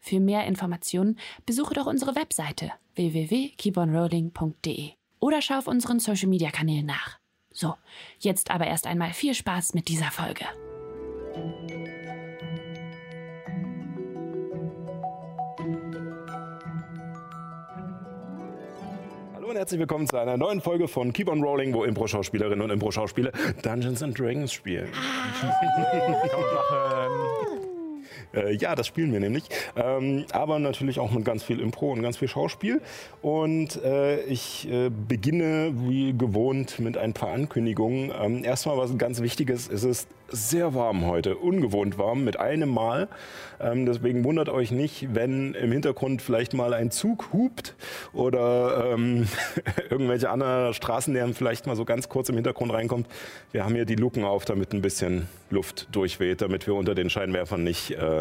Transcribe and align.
Für 0.00 0.18
mehr 0.18 0.46
Informationen 0.46 1.18
besuche 1.46 1.74
doch 1.74 1.86
unsere 1.86 2.16
Webseite 2.16 2.72
www.keeponrolling.de 2.94 4.90
oder 5.20 5.40
schau 5.42 5.58
auf 5.58 5.66
unseren 5.66 6.00
Social 6.00 6.28
Media 6.28 6.50
Kanälen 6.50 6.86
nach. 6.86 7.18
So, 7.52 7.74
jetzt 8.18 8.50
aber 8.50 8.66
erst 8.66 8.86
einmal 8.86 9.12
viel 9.12 9.34
Spaß 9.34 9.74
mit 9.74 9.88
dieser 9.88 10.10
Folge. 10.10 10.46
Hallo 19.34 19.50
und 19.50 19.56
herzlich 19.56 19.80
willkommen 19.80 20.06
zu 20.06 20.16
einer 20.16 20.38
neuen 20.38 20.62
Folge 20.62 20.88
von 20.88 21.12
Keep 21.12 21.28
on 21.28 21.42
Rolling, 21.42 21.74
wo 21.74 21.84
Impro-Schauspielerinnen 21.84 22.62
und 22.62 22.70
Impro-Schauspieler 22.70 23.32
Dungeons 23.62 24.02
and 24.02 24.18
Dragons 24.18 24.50
spielen. 24.52 24.88
Äh, 28.34 28.54
ja, 28.54 28.74
das 28.74 28.86
spielen 28.86 29.12
wir 29.12 29.20
nämlich. 29.20 29.44
Ähm, 29.76 30.24
aber 30.32 30.58
natürlich 30.58 30.98
auch 30.98 31.10
mit 31.10 31.24
ganz 31.24 31.42
viel 31.42 31.60
Impro 31.60 31.92
und 31.92 32.02
ganz 32.02 32.16
viel 32.16 32.28
Schauspiel. 32.28 32.80
Und 33.22 33.82
äh, 33.82 34.20
ich 34.22 34.70
äh, 34.70 34.90
beginne 34.90 35.72
wie 35.76 36.16
gewohnt 36.16 36.78
mit 36.78 36.96
ein 36.96 37.12
paar 37.12 37.32
Ankündigungen. 37.32 38.12
Ähm, 38.20 38.44
erstmal 38.44 38.76
was 38.76 38.96
ganz 38.98 39.20
Wichtiges. 39.20 39.68
Es 39.68 39.84
ist 39.84 40.08
sehr 40.32 40.74
warm 40.74 41.06
heute, 41.06 41.36
ungewohnt 41.36 41.98
warm 41.98 42.24
mit 42.24 42.38
einem 42.38 42.68
Mal. 42.68 43.08
Ähm, 43.60 43.86
deswegen 43.86 44.24
wundert 44.24 44.48
euch 44.48 44.70
nicht, 44.70 45.14
wenn 45.14 45.54
im 45.54 45.72
Hintergrund 45.72 46.22
vielleicht 46.22 46.54
mal 46.54 46.72
ein 46.72 46.90
Zug 46.90 47.32
hupt 47.32 47.74
oder 48.12 48.92
ähm, 48.92 49.26
irgendwelche 49.90 50.30
anderen 50.30 50.72
Straßenlärm 50.74 51.34
vielleicht 51.34 51.66
mal 51.66 51.76
so 51.76 51.84
ganz 51.84 52.08
kurz 52.08 52.28
im 52.28 52.36
Hintergrund 52.36 52.72
reinkommt. 52.72 53.06
Wir 53.52 53.64
haben 53.64 53.74
hier 53.74 53.84
die 53.84 53.96
Luken 53.96 54.24
auf, 54.24 54.44
damit 54.44 54.72
ein 54.72 54.82
bisschen 54.82 55.28
Luft 55.50 55.88
durchweht, 55.92 56.40
damit 56.42 56.66
wir 56.66 56.74
unter 56.74 56.94
den 56.94 57.10
Scheinwerfern 57.10 57.64
nicht 57.64 57.90
äh, 57.92 58.19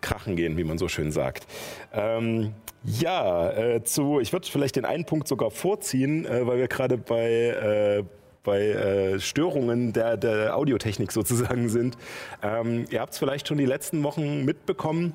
krachen 0.00 0.36
gehen, 0.36 0.56
wie 0.56 0.64
man 0.64 0.78
so 0.78 0.88
schön 0.88 1.10
sagt. 1.12 1.46
Ähm, 1.92 2.54
ja, 2.84 3.50
äh, 3.50 3.82
zu, 3.82 4.20
ich 4.20 4.32
würde 4.32 4.48
vielleicht 4.48 4.76
den 4.76 4.84
einen 4.84 5.04
Punkt 5.04 5.28
sogar 5.28 5.50
vorziehen, 5.50 6.24
äh, 6.24 6.46
weil 6.46 6.58
wir 6.58 6.68
gerade 6.68 6.96
bei, 6.96 7.28
äh, 7.28 8.04
bei 8.44 8.60
äh, 8.60 9.20
Störungen 9.20 9.92
der, 9.92 10.16
der 10.16 10.56
Audiotechnik 10.56 11.12
sozusagen 11.12 11.68
sind. 11.68 11.98
Ähm, 12.42 12.84
ihr 12.90 13.00
habt 13.00 13.12
es 13.12 13.18
vielleicht 13.18 13.48
schon 13.48 13.58
die 13.58 13.66
letzten 13.66 14.02
Wochen 14.04 14.44
mitbekommen, 14.44 15.14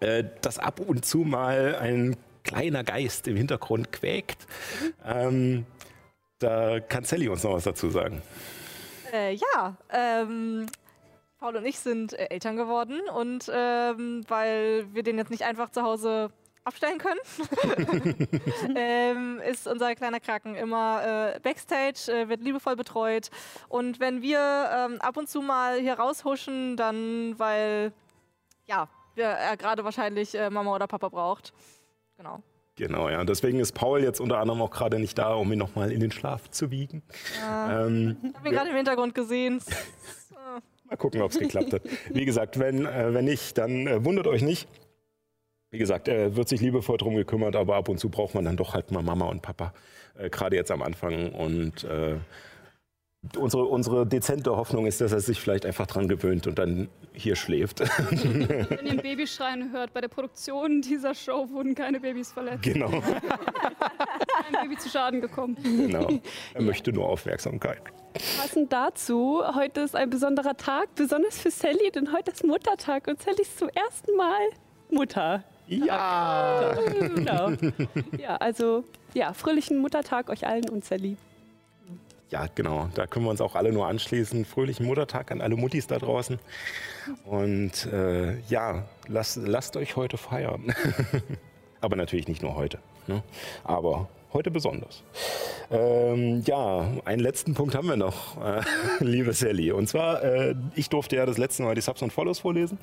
äh, 0.00 0.24
dass 0.42 0.58
ab 0.58 0.80
und 0.80 1.04
zu 1.04 1.18
mal 1.18 1.76
ein 1.76 2.16
kleiner 2.44 2.84
Geist 2.84 3.26
im 3.26 3.36
Hintergrund 3.36 3.90
quäkt. 3.90 4.46
Ähm, 5.04 5.64
da 6.38 6.80
kann 6.80 7.04
Sally 7.04 7.28
uns 7.28 7.42
noch 7.42 7.54
was 7.54 7.64
dazu 7.64 7.88
sagen. 7.88 8.20
Äh, 9.12 9.34
ja, 9.34 9.76
ähm, 9.92 10.66
Paul 11.44 11.56
und 11.56 11.66
ich 11.66 11.78
sind 11.78 12.14
äh, 12.14 12.28
Eltern 12.30 12.56
geworden 12.56 13.02
und 13.14 13.50
ähm, 13.52 14.24
weil 14.28 14.86
wir 14.94 15.02
den 15.02 15.18
jetzt 15.18 15.30
nicht 15.30 15.42
einfach 15.42 15.68
zu 15.68 15.82
Hause 15.82 16.30
abstellen 16.64 16.96
können, 16.96 17.20
ähm, 18.74 19.42
ist 19.46 19.68
unser 19.68 19.94
kleiner 19.94 20.20
Kraken 20.20 20.54
immer 20.54 21.34
äh, 21.34 21.40
backstage, 21.40 22.10
äh, 22.10 22.30
wird 22.30 22.40
liebevoll 22.40 22.76
betreut. 22.76 23.28
Und 23.68 24.00
wenn 24.00 24.22
wir 24.22 24.38
ähm, 24.40 24.98
ab 25.02 25.18
und 25.18 25.28
zu 25.28 25.42
mal 25.42 25.78
hier 25.78 25.98
raushuschen, 25.98 26.78
dann 26.78 27.38
weil, 27.38 27.92
ja, 28.64 28.88
er 29.14 29.58
gerade 29.58 29.84
wahrscheinlich 29.84 30.34
äh, 30.34 30.48
Mama 30.48 30.74
oder 30.74 30.86
Papa 30.86 31.10
braucht. 31.10 31.52
Genau. 32.16 32.42
Genau, 32.76 33.10
ja. 33.10 33.22
Deswegen 33.24 33.60
ist 33.60 33.72
Paul 33.72 34.02
jetzt 34.02 34.18
unter 34.18 34.38
anderem 34.38 34.62
auch 34.62 34.70
gerade 34.70 34.98
nicht 34.98 35.18
da, 35.18 35.34
um 35.34 35.52
ihn 35.52 35.58
nochmal 35.58 35.92
in 35.92 36.00
den 36.00 36.10
Schlaf 36.10 36.50
zu 36.50 36.70
wiegen. 36.70 37.02
Ja. 37.38 37.84
Ähm, 37.84 38.16
Ich 38.22 38.34
habe 38.34 38.48
ihn 38.48 38.54
gerade 38.54 38.70
im 38.70 38.76
Hintergrund 38.76 39.14
gesehen. 39.14 39.60
Mal 40.84 40.96
gucken, 40.96 41.22
ob 41.22 41.30
es 41.30 41.38
geklappt 41.38 41.72
hat. 41.72 41.82
Wie 42.12 42.24
gesagt, 42.24 42.58
wenn, 42.58 42.86
äh, 42.86 43.14
wenn 43.14 43.24
nicht, 43.24 43.56
dann 43.58 43.86
äh, 43.86 44.04
wundert 44.04 44.26
euch 44.26 44.42
nicht. 44.42 44.68
Wie 45.70 45.78
gesagt, 45.78 46.08
er 46.08 46.36
wird 46.36 46.48
sich 46.48 46.60
liebevoll 46.60 46.98
drum 46.98 47.16
gekümmert, 47.16 47.56
aber 47.56 47.76
ab 47.76 47.88
und 47.88 47.98
zu 47.98 48.08
braucht 48.08 48.34
man 48.34 48.44
dann 48.44 48.56
doch 48.56 48.74
halt 48.74 48.92
mal 48.92 49.02
Mama 49.02 49.26
und 49.26 49.42
Papa, 49.42 49.72
äh, 50.16 50.30
gerade 50.30 50.56
jetzt 50.56 50.70
am 50.70 50.82
Anfang. 50.82 51.32
Und 51.32 51.84
äh, 51.84 52.16
unsere, 53.36 53.64
unsere 53.64 54.06
dezente 54.06 54.56
Hoffnung 54.56 54.86
ist, 54.86 55.00
dass 55.00 55.12
er 55.12 55.20
sich 55.20 55.40
vielleicht 55.40 55.66
einfach 55.66 55.86
dran 55.86 56.08
gewöhnt 56.08 56.46
und 56.46 56.58
dann 56.58 56.88
hier 57.12 57.36
schläft. 57.36 57.80
Wenn 58.10 58.86
ihr 58.86 58.92
ein 58.92 58.96
Babyschreien 58.98 59.72
hört, 59.72 59.92
bei 59.94 60.00
der 60.00 60.08
Produktion 60.08 60.82
dieser 60.82 61.14
Show 61.14 61.48
wurden 61.50 61.74
keine 61.74 62.00
Babys 62.00 62.32
verletzt. 62.32 62.62
genau, 62.62 62.90
Kein 64.50 64.62
Baby 64.62 64.76
zu 64.78 64.88
Schaden 64.88 65.20
gekommen. 65.20 65.56
genau. 65.62 66.08
Er 66.54 66.62
möchte 66.62 66.92
nur 66.92 67.08
Aufmerksamkeit. 67.08 67.82
Passend 68.38 68.72
dazu, 68.72 69.42
heute 69.54 69.80
ist 69.80 69.96
ein 69.96 70.10
besonderer 70.10 70.56
Tag, 70.56 70.94
besonders 70.94 71.38
für 71.38 71.50
Sally, 71.50 71.90
denn 71.94 72.12
heute 72.12 72.30
ist 72.30 72.44
Muttertag 72.44 73.08
und 73.08 73.20
Sally 73.20 73.42
ist 73.42 73.58
zum 73.58 73.68
ersten 73.70 74.16
Mal 74.16 74.40
Mutter. 74.90 75.42
Ja! 75.66 76.74
Genau. 77.14 77.50
Ja, 78.18 78.36
also 78.36 78.84
ja, 79.14 79.32
fröhlichen 79.32 79.78
Muttertag 79.78 80.28
euch 80.28 80.46
allen 80.46 80.68
und 80.68 80.84
Sally. 80.84 81.16
Ja, 82.30 82.46
genau. 82.54 82.88
Da 82.94 83.06
können 83.06 83.26
wir 83.26 83.30
uns 83.30 83.40
auch 83.40 83.54
alle 83.54 83.72
nur 83.72 83.86
anschließen. 83.86 84.44
Fröhlichen 84.44 84.86
Muttertag 84.86 85.30
an 85.30 85.40
alle 85.40 85.56
Muttis 85.56 85.86
da 85.86 85.98
draußen. 85.98 86.38
Und 87.24 87.86
äh, 87.86 88.38
ja, 88.48 88.84
lasst, 89.08 89.36
lasst 89.36 89.76
euch 89.76 89.96
heute 89.96 90.16
feiern. 90.16 90.74
Aber 91.80 91.96
natürlich 91.96 92.28
nicht 92.28 92.42
nur 92.42 92.56
heute. 92.56 92.78
Ne? 93.06 93.22
Aber 93.62 94.08
heute 94.32 94.50
besonders. 94.50 95.02
Ähm, 95.70 96.42
ja, 96.44 96.88
einen 97.04 97.20
letzten 97.20 97.54
Punkt 97.54 97.74
haben 97.74 97.88
wir 97.88 97.96
noch, 97.96 98.42
äh, 98.42 98.62
liebe 99.04 99.32
Sally. 99.32 99.70
Und 99.70 99.88
zwar, 99.88 100.22
äh, 100.22 100.54
ich 100.74 100.88
durfte 100.88 101.16
ja 101.16 101.26
das 101.26 101.38
letzte 101.38 101.62
Mal 101.62 101.74
die 101.74 101.80
Subs 101.80 102.02
und 102.02 102.12
Follows 102.12 102.40
vorlesen. 102.40 102.78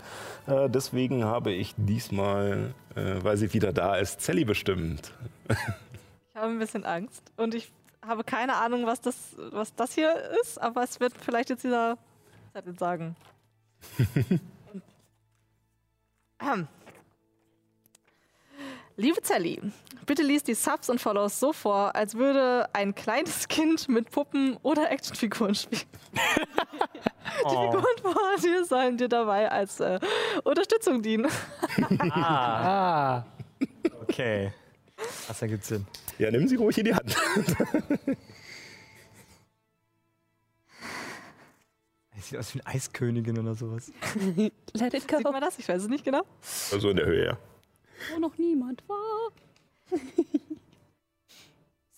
Äh, 0.47 0.69
deswegen 0.69 1.25
habe 1.25 1.51
ich 1.51 1.73
diesmal, 1.77 2.73
äh, 2.95 3.15
weil 3.21 3.37
sie 3.37 3.53
wieder 3.53 3.73
da 3.73 3.97
ist, 3.97 4.21
Sally 4.21 4.45
bestimmt. 4.45 5.13
Ich 6.33 6.43
habe 6.43 6.53
ein 6.53 6.59
bisschen 6.59 6.85
Angst 6.85 7.29
und 7.35 7.53
ich 7.53 7.71
habe 8.05 8.23
keine 8.23 8.55
Ahnung, 8.55 8.85
was 8.85 9.01
das, 9.01 9.35
was 9.37 9.75
das 9.75 9.93
hier 9.93 10.13
ist, 10.41 10.59
aber 10.61 10.83
es 10.83 10.99
wird 10.99 11.13
vielleicht 11.19 11.49
jetzt 11.49 11.63
dieser 11.63 11.97
Zettel 12.53 12.77
sagen. 12.77 13.15
Liebe 18.97 19.19
Sally, 19.23 19.61
bitte 20.05 20.21
lies 20.21 20.43
die 20.43 20.53
Subs 20.53 20.89
und 20.89 20.99
Follows 20.99 21.39
so 21.39 21.53
vor, 21.53 21.95
als 21.95 22.15
würde 22.15 22.69
ein 22.73 22.93
kleines 22.93 23.47
Kind 23.47 23.87
mit 23.89 24.11
Puppen 24.11 24.57
oder 24.63 24.91
Actionfiguren 24.91 25.55
spielen. 25.55 25.81
Die 27.45 27.49
Figuren 27.49 27.97
vor 28.01 28.35
dir 28.43 28.65
sollen 28.65 28.97
dir 28.97 29.07
dabei 29.07 29.49
als 29.49 29.79
äh, 29.79 29.99
Unterstützung 30.43 31.01
dienen. 31.01 31.27
Ah. 32.11 33.23
Okay. 34.01 34.51
Das 35.27 35.41
ergibt 35.41 35.65
Sinn. 35.65 35.85
Ja, 36.17 36.29
nimm 36.31 36.47
sie 36.47 36.55
ruhig 36.55 36.77
in 36.77 36.85
die 36.85 36.93
Hand. 36.93 37.15
Sieht 42.19 42.37
aus 42.37 42.53
wie 42.53 42.61
eine 42.61 42.75
Eiskönigin 42.75 43.37
oder 43.39 43.55
sowas. 43.55 43.91
Let 44.73 44.93
it 44.93 45.01
Sieht 45.01 45.23
go. 45.23 45.31
man 45.31 45.41
das? 45.41 45.57
Ich 45.59 45.67
weiß 45.67 45.81
es 45.83 45.87
nicht 45.89 46.05
genau. 46.05 46.21
Also 46.71 46.89
in 46.89 46.97
der 46.97 47.05
Höhe, 47.05 47.25
ja. 47.25 47.37
Wo 48.13 48.19
noch 48.19 48.37
niemand 48.37 48.83
war. 48.87 49.31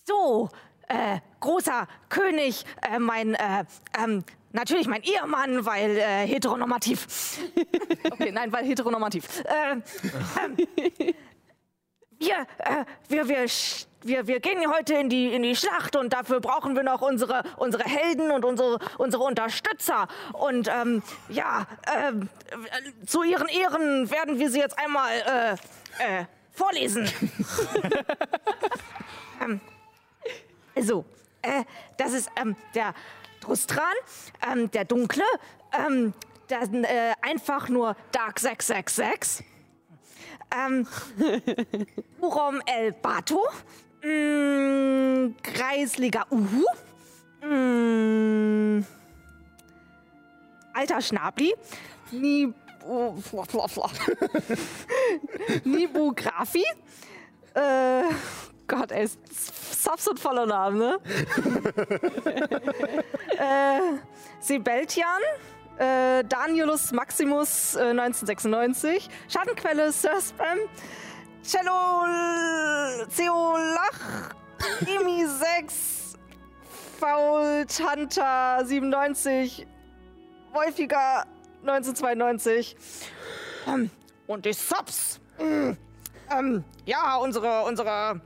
So, 0.06 0.50
äh, 0.88 1.18
großer 1.40 1.88
König, 2.10 2.66
äh, 2.82 2.98
mein, 2.98 3.32
äh, 3.34 3.64
ähm, 3.98 4.22
natürlich 4.52 4.86
mein 4.86 5.02
Ehemann, 5.02 5.64
weil 5.64 5.96
äh, 5.96 6.26
heteronormativ. 6.26 7.38
Okay, 8.10 8.30
nein, 8.30 8.52
weil 8.52 8.66
heteronormativ. 8.66 9.42
Wir, 12.18 12.46
äh, 12.58 12.84
wir, 13.08 13.28
wir, 13.28 13.46
wir, 14.02 14.26
wir 14.26 14.40
gehen 14.40 14.72
heute 14.72 14.94
in 14.94 15.08
die, 15.08 15.34
in 15.34 15.42
die 15.42 15.56
Schlacht 15.56 15.96
und 15.96 16.12
dafür 16.12 16.40
brauchen 16.40 16.76
wir 16.76 16.82
noch 16.82 17.00
unsere, 17.00 17.42
unsere 17.56 17.84
Helden 17.84 18.30
und 18.30 18.44
unsere, 18.44 18.78
unsere 18.98 19.24
Unterstützer. 19.24 20.06
Und 20.32 20.68
ähm, 20.68 21.02
ja, 21.28 21.66
ähm, 21.96 22.28
äh, 22.50 23.06
zu 23.06 23.22
ihren 23.22 23.48
Ehren 23.48 24.10
werden 24.10 24.38
wir 24.38 24.50
sie 24.50 24.58
jetzt 24.58 24.78
einmal 24.78 25.58
äh, 25.98 26.20
äh, 26.20 26.24
vorlesen. 26.52 27.10
ähm, 29.42 29.60
so, 30.80 31.04
äh, 31.42 31.64
das 31.96 32.12
ist 32.12 32.30
ähm, 32.36 32.56
der 32.74 32.94
Drustran, 33.40 33.94
ähm, 34.50 34.70
der 34.70 34.84
Dunkle, 34.84 35.24
ähm, 35.72 36.14
dann 36.48 36.84
äh, 36.84 37.14
einfach 37.22 37.68
nur 37.68 37.96
Dark 38.12 38.38
666. 38.38 39.44
Ähm, 40.54 40.86
Urom 42.20 42.60
El 42.66 42.92
Bato. 42.92 43.40
Mm, 44.02 45.34
Kreisliga 45.42 46.26
Uhu. 46.30 46.64
Mm, 47.42 48.84
Alter 50.74 51.00
Schnabli. 51.00 51.54
Nibu, 52.12 52.54
Nibu 55.64 56.12
Grafi. 56.14 56.64
Äh, 57.54 58.02
Gott, 58.66 58.92
ey, 58.92 59.08
Saps 59.30 60.08
und 60.08 60.18
voller 60.18 60.46
Name, 60.46 60.78
ne? 60.78 60.98
äh, 63.38 63.98
Sebeltian. 64.40 65.20
Äh, 65.78 66.22
Danielus 66.24 66.92
Maximus 66.92 67.74
äh, 67.74 67.90
1996. 67.90 69.08
Schattenquelle 69.28 69.90
Sir 69.92 70.20
Spam. 70.20 70.58
Cello 71.42 72.06
Zeolach. 73.08 74.32
Emi 74.86 75.26
6. 75.26 76.16
Faul 77.00 77.66
Tanta 77.66 78.64
97. 78.64 79.66
Wolfiger 80.52 81.24
1992. 81.62 82.76
Ähm, 83.66 83.90
und 84.26 84.44
die 84.46 84.52
Subs. 84.52 85.20
Mm, 85.38 85.72
ähm, 86.30 86.64
ja, 86.86 87.16
unsere, 87.16 87.64
unsere, 87.64 88.20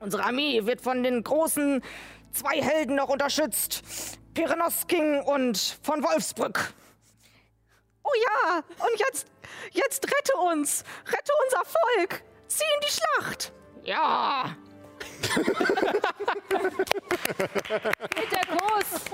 unsere 0.00 0.24
Armee 0.24 0.66
wird 0.66 0.80
von 0.82 1.02
den 1.02 1.22
großen 1.22 1.82
zwei 2.32 2.60
Helden 2.60 2.96
noch 2.96 3.08
unterstützt. 3.08 4.18
Perenosking 4.34 5.22
und 5.22 5.78
von 5.82 6.02
Wolfsbrück. 6.02 6.74
Oh 8.02 8.12
ja, 8.22 8.58
und 8.58 8.98
jetzt, 8.98 9.26
jetzt 9.70 10.04
rette 10.06 10.36
uns. 10.36 10.84
Rette 11.06 11.32
unser 11.44 11.64
Volk. 11.64 12.22
Zieh 12.48 12.64
in 12.74 12.80
die 12.80 12.92
Schlacht. 12.92 13.52
Ja. 13.84 14.56
Mit 18.14 18.32
der 18.32 18.46
Kuss! 18.46 19.04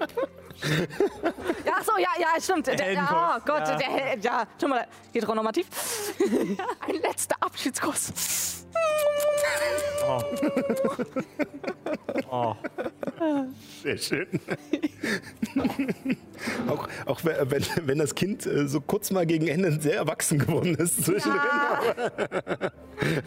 Ja, 1.64 1.72
ach 1.78 1.84
so, 1.84 1.92
ja, 1.98 2.08
ja, 2.18 2.40
stimmt. 2.40 2.66
Der, 2.66 2.92
ja, 2.92 3.36
oh 3.36 3.42
Gott, 3.46 3.66
ja. 3.66 3.76
der 3.76 4.18
ja, 4.18 4.46
mir 4.62 4.74
leid. 4.76 4.88
Heteronormativ. 5.12 5.66
Ein 6.86 6.94
letzter 7.00 7.36
Abschiedskuss. 7.40 8.66
Oh. 10.06 10.22
Oh. 12.32 12.54
Sehr 13.82 13.98
schön. 13.98 14.26
auch 16.68 16.88
auch 17.06 17.20
wenn, 17.24 17.64
wenn, 17.84 17.98
das 17.98 18.14
Kind 18.14 18.46
äh, 18.46 18.68
so 18.68 18.80
kurz 18.80 19.10
mal 19.10 19.26
gegen 19.26 19.48
Ende 19.48 19.80
sehr 19.80 19.96
erwachsen 19.96 20.38
geworden 20.38 20.76
ist 20.76 21.04
zwischendrin. 21.04 21.40
Aber, 21.40 22.72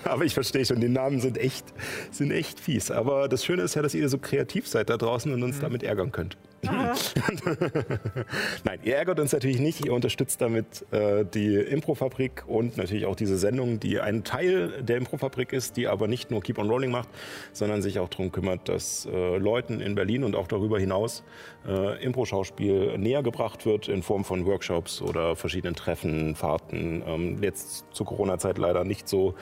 aber 0.05 0.25
ich 0.25 0.33
verstehe 0.33 0.65
schon, 0.65 0.79
die 0.79 0.89
Namen 0.89 1.19
sind 1.19 1.37
echt, 1.37 1.65
sind 2.11 2.31
echt 2.31 2.59
fies. 2.59 2.91
Aber 2.91 3.27
das 3.27 3.43
Schöne 3.43 3.63
ist 3.63 3.75
ja, 3.75 3.81
dass 3.81 3.93
ihr 3.93 4.07
so 4.07 4.17
kreativ 4.17 4.67
seid 4.67 4.89
da 4.89 4.97
draußen 4.97 5.31
und 5.33 5.43
uns 5.43 5.59
damit 5.59 5.83
ärgern 5.83 6.11
könnt. 6.11 6.37
Nein, 8.63 8.79
ihr 8.83 8.95
ärgert 8.95 9.19
uns 9.19 9.33
natürlich 9.33 9.59
nicht. 9.59 9.85
Ihr 9.85 9.93
unterstützt 9.93 10.41
damit 10.41 10.85
äh, 10.91 11.25
die 11.25 11.55
Improfabrik 11.55 12.43
und 12.47 12.77
natürlich 12.77 13.05
auch 13.05 13.15
diese 13.15 13.37
Sendung, 13.37 13.79
die 13.79 13.99
ein 13.99 14.23
Teil 14.23 14.81
der 14.81 14.97
Improfabrik 14.97 15.53
ist, 15.53 15.77
die 15.77 15.87
aber 15.87 16.07
nicht 16.07 16.31
nur 16.31 16.41
Keep 16.41 16.59
on 16.59 16.69
Rolling 16.69 16.91
macht, 16.91 17.09
sondern 17.51 17.81
sich 17.81 17.99
auch 17.99 18.09
darum 18.09 18.31
kümmert, 18.31 18.69
dass 18.69 19.05
äh, 19.05 19.37
Leuten 19.37 19.81
in 19.81 19.95
Berlin 19.95 20.23
und 20.23 20.35
auch 20.35 20.47
darüber 20.47 20.79
hinaus 20.79 21.23
äh, 21.67 22.03
Impro-Schauspiel 22.03 22.97
näher 22.97 23.23
gebracht 23.23 23.65
wird 23.65 23.87
in 23.87 24.03
Form 24.03 24.23
von 24.23 24.45
Workshops 24.45 25.01
oder 25.01 25.35
verschiedenen 25.35 25.75
Treffen, 25.75 26.35
Fahrten. 26.35 27.03
Ähm, 27.05 27.37
jetzt 27.41 27.85
zur 27.91 28.05
Corona-Zeit 28.05 28.57
leider 28.57 28.83
nicht 28.83 29.07
so 29.07 29.35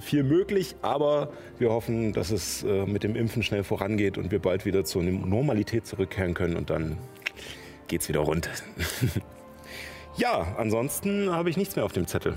viel 0.00 0.22
möglich, 0.22 0.76
aber 0.82 1.30
wir 1.58 1.70
hoffen, 1.70 2.12
dass 2.12 2.30
es 2.30 2.62
äh, 2.62 2.86
mit 2.86 3.02
dem 3.02 3.14
Impfen 3.16 3.42
schnell 3.42 3.64
vorangeht 3.64 4.18
und 4.18 4.30
wir 4.30 4.40
bald 4.40 4.64
wieder 4.64 4.84
zur 4.84 5.02
Normalität 5.02 5.86
zurückkehren 5.86 6.34
können 6.34 6.56
und 6.56 6.70
dann 6.70 6.96
geht's 7.88 8.08
wieder 8.08 8.20
rund. 8.20 8.48
ja, 10.16 10.54
ansonsten 10.58 11.30
habe 11.30 11.50
ich 11.50 11.56
nichts 11.56 11.76
mehr 11.76 11.84
auf 11.84 11.92
dem 11.92 12.06
Zettel. 12.06 12.34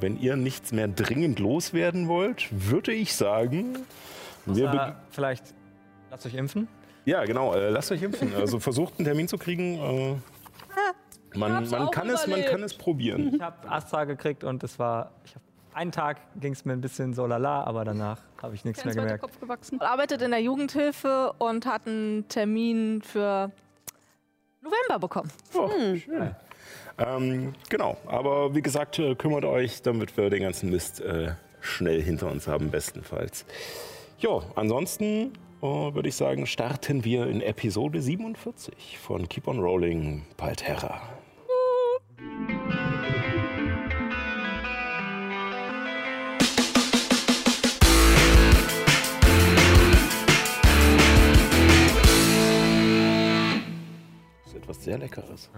Wenn 0.00 0.18
ihr 0.18 0.36
nichts 0.36 0.72
mehr 0.72 0.88
dringend 0.88 1.38
loswerden 1.38 2.08
wollt, 2.08 2.48
würde 2.50 2.92
ich 2.92 3.14
sagen, 3.14 3.78
wir 4.46 4.72
Äh, 4.72 4.92
vielleicht 5.10 5.44
lasst 6.10 6.26
euch 6.26 6.34
impfen. 6.34 6.68
ja 7.04 7.24
genau, 7.24 7.54
äh, 7.54 7.70
lasst 7.70 7.92
euch 7.92 8.02
impfen. 8.02 8.34
Also 8.34 8.58
versucht 8.58 8.94
einen 8.98 9.06
Termin 9.06 9.28
zu 9.28 9.38
kriegen. 9.38 9.78
Äh, 9.78 11.38
man, 11.38 11.68
man, 11.70 11.90
kann 11.90 12.10
es, 12.10 12.26
man 12.26 12.44
kann 12.44 12.62
es 12.62 12.74
probieren. 12.74 13.34
Ich 13.34 13.40
habe 13.40 13.70
Astra 13.70 14.04
gekriegt 14.04 14.44
und 14.44 14.62
es 14.62 14.78
war. 14.78 15.12
Ich 15.24 15.34
hab, 15.34 15.42
einen 15.74 15.92
Tag 15.92 16.18
ging 16.40 16.52
es 16.52 16.64
mir 16.64 16.72
ein 16.72 16.80
bisschen 16.80 17.14
so 17.14 17.26
lala, 17.26 17.64
aber 17.64 17.84
danach 17.84 18.18
habe 18.42 18.54
ich 18.54 18.64
nichts 18.64 18.84
mehr 18.84 18.94
gemerkt. 18.94 19.22
Kopf 19.22 19.40
gewachsen. 19.40 19.80
arbeitet 19.80 20.22
in 20.22 20.30
der 20.30 20.40
Jugendhilfe 20.40 21.32
und 21.38 21.66
hat 21.66 21.86
einen 21.86 22.28
Termin 22.28 23.02
für 23.02 23.50
November 24.60 24.98
bekommen. 24.98 25.30
Oh, 25.54 25.68
schön. 25.96 26.34
Ähm, 26.98 27.54
genau, 27.68 27.96
aber 28.06 28.54
wie 28.54 28.62
gesagt, 28.62 28.98
äh, 28.98 29.14
kümmert 29.14 29.44
euch, 29.44 29.82
damit 29.82 30.16
wir 30.16 30.30
den 30.30 30.42
ganzen 30.42 30.70
Mist 30.70 31.00
äh, 31.00 31.32
schnell 31.60 32.02
hinter 32.02 32.30
uns 32.30 32.46
haben, 32.46 32.70
bestenfalls. 32.70 33.44
Ja, 34.18 34.40
ansonsten 34.54 35.32
äh, 35.62 35.66
würde 35.66 36.08
ich 36.08 36.16
sagen, 36.16 36.46
starten 36.46 37.04
wir 37.04 37.26
in 37.26 37.40
Episode 37.40 38.02
47 38.02 38.98
von 38.98 39.28
Keep 39.28 39.48
on 39.48 39.58
Rolling 39.58 40.24
Palterra. 40.36 41.00
Etwas 54.62 54.84
sehr 54.84 54.98
Leckeres. 54.98 55.50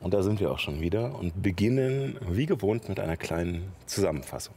Und 0.00 0.14
da 0.14 0.22
sind 0.22 0.40
wir 0.40 0.50
auch 0.50 0.58
schon 0.58 0.80
wieder 0.80 1.18
und 1.18 1.42
beginnen 1.42 2.18
wie 2.28 2.46
gewohnt 2.46 2.88
mit 2.88 2.98
einer 3.00 3.16
kleinen 3.16 3.72
Zusammenfassung. 3.86 4.54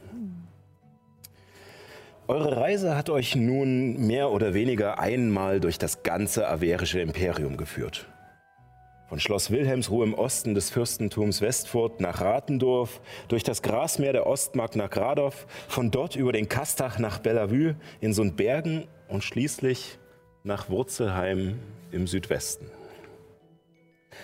Eure 2.28 2.56
Reise 2.56 2.96
hat 2.96 3.10
euch 3.10 3.34
nun 3.34 4.06
mehr 4.06 4.30
oder 4.30 4.54
weniger 4.54 4.98
einmal 4.98 5.60
durch 5.60 5.76
das 5.76 6.02
ganze 6.02 6.48
averische 6.48 7.00
Imperium 7.00 7.56
geführt. 7.56 8.06
Von 9.08 9.20
Schloss 9.20 9.50
Wilhelmsruhe 9.50 10.06
im 10.06 10.14
Osten 10.14 10.54
des 10.54 10.70
Fürstentums 10.70 11.42
Westfurt 11.42 12.00
nach 12.00 12.22
Ratendorf, 12.22 13.02
durch 13.28 13.42
das 13.42 13.60
Grasmeer 13.60 14.14
der 14.14 14.26
Ostmark 14.26 14.74
nach 14.76 14.88
Gradow, 14.88 15.34
von 15.68 15.90
dort 15.90 16.16
über 16.16 16.32
den 16.32 16.48
Kastach 16.48 16.98
nach 16.98 17.18
Bellevue 17.18 17.74
in 18.00 18.14
Sundbergen 18.14 18.84
und 19.08 19.22
schließlich 19.22 19.98
nach 20.44 20.70
Wurzelheim 20.70 21.58
im 21.90 22.06
Südwesten. 22.06 22.70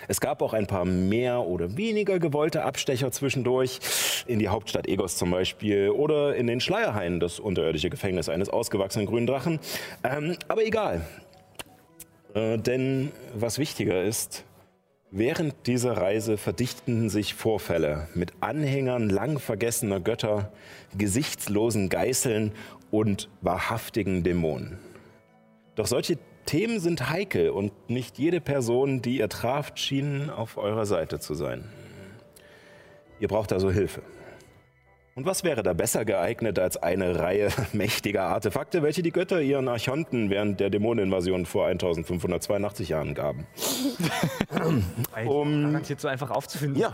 Es 0.07 0.21
gab 0.21 0.41
auch 0.41 0.53
ein 0.53 0.67
paar 0.67 0.85
mehr 0.85 1.41
oder 1.41 1.77
weniger 1.77 2.19
gewollte 2.19 2.63
Abstecher 2.63 3.11
zwischendurch, 3.11 3.79
in 4.27 4.39
die 4.39 4.49
Hauptstadt 4.49 4.87
Egos 4.87 5.17
zum 5.17 5.31
Beispiel 5.31 5.89
oder 5.89 6.35
in 6.35 6.47
den 6.47 6.61
Schleierhain, 6.61 7.19
das 7.19 7.39
unterirdische 7.39 7.89
Gefängnis 7.89 8.29
eines 8.29 8.49
ausgewachsenen 8.49 9.07
grünen 9.07 9.27
Drachen. 9.27 9.59
Ähm, 10.03 10.37
aber 10.47 10.65
egal. 10.65 11.05
Äh, 12.33 12.57
denn 12.57 13.11
was 13.33 13.57
wichtiger 13.57 14.03
ist, 14.03 14.45
während 15.11 15.67
dieser 15.67 15.97
Reise 15.97 16.37
verdichteten 16.37 17.09
sich 17.09 17.33
Vorfälle 17.33 18.07
mit 18.13 18.33
Anhängern 18.41 19.09
lang 19.09 19.39
vergessener 19.39 19.99
Götter, 19.99 20.51
gesichtslosen 20.97 21.89
Geißeln 21.89 22.51
und 22.91 23.29
wahrhaftigen 23.41 24.23
Dämonen. 24.23 24.77
Doch 25.75 25.87
solche 25.87 26.17
Themen 26.49 26.79
sind 26.79 27.11
heikel 27.11 27.51
und 27.51 27.71
nicht 27.91 28.17
jede 28.17 28.41
Person, 28.41 29.03
die 29.03 29.19
ihr 29.19 29.29
traft, 29.29 29.77
schien 29.77 30.31
auf 30.31 30.57
eurer 30.57 30.87
Seite 30.87 31.19
zu 31.19 31.35
sein. 31.35 31.63
Ihr 33.19 33.27
braucht 33.27 33.53
also 33.53 33.69
Hilfe. 33.69 34.01
Und 35.13 35.27
was 35.27 35.43
wäre 35.43 35.61
da 35.61 35.73
besser 35.73 36.05
geeignet 36.05 36.57
als 36.57 36.75
eine 36.77 37.19
Reihe 37.19 37.49
mächtiger 37.73 38.23
Artefakte, 38.23 38.81
welche 38.81 39.03
die 39.03 39.11
Götter 39.11 39.41
ihren 39.41 39.67
Archonten 39.67 40.31
während 40.31 40.59
der 40.59 40.71
Dämoneninvasion 40.71 41.45
vor 41.45 41.67
1582 41.67 42.89
Jahren 42.89 43.13
gaben? 43.13 43.45
Um- 45.27 45.65
Garantiert 45.65 46.01
so 46.01 46.07
einfach 46.07 46.31
aufzufinden. 46.31 46.79
Ja, 46.81 46.91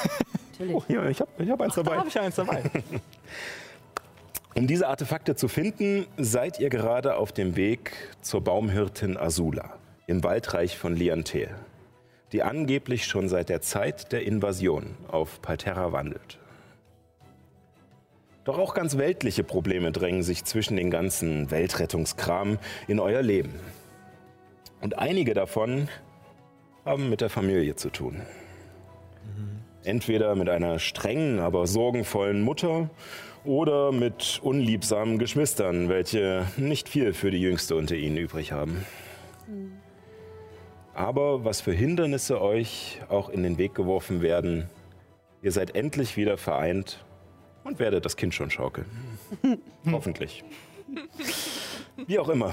oh, 0.72 0.82
hier, 0.86 1.04
ich 1.10 1.20
habe 1.20 1.30
ich 1.40 1.50
hab 1.50 1.60
eins 1.60 1.74
Da 1.74 1.82
dabei. 1.82 1.98
habe 1.98 2.08
ich 2.08 2.18
eins 2.18 2.36
dabei. 2.36 2.62
Um 4.58 4.66
diese 4.66 4.88
Artefakte 4.88 5.36
zu 5.36 5.46
finden, 5.46 6.04
seid 6.16 6.58
ihr 6.58 6.68
gerade 6.68 7.14
auf 7.14 7.30
dem 7.30 7.54
Weg 7.54 7.92
zur 8.22 8.42
Baumhirtin 8.42 9.16
Azula 9.16 9.78
im 10.08 10.24
Waldreich 10.24 10.76
von 10.76 10.96
Liantel, 10.96 11.54
die 12.32 12.42
angeblich 12.42 13.04
schon 13.04 13.28
seit 13.28 13.50
der 13.50 13.60
Zeit 13.60 14.10
der 14.10 14.26
Invasion 14.26 14.96
auf 15.06 15.40
Palterra 15.42 15.92
wandelt. 15.92 16.40
Doch 18.42 18.58
auch 18.58 18.74
ganz 18.74 18.98
weltliche 18.98 19.44
Probleme 19.44 19.92
drängen 19.92 20.24
sich 20.24 20.44
zwischen 20.44 20.76
den 20.76 20.90
ganzen 20.90 21.52
Weltrettungskram 21.52 22.58
in 22.88 22.98
euer 22.98 23.22
Leben. 23.22 23.54
Und 24.80 24.98
einige 24.98 25.34
davon 25.34 25.88
haben 26.84 27.08
mit 27.08 27.20
der 27.20 27.30
Familie 27.30 27.76
zu 27.76 27.90
tun. 27.90 28.22
Entweder 29.88 30.34
mit 30.34 30.50
einer 30.50 30.78
strengen, 30.78 31.38
aber 31.38 31.66
sorgenvollen 31.66 32.42
Mutter 32.42 32.90
oder 33.46 33.90
mit 33.90 34.38
unliebsamen 34.42 35.18
Geschwistern, 35.18 35.88
welche 35.88 36.44
nicht 36.58 36.90
viel 36.90 37.14
für 37.14 37.30
die 37.30 37.40
Jüngste 37.40 37.74
unter 37.74 37.94
ihnen 37.96 38.18
übrig 38.18 38.52
haben. 38.52 38.84
Aber 40.92 41.42
was 41.42 41.62
für 41.62 41.72
Hindernisse 41.72 42.42
euch 42.42 43.00
auch 43.08 43.30
in 43.30 43.42
den 43.42 43.56
Weg 43.56 43.74
geworfen 43.74 44.20
werden, 44.20 44.68
ihr 45.40 45.52
seid 45.52 45.74
endlich 45.74 46.18
wieder 46.18 46.36
vereint 46.36 47.02
und 47.64 47.78
werdet 47.78 48.04
das 48.04 48.16
Kind 48.16 48.34
schon 48.34 48.50
schaukeln. 48.50 48.86
Hoffentlich. 49.90 50.44
Wie 52.06 52.18
auch 52.18 52.28
immer, 52.28 52.52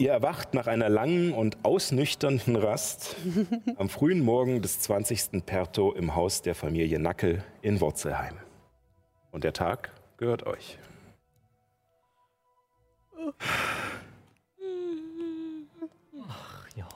ihr 0.00 0.10
erwacht 0.10 0.54
nach 0.54 0.66
einer 0.66 0.88
langen 0.88 1.32
und 1.32 1.58
ausnüchternden 1.62 2.56
Rast 2.56 3.16
am 3.76 3.90
frühen 3.90 4.20
Morgen 4.20 4.62
des 4.62 4.80
20. 4.80 5.44
Perto 5.44 5.92
im 5.92 6.14
Haus 6.14 6.40
der 6.40 6.54
Familie 6.54 6.98
Nackel 6.98 7.44
in 7.60 7.80
Wurzelheim. 7.80 8.34
Und 9.30 9.44
der 9.44 9.52
Tag 9.52 9.92
gehört 10.16 10.46
euch. 10.46 10.78
Ja. 16.74 16.88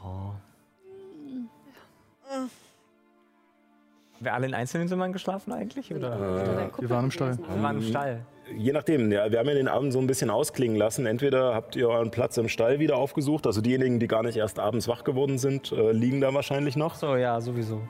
Haben 4.14 4.20
wir 4.20 4.32
alle 4.32 4.46
in 4.46 4.54
einzelnen 4.54 4.88
Zimmern 4.88 5.12
geschlafen 5.12 5.52
eigentlich? 5.52 5.92
Oder? 5.92 6.70
Wir 6.78 6.88
waren 6.88 7.04
im 7.04 7.11
Stall. 7.11 7.38
Wir 7.38 7.62
waren 7.62 7.76
im 7.76 7.82
Stall. 7.82 8.25
Je 8.52 8.72
nachdem, 8.72 9.10
ja, 9.10 9.30
wir 9.30 9.38
haben 9.38 9.48
ja 9.48 9.54
den 9.54 9.68
Abend 9.68 9.92
so 9.92 9.98
ein 9.98 10.06
bisschen 10.06 10.28
ausklingen 10.30 10.76
lassen. 10.76 11.06
Entweder 11.06 11.54
habt 11.54 11.76
ihr 11.76 11.88
euren 11.88 12.10
Platz 12.10 12.36
im 12.36 12.48
Stall 12.48 12.78
wieder 12.78 12.96
aufgesucht, 12.96 13.46
also 13.46 13.60
diejenigen, 13.60 13.98
die 14.00 14.06
gar 14.06 14.22
nicht 14.22 14.36
erst 14.36 14.58
abends 14.58 14.86
wach 14.86 15.04
geworden 15.04 15.38
sind, 15.38 15.72
äh, 15.72 15.92
liegen 15.92 16.20
da 16.20 16.34
wahrscheinlich 16.34 16.76
noch. 16.76 16.94
So, 16.94 17.16
ja, 17.16 17.40
sowieso. 17.40 17.80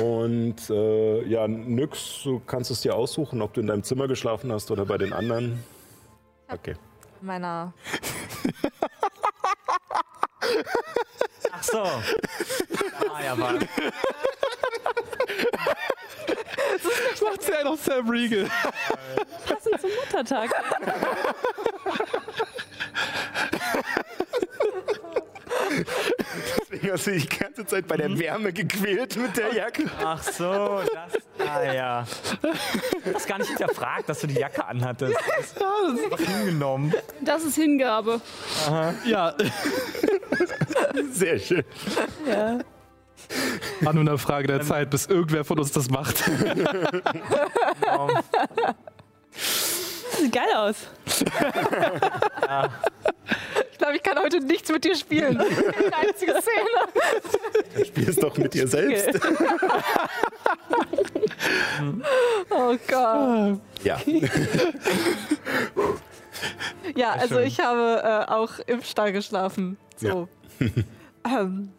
Und 0.00 0.70
äh, 0.70 1.24
ja, 1.26 1.46
nix, 1.46 2.22
du 2.24 2.40
kannst 2.46 2.70
es 2.70 2.80
dir 2.80 2.94
aussuchen, 2.94 3.42
ob 3.42 3.52
du 3.54 3.60
in 3.60 3.66
deinem 3.66 3.82
Zimmer 3.82 4.08
geschlafen 4.08 4.50
hast 4.50 4.70
oder 4.70 4.84
bei 4.84 4.98
den 4.98 5.12
anderen. 5.12 5.62
Okay. 6.48 6.74
Meiner. 7.20 7.72
Ach 11.52 11.62
so. 11.62 11.82
Ah, 11.82 12.02
ja, 13.24 13.36
war. 14.96 15.76
Macht 17.30 17.42
sie 17.42 17.54
einen 17.54 17.68
auf 17.68 17.82
Sam 17.82 18.08
Riegel. 18.08 18.48
Passend 19.46 19.80
zum 19.80 19.90
Muttertag. 19.90 20.50
Deswegen 26.60 26.92
hast 26.92 27.06
du 27.06 27.10
dich 27.12 27.28
die 27.28 27.38
ganze 27.38 27.66
Zeit 27.66 27.86
bei 27.86 27.96
der 27.96 28.18
Wärme 28.18 28.52
gequält 28.52 29.16
mit 29.16 29.36
der 29.36 29.54
Jacke. 29.54 29.84
Ach 30.02 30.22
so, 30.22 30.80
das. 30.92 31.46
Ah, 31.46 31.62
ja. 31.62 32.06
Ich 33.04 33.14
hab's 33.14 33.26
gar 33.26 33.38
nicht 33.38 33.48
hinterfragt, 33.48 34.08
dass 34.08 34.20
du 34.20 34.26
die 34.26 34.34
Jacke 34.34 34.64
anhattest. 34.64 35.14
Das 35.36 35.46
ist 35.46 35.62
einfach 35.62 36.18
hingenommen. 36.18 36.92
Das 37.20 37.44
ist 37.44 37.54
Hingabe. 37.56 38.20
Ja, 39.04 39.34
Sehr 41.12 41.38
schön. 41.38 41.64
War 43.80 43.92
nur 43.92 44.02
eine 44.02 44.18
Frage 44.18 44.46
der 44.48 44.62
Zeit, 44.62 44.90
bis 44.90 45.06
irgendwer 45.06 45.44
von 45.44 45.58
uns 45.58 45.72
das 45.72 45.90
macht. 45.90 46.18
Sieht 50.18 50.32
geil 50.32 50.54
aus. 50.56 50.76
Ich 53.72 53.78
glaube, 53.78 53.96
ich 53.96 54.02
kann 54.02 54.18
heute 54.18 54.40
nichts 54.40 54.70
mit 54.70 54.84
dir 54.84 54.96
spielen. 54.96 55.36
Keine 55.90 55.96
einzige 56.08 56.32
Szene. 56.40 57.84
Spiel 57.84 58.08
es 58.08 58.16
doch 58.16 58.36
mit 58.38 58.54
dir 58.54 58.66
selbst. 58.66 59.20
Oh 62.50 62.74
Gott. 62.88 63.60
Ja. 63.84 63.98
Ja, 66.94 67.12
also 67.12 67.38
ich 67.40 67.60
habe 67.60 68.02
äh, 68.02 68.30
auch 68.30 68.58
im 68.66 68.82
Stall 68.82 69.12
geschlafen. 69.12 69.76
So. 69.96 70.28
ähm. 71.24 71.72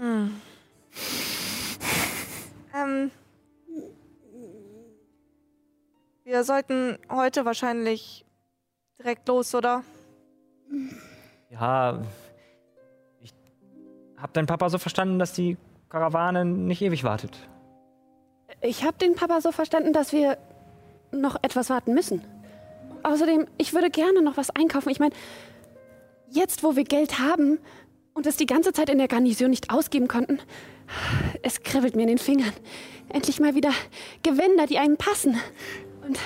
Mm. 0.00 0.40
ähm. 2.74 3.10
Wir 6.24 6.42
sollten 6.42 6.98
heute 7.10 7.44
wahrscheinlich 7.44 8.24
direkt 8.98 9.28
los, 9.28 9.54
oder? 9.54 9.84
Ja, 11.50 12.00
ich 13.20 13.34
hab 14.16 14.32
deinen 14.32 14.46
Papa 14.46 14.70
so 14.70 14.78
verstanden, 14.78 15.18
dass 15.18 15.34
die 15.34 15.58
Karawane 15.90 16.44
nicht 16.44 16.80
ewig 16.82 17.04
wartet. 17.04 17.36
Ich 18.62 18.84
habe 18.84 18.96
den 18.98 19.14
Papa 19.14 19.40
so 19.40 19.52
verstanden, 19.52 19.92
dass 19.92 20.12
wir 20.12 20.38
noch 21.12 21.36
etwas 21.42 21.70
warten 21.70 21.94
müssen. 21.94 22.22
Außerdem, 23.02 23.46
ich 23.58 23.74
würde 23.74 23.90
gerne 23.90 24.22
noch 24.22 24.36
was 24.36 24.50
einkaufen. 24.50 24.88
Ich 24.88 24.98
meine, 24.98 25.14
jetzt, 26.30 26.64
wo 26.64 26.74
wir 26.74 26.84
Geld 26.84 27.18
haben 27.18 27.58
und 28.14 28.26
es 28.26 28.36
die 28.36 28.46
ganze 28.46 28.72
Zeit 28.72 28.88
in 28.88 28.98
der 28.98 29.08
Garnison 29.08 29.50
nicht 29.50 29.70
ausgeben 29.70 30.08
konnten, 30.08 30.38
es 31.42 31.62
kribbelt 31.62 31.96
mir 31.96 32.02
in 32.02 32.08
den 32.08 32.18
Fingern. 32.18 32.52
Endlich 33.08 33.40
mal 33.40 33.54
wieder 33.54 33.72
Gewänder, 34.22 34.66
die 34.66 34.78
einem 34.78 34.96
passen. 34.96 35.36
Und 36.06 36.18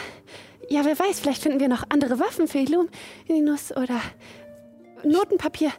ja, 0.68 0.84
wer 0.84 0.98
weiß, 0.98 1.18
vielleicht 1.20 1.42
finden 1.42 1.60
wir 1.60 1.68
noch 1.68 1.84
andere 1.88 2.20
Waffen 2.20 2.46
für 2.46 2.58
Illuminus 2.58 3.74
oder 3.74 4.00
Notenpapier. 5.02 5.72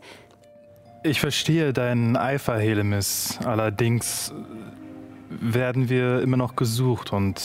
Ich 1.03 1.19
verstehe 1.21 1.71
deinen 1.71 2.17
Eifer, 2.17 2.57
Helemis. 2.57 3.39
Allerdings 3.45 4.33
werden 5.29 5.89
wir 5.89 6.21
immer 6.21 6.37
noch 6.37 6.55
gesucht 6.55 7.13
und 7.13 7.39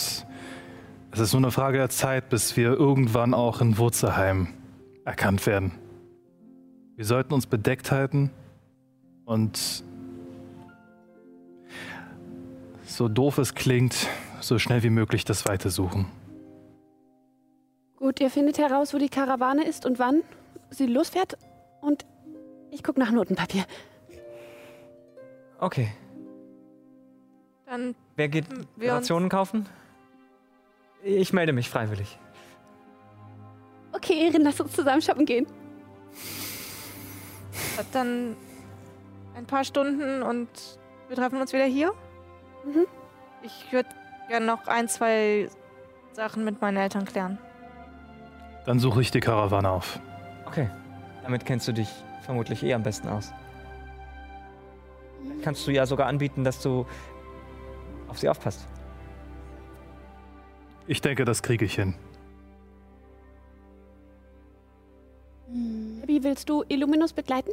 es 1.13 1.21
ist 1.21 1.33
nur 1.33 1.43
eine 1.43 1.53
Frage 1.53 1.79
der 1.79 1.91
Zeit, 1.91 2.31
bis 2.31 2.57
wir 2.57 2.73
irgendwann 2.73 3.35
auch 3.35 3.61
in 3.61 3.79
Wurzelheim 3.79 4.49
erkannt 5.05 5.47
werden. 5.47 5.73
Wir 6.97 7.05
sollten 7.05 7.35
uns 7.35 7.47
bedeckt 7.47 7.93
halten 7.93 8.31
und 9.25 9.85
so 12.85 13.09
doof 13.09 13.39
es 13.39 13.55
klingt, 13.55 14.09
so 14.41 14.59
schnell 14.59 14.83
wie 14.83 14.91
möglich 14.91 15.25
das 15.25 15.47
Weite 15.47 15.71
suchen. 15.71 16.07
Gut, 17.97 18.21
ihr 18.21 18.31
findet 18.31 18.59
heraus, 18.59 18.93
wo 18.93 18.99
die 18.99 19.09
Karawane 19.09 19.65
ist 19.65 19.87
und 19.87 19.99
wann 19.99 20.23
sie 20.71 20.87
losfährt. 20.87 21.39
Und 21.81 22.05
ich 22.71 22.83
gucke 22.83 23.01
nach 23.01 23.11
Notenpapier. 23.11 23.65
Okay. 25.59 25.93
Dann 27.67 27.95
Wer 28.17 28.29
geht 28.29 28.47
Rationen 28.79 29.29
kaufen? 29.29 29.67
Ich 31.03 31.33
melde 31.33 31.53
mich 31.53 31.69
freiwillig. 31.69 32.19
Okay, 33.93 34.27
Erin, 34.27 34.43
lass 34.43 34.61
uns 34.61 34.73
zusammen 34.73 35.03
shoppen 35.03 35.25
gehen. 35.25 35.47
dann 37.93 38.37
ein 39.35 39.47
paar 39.47 39.65
Stunden 39.65 40.23
und 40.23 40.49
wir 41.09 41.17
treffen 41.17 41.41
uns 41.41 41.53
wieder 41.53 41.65
hier. 41.65 41.93
Mhm. 42.65 42.87
Ich 43.43 43.73
würde 43.73 43.89
gerne 44.29 44.47
noch 44.47 44.67
ein, 44.67 44.89
zwei 44.89 45.49
Sachen 46.13 46.45
mit 46.45 46.61
meinen 46.61 46.77
Eltern 46.77 47.05
klären. 47.05 47.39
Dann 48.65 48.79
suche 48.79 49.03
ich 49.03 49.11
die 49.11 49.21
Karawane 49.21 49.71
auf. 49.71 50.01
Okay. 50.47 50.71
Damit 51.23 51.45
kennst 51.45 51.69
du 51.69 51.73
dich 51.73 51.89
vermutlich 52.23 52.63
eh 52.63 52.75
am 52.75 52.83
besten 52.83 53.09
aus. 53.09 53.33
Kannst 55.43 55.67
du 55.67 55.71
ja 55.71 55.87
sogar 55.87 56.07
anbieten, 56.07 56.45
dass 56.45 56.61
du 56.63 56.87
auf 58.09 58.19
sie 58.19 58.29
aufpasst. 58.29 58.67
Ich 60.87 61.01
denke, 61.01 61.25
das 61.25 61.43
kriege 61.43 61.65
ich 61.65 61.75
hin. 61.75 61.95
Wie 66.07 66.23
willst 66.23 66.49
du 66.49 66.65
Illuminus 66.69 67.13
begleiten? 67.13 67.53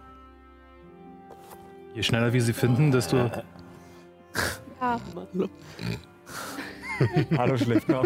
Je 1.94 2.04
schneller 2.04 2.32
wir 2.32 2.42
sie 2.42 2.54
finden, 2.54 2.92
desto. 2.92 3.18
Ja. 3.18 3.44
Hallo 7.38 7.58
schläft 7.58 7.90
noch. 7.90 8.06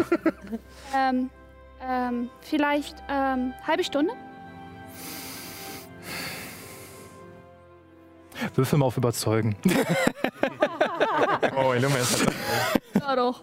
Ähm, 0.94 1.30
ähm, 1.80 2.30
vielleicht 2.40 2.96
ähm, 3.08 3.52
halbe 3.66 3.84
Stunde? 3.84 4.12
Würfel 8.54 8.78
mal 8.78 8.86
auf 8.86 8.96
Überzeugen. 8.96 9.56
Oh, 11.56 11.72
Illuminus 11.72 12.26
hat 12.26 12.34
Ja, 13.00 13.16
doch. 13.16 13.40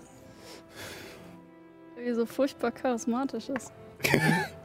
Wie 1.95 2.13
so 2.13 2.25
furchtbar 2.25 2.71
charismatisch 2.71 3.47
ist. 3.49 3.71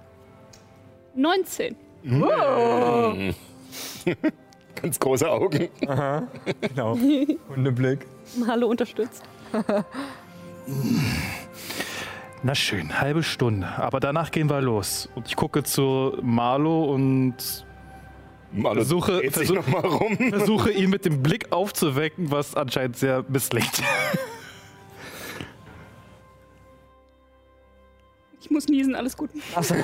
19. 1.17 1.75
Ganz 4.81 5.01
große 5.01 5.29
Augen. 5.31 5.69
Genau. 6.61 6.97
Hundeblick. 7.49 8.07
Hallo 8.47 8.69
unterstützt. 8.69 9.23
Na 12.43 12.55
schön, 12.55 13.01
halbe 13.01 13.23
Stunde. 13.23 13.67
Aber 13.79 13.99
danach 14.01 14.31
gehen 14.31 14.49
wir 14.51 14.61
los. 14.61 15.09
Und 15.15 15.27
ich 15.29 15.37
gucke 15.37 15.63
zu 15.65 16.17
Marlo 16.23 16.85
und 16.93 17.35
Malo 18.53 18.83
Versuche- 18.83 19.31
versuch- 19.31 19.55
noch 19.55 19.67
mal 19.67 19.81
rum. 19.87 20.17
Versuche 20.17 20.71
ihn 20.71 20.91
mit 20.91 21.05
dem 21.05 21.23
Blick 21.23 21.51
aufzuwecken, 21.53 22.31
was 22.31 22.55
anscheinend 22.55 22.97
sehr 22.97 23.25
misslingt. 23.29 23.83
Muss 28.57 28.69
niesen, 28.69 28.95
alles 28.95 29.17
gut. 29.17 29.31
Achso. 29.55 29.75
ich 29.75 29.83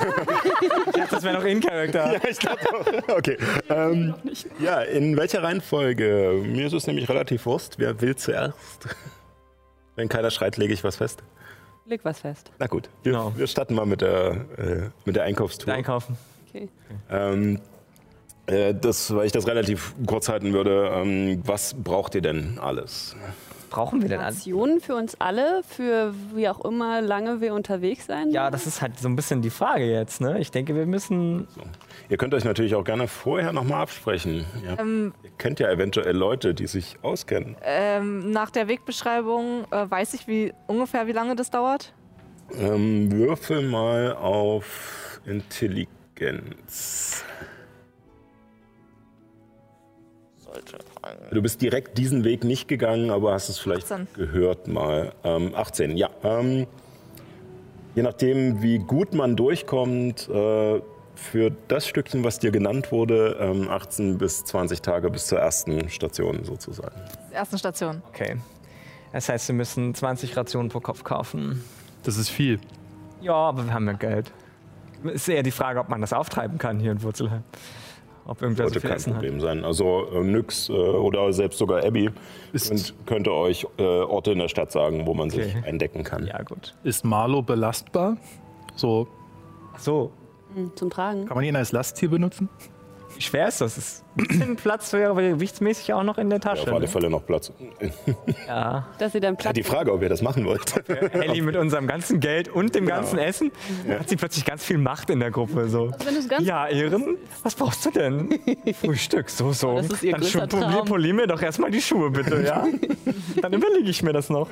dachte, 0.93 1.07
das 1.15 1.23
wäre 1.23 1.35
noch 1.37 1.45
In-Charakter. 1.45 2.13
Ja, 2.13 2.19
ich 2.29 2.39
glaube. 2.39 2.59
Okay. 3.07 3.37
Ähm, 3.69 4.15
ja, 4.59 4.81
in 4.81 5.15
welcher 5.15 5.43
Reihenfolge? 5.43 6.41
Mir 6.45 6.65
ist 6.67 6.73
es 6.73 6.87
nämlich 6.87 7.07
relativ 7.07 7.45
Wurst. 7.45 7.75
Wer 7.77 8.01
will 8.01 8.15
zuerst? 8.15 8.55
Wenn 9.95 10.09
keiner 10.09 10.31
schreit, 10.31 10.57
lege 10.57 10.73
ich 10.73 10.83
was 10.83 10.95
fest. 10.95 11.21
Leg 11.85 12.01
was 12.03 12.19
fest. 12.21 12.51
Na 12.59 12.67
gut, 12.67 12.89
wir, 13.03 13.11
Genau. 13.11 13.33
wir 13.35 13.45
starten 13.47 13.75
mal 13.75 13.85
mit 13.85 14.01
der, 14.01 14.45
äh, 14.57 14.89
mit 15.05 15.15
der 15.15 15.23
Einkaufstour. 15.23 15.73
Einkaufen. 15.73 16.17
Ähm, 17.09 17.59
äh, 18.47 18.73
das, 18.73 19.13
weil 19.15 19.25
ich 19.25 19.31
das 19.31 19.47
relativ 19.47 19.93
kurz 20.07 20.29
halten 20.29 20.53
würde, 20.53 20.91
ähm, 20.93 21.41
was 21.45 21.73
braucht 21.73 22.15
ihr 22.15 22.21
denn 22.21 22.57
alles? 22.59 23.15
Brauchen 23.73 24.01
wir 24.03 24.09
denn 24.09 24.19
alles? 24.19 24.37
Rationen 24.37 24.79
für 24.81 24.95
uns 24.95 25.19
alle, 25.19 25.63
für 25.67 26.13
wie 26.33 26.47
auch 26.47 26.63
immer 26.63 27.01
lange 27.01 27.41
wir 27.41 27.53
unterwegs 27.55 28.05
sein 28.05 28.29
Ja, 28.29 28.51
das 28.51 28.67
ist 28.67 28.81
halt 28.81 28.99
so 28.99 29.07
ein 29.07 29.15
bisschen 29.15 29.41
die 29.41 29.49
Frage 29.49 29.85
jetzt. 29.91 30.21
Ne? 30.21 30.39
Ich 30.39 30.51
denke, 30.51 30.75
wir 30.75 30.85
müssen. 30.85 31.47
Ihr 32.07 32.17
könnt 32.17 32.33
euch 32.35 32.43
natürlich 32.43 32.75
auch 32.75 32.83
gerne 32.83 33.07
vorher 33.07 33.51
nochmal 33.51 33.81
absprechen. 33.81 34.45
Ja. 34.63 34.77
Ähm, 34.79 35.13
Ihr 35.23 35.31
kennt 35.37 35.59
ja 35.59 35.71
eventuell 35.71 36.15
Leute, 36.15 36.53
die 36.53 36.67
sich 36.67 36.97
auskennen. 37.01 37.55
ähm, 37.63 38.31
nach 38.31 38.51
der 38.51 38.67
Wegbeschreibung 38.67 39.65
äh, 39.71 39.89
weiß 39.89 40.13
ich 40.13 40.27
wie 40.27 40.53
ungefähr, 40.67 41.07
wie 41.07 41.11
lange 41.11 41.35
das 41.35 41.49
dauert. 41.49 41.93
Ähm, 42.55 43.11
würfel 43.11 43.61
mal 43.67 44.13
auf 44.15 45.19
Intelligenz. 45.25 47.23
Du 51.31 51.41
bist 51.41 51.61
direkt 51.61 51.97
diesen 51.97 52.23
Weg 52.23 52.43
nicht 52.43 52.67
gegangen, 52.67 53.11
aber 53.11 53.33
hast 53.33 53.49
es 53.49 53.57
vielleicht 53.57 53.91
18. 53.91 54.07
gehört 54.15 54.67
mal. 54.67 55.13
Ähm, 55.23 55.53
18, 55.55 55.97
ja. 55.97 56.09
Ähm, 56.23 56.67
je 57.95 58.03
nachdem, 58.03 58.61
wie 58.61 58.79
gut 58.79 59.13
man 59.13 59.35
durchkommt, 59.35 60.29
äh, 60.29 60.81
für 61.15 61.51
das 61.67 61.87
Stückchen, 61.87 62.23
was 62.23 62.39
dir 62.39 62.51
genannt 62.51 62.91
wurde, 62.91 63.37
ähm, 63.39 63.69
18 63.69 64.17
bis 64.17 64.43
20 64.45 64.81
Tage 64.81 65.09
bis 65.09 65.27
zur 65.27 65.39
ersten 65.39 65.89
Station 65.89 66.43
sozusagen. 66.43 66.95
Erste 67.31 67.57
Station. 67.57 68.01
Okay. 68.09 68.37
Das 69.11 69.29
heißt, 69.29 69.47
wir 69.47 69.55
müssen 69.55 69.93
20 69.93 70.35
Rationen 70.35 70.69
pro 70.69 70.79
Kopf 70.79 71.03
kaufen. 71.03 71.63
Das 72.03 72.17
ist 72.17 72.29
viel. 72.29 72.59
Ja, 73.21 73.33
aber 73.33 73.65
wir 73.65 73.73
haben 73.73 73.85
ja 73.85 73.93
Geld. 73.93 74.31
Ist 75.03 75.29
eher 75.29 75.43
die 75.43 75.51
Frage, 75.51 75.79
ob 75.79 75.89
man 75.89 76.01
das 76.01 76.13
auftreiben 76.13 76.57
kann 76.57 76.79
hier 76.79 76.91
in 76.91 77.03
Wurzelheim. 77.03 77.43
Ob 78.25 78.41
irgendwer 78.41 78.65
so 78.67 78.69
Sollte 78.73 78.79
viel 78.81 78.89
kein 78.89 78.97
Essen 78.97 79.13
hat. 79.13 79.19
Problem 79.21 79.39
sein. 79.41 79.65
Also 79.65 80.07
äh, 80.13 80.23
Nyx 80.23 80.69
äh, 80.69 80.73
oder 80.73 81.31
selbst 81.33 81.57
sogar 81.59 81.83
Abby 81.83 82.09
Ist- 82.53 82.69
könnt, 82.69 82.93
könnte 83.05 83.31
euch 83.33 83.67
äh, 83.77 83.83
Orte 83.83 84.31
in 84.31 84.39
der 84.39 84.47
Stadt 84.47 84.71
sagen, 84.71 85.05
wo 85.05 85.13
man 85.13 85.29
sich 85.29 85.41
Okay. 85.55 85.63
eindecken 85.67 86.03
kann. 86.03 86.25
Ja, 86.25 86.41
gut. 86.43 86.73
Ist 86.83 87.03
Marlo 87.03 87.41
belastbar? 87.41 88.17
So, 88.75 89.07
Ach 89.75 89.79
so, 89.79 90.11
Hm, 90.55 90.71
Zum 90.75 90.89
Tragen. 90.89 91.25
kann 91.25 91.35
man 91.35 91.43
ihn 91.43 91.55
als 91.55 91.71
Lasttier 91.71 92.09
benutzen? 92.09 92.47
Wie 93.15 93.21
schwer 93.21 93.47
ist 93.47 93.61
das? 93.61 93.77
Ist 93.77 94.03
ein 94.17 94.27
bisschen 94.27 94.55
Platz 94.57 94.93
wäre 94.93 95.13
gewichtsmäßig 95.15 95.93
auch 95.93 96.03
noch 96.03 96.17
in 96.17 96.29
der 96.29 96.39
Ja, 96.39 96.43
Tasche. 96.49 96.63
auf 96.63 96.67
alle 96.69 96.81
ne? 96.81 96.87
Fälle 96.87 97.09
noch 97.09 97.25
Platz. 97.25 97.51
Ja. 98.47 98.87
Dass 98.99 99.11
sie 99.13 99.19
dann 99.19 99.33
Ja, 99.35 99.39
Platz 99.41 99.53
die 99.55 99.63
Frage, 99.63 99.91
ob 99.93 100.01
ihr 100.01 100.09
das 100.09 100.21
machen 100.21 100.45
wollt. 100.45 100.73
Ellie 101.13 101.41
mit 101.41 101.55
unserem 101.55 101.87
ganzen 101.87 102.19
Geld 102.19 102.47
und 102.49 102.75
dem 102.75 102.85
ganzen 102.85 103.17
Essen 103.19 103.51
hat 103.89 104.09
sie 104.09 104.15
plötzlich 104.15 104.45
ganz 104.45 104.63
viel 104.63 104.77
Macht 104.77 105.09
in 105.09 105.19
der 105.19 105.31
Gruppe. 105.31 105.67
So. 105.69 105.85
Also 105.87 106.05
wenn 106.05 106.13
du 106.13 106.19
es 106.19 106.29
ganz 106.29 106.45
Ja, 106.45 106.67
Ehren, 106.67 107.17
was 107.43 107.55
brauchst 107.55 107.85
du 107.85 107.91
denn? 107.91 108.39
Frühstück, 108.81 109.29
so, 109.29 109.51
so. 109.53 109.75
das 109.77 109.87
ist 109.89 110.03
ihr 110.03 110.13
Dann 110.13 110.49
polier, 110.49 110.83
polier 110.85 111.13
mir 111.13 111.27
doch 111.27 111.41
erstmal 111.41 111.71
die 111.71 111.81
Schuhe, 111.81 112.11
bitte, 112.11 112.43
ja? 112.43 112.65
Dann 113.41 113.53
überlege 113.53 113.89
ich 113.89 114.03
mir 114.03 114.13
das 114.13 114.29
noch. 114.29 114.49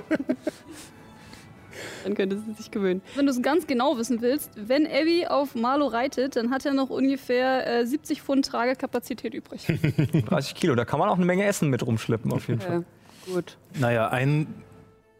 Dann 2.03 2.15
könnte 2.15 2.37
sie 2.37 2.53
sich 2.53 2.71
gewöhnen. 2.71 3.01
Wenn 3.15 3.25
du 3.25 3.31
es 3.31 3.41
ganz 3.41 3.67
genau 3.67 3.97
wissen 3.97 4.21
willst, 4.21 4.51
wenn 4.55 4.85
Abby 4.85 5.25
auf 5.27 5.55
Marlo 5.55 5.87
reitet, 5.87 6.35
dann 6.35 6.51
hat 6.51 6.65
er 6.65 6.73
noch 6.73 6.89
ungefähr 6.89 7.81
äh, 7.81 7.85
70 7.85 8.21
Pfund 8.21 8.45
Tragekapazität 8.45 9.33
übrig. 9.33 9.65
30 10.27 10.55
Kilo, 10.55 10.75
da 10.75 10.85
kann 10.85 10.99
man 10.99 11.09
auch 11.09 11.17
eine 11.17 11.25
Menge 11.25 11.45
Essen 11.45 11.69
mit 11.69 11.85
rumschleppen, 11.85 12.31
auf 12.31 12.47
jeden 12.47 12.61
Fall. 12.61 12.85
Ja, 13.27 13.33
gut. 13.33 13.57
Naja, 13.79 14.09
ein, 14.09 14.47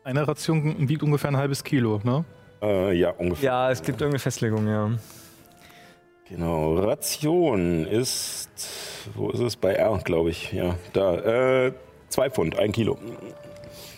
eine 0.03 0.27
Ration 0.27 0.89
wiegt 0.89 1.03
ungefähr 1.03 1.32
ein 1.32 1.38
halbes 1.38 1.63
Kilo, 1.63 2.01
ne? 2.03 2.25
äh, 2.62 2.93
ja, 2.93 3.12
ungefähr. 3.12 3.45
Ja, 3.45 3.71
es 3.71 3.82
gibt 3.82 4.01
irgendeine 4.01 4.19
Festlegung, 4.19 4.67
ja. 4.67 4.91
Genau. 6.29 6.75
Ration 6.75 7.86
ist. 7.86 8.49
Wo 9.15 9.32
ist 9.32 9.41
es? 9.41 9.58
Bei 9.58 9.73
R, 9.73 9.99
glaube 10.03 10.29
ich. 10.29 10.53
Ja, 10.53 10.75
da. 10.93 11.65
Äh, 11.65 11.73
zwei 12.08 12.29
Pfund, 12.29 12.58
ein 12.58 12.71
Kilo. 12.71 12.97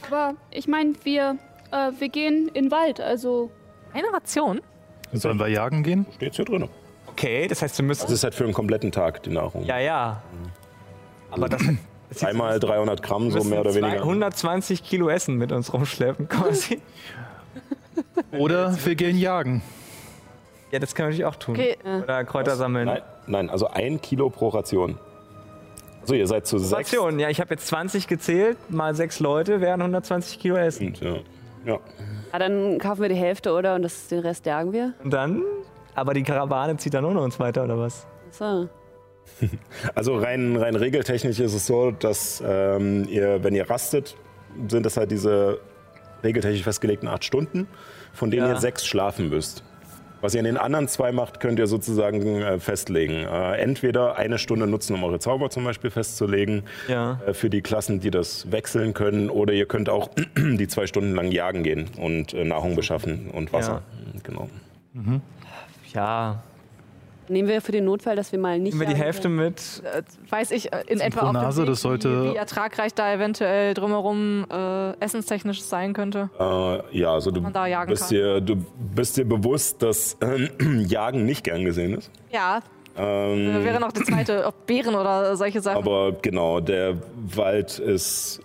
Aber 0.08 0.36
ich 0.50 0.68
meine, 0.68 0.94
wir, 1.04 1.38
äh, 1.74 1.92
wir 2.00 2.10
gehen 2.10 2.50
in 2.54 2.66
den 2.66 2.72
Wald, 2.72 3.02
also 3.02 3.52
Eine 3.94 4.12
Ration? 4.14 4.62
Sollen 5.12 5.40
wir 5.40 5.48
jagen 5.48 5.84
gehen? 5.84 6.06
Steht's 6.16 6.38
hier 6.38 6.46
drin. 6.46 6.68
Okay, 7.08 7.48
das 7.48 7.62
heißt, 7.62 7.78
wir 7.78 7.86
müssen. 7.86 8.04
Das 8.04 8.12
ist 8.12 8.24
halt 8.24 8.34
für 8.34 8.44
einen 8.44 8.54
kompletten 8.54 8.92
Tag 8.92 9.22
die 9.24 9.30
Nahrung. 9.30 9.64
Ja, 9.66 9.78
ja. 9.78 10.24
Aber 11.30 11.50
das. 11.50 11.62
das 12.10 12.24
Einmal 12.24 12.60
300 12.60 13.04
Gramm, 13.04 13.30
so 13.30 13.44
mehr 13.44 13.62
oder 13.62 13.76
weniger. 13.76 14.02
120 14.02 14.84
Kilo 14.84 15.10
Essen 15.10 15.36
mit 15.36 15.52
uns 15.52 15.74
rumschleppen, 15.74 16.28
quasi. 16.28 16.82
Oder 18.32 18.76
wir 18.84 18.96
gehen 18.96 19.18
jagen. 19.18 19.62
Ja, 20.72 20.80
das 20.80 20.96
können 20.96 21.10
wir 21.10 21.12
natürlich 21.12 21.26
auch 21.26 21.36
tun. 21.36 21.56
Okay, 21.56 21.78
Oder 22.04 22.24
Kräuter 22.24 22.56
sammeln. 22.56 22.86
Nein, 22.86 23.02
nein, 23.28 23.50
also 23.52 23.68
ein 23.68 24.02
Kilo 24.02 24.32
pro 24.32 24.48
Ration. 24.50 24.98
Also 26.02 26.16
ihr 26.16 26.26
seid 26.28 26.48
zu 26.48 26.58
sechs. 26.58 26.92
Ration, 26.94 27.20
ja, 27.20 27.30
ich 27.30 27.40
habe 27.40 27.54
jetzt 27.54 27.68
20 27.68 28.08
gezählt, 28.08 28.58
mal 28.70 28.96
sechs 28.96 29.20
Leute 29.20 29.62
wären 29.62 29.82
120 29.82 30.40
Kilo 30.40 30.56
Essen. 30.56 30.88
Und, 30.88 31.00
ja. 31.00 31.16
Ja. 31.66 31.80
Ah, 32.32 32.40
dann 32.40 32.78
kaufen 32.80 33.02
wir 33.02 33.10
die 33.10 33.16
Hälfte, 33.16 33.52
oder? 33.54 33.76
Und 33.76 33.84
das, 33.84 34.08
den 34.08 34.20
Rest 34.20 34.46
jagen 34.46 34.74
wir? 34.74 34.94
Und 35.04 35.12
dann? 35.14 35.44
Aber 35.96 36.14
die 36.14 36.24
Karawane 36.24 36.76
zieht 36.78 36.94
dann 36.94 37.06
ohne 37.06 37.22
uns 37.22 37.40
weiter, 37.40 37.64
oder 37.64 37.78
was? 37.78 38.06
So. 38.32 38.68
Also 39.96 40.18
rein, 40.18 40.56
rein 40.58 40.76
regeltechnisch 40.76 41.40
ist 41.40 41.54
es 41.54 41.66
so, 41.66 41.92
dass 41.92 42.44
ähm, 42.46 43.06
ihr, 43.08 43.42
wenn 43.44 43.56
ihr 43.56 43.70
rastet, 43.70 44.18
sind 44.68 44.86
das 44.86 44.98
halt 44.98 45.12
diese 45.12 45.60
regeltechnisch 46.24 46.64
festgelegten 46.64 47.08
acht 47.08 47.24
Stunden, 47.24 47.68
von 48.14 48.32
denen 48.32 48.48
Ja. 48.48 48.54
ihr 48.54 48.60
sechs 48.60 48.86
schlafen 48.86 49.30
müsst. 49.30 49.64
Was 50.24 50.34
ihr 50.36 50.40
in 50.40 50.46
den 50.46 50.56
anderen 50.56 50.88
zwei 50.88 51.12
macht, 51.12 51.42
könnt 51.42 51.60
ihr 51.60 51.68
sozusagen 51.68 52.42
äh, 52.42 52.58
festlegen. 52.58 53.26
Äh, 53.26 53.58
entweder 53.58 54.16
eine 54.16 54.38
Stunde 54.38 54.68
nutzen, 54.68 54.94
um 54.96 55.04
eure 55.04 55.20
Zauber 55.20 55.50
zum 55.50 55.66
Beispiel 55.66 55.90
festzulegen, 55.92 56.64
Ja. 56.88 57.20
äh, 57.28 57.34
für 57.34 57.50
die 57.50 57.62
Klassen, 57.62 58.00
die 58.00 58.10
das 58.10 58.50
wechseln 58.50 58.94
können. 58.94 59.30
Oder 59.30 59.52
ihr 59.52 59.66
könnt 59.66 59.90
auch 59.90 60.10
die 60.38 60.68
zwei 60.70 60.88
Stunden 60.88 61.14
lang 61.14 61.30
jagen 61.34 61.62
gehen 61.64 61.90
und 61.98 62.34
Nahrung 62.34 62.78
beschaffen 62.78 63.32
und 63.34 63.52
Wasser. 63.52 63.82
Genau. 64.24 64.50
Ja, 65.94 66.42
Nehmen 67.34 67.50
wir 67.50 67.62
für 67.62 67.72
den 67.74 67.86
Notfall, 67.86 68.16
dass 68.16 68.32
wir 68.32 68.40
mal 68.40 68.58
nicht. 68.60 68.74
nehmen 68.74 68.88
wir 68.88 68.96
die 68.96 69.00
Hälfte 69.02 69.28
mit. 69.28 69.82
äh, 69.84 70.02
weiß 70.30 70.52
ich 70.52 70.72
äh, 70.72 70.84
in 70.88 71.00
etwa 71.02 71.22
auf 71.28 71.32
Nase, 71.34 71.62
Weg, 71.64 71.70
das 71.70 71.82
sollte- 71.82 72.24
wie, 72.26 72.32
wie 72.32 72.36
ertragreich 72.38 72.94
da 72.94 73.12
eventuell 73.14 73.74
drumherum 73.74 74.46
äh, 74.50 74.92
essenstechnisch 75.04 75.62
sein 75.62 75.94
könnte. 75.94 76.30
Äh, 76.40 76.98
ja, 76.98 77.12
also 77.14 77.32
du 77.32 77.42
man 77.42 77.52
da 77.52 77.68
jagen 77.68 77.90
bist, 77.90 78.04
kann. 78.04 78.10
dir, 78.16 78.40
du 78.42 78.56
bist 78.96 79.18
dir 79.18 79.26
bewusst, 79.26 79.82
dass 79.84 80.16
äh, 80.22 80.48
Jagen 80.88 81.26
nicht 81.26 81.44
gern 81.44 81.66
gesehen 81.66 81.98
ist. 81.98 82.10
Ja, 82.32 82.62
Ähm, 82.96 83.50
äh, 83.50 83.64
wäre 83.66 83.80
noch 83.80 83.92
die 83.92 84.04
zweite, 84.04 84.46
ob 84.46 84.68
Bären 84.68 84.94
oder 84.94 85.36
solche 85.36 85.60
Sachen. 85.62 85.78
Aber 85.78 86.12
genau, 86.22 86.60
der 86.60 86.96
Wald 87.36 87.80
ist 87.80 88.40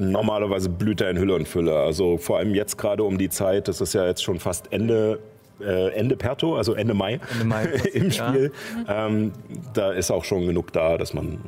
normalerweise 0.00 0.70
blüht 0.70 1.00
er 1.02 1.10
in 1.10 1.18
Hülle 1.18 1.34
und 1.34 1.46
Fülle. 1.46 1.76
Also 1.78 2.16
vor 2.16 2.38
allem 2.38 2.54
jetzt 2.54 2.78
gerade 2.78 3.02
um 3.04 3.18
die 3.18 3.28
Zeit, 3.28 3.68
das 3.68 3.80
ist 3.82 3.92
ja 3.92 4.06
jetzt 4.06 4.22
schon 4.24 4.40
fast 4.40 4.72
Ende, 4.72 5.20
äh, 5.22 5.33
Ende 5.62 6.16
Perto, 6.16 6.56
also 6.56 6.74
Ende 6.74 6.94
Mai, 6.94 7.20
Ende 7.32 7.44
Mai, 7.44 7.64
im 7.92 8.10
ja. 8.10 8.28
Spiel. 8.28 8.52
Ähm, 8.88 9.32
da 9.72 9.92
ist 9.92 10.10
auch 10.10 10.24
schon 10.24 10.46
genug 10.46 10.72
da, 10.72 10.98
dass 10.98 11.14
man 11.14 11.34
äh, 11.34 11.38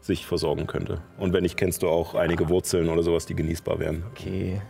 sich 0.00 0.26
versorgen 0.26 0.66
könnte. 0.66 1.00
Und 1.18 1.32
wenn 1.32 1.42
nicht, 1.42 1.56
kennst 1.56 1.82
du 1.82 1.88
auch 1.88 2.14
einige 2.14 2.48
Wurzeln 2.48 2.88
oder 2.88 3.02
sowas, 3.02 3.26
die 3.26 3.34
genießbar 3.34 3.78
wären. 3.78 4.02
Okay. 4.12 4.60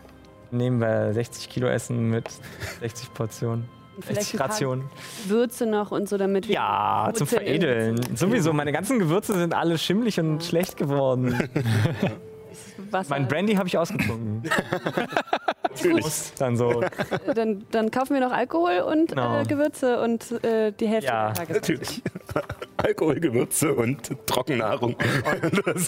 Nehmen 0.51 0.79
wir 0.81 1.13
60 1.13 1.49
Kilo 1.49 1.67
Essen 1.67 2.09
mit 2.09 2.25
60 2.81 3.13
Portionen. 3.13 3.65
Vielleicht 3.99 4.21
60 4.21 4.33
ein 4.33 4.37
paar 4.39 4.49
Rationen. 4.49 4.83
Würze 5.27 5.65
noch 5.65 5.91
und 5.91 6.09
so, 6.09 6.17
damit 6.17 6.47
wir. 6.47 6.55
Ja, 6.55 7.11
zum 7.13 7.21
Wurzeln 7.27 7.41
in- 7.41 7.61
Veredeln. 7.61 8.01
Sowieso, 8.15 8.51
meine 8.53 8.71
ganzen 8.71 8.99
Gewürze 8.99 9.33
sind 9.33 9.53
alle 9.53 9.77
schimmlig 9.77 10.19
und 10.19 10.43
schlecht 10.43 10.77
geworden. 10.77 11.35
Wasser. 12.93 13.09
Mein 13.09 13.27
Brandy 13.27 13.55
habe 13.55 13.67
ich 13.67 13.77
ausgetrunken. 13.77 14.43
Prost. 15.81 16.39
Dann 16.39 16.55
so. 16.55 16.83
dann, 17.33 17.65
dann 17.71 17.89
kaufen 17.91 18.13
wir 18.13 18.21
noch 18.21 18.31
Alkohol 18.31 18.79
und 18.81 19.09
Genau. 19.09 19.41
äh, 19.41 19.43
Gewürze 19.45 19.99
und 20.01 20.43
äh, 20.43 20.71
die 20.71 20.87
Hälfte 20.87 21.07
Ja, 21.07 21.29
des 21.29 21.39
Tages. 21.39 21.55
Natürlich. 21.55 22.01
Alkohol, 22.77 23.19
Gewürze 23.19 23.73
und 23.73 24.11
Trockennahrung. 24.27 24.95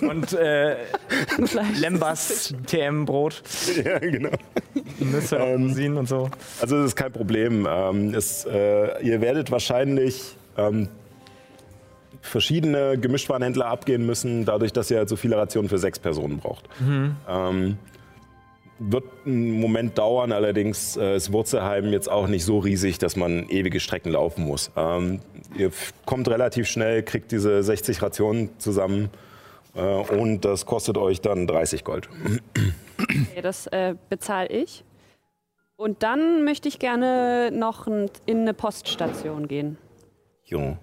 Und 0.02 0.34
äh, 0.34 0.78
Fleisch. 1.46 1.80
Lembas 1.80 2.54
TM-Brot, 2.68 3.44
ja, 3.84 4.00
genau. 4.00 4.30
Nüsse, 5.00 5.38
Rosinen 5.38 5.98
und 5.98 6.08
so. 6.08 6.30
Also 6.62 6.78
das 6.78 6.88
ist 6.88 6.96
kein 6.96 7.12
Problem. 7.12 7.68
Ähm, 7.70 8.14
es, 8.14 8.46
äh, 8.46 9.04
ihr 9.04 9.22
werdet 9.22 9.52
wahrscheinlich 9.52 10.36
ähm, 10.58 10.88
verschiedene 12.26 12.98
Gemischtwarenhändler 12.98 13.68
abgehen 13.68 14.06
müssen, 14.06 14.46
dadurch, 14.46 14.74
dass 14.74 14.92
ihr 14.92 14.98
halt 14.98 15.10
so 15.10 15.16
viele 15.16 15.38
Rationen 15.38 15.70
für 15.70 15.78
sechs 15.78 16.00
Personen 16.00 16.40
braucht. 16.40 16.68
Ähm, 17.28 17.78
wird 18.80 19.06
einen 19.26 19.60
Moment 19.60 19.98
dauern, 19.98 20.32
allerdings 20.32 20.98
äh, 20.98 21.16
ist 21.16 21.32
Wurzelheim 21.32 21.92
jetzt 21.92 22.10
auch 22.10 22.28
nicht 22.28 22.44
so 22.44 22.60
riesig, 22.60 22.98
dass 22.98 23.16
man 23.16 23.48
ewige 23.50 23.80
Strecken 23.80 24.12
laufen 24.12 24.46
muss. 24.46 24.72
Ähm, 24.76 25.22
ihr 25.58 25.72
kommt 26.06 26.28
relativ 26.28 26.68
schnell, 26.68 27.04
kriegt 27.04 27.32
diese 27.32 27.64
60 27.64 28.02
Rationen 28.02 28.50
zusammen 28.60 29.10
äh, 29.76 29.82
und 29.82 30.44
das 30.44 30.66
kostet 30.66 30.98
euch 30.98 31.22
dann 31.22 31.48
30 31.48 31.84
Gold. 31.84 32.10
Okay, 33.00 33.42
das 33.42 33.68
äh, 33.68 33.96
bezahle 34.10 34.50
ich. 34.50 34.84
Und 35.78 36.04
dann 36.04 36.44
möchte 36.46 36.68
ich 36.70 36.80
gerne 36.80 37.52
noch 37.54 37.88
in 37.88 38.10
eine 38.28 38.54
Poststation 38.54 39.48
gehen. 39.48 39.78
Jo. 40.46 40.78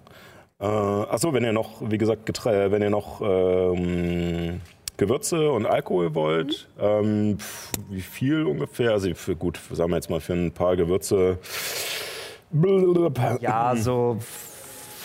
Äh, 0.59 0.65
achso, 0.65 1.33
wenn 1.33 1.43
ihr 1.43 1.53
noch, 1.53 1.81
wie 1.81 1.97
gesagt, 1.97 2.25
Geträ 2.25 2.71
wenn 2.71 2.81
ihr 2.81 2.89
noch 2.89 3.21
ähm, 3.21 4.61
Gewürze 4.97 5.51
und 5.51 5.65
Alkohol 5.65 6.13
wollt, 6.15 6.67
ähm, 6.79 7.37
pf, 7.39 7.71
wie 7.89 8.01
viel 8.01 8.45
ungefähr? 8.45 8.91
Also 8.91 9.13
für 9.15 9.35
gut, 9.35 9.59
sagen 9.71 9.89
wir 9.91 9.95
jetzt 9.97 10.09
mal 10.09 10.19
für 10.21 10.33
ein 10.33 10.51
paar 10.51 10.75
Gewürze. 10.75 11.39
Ja, 13.41 13.75
so 13.75 14.17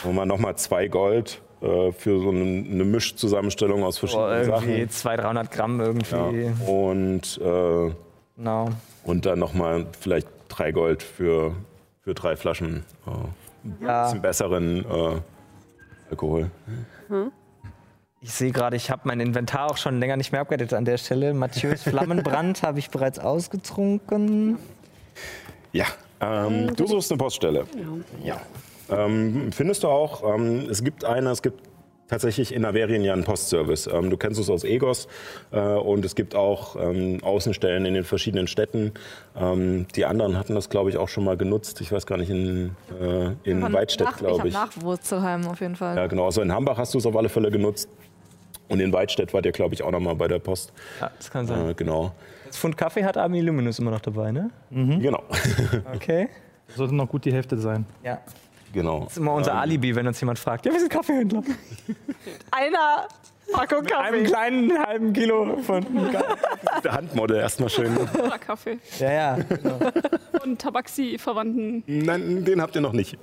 Und 0.04 0.14
mal 0.14 0.26
nochmal 0.26 0.56
zwei 0.56 0.86
Gold 0.88 1.40
äh, 1.62 1.90
für 1.92 2.20
so 2.20 2.28
eine, 2.28 2.42
eine 2.70 2.84
Mischzusammenstellung 2.84 3.82
aus 3.82 3.96
so 3.96 4.06
verschiedenen 4.06 4.50
irgendwie 4.50 4.80
Sachen. 4.82 4.90
200, 4.90 5.24
300 5.24 5.50
Gramm 5.50 5.80
irgendwie. 5.80 6.42
Ja. 6.44 6.52
Und, 6.70 7.40
äh, 7.42 7.90
Genau. 8.36 8.68
und 9.02 9.26
dann 9.26 9.40
nochmal 9.40 9.86
vielleicht 9.98 10.28
drei 10.48 10.70
Gold 10.70 11.02
für, 11.02 11.56
für 12.02 12.14
drei 12.14 12.36
Flaschen 12.36 12.84
äh, 13.06 13.84
Ja. 13.84 14.04
bisschen 14.04 14.22
besseren 14.22 14.84
äh, 14.84 15.20
Alkohol. 16.10 16.50
Ich 18.20 18.32
sehe 18.32 18.50
gerade, 18.50 18.76
ich 18.76 18.90
habe 18.90 19.02
mein 19.04 19.20
Inventar 19.20 19.70
auch 19.70 19.76
schon 19.76 20.00
länger 20.00 20.16
nicht 20.16 20.32
mehr 20.32 20.40
abgedatet 20.40 20.74
an 20.74 20.84
der 20.84 20.98
Stelle. 20.98 21.34
Mathieu's 21.34 21.82
Flammenbrand 21.82 22.62
habe 22.64 22.78
ich 22.78 22.90
bereits 22.90 23.18
ausgetrunken. 23.18 24.58
Ja, 25.72 25.86
ähm, 26.20 26.74
du 26.74 26.86
suchst 26.86 27.12
eine 27.12 27.18
Poststelle. 27.18 27.64
Ja. 28.22 28.40
Ähm, 28.90 29.52
findest 29.52 29.84
du 29.84 29.88
auch, 29.88 30.34
ähm, 30.34 30.66
es 30.70 30.82
gibt 30.82 31.04
eine, 31.04 31.30
es 31.30 31.42
gibt 31.42 31.67
tatsächlich 32.08 32.54
in 32.54 32.64
Averien 32.64 33.04
ja 33.04 33.12
einen 33.12 33.24
Postservice. 33.24 33.86
Ähm, 33.86 34.10
du 34.10 34.16
kennst 34.16 34.40
es 34.40 34.50
aus 34.50 34.64
Egos 34.64 35.08
äh, 35.52 35.58
und 35.60 36.04
es 36.04 36.14
gibt 36.14 36.34
auch 36.34 36.76
ähm, 36.76 37.18
Außenstellen 37.22 37.84
in 37.86 37.94
den 37.94 38.04
verschiedenen 38.04 38.46
Städten. 38.48 38.92
Ähm, 39.36 39.86
die 39.94 40.04
anderen 40.06 40.36
hatten 40.38 40.54
das, 40.54 40.68
glaube 40.70 40.90
ich, 40.90 40.96
auch 40.96 41.08
schon 41.08 41.24
mal 41.24 41.36
genutzt. 41.36 41.80
Ich 41.80 41.92
weiß 41.92 42.06
gar 42.06 42.16
nicht, 42.18 42.30
in, 42.30 42.74
äh, 43.00 43.30
in 43.44 43.62
Weidstedt, 43.72 44.16
glaube 44.16 44.48
Ich 44.48 44.54
ich. 44.54 44.56
habe 44.56 44.70
nach 44.76 44.82
Wurzelheim 44.82 45.46
auf 45.46 45.60
jeden 45.60 45.76
Fall. 45.76 45.96
Ja, 45.96 46.06
genau. 46.06 46.24
Also 46.24 46.42
in 46.42 46.52
Hambach 46.52 46.78
hast 46.78 46.94
du 46.94 46.98
es 46.98 47.06
auf 47.06 47.16
alle 47.16 47.28
Fälle 47.28 47.50
genutzt. 47.50 47.88
Und 48.68 48.80
in 48.80 48.92
Weidstedt 48.92 49.32
wart 49.32 49.46
ihr, 49.46 49.52
glaube 49.52 49.74
ich, 49.74 49.82
auch 49.82 49.90
noch 49.90 50.00
mal 50.00 50.14
bei 50.14 50.28
der 50.28 50.40
Post. 50.40 50.74
Ja, 51.00 51.10
das 51.16 51.30
kann 51.30 51.46
sein. 51.46 51.70
Äh, 51.70 51.74
genau. 51.74 52.12
Das 52.46 52.58
Pfund 52.58 52.76
Kaffee 52.76 53.02
hat 53.04 53.16
Armin 53.16 53.44
Luminous 53.46 53.78
immer 53.78 53.90
noch 53.90 54.00
dabei, 54.00 54.30
ne? 54.32 54.50
Genau. 54.70 55.22
Okay. 55.94 56.28
Sollte 56.76 56.94
noch 56.94 57.08
gut 57.08 57.24
die 57.24 57.32
Hälfte 57.32 57.56
sein. 57.56 57.86
Ja. 58.04 58.20
Genau. 58.72 59.00
Das 59.04 59.12
ist 59.12 59.18
immer 59.18 59.34
unser 59.34 59.54
Alibi, 59.54 59.94
wenn 59.94 60.06
uns 60.06 60.20
jemand 60.20 60.38
fragt. 60.38 60.66
Ja, 60.66 60.72
wir 60.72 60.80
sind 60.80 60.90
Kaffeehändler. 60.90 61.42
Einer 62.50 63.08
Packung 63.52 63.82
Mit 63.82 63.92
einem 63.94 64.12
Kaffee. 64.12 64.24
kleinen 64.24 64.78
halben 64.78 65.12
Kilo 65.14 65.56
von. 65.62 65.84
Der 66.84 66.92
Handmodel 66.92 67.38
erstmal 67.38 67.70
schön. 67.70 67.96
Oder 67.96 68.38
Kaffee. 68.38 68.78
Ja, 68.98 69.10
ja. 69.12 69.38
Und 70.44 70.60
Tabaxi-Verwandten. 70.60 71.82
Nein, 71.86 72.44
den 72.44 72.60
habt 72.60 72.74
ihr 72.74 72.82
noch 72.82 72.92
nicht. 72.92 73.16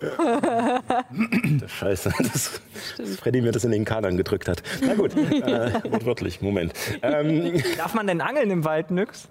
Scheiße, 1.67 2.11
dass, 2.17 2.59
dass 2.97 3.15
Freddy 3.17 3.41
mir 3.41 3.51
das 3.51 3.63
in 3.63 3.71
den 3.71 3.85
Kadern 3.85 4.17
gedrückt 4.17 4.47
hat. 4.47 4.63
Na 4.85 4.95
gut, 4.95 5.15
äh, 5.15 5.71
wortwörtlich, 5.91 6.41
Moment. 6.41 6.73
Ähm, 7.01 7.61
Darf 7.77 7.93
man 7.93 8.07
denn 8.07 8.19
angeln 8.21 8.49
im 8.49 8.65
Wald, 8.65 8.91
Nyx? 8.91 9.27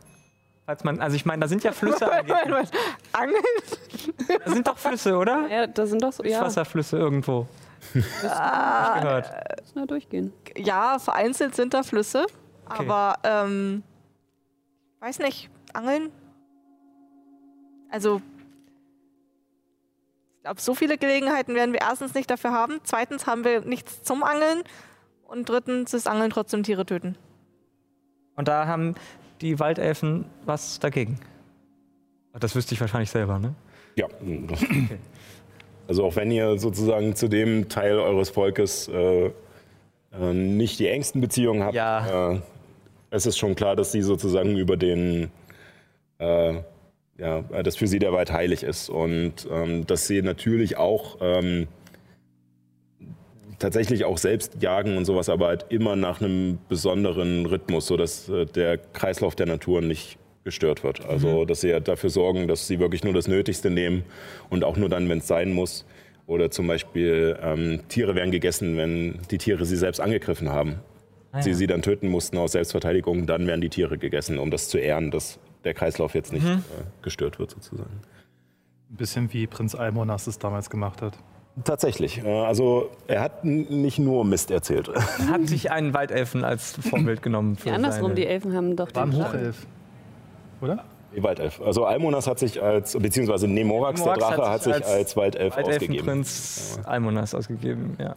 Falls 0.66 0.82
man, 0.82 1.00
also 1.00 1.14
ich 1.14 1.26
meine, 1.26 1.40
da 1.40 1.48
sind 1.48 1.62
ja 1.62 1.72
Flüsse. 1.72 2.10
Angeln? 3.12 3.42
Da 4.44 4.50
sind 4.50 4.66
doch 4.66 4.78
Flüsse, 4.78 5.16
oder? 5.16 5.46
Ja, 5.48 5.66
da 5.66 5.86
sind 5.86 6.02
doch 6.02 6.12
so, 6.12 6.24
ja, 6.24 6.40
Wasserflüsse 6.40 6.96
irgendwo. 6.96 7.46
Ich 7.92 8.02
gehört. 8.02 9.30
müssen 9.60 9.74
wir 9.74 9.86
durchgehen. 9.86 10.32
Ja, 10.56 10.98
vereinzelt 10.98 11.54
sind 11.54 11.74
da 11.74 11.82
Flüsse. 11.82 12.26
Aber, 12.64 13.18
ähm, 13.24 13.82
weiß 15.00 15.18
nicht, 15.18 15.50
Angeln? 15.74 16.10
Also, 17.90 18.22
ich 20.36 20.42
glaube, 20.44 20.60
so 20.62 20.74
viele 20.74 20.96
Gelegenheiten 20.96 21.54
werden 21.54 21.72
wir 21.72 21.82
erstens 21.82 22.14
nicht 22.14 22.30
dafür 22.30 22.52
haben. 22.52 22.80
Zweitens 22.84 23.26
haben 23.26 23.44
wir 23.44 23.60
nichts 23.60 24.02
zum 24.02 24.22
Angeln. 24.22 24.62
Und 25.24 25.48
drittens 25.48 25.92
ist 25.92 26.08
Angeln 26.08 26.30
trotzdem 26.30 26.62
Tiere 26.62 26.86
töten. 26.86 27.16
Und 28.36 28.48
da 28.48 28.66
haben 28.66 28.94
die 29.40 29.58
Waldelfen 29.58 30.24
was 30.44 30.78
dagegen. 30.80 31.18
Das 32.38 32.54
wüsste 32.56 32.74
ich 32.74 32.80
wahrscheinlich 32.80 33.10
selber, 33.10 33.38
ne? 33.38 33.54
ja. 33.96 34.08
Also 35.86 36.04
auch 36.04 36.16
wenn 36.16 36.30
ihr 36.30 36.58
sozusagen 36.58 37.14
zu 37.14 37.28
dem 37.28 37.68
Teil 37.68 37.98
eures 37.98 38.30
Volkes 38.30 38.88
äh, 38.88 39.26
äh, 39.26 40.32
nicht 40.32 40.78
die 40.78 40.88
engsten 40.88 41.20
Beziehungen 41.20 41.62
habt, 41.62 41.74
Ja. 41.74 42.32
äh, 42.32 42.40
es 43.10 43.26
ist 43.26 43.36
schon 43.38 43.54
klar, 43.54 43.76
dass 43.76 43.92
sie 43.92 44.00
sozusagen 44.02 44.56
über 44.56 44.76
den 44.78 45.30
äh, 46.18 46.54
ja, 47.18 47.42
dass 47.42 47.76
für 47.76 47.86
sie 47.86 47.98
der 48.00 48.12
Wald 48.12 48.32
heilig 48.32 48.62
ist 48.64 48.88
und 48.88 49.46
ähm, 49.50 49.86
dass 49.86 50.06
sie 50.08 50.20
natürlich 50.22 50.78
auch 50.78 51.18
ähm, 51.20 51.68
tatsächlich 53.58 54.04
auch 54.04 54.18
selbst 54.18 54.62
jagen 54.62 54.96
und 54.96 55.04
sowas, 55.04 55.28
aber 55.28 55.48
halt 55.48 55.66
immer 55.68 55.96
nach 55.96 56.20
einem 56.20 56.58
besonderen 56.68 57.46
Rhythmus, 57.46 57.86
sodass 57.86 58.28
äh, 58.28 58.46
der 58.46 58.78
Kreislauf 58.78 59.34
der 59.34 59.46
Natur 59.46 59.80
nicht 59.80 60.18
gestört 60.44 60.84
wird. 60.84 61.04
Also, 61.06 61.44
dass 61.46 61.62
sie 61.62 61.72
halt 61.72 61.88
dafür 61.88 62.10
sorgen, 62.10 62.48
dass 62.48 62.66
sie 62.66 62.78
wirklich 62.78 63.02
nur 63.02 63.14
das 63.14 63.28
Nötigste 63.28 63.70
nehmen 63.70 64.04
und 64.50 64.62
auch 64.62 64.76
nur 64.76 64.90
dann, 64.90 65.08
wenn 65.08 65.18
es 65.18 65.26
sein 65.26 65.52
muss. 65.52 65.86
Oder 66.26 66.50
zum 66.50 66.66
Beispiel 66.66 67.38
ähm, 67.42 67.80
Tiere 67.88 68.14
werden 68.14 68.30
gegessen, 68.30 68.76
wenn 68.76 69.18
die 69.30 69.38
Tiere 69.38 69.64
sie 69.64 69.76
selbst 69.76 70.00
angegriffen 70.00 70.50
haben. 70.50 70.80
Sie 71.40 71.52
sie 71.52 71.66
dann 71.66 71.82
töten 71.82 72.08
mussten 72.08 72.38
aus 72.38 72.52
Selbstverteidigung, 72.52 73.26
dann 73.26 73.48
werden 73.48 73.60
die 73.60 73.68
Tiere 73.68 73.98
gegessen, 73.98 74.38
um 74.38 74.52
das 74.52 74.68
zu 74.68 74.78
ehren, 74.78 75.10
dass 75.10 75.40
der 75.64 75.74
Kreislauf 75.74 76.14
jetzt 76.14 76.32
nicht 76.32 76.46
äh, 76.46 76.58
gestört 77.02 77.40
wird 77.40 77.50
sozusagen. 77.50 77.90
Ein 78.88 78.96
bisschen 78.96 79.32
wie 79.32 79.48
Prinz 79.48 79.74
Almonas 79.74 80.28
es 80.28 80.38
damals 80.38 80.70
gemacht 80.70 81.02
hat. 81.02 81.18
Tatsächlich. 81.62 82.24
Äh, 82.24 82.28
Also 82.28 82.90
er 83.06 83.20
hat 83.20 83.44
nicht 83.44 83.98
nur 84.00 84.24
Mist 84.24 84.50
erzählt. 84.50 84.88
Hat 85.30 85.46
sich 85.46 85.70
einen 85.70 85.94
Waldelfen 85.94 86.42
als 86.44 86.72
Vorbild 86.90 87.22
genommen. 87.22 87.54
Für 87.56 87.68
Ja, 87.68 87.74
andersrum, 87.76 88.02
seine- 88.08 88.14
die 88.16 88.26
Elfen 88.26 88.56
haben 88.56 88.74
doch 88.74 88.90
den 88.90 89.16
Hochelf. 89.16 89.66
Oder? 90.60 90.84
Die 91.14 91.22
Waldelf. 91.22 91.60
Also 91.60 91.84
Almonas 91.84 92.26
hat 92.26 92.40
sich 92.40 92.60
als, 92.60 92.98
beziehungsweise 92.98 93.46
Nemorax, 93.46 94.02
der 94.02 94.14
Drache, 94.14 94.50
hat 94.50 94.64
sich 94.64 94.84
als, 94.84 95.16
Waldelf 95.16 95.56
ausgegeben. 95.56 95.80
Waldelfenprinz 96.06 96.80
Almonas 96.84 97.34
ausgegeben, 97.36 97.96
ja. 98.00 98.16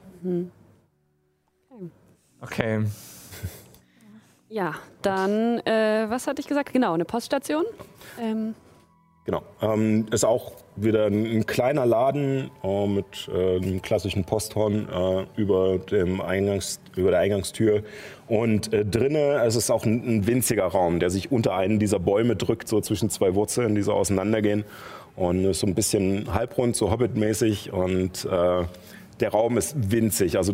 Okay. 2.41 2.85
Ja, 4.49 4.73
dann, 5.01 5.59
äh, 5.59 6.05
was 6.09 6.25
hatte 6.25 6.39
ich 6.41 6.47
gesagt? 6.47 6.71
Genau, 6.73 6.93
eine 6.93 7.05
Poststation. 7.05 7.65
Ähm, 8.19 8.55
Genau. 9.27 9.41
Ähm, 9.61 10.05
ist 10.11 10.23
auch 10.23 10.53
wieder 10.77 11.07
ein, 11.07 11.25
ein 11.25 11.45
kleiner 11.45 11.85
Laden 11.85 12.49
äh, 12.63 12.87
mit 12.87 13.29
äh, 13.29 13.57
einem 13.57 13.81
klassischen 13.81 14.23
Posthorn 14.23 14.87
äh, 14.87 15.25
über, 15.35 15.79
dem 15.79 16.21
Eingangs, 16.21 16.79
über 16.95 17.11
der 17.11 17.19
Eingangstür. 17.19 17.83
Und 18.29 18.71
äh, 18.71 18.85
drinnen, 18.85 19.37
es 19.41 19.69
auch 19.69 19.85
ein, 19.85 20.01
ein 20.07 20.27
winziger 20.27 20.63
Raum, 20.67 21.01
der 21.01 21.09
sich 21.09 21.29
unter 21.29 21.53
einen 21.55 21.77
dieser 21.77 21.99
Bäume 21.99 22.37
drückt, 22.37 22.69
so 22.69 22.79
zwischen 22.79 23.09
zwei 23.09 23.35
Wurzeln, 23.35 23.75
die 23.75 23.81
so 23.81 23.91
auseinandergehen. 23.91 24.63
Und 25.17 25.43
ist 25.43 25.59
so 25.59 25.67
ein 25.67 25.75
bisschen 25.75 26.33
halbrund, 26.33 26.77
so 26.77 26.89
hobbitmäßig. 26.89 27.73
Und 27.73 28.23
äh, 28.23 28.63
der 29.19 29.29
Raum 29.29 29.57
ist 29.57 29.91
winzig. 29.91 30.37
Also 30.37 30.53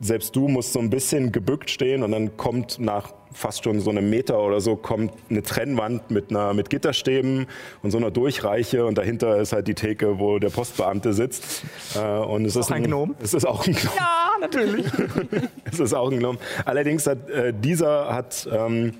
selbst 0.00 0.34
du 0.34 0.48
musst 0.48 0.72
so 0.72 0.78
ein 0.78 0.88
bisschen 0.88 1.30
gebückt 1.30 1.68
stehen 1.68 2.02
und 2.02 2.12
dann 2.12 2.38
kommt 2.38 2.78
nach 2.78 3.12
fast 3.34 3.64
schon 3.64 3.80
so 3.80 3.90
einem 3.90 4.08
Meter 4.08 4.40
oder 4.40 4.60
so 4.60 4.76
kommt 4.76 5.12
eine 5.28 5.42
Trennwand 5.42 6.10
mit 6.10 6.30
einer 6.30 6.54
mit 6.54 6.70
Gitterstäben 6.70 7.46
und 7.82 7.90
so 7.90 7.98
einer 7.98 8.10
Durchreiche 8.10 8.86
und 8.86 8.96
dahinter 8.96 9.38
ist 9.38 9.52
halt 9.52 9.68
die 9.68 9.74
Theke, 9.74 10.18
wo 10.18 10.38
der 10.38 10.50
Postbeamte 10.50 11.12
sitzt. 11.12 11.64
Äh, 11.94 12.00
und 12.00 12.44
es 12.46 12.56
ist 12.56 12.72
ein 12.72 12.84
Gnom? 12.84 13.14
Es 13.22 13.34
ist 13.34 13.46
auch 13.46 13.66
ein 13.66 13.74
Gnom. 13.74 13.92
Ja, 13.96 14.30
natürlich. 14.40 14.86
Es 15.64 15.80
ist 15.80 15.92
auch 15.92 16.10
ein 16.10 16.18
Gnom. 16.18 16.38
Allerdings 16.64 17.06
hat 17.06 17.28
äh, 17.28 17.52
dieser 17.52 18.14
hat 18.14 18.48
ähm, 18.52 18.92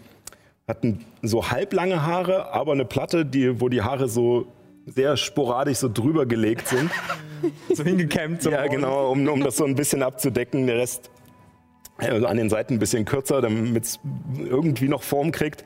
hat 0.66 0.82
ein, 0.82 1.04
so 1.22 1.50
halblange 1.50 2.04
Haare, 2.04 2.52
aber 2.52 2.72
eine 2.72 2.84
Platte, 2.84 3.24
die, 3.24 3.60
wo 3.60 3.68
die 3.68 3.82
Haare 3.82 4.08
so 4.08 4.46
sehr 4.86 5.16
sporadisch 5.16 5.78
so 5.78 5.88
drüber 5.92 6.26
gelegt 6.26 6.68
sind. 6.68 6.90
so 7.74 7.84
hingekämmt. 7.84 8.42
So 8.42 8.50
Ja, 8.50 8.66
genau, 8.66 9.10
um, 9.10 9.26
um 9.28 9.40
das 9.42 9.56
so 9.56 9.64
ein 9.64 9.74
bisschen 9.74 10.02
abzudecken. 10.02 10.66
Der 10.66 10.78
Rest 10.78 11.10
also 11.96 12.26
an 12.26 12.36
den 12.36 12.50
Seiten 12.50 12.74
ein 12.74 12.78
bisschen 12.78 13.04
kürzer, 13.04 13.40
damit 13.40 13.84
es 13.84 14.00
irgendwie 14.38 14.88
noch 14.88 15.02
Form 15.02 15.32
kriegt. 15.32 15.64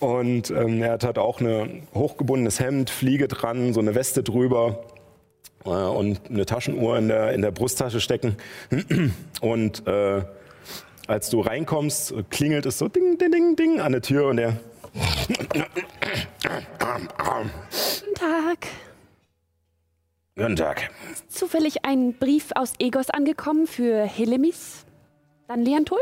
Und 0.00 0.50
ähm, 0.50 0.82
er 0.82 0.92
hat 0.92 1.04
halt 1.04 1.18
auch 1.18 1.40
ein 1.40 1.86
hochgebundenes 1.94 2.60
Hemd, 2.60 2.90
Fliege 2.90 3.28
dran, 3.28 3.72
so 3.72 3.80
eine 3.80 3.94
Weste 3.94 4.22
drüber. 4.22 4.84
äh, 5.64 5.68
und 5.68 6.20
eine 6.28 6.46
Taschenuhr 6.46 6.98
in 6.98 7.08
der, 7.08 7.32
in 7.32 7.42
der 7.42 7.50
Brusttasche 7.50 8.00
stecken. 8.00 8.36
Und 9.40 9.86
äh, 9.86 10.22
als 11.06 11.30
du 11.30 11.40
reinkommst, 11.40 12.14
klingelt 12.30 12.66
es 12.66 12.78
so 12.78 12.88
ding, 12.88 13.18
ding, 13.18 13.30
ding, 13.30 13.56
ding 13.56 13.80
an 13.80 13.92
der 13.92 14.02
Tür 14.02 14.28
und 14.28 14.38
er 14.38 14.58
Guten 16.80 18.14
Tag. 18.14 18.66
Guten 20.36 20.56
Tag. 20.56 20.90
Zufällig 21.28 21.84
ein 21.84 22.14
Brief 22.14 22.50
aus 22.54 22.74
Egos 22.78 23.10
angekommen 23.10 23.66
für 23.66 24.04
Helemis? 24.04 24.83
Dann 25.46 25.64
Leantul? 25.64 25.98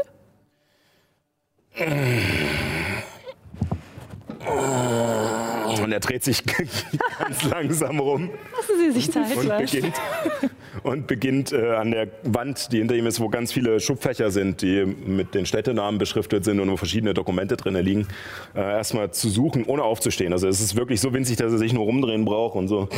Und 5.82 5.92
er 5.92 6.00
dreht 6.00 6.22
sich 6.22 6.44
ganz 7.18 7.44
langsam 7.44 7.98
rum 7.98 8.30
Lassen 8.56 8.78
Sie 8.78 8.90
sich 9.00 9.10
Zeit. 9.10 9.36
und 9.36 9.58
beginnt, 9.58 9.94
und 10.82 11.06
beginnt 11.06 11.52
äh, 11.52 11.74
an 11.74 11.90
der 11.90 12.08
Wand, 12.24 12.72
die 12.72 12.78
hinter 12.78 12.94
ihm 12.94 13.06
ist, 13.06 13.20
wo 13.20 13.28
ganz 13.28 13.52
viele 13.52 13.80
Schubfächer 13.80 14.30
sind, 14.30 14.62
die 14.62 14.84
mit 14.84 15.34
den 15.34 15.46
Städtenamen 15.46 15.98
beschriftet 15.98 16.44
sind 16.44 16.60
und 16.60 16.70
wo 16.70 16.76
verschiedene 16.76 17.14
Dokumente 17.14 17.56
drin 17.56 17.74
liegen, 17.76 18.06
äh, 18.54 18.60
erstmal 18.60 19.12
zu 19.12 19.28
suchen, 19.28 19.64
ohne 19.64 19.82
aufzustehen. 19.82 20.32
Also 20.32 20.46
es 20.46 20.60
ist 20.60 20.76
wirklich 20.76 21.00
so 21.00 21.12
winzig, 21.14 21.36
dass 21.36 21.52
er 21.52 21.58
sich 21.58 21.72
nur 21.72 21.84
rumdrehen 21.84 22.24
braucht 22.24 22.56
und 22.56 22.68
so. 22.68 22.88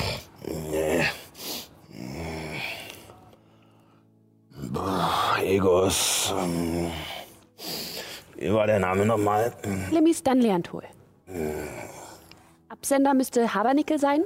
Boah, 4.75 5.37
Egos. 5.41 6.35
ähm, 6.37 6.91
Wie 8.37 8.53
war 8.53 8.67
der 8.67 8.81
Name 8.81 9.07
nochmal? 9.07 9.53
Helemis, 9.89 10.21
dann 10.23 10.41
Leantul. 10.41 10.83
Absender 12.69 13.15
müsste 13.15 13.55
Habernickel 13.55 14.01
sein? 14.01 14.23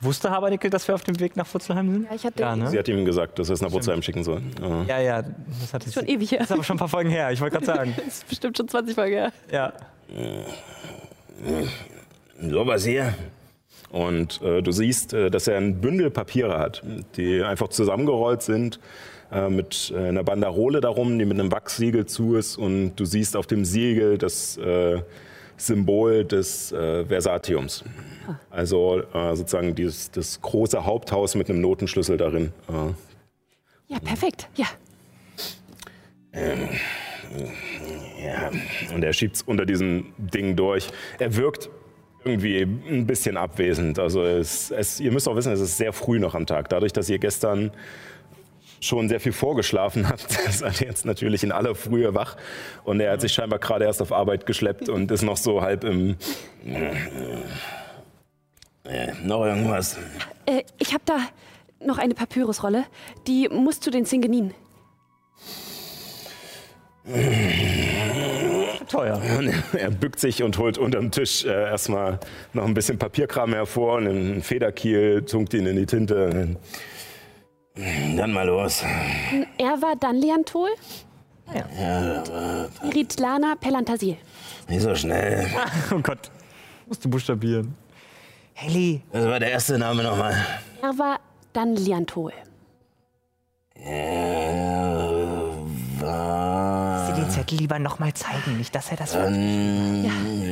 Wusste 0.00 0.30
Habernickel, 0.30 0.68
dass 0.68 0.86
wir 0.86 0.94
auf 0.94 1.02
dem 1.02 1.18
Weg 1.18 1.34
nach 1.36 1.52
Wurzelheim 1.54 1.90
sind? 1.90 2.04
Ja, 2.04 2.14
ich 2.14 2.24
hatte 2.26 2.40
Ja, 2.40 2.54
ne? 2.54 2.68
Sie 2.68 2.78
hat 2.78 2.86
ihm 2.88 3.04
gesagt, 3.06 3.38
dass 3.38 3.48
er 3.48 3.54
es 3.54 3.62
nach 3.62 3.72
Wurzheim 3.72 4.02
schicken 4.02 4.22
soll. 4.22 4.42
Ja. 4.60 4.82
Ja, 4.84 5.00
ja, 5.00 5.22
das 5.22 5.72
hat 5.72 5.84
schon 5.90 6.06
ewig 6.06 6.30
her. 6.30 6.40
Das 6.40 6.48
ist 6.48 6.52
aber 6.52 6.62
schon 6.64 6.76
ein 6.76 6.78
paar 6.78 6.88
Folgen 6.88 7.08
her, 7.10 7.30
ich 7.32 7.40
wollte 7.40 7.54
gerade 7.54 7.66
sagen. 7.66 7.94
Das 7.96 8.06
ist 8.18 8.28
bestimmt 8.28 8.56
schon 8.58 8.68
20 8.68 8.94
Folgen 8.94 9.14
her. 9.14 9.32
Ja. 9.50 9.72
Sowas 12.38 12.84
hier. 12.84 13.14
Und 13.94 14.42
äh, 14.42 14.60
du 14.60 14.72
siehst, 14.72 15.14
äh, 15.14 15.30
dass 15.30 15.46
er 15.46 15.56
ein 15.56 15.80
Bündel 15.80 16.10
Papiere 16.10 16.58
hat, 16.58 16.82
die 17.16 17.44
einfach 17.44 17.68
zusammengerollt 17.68 18.42
sind, 18.42 18.80
äh, 19.30 19.48
mit 19.48 19.94
äh, 19.94 20.08
einer 20.08 20.24
Banderole 20.24 20.80
darum, 20.80 21.16
die 21.16 21.24
mit 21.24 21.38
einem 21.38 21.52
Wachssiegel 21.52 22.04
zu 22.04 22.34
ist. 22.34 22.56
Und 22.56 22.96
du 22.96 23.04
siehst 23.04 23.36
auf 23.36 23.46
dem 23.46 23.64
Siegel 23.64 24.18
das 24.18 24.56
äh, 24.56 25.00
Symbol 25.56 26.24
des 26.24 26.72
äh, 26.72 27.04
Versatiums. 27.04 27.84
Also 28.50 29.00
äh, 29.14 29.36
sozusagen 29.36 29.76
dieses, 29.76 30.10
das 30.10 30.40
große 30.42 30.84
Haupthaus 30.84 31.36
mit 31.36 31.48
einem 31.48 31.60
Notenschlüssel 31.60 32.16
darin. 32.16 32.52
Ja, 33.86 34.00
perfekt. 34.00 34.48
Ja. 34.56 34.66
Ja, 38.24 38.50
und 38.92 39.04
er 39.04 39.12
schiebt 39.12 39.36
es 39.36 39.42
unter 39.42 39.64
diesem 39.64 40.12
Ding 40.18 40.56
durch. 40.56 40.88
Er 41.20 41.36
wirkt 41.36 41.70
irgendwie 42.24 42.62
ein 42.62 43.06
bisschen 43.06 43.36
abwesend. 43.36 43.98
Also 43.98 44.24
es, 44.24 44.70
es, 44.70 45.00
ihr 45.00 45.12
müsst 45.12 45.28
auch 45.28 45.36
wissen, 45.36 45.52
es 45.52 45.60
ist 45.60 45.76
sehr 45.76 45.92
früh 45.92 46.18
noch 46.18 46.34
am 46.34 46.46
Tag. 46.46 46.68
Dadurch, 46.68 46.92
dass 46.92 47.08
ihr 47.08 47.18
gestern 47.18 47.70
schon 48.80 49.08
sehr 49.08 49.20
viel 49.20 49.32
vorgeschlafen 49.32 50.08
habt, 50.10 50.30
seid 50.30 50.80
ihr 50.80 50.88
jetzt 50.88 51.04
natürlich 51.04 51.44
in 51.44 51.52
aller 51.52 51.74
Frühe 51.74 52.14
wach. 52.14 52.36
Und 52.84 53.00
er 53.00 53.12
hat 53.12 53.20
sich 53.20 53.32
scheinbar 53.32 53.58
gerade 53.58 53.84
erst 53.84 54.00
auf 54.02 54.12
Arbeit 54.12 54.46
geschleppt 54.46 54.88
und 54.88 55.10
ist 55.10 55.22
noch 55.22 55.36
so 55.36 55.60
halb 55.62 55.84
im... 55.84 56.16
Äh, 58.86 59.12
noch 59.22 59.44
irgendwas? 59.44 59.96
Äh, 60.44 60.62
ich 60.78 60.92
habe 60.92 61.04
da 61.06 61.16
noch 61.80 61.98
eine 61.98 62.14
Papyrusrolle. 62.14 62.84
Die 63.26 63.48
muss 63.48 63.80
zu 63.80 63.90
den 63.90 64.04
Zingeninen. 64.04 64.52
Teuer. 68.86 69.20
Und 69.38 69.52
er 69.74 69.90
bückt 69.90 70.20
sich 70.20 70.42
und 70.42 70.58
holt 70.58 70.78
unterm 70.78 71.10
Tisch 71.10 71.44
äh, 71.44 71.48
erstmal 71.48 72.18
noch 72.52 72.64
ein 72.64 72.74
bisschen 72.74 72.98
Papierkram 72.98 73.52
hervor 73.54 73.96
und 73.96 74.08
einen 74.08 74.42
Federkiel, 74.42 75.22
tunkt 75.22 75.54
ihn 75.54 75.66
in 75.66 75.76
die 75.76 75.86
Tinte. 75.86 76.56
Dann 78.16 78.32
mal 78.32 78.46
los. 78.46 78.82
Er 79.58 79.82
war 79.82 79.96
dann 79.98 80.16
Leantol? 80.16 80.70
Ritlana 82.94 83.54
Pelantasil. 83.60 84.16
Nicht 84.68 84.82
so 84.82 84.94
schnell. 84.94 85.46
Oh 85.90 85.98
Gott. 85.98 86.30
Musst 86.86 87.04
du 87.04 87.10
buchstabieren. 87.10 87.74
Heli. 88.54 89.02
Das 89.12 89.24
war 89.24 89.40
der 89.40 89.50
erste 89.50 89.78
Name 89.78 90.02
nochmal. 90.02 90.34
Er 90.80 90.98
war 90.98 91.18
dann 91.52 91.74
Liantol. 91.76 92.32
Den 93.76 94.93
Zettel 97.44 97.58
lieber 97.58 97.78
nochmal 97.78 98.12
zeigen, 98.14 98.56
nicht, 98.58 98.74
dass 98.74 98.90
er 98.90 98.96
das 98.96 99.14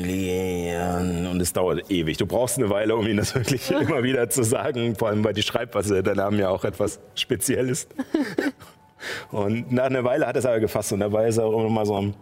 Lian. 0.05 1.27
Und 1.27 1.41
es 1.41 1.53
dauert 1.53 1.91
ewig. 1.91 2.17
Du 2.19 2.27
brauchst 2.27 2.59
eine 2.59 2.71
Weile, 2.71 2.95
um 2.97 3.05
ihm 3.07 3.17
das 3.17 3.35
wirklich 3.35 3.71
immer 3.81 4.03
wieder 4.03 4.29
zu 4.31 4.43
sagen. 4.43 4.95
Vor 4.97 5.09
allem, 5.09 5.25
weil 5.25 5.33
die 5.35 5.43
Schreibweise 5.43 6.03
der 6.03 6.15
Name 6.15 6.39
ja 6.39 6.49
auch 6.51 6.65
etwas 6.65 7.01
speziell 7.15 7.69
ist. 7.69 7.89
Und 9.33 9.73
nach 9.73 9.87
einer 9.87 10.05
Weile 10.05 10.29
hat 10.29 10.37
er 10.37 10.39
es 10.39 10.47
aber 10.47 10.61
gefasst 10.61 10.93
und 10.93 11.01
dabei 11.01 11.27
ist 11.27 11.37
er 11.37 11.45
auch 11.47 11.59
immer 11.59 11.69
mal 11.69 11.85
so 11.85 11.97
am. 11.97 12.15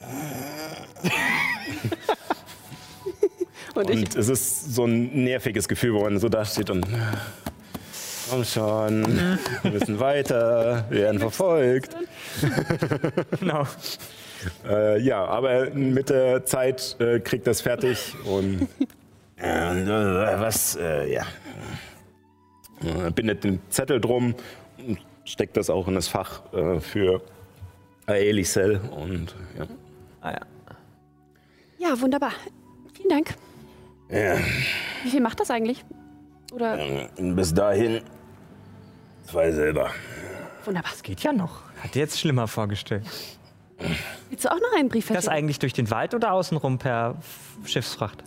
Und 3.74 3.90
ich, 3.90 3.96
Und 3.96 4.16
es 4.16 4.30
ist 4.30 4.74
so 4.74 4.86
ein 4.86 5.24
nerviges 5.24 5.68
Gefühl, 5.68 5.92
wo 5.92 6.00
man 6.00 6.18
so 6.18 6.30
da 6.30 6.42
steht 6.44 6.70
und. 6.70 6.86
Komm 8.30 8.44
schon, 8.44 9.04
wir 9.62 9.70
müssen 9.72 9.98
weiter, 9.98 10.86
wir 10.88 11.00
werden 11.00 11.18
verfolgt. 11.18 11.96
Genau. 13.40 13.66
Äh, 14.66 15.00
ja, 15.00 15.24
aber 15.24 15.70
mit 15.70 16.10
der 16.10 16.44
Zeit 16.46 16.96
äh, 17.00 17.18
kriegt 17.20 17.46
das 17.46 17.60
fertig 17.60 18.14
und. 18.24 18.68
Äh, 19.36 20.38
was, 20.38 20.76
äh, 20.76 21.12
ja. 21.12 21.22
Äh, 22.84 23.10
bindet 23.10 23.42
den 23.42 23.60
Zettel 23.70 24.00
drum 24.00 24.34
und 24.86 24.98
steckt 25.24 25.56
das 25.56 25.68
auch 25.68 25.88
in 25.88 25.94
das 25.94 26.08
Fach 26.08 26.42
äh, 26.52 26.78
für 26.78 27.22
Aelicel 28.06 28.80
und 28.90 29.34
ja. 29.58 29.66
Ah, 30.20 30.32
ja. 30.32 30.40
Ja, 31.78 32.00
wunderbar. 32.00 32.32
Vielen 32.94 33.08
Dank. 33.08 33.34
ja. 34.10 34.36
Wie 35.02 35.10
viel 35.10 35.20
macht 35.20 35.40
das 35.40 35.50
eigentlich? 35.50 35.84
Oder 36.52 37.08
Bis 37.16 37.54
dahin 37.54 38.02
zwei 39.30 39.50
Silber. 39.52 39.90
wunderbar. 40.64 40.92
Geht 41.02 41.20
ja 41.22 41.32
noch. 41.32 41.62
Hat 41.82 41.94
dir 41.94 42.00
jetzt 42.00 42.18
schlimmer 42.20 42.46
vorgestellt. 42.48 43.04
Willst 44.28 44.44
du 44.44 44.50
auch 44.50 44.60
noch 44.60 44.76
einen 44.76 44.88
Brief 44.88 45.08
Das 45.08 45.26
eigentlich 45.28 45.58
durch 45.58 45.72
den 45.72 45.90
Wald 45.90 46.14
oder 46.14 46.32
außenrum 46.32 46.78
per 46.78 47.16
Schiffsfracht? 47.64 48.22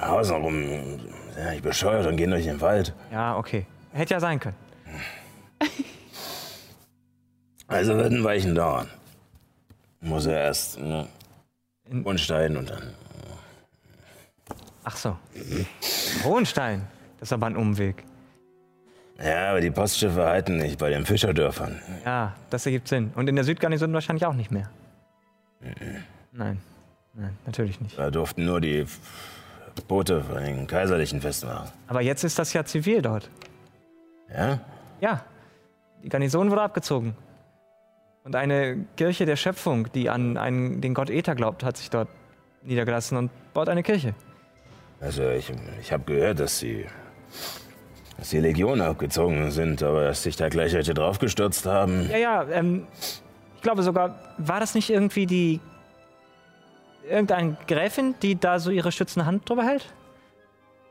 Außenrum, 0.00 1.00
ja, 1.36 1.52
ich 1.52 1.62
bescheuert 1.62 2.06
und 2.06 2.16
gehen 2.16 2.30
durch 2.30 2.44
den 2.44 2.60
Wald. 2.60 2.92
Ja, 3.12 3.36
okay. 3.36 3.66
Hätte 3.92 4.14
ja 4.14 4.20
sein 4.20 4.40
können. 4.40 4.56
Also 7.66 7.96
wird 7.96 8.12
ein 8.12 8.24
Weichen 8.24 8.54
dauern. 8.54 8.88
Muss 10.00 10.26
er 10.26 10.40
erst 10.40 10.78
ne, 10.78 11.06
In- 11.90 12.02
Unstein 12.04 12.56
und 12.56 12.70
dann. 12.70 12.94
Ach 14.84 14.96
so. 14.96 15.16
Hohenstein. 16.24 16.86
Das 17.20 17.28
ist 17.28 17.32
aber 17.32 17.46
ein 17.46 17.56
Umweg. 17.56 18.04
Ja, 19.22 19.50
aber 19.50 19.60
die 19.60 19.70
Postschiffe 19.70 20.24
halten 20.24 20.58
nicht 20.58 20.78
bei 20.78 20.90
den 20.90 21.04
Fischerdörfern. 21.04 21.80
Ja, 22.04 22.34
das 22.50 22.66
ergibt 22.66 22.88
Sinn. 22.88 23.10
Und 23.16 23.28
in 23.28 23.34
der 23.34 23.44
Südgarnison 23.44 23.92
wahrscheinlich 23.92 24.24
auch 24.24 24.34
nicht 24.34 24.50
mehr. 24.52 24.70
Nein. 26.32 26.60
Nein, 27.14 27.36
natürlich 27.46 27.80
nicht. 27.80 27.98
Da 27.98 28.10
durften 28.10 28.44
nur 28.44 28.60
die 28.60 28.86
Boote 29.88 30.22
von 30.22 30.42
den 30.42 30.66
Kaiserlichen 30.68 31.20
festmachen. 31.20 31.68
Aber 31.88 32.00
jetzt 32.00 32.22
ist 32.22 32.38
das 32.38 32.52
ja 32.52 32.64
zivil 32.64 33.02
dort. 33.02 33.28
Ja? 34.32 34.60
Ja. 35.00 35.24
Die 36.04 36.08
Garnison 36.08 36.50
wurde 36.50 36.62
abgezogen. 36.62 37.16
Und 38.22 38.36
eine 38.36 38.84
Kirche 38.96 39.26
der 39.26 39.36
Schöpfung, 39.36 39.90
die 39.92 40.10
an 40.10 40.36
einen, 40.36 40.80
den 40.80 40.94
Gott 40.94 41.10
Äther 41.10 41.34
glaubt, 41.34 41.64
hat 41.64 41.76
sich 41.76 41.90
dort 41.90 42.08
niedergelassen 42.62 43.16
und 43.18 43.30
baut 43.52 43.68
eine 43.68 43.82
Kirche. 43.82 44.14
Also 45.00 45.28
ich, 45.30 45.50
ich 45.80 45.92
habe 45.92 46.04
gehört, 46.04 46.38
dass 46.38 46.60
die, 46.60 46.86
dass 48.18 48.30
die 48.30 48.38
Legionen 48.40 48.82
abgezogen 48.82 49.50
sind, 49.50 49.82
aber 49.82 50.04
dass 50.04 50.22
sich 50.24 50.36
da 50.36 50.48
gleich 50.48 50.72
welche 50.74 50.92
draufgestürzt 50.92 51.64
haben. 51.66 52.08
Ja, 52.10 52.16
ja, 52.18 52.44
ähm, 52.50 52.86
ich 53.56 53.62
glaube 53.62 53.82
sogar, 53.82 54.16
war 54.38 54.60
das 54.60 54.74
nicht 54.74 54.90
irgendwie 54.90 55.26
die. 55.26 55.60
irgendeine 57.08 57.56
Gräfin, 57.66 58.14
die 58.22 58.38
da 58.38 58.58
so 58.58 58.70
ihre 58.70 58.92
schützende 58.92 59.24
Hand 59.26 59.48
drüber 59.48 59.64
hält? 59.64 59.86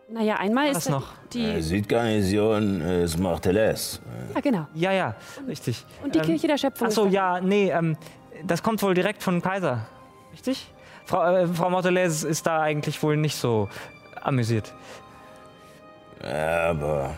Naja, 0.09 0.37
einmal 0.37 0.69
Was 0.69 0.77
ist 0.85 0.89
noch? 0.89 1.07
die. 1.33 1.43
Äh, 1.45 1.61
Südgarnison 1.61 2.79
ist 2.81 3.17
Morteles. 3.19 4.01
Ja, 4.33 4.39
genau. 4.39 4.67
Ja, 4.73 4.91
ja, 4.93 5.15
richtig. 5.47 5.85
Und 6.01 6.15
die 6.15 6.19
Ähm, 6.19 6.25
Kirche 6.25 6.47
der 6.47 6.57
Schöpfung. 6.57 6.85
Ach 6.87 6.89
ist 6.89 6.95
so, 6.95 7.05
da. 7.05 7.11
ja, 7.11 7.41
nee, 7.41 7.69
ähm, 7.71 7.97
das 8.45 8.63
kommt 8.63 8.81
wohl 8.81 8.93
direkt 8.93 9.21
von 9.21 9.41
Kaiser. 9.41 9.85
Richtig? 10.31 10.71
Frau, 11.05 11.23
äh, 11.35 11.47
Frau 11.47 11.69
Morteles 11.69 12.23
ist 12.23 12.47
da 12.47 12.61
eigentlich 12.61 13.01
wohl 13.03 13.17
nicht 13.17 13.35
so 13.35 13.67
amüsiert. 14.21 14.73
Aber 16.21 17.15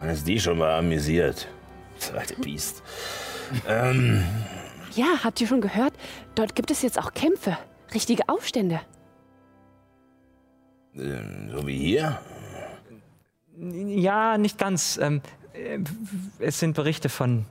man 0.00 0.08
ist 0.10 0.26
die 0.26 0.40
schon 0.40 0.58
mal 0.58 0.78
amüsiert. 0.78 1.48
Das 1.98 2.12
alte 2.12 2.34
Biest. 2.36 2.82
ähm, 3.68 4.24
Ja, 4.94 5.06
habt 5.24 5.40
ihr 5.40 5.46
schon 5.46 5.60
gehört? 5.60 5.94
Dort 6.34 6.54
gibt 6.54 6.70
es 6.70 6.82
jetzt 6.82 6.98
auch 6.98 7.12
Kämpfe. 7.14 7.56
Richtige 7.94 8.28
Aufstände. 8.28 8.80
ähm, 10.94 11.50
so 11.50 11.66
wie 11.66 11.78
hier? 11.78 12.18
Ja, 13.58 14.36
nicht 14.36 14.58
ganz. 14.58 14.98
Ähm, 14.98 15.22
äh, 15.54 15.78
es 16.38 16.58
sind 16.60 16.74
Berichte 16.74 17.08
von 17.08 17.46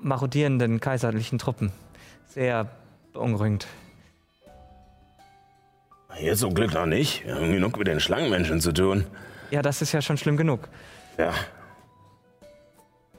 marodierenden 0.00 0.80
kaiserlichen 0.80 1.38
Truppen. 1.38 1.72
Sehr 2.26 2.68
beunruhigend. 3.12 3.66
Hier 6.18 6.34
zum 6.36 6.54
Glück 6.54 6.74
noch 6.74 6.86
nicht. 6.86 7.24
Wir 7.24 7.36
haben 7.36 7.52
genug 7.52 7.78
mit 7.78 7.86
den 7.86 8.00
Schlangenmenschen 8.00 8.60
zu 8.60 8.72
tun. 8.72 9.06
Ja, 9.50 9.62
das 9.62 9.82
ist 9.82 9.92
ja 9.92 10.02
schon 10.02 10.16
schlimm 10.18 10.36
genug. 10.36 10.68
Ja, 11.16 11.32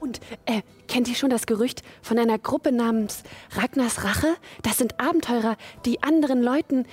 Und 0.00 0.20
äh, 0.46 0.62
kennt 0.88 1.08
ihr 1.08 1.14
schon 1.14 1.30
das 1.30 1.46
Gerücht 1.46 1.82
von 2.02 2.18
einer 2.18 2.38
Gruppe 2.38 2.72
namens 2.72 3.22
Ragnars 3.52 4.04
Rache? 4.04 4.28
Das 4.62 4.78
sind 4.78 4.98
Abenteurer, 4.98 5.56
die 5.84 6.02
anderen 6.02 6.42
Leuten 6.42 6.86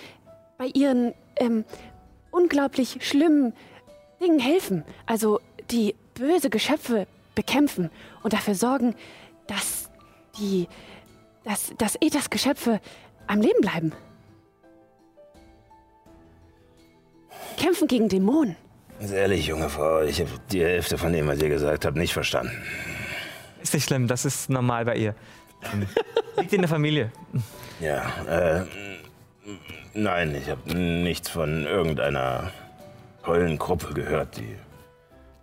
bei 0.57 0.67
ihren 0.67 1.13
ähm, 1.37 1.63
unglaublich 2.31 2.97
schlimmen 3.01 3.53
Dingen 4.21 4.39
helfen. 4.39 4.83
Also 5.05 5.39
die 5.71 5.95
böse 6.15 6.49
Geschöpfe 6.49 7.07
bekämpfen 7.35 7.89
und 8.23 8.33
dafür 8.33 8.55
sorgen, 8.55 8.95
dass 9.47 9.89
die, 10.37 10.67
dass, 11.45 11.71
dass 11.77 11.97
Ethers 12.01 12.29
Geschöpfe 12.29 12.81
am 13.27 13.41
Leben 13.41 13.61
bleiben. 13.61 13.93
Kämpfen 17.57 17.87
gegen 17.87 18.07
Dämonen. 18.07 18.55
ganz 18.99 19.11
ehrlich, 19.11 19.47
junge 19.47 19.69
Frau, 19.69 20.01
ich 20.01 20.19
habe 20.19 20.29
die 20.51 20.63
Hälfte 20.63 20.97
von 20.97 21.11
dem, 21.11 21.27
was 21.27 21.41
ihr 21.41 21.49
gesagt 21.49 21.85
habt, 21.85 21.97
nicht 21.97 22.13
verstanden. 22.13 22.53
Ist 23.61 23.73
nicht 23.73 23.85
schlimm, 23.85 24.07
das 24.07 24.25
ist 24.25 24.49
normal 24.49 24.85
bei 24.85 24.95
ihr. 24.95 25.15
Liegt 26.37 26.53
in 26.53 26.61
der 26.61 26.69
Familie. 26.69 27.11
Ja, 27.79 28.03
äh, 28.29 28.65
nein, 29.93 30.35
ich 30.35 30.49
habe 30.49 30.73
nichts 30.73 31.29
von 31.29 31.65
irgendeiner 31.65 32.51
tollen 33.23 33.57
Gruppe 33.57 33.93
gehört, 33.93 34.37
die 34.37 34.55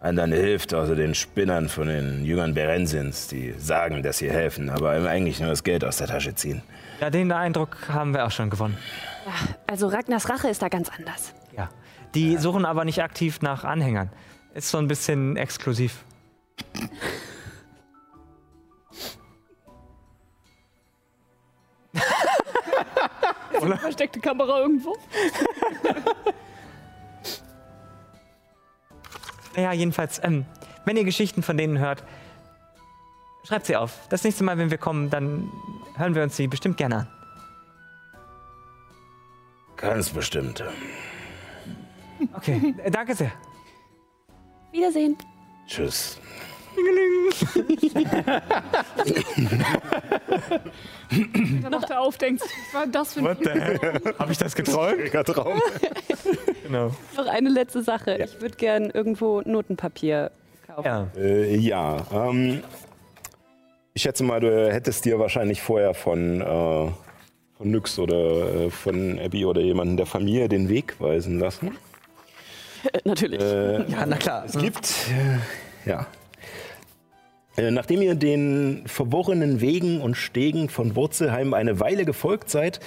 anderen 0.00 0.32
hilft, 0.32 0.72
außer 0.72 0.94
den 0.94 1.14
Spinnern 1.14 1.68
von 1.68 1.88
den 1.88 2.24
Jüngern 2.24 2.54
Berensins, 2.54 3.26
die 3.28 3.54
sagen, 3.58 4.02
dass 4.02 4.18
sie 4.18 4.30
helfen, 4.30 4.70
aber 4.70 4.90
eigentlich 4.90 5.40
nur 5.40 5.48
das 5.48 5.64
Geld 5.64 5.84
aus 5.84 5.96
der 5.96 6.06
Tasche 6.06 6.34
ziehen. 6.34 6.62
Ja, 7.00 7.10
den 7.10 7.32
Eindruck 7.32 7.76
haben 7.88 8.14
wir 8.14 8.24
auch 8.24 8.30
schon 8.30 8.50
gewonnen. 8.50 8.78
Also 9.66 9.88
Ragnars 9.88 10.28
Rache 10.28 10.48
ist 10.48 10.62
da 10.62 10.68
ganz 10.68 10.90
anders. 10.96 11.34
Ja. 12.14 12.20
Die 12.20 12.36
suchen 12.36 12.64
aber 12.64 12.84
nicht 12.84 13.02
aktiv 13.02 13.40
nach 13.42 13.64
Anhängern. 13.64 14.10
Ist 14.54 14.70
so 14.70 14.78
ein 14.78 14.88
bisschen 14.88 15.36
exklusiv. 15.36 16.04
Versteckte 23.80 24.20
Kamera 24.20 24.60
irgendwo. 24.60 24.96
Naja, 29.56 29.72
jedenfalls, 29.72 30.20
ähm, 30.24 30.46
wenn 30.84 30.96
ihr 30.96 31.04
Geschichten 31.04 31.42
von 31.42 31.56
denen 31.56 31.78
hört, 31.78 32.02
schreibt 33.44 33.66
sie 33.66 33.76
auf. 33.76 34.00
Das 34.08 34.24
nächste 34.24 34.42
Mal, 34.44 34.58
wenn 34.58 34.70
wir 34.70 34.78
kommen, 34.78 35.10
dann 35.10 35.50
hören 35.96 36.14
wir 36.14 36.22
uns 36.22 36.36
sie 36.36 36.48
bestimmt 36.48 36.76
gerne 36.76 36.96
an. 36.96 37.08
Ganz 39.76 40.10
bestimmt. 40.10 40.64
Okay, 42.34 42.74
äh, 42.82 42.90
danke 42.90 43.14
sehr. 43.14 43.32
Wiedersehen. 44.72 45.16
Tschüss. 45.66 46.18
Dann 51.62 51.70
noch 51.70 51.84
da 51.84 51.98
aufdenkst. 51.98 52.42
Was 52.42 52.74
war 52.74 52.86
das 52.86 53.12
für 53.14 53.20
ein 53.20 53.26
What 53.26 53.38
the 53.42 53.50
hell? 53.50 54.14
Habe 54.18 54.32
ich 54.32 54.38
das 54.38 54.54
geträumt? 54.54 55.12
Traum. 55.12 55.60
genau. 56.64 56.90
Noch 57.16 57.26
eine 57.26 57.48
letzte 57.50 57.82
Sache. 57.82 58.16
Ich 58.16 58.40
würde 58.40 58.56
gern 58.56 58.90
irgendwo 58.90 59.42
Notenpapier 59.42 60.32
kaufen. 60.66 60.84
Ja. 60.84 61.06
Äh, 61.16 61.56
ja, 61.56 62.04
ähm, 62.12 62.62
ich 63.92 64.02
schätze 64.02 64.24
mal, 64.24 64.40
du 64.40 64.72
hättest 64.72 65.04
dir 65.04 65.18
wahrscheinlich 65.18 65.62
vorher 65.62 65.94
von, 65.94 66.40
äh, 66.40 66.44
von 66.44 67.70
Nyx 67.70 67.98
oder 67.98 68.64
äh, 68.66 68.70
von 68.70 69.20
Abby 69.20 69.44
oder 69.44 69.60
jemandem 69.60 69.96
der 69.96 70.06
Familie 70.06 70.48
den 70.48 70.68
Weg 70.68 71.00
weisen 71.00 71.38
lassen. 71.38 71.76
Natürlich. 73.04 73.40
Äh, 73.40 73.90
Ja, 73.90 74.06
na 74.06 74.16
klar. 74.16 74.44
es 74.46 74.56
gibt, 74.58 74.86
äh, 75.10 75.88
ja. 75.88 76.06
Äh, 77.56 77.70
Nachdem 77.70 78.02
ihr 78.02 78.14
den 78.14 78.82
verworrenen 78.86 79.60
Wegen 79.60 80.00
und 80.00 80.16
Stegen 80.16 80.68
von 80.68 80.96
Wurzelheim 80.96 81.54
eine 81.54 81.80
Weile 81.80 82.04
gefolgt 82.04 82.50
seid, 82.50 82.80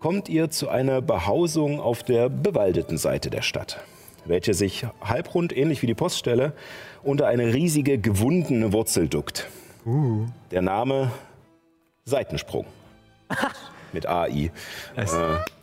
kommt 0.00 0.28
ihr 0.28 0.50
zu 0.50 0.68
einer 0.68 1.00
Behausung 1.00 1.80
auf 1.80 2.02
der 2.02 2.28
bewaldeten 2.28 2.98
Seite 2.98 3.30
der 3.30 3.42
Stadt, 3.42 3.80
welche 4.26 4.54
sich 4.54 4.86
halbrund, 5.00 5.56
ähnlich 5.56 5.82
wie 5.82 5.86
die 5.86 5.94
Poststelle, 5.94 6.52
unter 7.02 7.26
eine 7.26 7.52
riesige 7.54 7.98
gewundene 7.98 8.72
Wurzel 8.72 9.08
duckt. 9.08 9.48
Der 10.50 10.62
Name 10.62 11.10
Seitensprung 12.06 12.64
mit 13.94 14.06
AI 14.06 14.50
äh, 14.96 15.06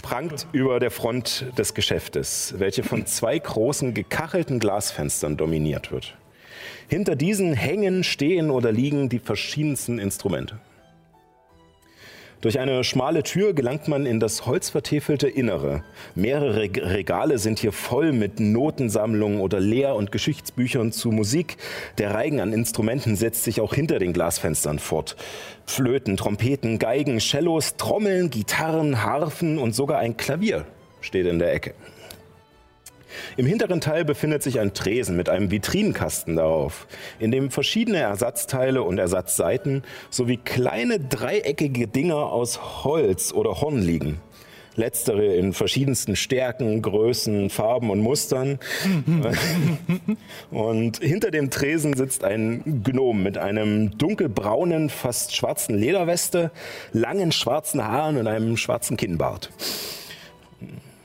prangt 0.02 0.48
über 0.52 0.80
der 0.80 0.90
Front 0.90 1.46
des 1.58 1.76
Geschäftes, 1.76 2.56
welche 2.58 2.82
von 2.82 3.06
zwei 3.06 3.38
großen 3.38 3.94
gekachelten 3.94 4.60
Glasfenstern 4.60 5.38
dominiert 5.38 5.92
wird. 5.92 6.16
Hinter 6.88 7.16
diesen 7.16 7.54
hängen, 7.54 8.04
stehen 8.04 8.50
oder 8.50 8.72
liegen 8.72 9.08
die 9.08 9.20
verschiedensten 9.20 10.00
Instrumente. 10.00 10.60
Durch 12.42 12.60
eine 12.60 12.84
schmale 12.84 13.22
Tür 13.22 13.54
gelangt 13.54 13.88
man 13.88 14.08
in 14.08 14.20
das 14.20 14.48
holzvertäfelte 14.48 15.28
Innere. 15.28 15.84
Mehrere 16.16 16.62
Regale 16.62 17.38
sind 17.38 17.60
hier 17.60 17.72
voll 17.72 18.14
mit 18.14 18.40
Notensammlungen 18.40 19.42
oder 19.42 19.60
Lehr- 19.60 19.94
und 19.94 20.12
Geschichtsbüchern 20.12 20.92
zu 20.92 21.12
Musik. 21.12 21.58
Der 22.00 22.16
Reigen 22.16 22.40
an 22.40 22.52
Instrumenten 22.52 23.16
setzt 23.16 23.44
sich 23.44 23.62
auch 23.62 23.76
hinter 23.76 24.00
den 24.00 24.12
Glasfenstern 24.12 24.80
fort. 24.80 25.16
Flöten, 25.68 26.18
Trompeten, 26.18 26.80
Geigen, 26.80 27.20
Cellos, 27.20 27.76
Trommeln, 27.78 28.32
Gitarren, 28.32 29.04
Harfen 29.04 29.60
und 29.60 29.76
sogar 29.76 30.00
ein 30.00 30.18
Klavier 30.18 30.66
steht 31.00 31.28
in 31.28 31.38
der 31.38 31.54
Ecke. 31.54 31.76
Im 33.38 33.46
hinteren 33.46 33.82
Teil 33.82 34.06
befindet 34.06 34.44
sich 34.44 34.60
ein 34.60 34.74
Tresen 34.74 35.16
mit 35.16 35.30
einem 35.30 35.52
Vitrinenkasten 35.52 36.36
darauf, 36.36 36.88
in 37.20 37.32
dem 37.32 37.52
verschiedene 37.52 38.00
Ersatzteile 38.00 38.84
und 38.84 38.98
Ersatzseiten 38.98 39.84
sowie 40.10 40.38
kleine 40.38 41.00
dreieckige 41.00 41.88
Dinger 41.88 42.32
aus 42.32 42.84
Holz 42.84 43.32
oder 43.34 43.62
Horn 43.62 43.80
liegen. 43.80 44.20
Letztere 44.76 45.36
in 45.36 45.52
verschiedensten 45.52 46.16
Stärken, 46.16 46.82
Größen, 46.82 47.50
Farben 47.50 47.90
und 47.90 48.00
Mustern. 48.00 48.58
und 50.52 50.98
hinter 51.00 51.30
dem 51.30 51.50
Tresen 51.50 51.94
sitzt 51.94 52.24
ein 52.24 52.82
Gnom 52.84 53.22
mit 53.22 53.38
einem 53.38 53.98
dunkelbraunen, 53.98 54.90
fast 54.90 55.36
schwarzen 55.36 55.78
Lederweste, 55.78 56.52
langen 56.94 57.34
schwarzen 57.34 57.86
Haaren 57.86 58.18
und 58.18 58.28
einem 58.28 58.56
schwarzen 58.56 58.96
Kinnbart. 58.96 59.50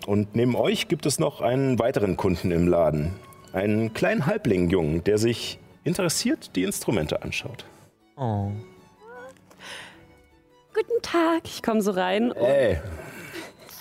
Und 0.07 0.37
neben 0.37 0.55
euch 0.55 0.87
gibt 0.87 1.05
es 1.05 1.19
noch 1.19 1.41
einen 1.41 1.81
weiteren 1.81 2.17
Kunden 2.17 2.53
im 2.53 2.69
Laden. 2.69 3.17
Einen 3.53 3.93
kleinen 3.93 4.27
Halblingjungen, 4.27 5.03
der 5.03 5.19
sich 5.19 5.59
interessiert 5.83 6.55
die 6.55 6.63
Instrumente 6.63 7.23
anschaut. 7.23 7.65
Oh. 8.17 8.53
Guten 10.73 11.03
Tag. 11.03 11.43
Ich 11.45 11.63
komme 11.63 11.83
so 11.83 11.91
rein 11.91 12.31
und 12.31 12.45
Ey, 12.45 12.79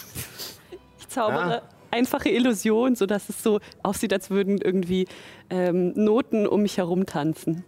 ich 0.99 1.07
zaubere 1.09 1.61
einfache 1.91 2.29
Illusion, 2.29 2.95
sodass 2.95 3.29
es 3.29 3.43
so 3.43 3.59
aussieht, 3.83 4.11
als 4.11 4.31
würden 4.31 4.57
irgendwie 4.57 5.07
ähm, 5.51 5.93
Noten 5.95 6.47
um 6.47 6.63
mich 6.63 6.77
herum 6.77 7.05
tanzen. 7.05 7.63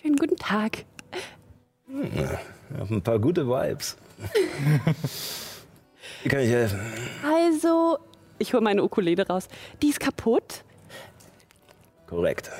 Schönen 0.00 0.16
guten 0.16 0.36
Tag. 0.36 0.84
ich 1.88 2.78
hab 2.78 2.90
ein 2.90 3.02
paar 3.02 3.18
gute 3.18 3.46
Vibes. 3.46 3.96
Wie 6.22 6.28
kann 6.28 6.40
ich 6.40 6.50
helfen? 6.50 6.80
Also, 7.24 7.98
ich 8.38 8.52
hole 8.52 8.62
meine 8.62 8.82
Ukulele 8.82 9.26
raus. 9.26 9.48
Die 9.82 9.88
ist 9.88 10.00
kaputt. 10.00 10.64
Korrekt. 12.06 12.50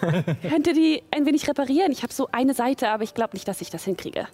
Könnt 0.48 0.66
ihr 0.66 0.74
die 0.74 1.02
ein 1.10 1.24
wenig 1.24 1.48
reparieren? 1.48 1.92
Ich 1.92 2.02
habe 2.02 2.12
so 2.12 2.28
eine 2.32 2.52
Seite, 2.52 2.88
aber 2.88 3.04
ich 3.04 3.14
glaube 3.14 3.34
nicht, 3.34 3.46
dass 3.46 3.60
ich 3.60 3.70
das 3.70 3.84
hinkriege. 3.84 4.26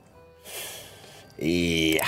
Ja. 1.37 2.05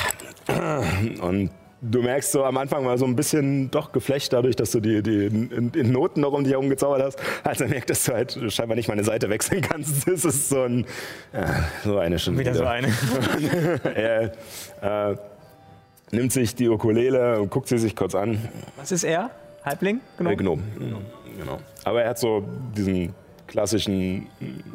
Und 1.20 1.50
du 1.82 2.02
merkst 2.02 2.32
so 2.32 2.44
am 2.44 2.56
Anfang 2.56 2.84
mal 2.84 2.98
so 2.98 3.04
ein 3.04 3.16
bisschen 3.16 3.70
doch 3.70 3.92
geflecht 3.92 4.32
dadurch, 4.32 4.56
dass 4.56 4.70
du 4.70 4.80
die, 4.80 5.02
die 5.02 5.26
in, 5.26 5.70
in 5.74 5.92
Noten 5.92 6.20
noch 6.20 6.32
um 6.32 6.44
dich 6.44 6.52
herum 6.52 6.68
gezaubert 6.68 7.02
hast. 7.02 7.18
Also 7.44 7.66
merkst, 7.66 7.90
dass 7.90 8.04
du 8.04 8.12
halt 8.12 8.38
scheinbar 8.48 8.76
nicht 8.76 8.88
mal 8.88 8.94
eine 8.94 9.04
Seite 9.04 9.28
wechseln 9.28 9.60
kannst. 9.60 10.06
Das 10.10 10.24
ist 10.24 10.48
so 10.48 10.62
ein, 10.62 10.86
ja, 11.32 11.64
so 11.84 11.98
eine 11.98 12.18
schon 12.18 12.38
Wieder 12.38 12.54
so 12.54 12.64
eine. 12.64 12.88
er 14.82 15.10
äh, 15.12 15.16
nimmt 16.10 16.32
sich 16.32 16.54
die 16.54 16.68
Ukulele 16.68 17.40
und 17.40 17.50
guckt 17.50 17.68
sie 17.68 17.78
sich 17.78 17.94
kurz 17.96 18.14
an. 18.14 18.48
Was 18.76 18.92
ist 18.92 19.04
er? 19.04 19.30
Halbling? 19.64 20.00
Äh, 20.18 20.36
Gnom. 20.36 20.62
Genau. 21.38 21.58
Aber 21.84 22.02
er 22.02 22.10
hat 22.10 22.18
so 22.18 22.44
diesen 22.76 23.14
klassischen 23.46 24.28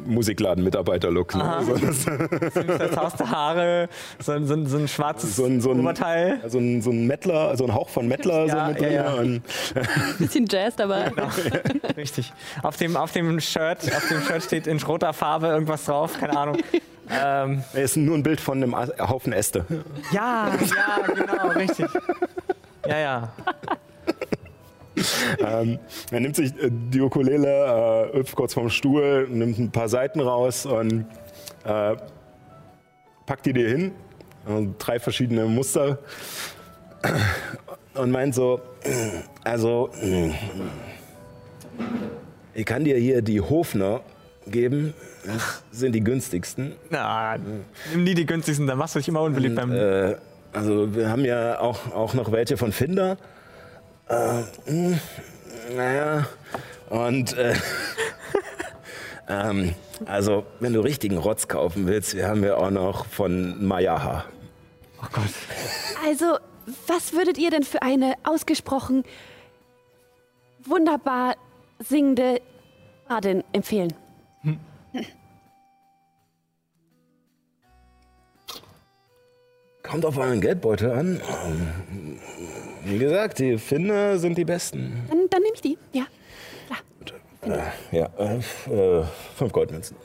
Musikladen-Mitarbeiter-Look. 0.04 1.34
Ne? 1.34 1.42
Aha. 1.44 1.62
So, 1.62 1.74
das- 1.76 2.04
Verzauste 2.04 3.30
Haare, 3.30 3.88
so, 4.18 4.32
ein- 4.32 4.46
so, 4.46 4.52
ein- 4.54 4.66
so 4.66 4.76
ein 4.76 4.86
schwarzes 4.86 5.34
so 5.36 5.46
ein, 5.46 5.60
so 5.62 5.70
ein, 5.72 5.80
Oberteil. 5.80 6.40
so 6.46 6.58
ein, 6.58 6.82
so 6.82 6.90
ein 6.90 7.06
Mettler, 7.06 7.56
so 7.56 7.64
ein 7.64 7.72
Hauch 7.74 7.88
von 7.88 8.06
Mettler 8.06 8.44
Ja, 8.46 8.66
so 8.66 8.72
mit 8.72 8.80
ja, 8.82 8.88
ja. 8.90 9.14
Und, 9.14 9.42
Bisschen 10.18 10.44
Jazz 10.46 10.76
dabei. 10.76 11.10
Richtig. 11.96 12.32
Auf 12.62 12.76
dem, 12.76 12.96
auf 12.96 13.12
dem 13.12 13.40
Shirt, 13.40 13.78
auf 13.96 14.08
dem 14.08 14.20
Shirt 14.20 14.42
steht 14.42 14.66
in 14.66 14.78
roter 14.82 15.12
Farbe 15.14 15.46
irgendwas 15.46 15.84
drauf, 15.86 16.18
keine 16.20 16.36
Ahnung. 16.36 16.58
Ähm, 17.10 17.62
er 17.72 17.82
ist 17.82 17.96
nur 17.96 18.16
ein 18.16 18.22
Bild 18.22 18.40
von 18.40 18.62
einem 18.62 18.76
Haufen 18.76 19.32
Äste. 19.32 19.64
ja, 20.12 20.48
ja, 20.48 21.14
genau, 21.14 21.48
richtig. 21.48 21.86
Ja, 22.86 22.98
ja. 22.98 23.32
ähm, 25.38 25.78
er 26.10 26.20
nimmt 26.20 26.36
sich 26.36 26.52
äh, 26.60 26.70
die 26.70 27.00
Ukulele, 27.00 28.10
äh, 28.12 28.18
hüpft 28.18 28.34
kurz 28.34 28.54
vom 28.54 28.70
Stuhl, 28.70 29.28
nimmt 29.28 29.58
ein 29.58 29.70
paar 29.70 29.88
Seiten 29.88 30.20
raus 30.20 30.66
und 30.66 31.06
äh, 31.64 31.96
packt 33.26 33.46
die 33.46 33.52
dir 33.52 33.68
hin. 33.68 33.92
Also 34.46 34.74
drei 34.78 34.98
verschiedene 34.98 35.44
Muster. 35.44 35.98
Und 37.94 38.10
meint 38.10 38.34
so, 38.34 38.60
also, 39.42 39.90
ich 42.52 42.66
kann 42.66 42.84
dir 42.84 42.96
hier 42.98 43.22
die 43.22 43.40
Hofner 43.40 44.02
geben. 44.46 44.94
Das 45.24 45.62
sind 45.72 45.92
die 45.92 46.02
günstigsten. 46.02 46.74
Na, 46.90 47.36
nimm 47.36 48.04
nie 48.04 48.14
die 48.14 48.26
günstigsten, 48.26 48.66
dann 48.66 48.78
machst 48.78 48.94
du 48.94 48.98
dich 48.98 49.08
immer 49.08 49.22
unbeliebt 49.22 49.56
beim. 49.56 49.72
Äh, 49.72 50.16
also 50.52 50.94
wir 50.94 51.10
haben 51.10 51.24
ja 51.24 51.60
auch, 51.60 51.92
auch 51.92 52.14
noch 52.14 52.32
welche 52.32 52.56
von 52.56 52.72
Finder. 52.72 53.16
Äh, 54.08 54.42
mh, 54.70 54.98
naja, 55.74 56.26
und 56.90 57.36
äh, 57.36 57.54
ähm, 59.28 59.74
also 60.04 60.46
wenn 60.60 60.72
du 60.72 60.80
richtigen 60.80 61.18
Rotz 61.18 61.48
kaufen 61.48 61.86
willst, 61.86 62.14
wir 62.14 62.28
haben 62.28 62.44
ja 62.44 62.56
auch 62.56 62.70
noch 62.70 63.06
von 63.06 63.64
Mayaha. 63.66 64.24
Oh 65.02 65.06
Gott. 65.12 65.24
Also, 66.06 66.38
was 66.86 67.12
würdet 67.12 67.38
ihr 67.38 67.50
denn 67.50 67.62
für 67.62 67.82
eine 67.82 68.14
ausgesprochen 68.24 69.04
wunderbar 70.64 71.36
singende 71.78 72.40
Bardin 73.08 73.44
empfehlen? 73.52 73.92
Kommt 79.82 80.04
auf 80.04 80.18
euren 80.18 80.40
Geldbeutel 80.40 80.90
an. 80.90 81.20
Wie 82.84 82.98
gesagt, 82.98 83.38
die 83.38 83.56
Finder 83.58 84.18
sind 84.18 84.36
die 84.36 84.44
besten. 84.44 85.04
Dann, 85.08 85.28
dann 85.30 85.42
nehme 85.42 85.54
ich 85.54 85.60
die. 85.60 85.78
Ja. 85.92 86.06
Äh, 87.42 87.96
ja, 87.96 88.10
äh, 88.18 88.38
äh, 88.38 89.04
fünf 89.36 89.52
Goldmünzen. 89.52 89.96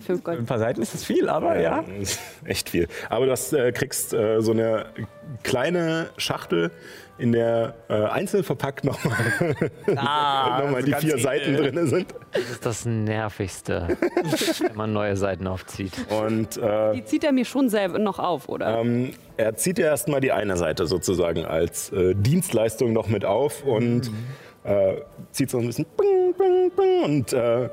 Fünf 0.00 0.24
Gold. 0.24 0.38
Ein 0.38 0.46
paar 0.46 0.58
Seiten 0.58 0.82
ist 0.82 0.94
das 0.94 1.04
viel, 1.04 1.28
aber 1.28 1.60
ja. 1.60 1.80
ist 2.00 2.20
echt 2.44 2.70
viel. 2.70 2.88
Aber 3.08 3.26
du 3.26 3.32
hast, 3.32 3.52
äh, 3.52 3.70
kriegst 3.72 4.12
äh, 4.12 4.40
so 4.40 4.52
eine 4.52 4.86
kleine 5.42 6.10
Schachtel, 6.16 6.70
in 7.18 7.32
der 7.32 7.74
äh, 7.88 7.94
einzeln 8.04 8.44
verpackt 8.44 8.84
nochmal 8.84 9.16
Ah, 9.96 10.60
noch 10.64 10.70
mal 10.70 10.80
so 10.82 10.86
die 10.86 10.92
vier 10.94 11.10
edel. 11.14 11.20
Seiten 11.20 11.56
drin 11.56 11.86
sind. 11.86 12.14
Das 12.32 12.42
ist 12.50 12.66
das 12.66 12.84
Nervigste, 12.84 13.88
wenn 14.60 14.76
man 14.76 14.92
neue 14.92 15.16
Seiten 15.16 15.46
aufzieht. 15.46 15.92
Und 16.10 16.56
äh, 16.58 16.92
Die 16.94 17.04
zieht 17.04 17.24
er 17.24 17.32
mir 17.32 17.44
schon 17.46 17.68
selber 17.70 17.98
noch 17.98 18.18
auf, 18.18 18.48
oder? 18.48 18.80
ähm, 18.80 19.12
er 19.38 19.56
zieht 19.56 19.78
dir 19.78 19.86
erstmal 19.86 20.20
die 20.20 20.32
eine 20.32 20.56
Seite 20.56 20.86
sozusagen 20.86 21.44
als 21.46 21.90
äh, 21.92 22.14
Dienstleistung 22.14 22.92
noch 22.92 23.08
mit 23.08 23.24
auf 23.24 23.64
und 23.64 24.10
äh, 24.64 24.96
zieht 25.30 25.50
so 25.50 25.58
ein 25.58 25.66
bisschen 25.66 25.86
bing, 25.96 26.34
bing, 26.36 26.70
bing, 26.76 27.02
und 27.04 27.32
äh, 27.32 27.70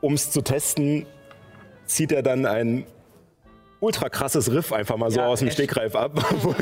um 0.00 0.14
es 0.14 0.30
zu 0.30 0.42
testen, 0.42 1.06
zieht 1.86 2.12
er 2.12 2.22
dann 2.22 2.46
ein 2.46 2.84
ultra 3.80 4.08
krasses 4.08 4.50
Riff 4.52 4.72
einfach 4.72 4.96
mal 4.96 5.10
so 5.10 5.20
Ja, 5.20 5.26
aus 5.26 5.38
dem 5.38 5.48
echt. 5.48 5.56
Stegreif 5.56 5.94
ab. 5.94 6.12
wo, 6.42 6.54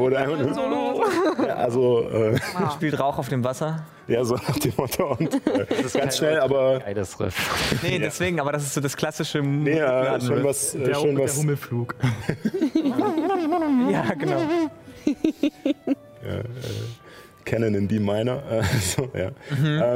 wo 0.00 0.08
der 0.10 0.20
einfach 0.20 0.38
nur, 0.38 1.46
ja, 1.46 1.54
also 1.54 2.08
äh, 2.08 2.36
Spielt 2.74 2.98
Rauch 2.98 3.18
auf 3.18 3.28
dem 3.28 3.44
Wasser. 3.44 3.84
ja, 4.08 4.24
so 4.24 4.34
nach 4.34 4.58
dem 4.58 4.72
Motto. 4.76 5.12
Und, 5.18 5.34
äh, 5.46 5.66
ganz 5.98 6.16
schnell, 6.18 6.40
aber 6.40 6.80
Geiles 6.80 7.18
Riff. 7.20 7.80
Nee, 7.82 7.98
deswegen, 7.98 8.40
aber 8.40 8.52
das 8.52 8.64
ist 8.64 8.74
so 8.74 8.80
das 8.80 8.96
klassische 8.96 9.40
nee, 9.40 9.78
ja, 9.78 10.20
schon 10.20 10.42
was, 10.44 10.74
äh, 10.74 10.84
Der, 10.84 10.94
schon 10.94 11.14
der 11.14 11.24
was 11.24 11.36
Hummelflug. 11.36 11.94
Ja, 13.90 14.02
genau. 14.18 14.40
Canon 17.44 17.74
in 17.74 17.86
D 17.88 17.98
minor. 17.98 18.42
Äh, 18.50 18.62
so, 18.80 19.08
ja. 19.14 19.30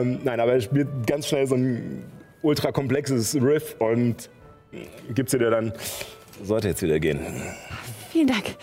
ähm, 0.01 0.21
nein, 0.23 0.39
aber 0.41 0.53
er 0.55 0.61
spielt 0.61 0.89
ganz 1.07 1.27
schnell 1.27 1.47
so 1.47 1.57
ein 1.57 2.05
ultra 2.43 2.71
komplexes 2.73 3.35
Riff 3.35 3.75
und 3.81 4.31
gibt 5.15 5.31
sie 5.31 5.39
dir 5.39 5.51
dann. 5.51 5.73
Sollte 6.43 6.69
jetzt 6.69 6.83
wieder 6.83 6.99
gehen. 6.99 7.21
Vielen 8.11 8.29
Dank. 8.29 8.57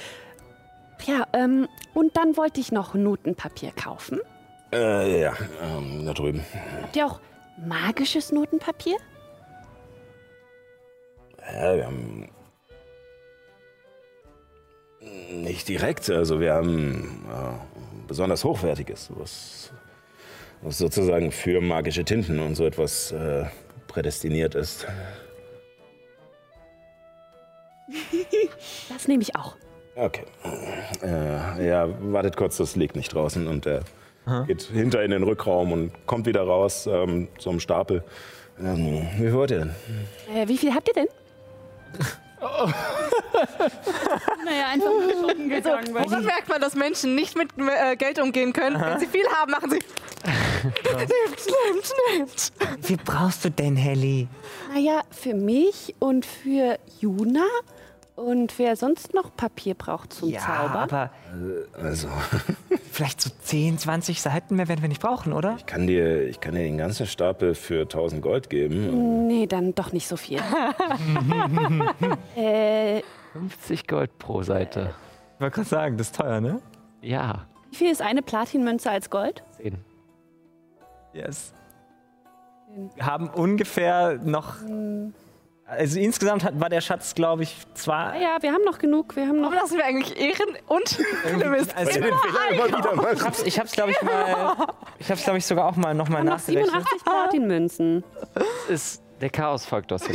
Ja, 1.06 1.26
ähm, 1.34 1.68
und 1.94 2.18
dann 2.18 2.36
wollte 2.36 2.60
ich 2.60 2.72
noch 2.72 2.94
Notenpapier 2.94 3.72
kaufen. 3.72 4.20
Äh, 4.74 5.22
ja, 5.22 5.34
ähm, 5.62 6.06
da 6.06 6.14
drüben. 6.14 6.44
Habt 6.82 6.96
ihr 6.96 7.06
auch 7.06 7.22
magisches 7.58 8.32
Notenpapier? 8.32 8.98
Ja, 11.54 11.76
wir 11.76 11.86
haben. 11.86 12.30
Nicht 15.32 15.70
direkt, 15.70 16.10
also 16.10 16.42
wir 16.42 16.54
haben 16.54 17.26
äh, 17.32 18.06
besonders 18.08 18.44
hochwertiges, 18.44 19.10
was, 19.16 19.72
was 20.62 20.78
sozusagen 20.78 21.32
für 21.32 21.62
magische 21.62 22.04
Tinten 22.04 22.40
und 22.40 22.56
so 22.56 22.66
etwas 22.66 23.14
äh, 23.14 23.46
prädestiniert 23.88 24.56
ist. 24.56 24.86
Das 28.90 29.08
nehme 29.08 29.24
ich 29.24 29.36
auch. 29.36 29.56
Okay. 29.96 30.26
Äh, 31.02 31.68
ja, 31.68 31.88
wartet 32.12 32.38
kurz, 32.38 32.58
das 32.58 32.76
liegt 32.76 32.96
nicht 32.96 33.14
draußen 33.14 33.48
und 33.48 33.66
er 33.66 33.84
geht 34.46 34.64
hinter 34.64 35.04
in 35.04 35.12
den 35.12 35.24
Rückraum 35.24 35.72
und 35.72 35.92
kommt 36.06 36.26
wieder 36.26 36.42
raus, 36.44 36.88
ähm, 36.88 37.30
so 37.40 37.50
einem 37.50 37.60
Stapel. 37.60 38.04
Ähm, 38.60 39.08
wie 39.18 39.32
wollt 39.34 39.52
ihr 39.52 39.60
denn? 39.60 39.76
Äh, 40.34 40.48
wie 40.48 40.58
viel 40.58 40.74
habt 40.74 40.88
ihr 40.90 40.94
denn? 40.94 41.08
naja, 44.46 44.68
einfach 44.72 44.92
schon 45.12 45.50
gegangen. 45.50 45.94
weil 45.94 46.06
Woran 46.06 46.26
merkt 46.26 46.50
man, 46.50 46.62
dass 46.62 46.76
Menschen 46.76 47.16
nicht 47.16 47.38
mit 47.38 47.50
äh, 47.58 47.96
Geld 47.96 48.20
umgehen 48.20 48.54
können? 48.54 48.80
Wenn 48.80 49.00
sie 49.00 49.08
viel 49.08 49.26
haben, 49.28 49.52
machen 49.52 49.72
sie. 49.72 49.80
nehmt, 50.84 51.46
nehmt, 51.48 51.94
nehmt. 52.12 52.52
Wie 52.90 52.98
brauchst 52.98 53.46
du 53.46 53.50
denn, 53.50 53.76
Helly? 53.76 54.28
Naja, 54.74 55.02
für 55.10 55.34
mich 55.34 55.96
und 56.00 56.26
für 56.26 56.78
Juna 57.00 57.46
und 58.18 58.58
wer 58.60 58.76
sonst 58.76 59.14
noch 59.14 59.34
Papier 59.36 59.74
braucht 59.76 60.12
zum 60.12 60.30
Ja, 60.30 60.40
Zaubern. 60.42 60.90
aber 60.90 61.12
Also, 61.82 62.08
vielleicht 62.92 63.22
so 63.22 63.30
10, 63.30 63.78
20 63.78 64.22
Seiten 64.22 64.56
mehr 64.58 64.68
werden 64.68 64.82
wir 64.82 64.90
nicht 64.90 65.02
brauchen, 65.02 65.32
oder? 65.34 65.56
ich 65.58 65.66
kann 65.66 65.88
dir, 65.88 66.24
ich 66.28 66.40
kann 66.42 66.54
dir 66.56 66.64
den 66.64 66.78
ganzen 66.78 67.06
Stapel 67.08 67.54
für 67.56 67.82
1000 67.84 68.22
Gold 68.22 68.50
geben. 68.50 69.28
Nee, 69.28 69.46
dann 69.48 69.74
doch 69.76 69.94
nicht 69.94 70.08
so 70.08 70.18
viel. 70.18 70.40
äh, 72.36 73.02
50 73.34 73.88
Gold 73.88 74.18
pro 74.18 74.42
Seite. 74.44 74.94
Ich 75.36 75.42
wollte 75.42 75.56
gerade 75.56 75.70
sagen, 75.70 75.98
das 75.98 76.08
ist 76.08 76.16
teuer, 76.16 76.42
ne? 76.42 76.60
Ja, 77.02 77.46
wie 77.70 77.76
viel 77.76 77.92
ist 77.92 78.02
eine 78.02 78.22
Platinmünze 78.24 78.90
als 78.90 79.10
Gold? 79.10 79.44
10. 79.62 79.78
Yes. 81.14 81.54
Wir 82.96 83.06
haben 83.06 83.30
ungefähr 83.30 84.20
noch. 84.24 84.56
Also 85.70 86.00
insgesamt 86.00 86.46
hat, 86.46 86.60
war 86.60 86.70
der 86.70 86.80
Schatz, 86.80 87.14
glaube 87.14 87.44
ich, 87.44 87.58
Ah 87.70 87.76
zwar. 87.76 88.16
ja, 88.16 88.38
wir 88.40 88.54
haben 88.54 88.64
noch 88.64 88.80
genug. 88.80 89.16
Wir 89.18 89.28
haben 89.28 89.42
noch. 89.42 89.52
Warum 89.52 89.64
lassen 89.64 89.78
wir 89.78 89.86
eigentlich 89.86 90.18
Ehren 90.18 90.56
und 90.68 91.00
Mist? 91.50 91.76
Also, 91.76 92.00
Immer 92.00 93.12
ich 93.14 93.22
hab's, 93.22 93.44
ich 93.44 93.60
hab's 93.60 93.72
glaube 93.74 93.92
ich, 93.92 94.02
mal. 94.02 94.56
Ich 95.00 95.12
hab's, 95.12 95.24
glaube 95.24 95.40
ich, 95.40 95.46
sogar 95.46 95.66
auch 95.68 95.76
mal 95.76 95.94
nochmal 95.94 96.24
nachgerechnet. 96.24 96.68
87 96.72 97.04
Platinmünzen. 97.04 98.04
Das 98.34 98.46
ist 98.70 99.04
der 99.22 99.30
Chaos-Faktor. 99.30 100.00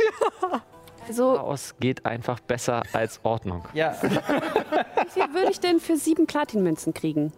Also, 1.08 1.34
Chaos 1.34 1.74
geht 1.80 2.06
einfach 2.06 2.38
besser 2.38 2.84
als 2.92 3.18
Ordnung. 3.24 3.64
Ja, 3.74 3.96
wie 4.02 5.10
viel 5.10 5.34
würde 5.34 5.50
ich 5.50 5.58
denn 5.58 5.80
für 5.80 5.96
sieben 5.96 6.28
Platinmünzen 6.28 6.94
kriegen? 6.94 7.32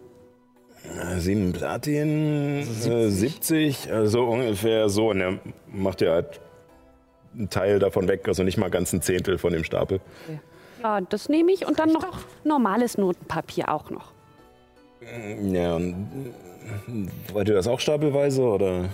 Äh, 1.01 1.19
Sieben 1.19 1.51
Platin, 1.51 2.59
äh, 2.59 3.09
70, 3.09 3.91
also 3.91 4.25
ungefähr 4.25 4.87
so. 4.87 5.09
Und 5.09 5.19
er 5.19 5.39
macht 5.65 6.01
ja 6.01 6.11
halt 6.11 6.39
einen 7.37 7.49
Teil 7.49 7.79
davon 7.79 8.07
weg, 8.07 8.27
also 8.27 8.43
nicht 8.43 8.57
mal 8.57 8.69
ganz 8.69 8.93
ein 8.93 9.01
Zehntel 9.01 9.37
von 9.37 9.53
dem 9.53 9.63
Stapel. 9.63 9.99
Ja, 10.81 11.01
das 11.01 11.29
nehme 11.29 11.51
ich 11.51 11.65
und 11.65 11.79
dann 11.79 11.91
noch 11.91 12.17
normales 12.43 12.97
Notenpapier 12.97 13.69
auch 13.69 13.89
noch. 13.89 14.11
Ja, 15.41 15.75
und, 15.75 16.33
wollt 17.31 17.47
ihr 17.47 17.55
das 17.55 17.67
auch 17.67 17.79
stapelweise 17.79 18.41
oder? 18.41 18.89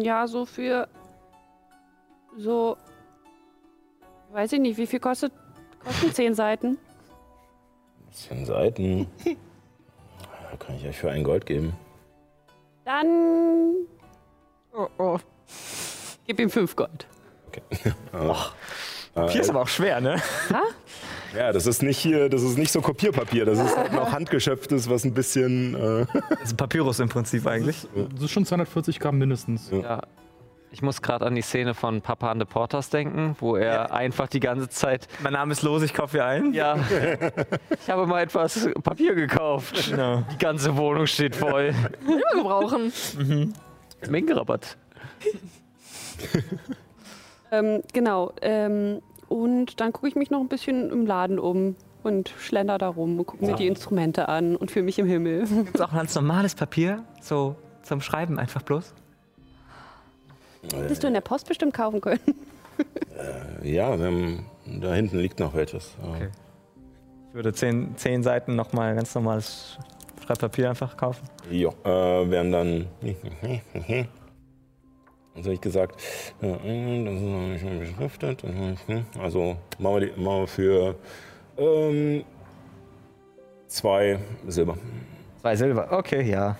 Ja, 0.00 0.26
so 0.26 0.44
für 0.44 0.88
so 2.36 2.76
weiß 4.32 4.52
ich 4.52 4.60
nicht, 4.60 4.76
wie 4.76 4.86
viel 4.86 5.00
kostet 5.00 5.32
kosten 5.84 6.12
zehn 6.12 6.34
Seiten? 6.34 6.78
Zehn 8.12 8.44
Seiten. 8.44 9.06
Da 9.24 10.56
kann 10.58 10.76
ich 10.76 10.86
euch 10.86 10.96
für 10.96 11.10
ein 11.10 11.22
Gold 11.24 11.46
geben. 11.46 11.74
Dann 12.84 13.86
Oh, 14.76 14.88
oh. 14.98 15.18
gib 16.26 16.38
ihm 16.38 16.50
fünf 16.50 16.76
Gold. 16.76 17.06
Hier 19.28 19.40
ist 19.40 19.50
aber 19.50 19.62
auch 19.62 19.68
schwer, 19.68 20.00
ne? 20.00 20.20
Ja, 21.36 21.52
das 21.52 21.66
ist 21.66 21.82
nicht 21.82 21.98
hier, 21.98 22.28
das 22.28 22.42
ist 22.42 22.56
nicht 22.56 22.72
so 22.72 22.80
Kopierpapier, 22.80 23.44
das 23.44 23.58
ist 23.58 23.76
halt 23.76 23.92
noch 23.92 24.12
handgeschöpftes, 24.12 24.88
was 24.88 25.04
ein 25.04 25.12
bisschen. 25.12 25.74
Äh, 25.74 26.06
Das 26.30 26.40
ist 26.42 26.52
ein 26.52 26.56
Papyrus 26.56 27.00
im 27.00 27.08
Prinzip 27.08 27.46
eigentlich. 27.46 27.86
Das 28.14 28.22
ist 28.22 28.30
schon 28.30 28.46
240 28.46 29.00
Gramm 29.00 29.18
mindestens. 29.18 29.70
Ja. 29.70 30.02
Ich 30.70 30.82
muss 30.82 31.00
gerade 31.00 31.24
an 31.24 31.34
die 31.34 31.42
Szene 31.42 31.74
von 31.74 32.02
Papa 32.02 32.30
and 32.30 32.40
the 32.40 32.44
Porters 32.44 32.90
denken, 32.90 33.36
wo 33.40 33.56
er 33.56 33.92
einfach 33.94 34.28
die 34.28 34.40
ganze 34.40 34.68
Zeit. 34.68 35.08
Mein 35.22 35.32
Name 35.32 35.52
ist 35.52 35.62
los, 35.62 35.82
ich 35.82 35.94
kaufe 35.94 36.18
hier 36.18 36.26
ein. 36.26 36.52
Ja, 36.52 36.76
ich 37.82 37.88
habe 37.90 38.06
mal 38.06 38.22
etwas 38.22 38.68
Papier 38.82 39.14
gekauft. 39.14 39.90
Genau. 39.90 40.22
Die 40.32 40.38
ganze 40.38 40.76
Wohnung 40.76 41.06
steht 41.06 41.34
voll. 41.34 41.72
Immer 42.06 42.42
gebrauchen. 42.42 42.92
Mengenrabatt. 44.08 44.76
Ähm, 47.50 47.82
genau. 47.92 48.32
Ähm, 48.42 49.00
und 49.28 49.80
dann 49.80 49.92
gucke 49.92 50.08
ich 50.08 50.14
mich 50.14 50.30
noch 50.30 50.40
ein 50.40 50.48
bisschen 50.48 50.90
im 50.90 51.06
Laden 51.06 51.38
um 51.38 51.76
und 52.02 52.32
schlender 52.38 52.78
da 52.78 52.88
rum 52.88 53.18
und 53.18 53.26
gucke 53.26 53.44
mir 53.44 53.56
die 53.56 53.66
Instrumente 53.66 54.28
an 54.28 54.54
und 54.54 54.70
fühle 54.70 54.84
mich 54.84 54.98
im 54.98 55.06
Himmel. 55.06 55.46
Gibt 55.64 55.74
es 55.74 55.80
auch 55.80 55.92
ganz 55.92 56.14
normales 56.14 56.54
Papier? 56.54 57.04
So 57.20 57.56
zum 57.82 58.00
Schreiben 58.00 58.38
einfach 58.38 58.62
bloß? 58.62 58.94
Hättest 60.74 61.02
du 61.02 61.08
in 61.08 61.14
der 61.14 61.20
Post 61.20 61.48
bestimmt 61.48 61.74
kaufen 61.74 62.00
können. 62.00 62.20
ja, 63.62 63.98
wir 63.98 64.06
haben, 64.06 64.46
da 64.80 64.94
hinten 64.94 65.18
liegt 65.18 65.38
noch 65.40 65.54
welches. 65.54 65.96
Ja. 66.02 66.10
Okay. 66.10 66.28
Ich 67.28 67.34
würde 67.34 67.52
zehn, 67.52 67.96
zehn 67.96 68.22
Seiten 68.22 68.56
nochmal 68.56 68.94
ganz 68.94 69.14
normales 69.14 69.78
Schreibpapier 70.24 70.70
einfach 70.70 70.96
kaufen. 70.96 71.24
Ja, 71.50 71.70
äh, 71.84 72.30
werden 72.30 72.52
dann. 72.52 72.86
Habe 75.36 75.52
ich 75.52 75.60
gesagt? 75.60 76.00
Das 76.40 76.50
ist 76.50 76.62
noch 76.62 77.48
nicht 77.48 77.64
mal 77.64 77.78
beschriftet. 77.78 78.42
Also 79.20 79.56
machen 79.78 80.00
wir, 80.00 80.00
die, 80.00 80.20
machen 80.20 80.40
wir 80.40 80.46
für 80.46 80.94
ähm, 81.58 82.24
zwei 83.66 84.18
Silber. 84.46 84.76
Zwei 85.40 85.56
Silber, 85.56 85.88
okay, 85.90 86.22
ja. 86.22 86.56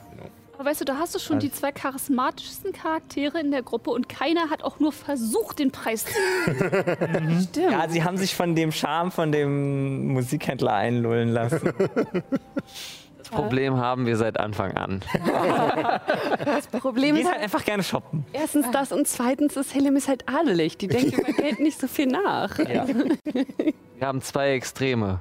Aber 0.59 0.71
weißt 0.71 0.81
du, 0.81 0.85
da 0.87 0.97
hast 0.97 1.15
du 1.15 1.19
schon 1.19 1.39
die 1.39 1.51
zwei 1.51 1.71
charismatischsten 1.71 2.73
Charaktere 2.73 3.39
in 3.41 3.51
der 3.51 3.63
Gruppe 3.63 3.91
und 3.91 4.09
keiner 4.09 4.49
hat 4.49 4.63
auch 4.63 4.81
nur 4.81 4.93
versucht, 4.93 5.59
den 5.59 5.71
Preis 5.71 6.05
zu. 6.05 6.13
Stimmt. 7.43 7.73
Ja, 7.73 7.89
sie 7.89 8.05
haben 8.05 8.17
sich 8.17 8.35
von 8.35 8.55
dem 8.55 8.73
Charme 8.73 9.11
von 9.11 9.33
dem 9.33 10.09
Musikhändler 10.09 10.73
einlullen 10.73 11.29
lassen. 11.29 11.61
Das 13.29 13.41
Problem 13.41 13.77
haben 13.77 14.07
wir 14.07 14.17
seit 14.17 14.39
Anfang 14.39 14.77
an. 14.77 15.03
Das 16.45 16.67
Problem 16.69 17.17
Geht 17.17 17.25
ist 17.25 17.31
halt 17.31 17.43
einfach 17.43 17.65
gerne 17.65 17.83
shoppen. 17.83 18.25
erstens 18.33 18.71
das 18.71 18.93
und 18.93 19.07
zweitens 19.09 19.57
ist 19.57 19.75
Helen 19.75 19.97
ist 19.97 20.07
halt 20.09 20.25
adelig. 20.29 20.79
Die 20.79 20.87
denkt 20.87 21.13
über 21.19 21.33
Geld 21.33 21.61
nicht 21.61 21.81
so 21.81 21.89
viel 21.89 22.07
nach. 22.07 22.59
Ja. 22.59 22.87
Wir 22.87 24.07
haben 24.07 24.23
zwei 24.23 24.51
Extreme. 24.53 25.21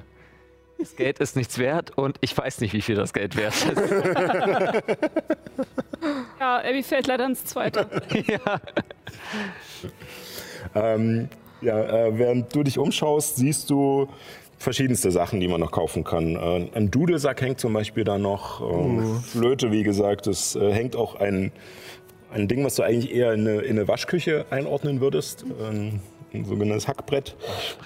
Das 0.78 0.94
Geld 0.94 1.18
ist 1.20 1.36
nichts 1.36 1.58
wert 1.58 1.96
und 1.96 2.16
ich 2.20 2.36
weiß 2.36 2.60
nicht, 2.60 2.74
wie 2.74 2.82
viel 2.82 2.94
das 2.96 3.12
Geld 3.12 3.36
wert 3.36 3.54
ist. 3.54 3.82
Ja, 6.38 6.58
Abby 6.58 6.82
fällt 6.82 7.06
leider 7.06 7.24
ins 7.24 7.44
Zweite. 7.46 7.88
ja. 8.26 8.60
Ähm, 10.74 11.28
ja, 11.62 11.78
äh, 11.80 12.18
während 12.18 12.54
du 12.54 12.62
dich 12.62 12.78
umschaust, 12.78 13.36
siehst 13.36 13.70
du 13.70 14.08
verschiedenste 14.58 15.10
Sachen, 15.10 15.40
die 15.40 15.48
man 15.48 15.60
noch 15.60 15.70
kaufen 15.70 16.04
kann. 16.04 16.36
Äh, 16.36 16.68
ein 16.74 16.90
Dudelsack 16.90 17.40
hängt 17.42 17.60
zum 17.60 17.72
Beispiel 17.72 18.04
da 18.04 18.18
noch. 18.18 18.60
Ähm, 18.60 19.20
Flöte, 19.20 19.70
wie 19.70 19.82
gesagt. 19.82 20.26
Es 20.26 20.56
äh, 20.56 20.72
hängt 20.72 20.96
auch 20.96 21.14
ein, 21.16 21.52
ein 22.32 22.48
Ding, 22.48 22.64
was 22.64 22.76
du 22.76 22.82
eigentlich 22.82 23.14
eher 23.14 23.32
in 23.32 23.40
eine, 23.40 23.60
in 23.60 23.78
eine 23.78 23.88
Waschküche 23.88 24.46
einordnen 24.50 25.00
würdest. 25.00 25.44
Ähm, 25.60 26.00
ein 26.32 26.44
sogenanntes 26.44 26.88
Hackbrett. 26.88 27.36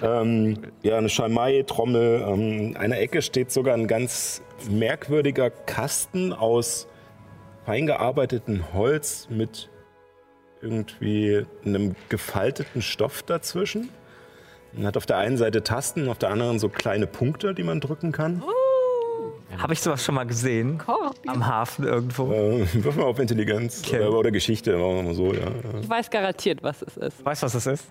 Ähm, 0.03 0.59
ja, 0.83 0.99
eine 0.99 1.09
Schalmei, 1.09 1.63
Trommel. 1.67 2.25
Ähm, 2.27 2.41
in 2.41 2.77
einer 2.77 2.99
Ecke 2.99 3.23
steht 3.23 3.51
sogar 3.51 3.75
ein 3.75 3.87
ganz 3.87 4.43
merkwürdiger 4.71 5.51
Kasten 5.51 6.33
aus 6.33 6.87
fein 7.65 7.87
gearbeitetem 7.87 8.73
Holz 8.73 9.29
mit 9.31 9.71
irgendwie 10.63 11.47
einem 11.65 11.95
gefalteten 12.09 12.83
Stoff 12.83 13.23
dazwischen. 13.23 13.89
Man 14.73 14.87
hat 14.87 14.97
auf 14.97 15.07
der 15.07 15.17
einen 15.19 15.37
Seite 15.37 15.63
Tasten, 15.63 16.09
auf 16.09 16.19
der 16.19 16.31
anderen 16.31 16.59
so 16.59 16.69
kleine 16.69 17.07
Punkte, 17.07 17.55
die 17.55 17.63
man 17.63 17.81
drücken 17.81 18.13
kann. 18.13 18.43
Habe 19.59 19.73
ich 19.73 19.81
sowas 19.81 20.05
schon 20.05 20.15
mal 20.15 20.25
gesehen? 20.25 20.81
Am 21.27 21.47
Hafen 21.47 21.85
irgendwo. 21.85 22.33
Äh, 22.33 22.67
wirf 22.85 22.97
mal 22.97 23.05
auf 23.05 23.19
Intelligenz 23.19 23.83
Okay. 23.85 24.01
oder, 24.07 24.19
oder 24.19 24.31
Geschichte, 24.31 24.77
machen 24.77 24.97
wir 24.97 25.03
mal 25.03 25.15
so. 25.15 25.35
Ja. 25.35 25.49
Ich 25.81 25.89
weiß 25.89 26.09
garantiert, 26.11 26.63
was 26.63 26.83
es 26.83 26.97
ist. 26.97 27.25
Weißt 27.25 27.43
du, 27.43 27.47
was 27.47 27.53
das 27.53 27.67
ist? 27.67 27.85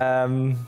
Ähm, 0.00 0.58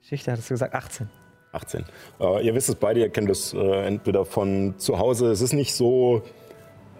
Geschichte 0.00 0.32
hattest 0.32 0.48
du 0.50 0.54
gesagt, 0.54 0.74
18. 0.74 1.08
18. 1.52 1.84
Äh, 2.20 2.46
ihr 2.46 2.54
wisst 2.54 2.68
es 2.70 2.74
beide, 2.74 3.00
ihr 3.00 3.10
kennt 3.10 3.30
es 3.30 3.52
äh, 3.52 3.86
entweder 3.86 4.24
von 4.24 4.74
zu 4.78 4.98
Hause. 4.98 5.30
Es 5.30 5.40
ist 5.40 5.52
nicht 5.52 5.74
so. 5.74 6.22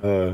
Äh, 0.03 0.33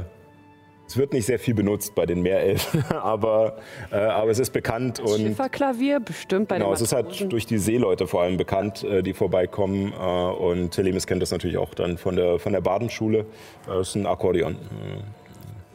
es 0.90 0.96
wird 0.96 1.12
nicht 1.12 1.24
sehr 1.24 1.38
viel 1.38 1.54
benutzt 1.54 1.94
bei 1.94 2.04
den 2.04 2.20
Meerelfen, 2.20 2.84
aber, 3.00 3.58
äh, 3.92 3.96
aber 3.96 4.32
es 4.32 4.40
ist 4.40 4.52
bekannt 4.52 4.98
und 4.98 5.18
Schifferklavier 5.20 6.00
bestimmt 6.00 6.48
bei 6.48 6.56
Genau, 6.56 6.70
den 6.70 6.74
es 6.74 6.80
ist 6.80 6.92
halt 6.92 7.32
durch 7.32 7.46
die 7.46 7.58
Seeleute 7.58 8.08
vor 8.08 8.22
allem 8.22 8.36
bekannt, 8.36 8.82
äh, 8.82 9.00
die 9.00 9.12
vorbeikommen. 9.12 9.92
Äh, 9.92 9.96
und 9.96 10.72
Telemis 10.72 11.06
kennt 11.06 11.22
das 11.22 11.30
natürlich 11.30 11.58
auch 11.58 11.74
dann 11.74 11.96
von 11.96 12.16
der, 12.16 12.40
von 12.40 12.52
der 12.52 12.60
Badenschule. 12.60 13.20
Äh, 13.20 13.24
Das 13.68 13.90
ist 13.90 13.94
ein 13.94 14.06
Akkordeon. 14.06 14.56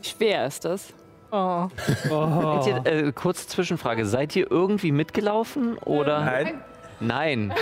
Wie 0.01 0.07
schwer 0.09 0.47
ist 0.47 0.65
das? 0.65 0.93
Oh. 1.31 1.67
Seid 2.09 2.67
ihr, 2.67 3.07
äh, 3.07 3.11
kurze 3.13 3.47
Zwischenfrage. 3.47 4.05
Seid 4.05 4.35
ihr 4.35 4.51
irgendwie 4.51 4.91
mitgelaufen 4.91 5.77
oder? 5.77 6.25
Nein. 6.25 6.61
Nein. 6.99 7.53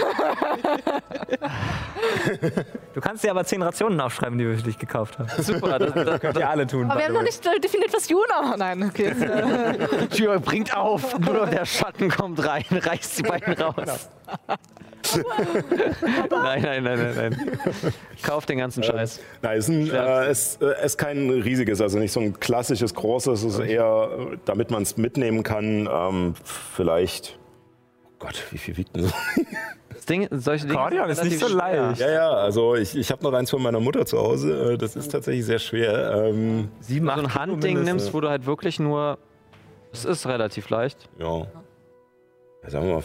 Du 2.94 3.02
kannst 3.02 3.24
dir 3.24 3.32
aber 3.32 3.44
10 3.44 3.62
Rationen 3.62 4.00
aufschreiben, 4.00 4.38
die 4.38 4.48
wir 4.48 4.58
für 4.58 4.64
dich 4.64 4.78
gekauft 4.78 5.18
haben. 5.18 5.30
Super. 5.42 5.80
Das, 5.80 5.94
das, 5.94 6.20
Könnt 6.20 6.38
ihr 6.38 6.50
alle 6.50 6.68
tun. 6.68 6.90
Aber 6.90 7.00
wir 7.00 7.06
haben 7.08 7.14
noch 7.14 7.24
nicht 7.24 7.46
äh, 7.46 7.60
definiert, 7.60 7.94
was 7.94 8.08
Juna. 8.10 8.56
Nein, 8.58 8.84
okay. 8.84 9.14
die 10.02 10.08
Tür 10.08 10.40
bringt 10.40 10.76
auf. 10.76 11.18
Nur 11.20 11.34
noch 11.34 11.50
der 11.50 11.66
Schatten 11.66 12.10
kommt 12.10 12.46
rein, 12.46 12.66
reißt 12.72 13.20
die 13.20 13.24
beiden 13.24 13.54
raus. 13.54 14.10
nein, 16.30 16.62
nein, 16.62 16.84
nein, 16.84 16.84
nein, 16.84 17.14
nein. 17.16 17.92
Kauf 18.22 18.46
den 18.46 18.60
ganzen 18.60 18.84
Scheiß. 18.84 19.20
Nein, 19.42 19.58
es 19.58 19.70
ist, 19.70 19.76
ein, 19.76 19.96
äh, 19.96 20.26
es 20.28 20.58
äh, 20.62 20.86
ist 20.86 20.98
kein 20.98 21.30
riesiges, 21.30 21.82
also 21.82 22.00
nicht 22.00 22.12
so 22.12 22.20
ein 22.20 22.40
klassisches 22.40 22.94
großes. 22.94 23.44
Es 23.44 23.56
ist 23.56 23.60
eher, 23.60 24.10
äh, 24.34 24.38
damit 24.46 24.72
man 24.72 24.84
es 24.84 24.98
mitnehmen 24.98 25.44
kann, 25.44 25.90
ähm, 25.92 26.36
vielleicht. 26.44 27.38
Oh 28.24 28.28
Gott, 28.28 28.44
wie 28.52 28.58
viel 28.58 28.78
wiegt 28.78 28.96
denn 28.96 29.04
so? 29.04 29.14
Das 29.90 30.06
Ding, 30.08 30.28
solche 30.32 30.66
Dinge 30.66 30.80
Akkordeon 30.80 31.10
ist 31.12 31.24
nicht 31.24 31.40
so 31.40 31.48
leicht. 31.48 32.02
Ja, 32.02 32.12
ja, 32.12 32.30
also 32.32 32.76
ich, 32.76 32.94
ich 32.98 33.10
habe 33.12 33.24
noch 33.24 33.32
eins 33.32 33.50
von 33.52 33.62
meiner 33.62 33.80
Mutter 33.80 34.06
zu 34.06 34.18
Hause. 34.18 34.74
Äh, 34.74 34.78
Das 34.78 34.96
ist 34.98 35.10
tatsächlich 35.12 35.46
sehr 35.46 35.60
schwer. 35.60 36.26
Ähm, 36.28 36.70
Sieben, 36.82 37.08
Wenn 37.08 37.16
du 37.16 37.22
so 37.22 37.28
acht 37.28 37.36
ein 37.38 37.42
Handding 37.42 37.84
nimmst, 37.84 38.14
wo 38.14 38.20
du 38.20 38.28
halt 38.30 38.46
wirklich 38.46 38.80
nur. 38.80 39.18
Es 39.94 40.04
ist 40.04 40.26
relativ 40.28 40.70
leicht. 40.70 41.10
ja. 41.20 41.40
ja. 41.40 42.70
Sagen 42.70 42.88
wir 42.88 42.94
mal, 42.96 43.04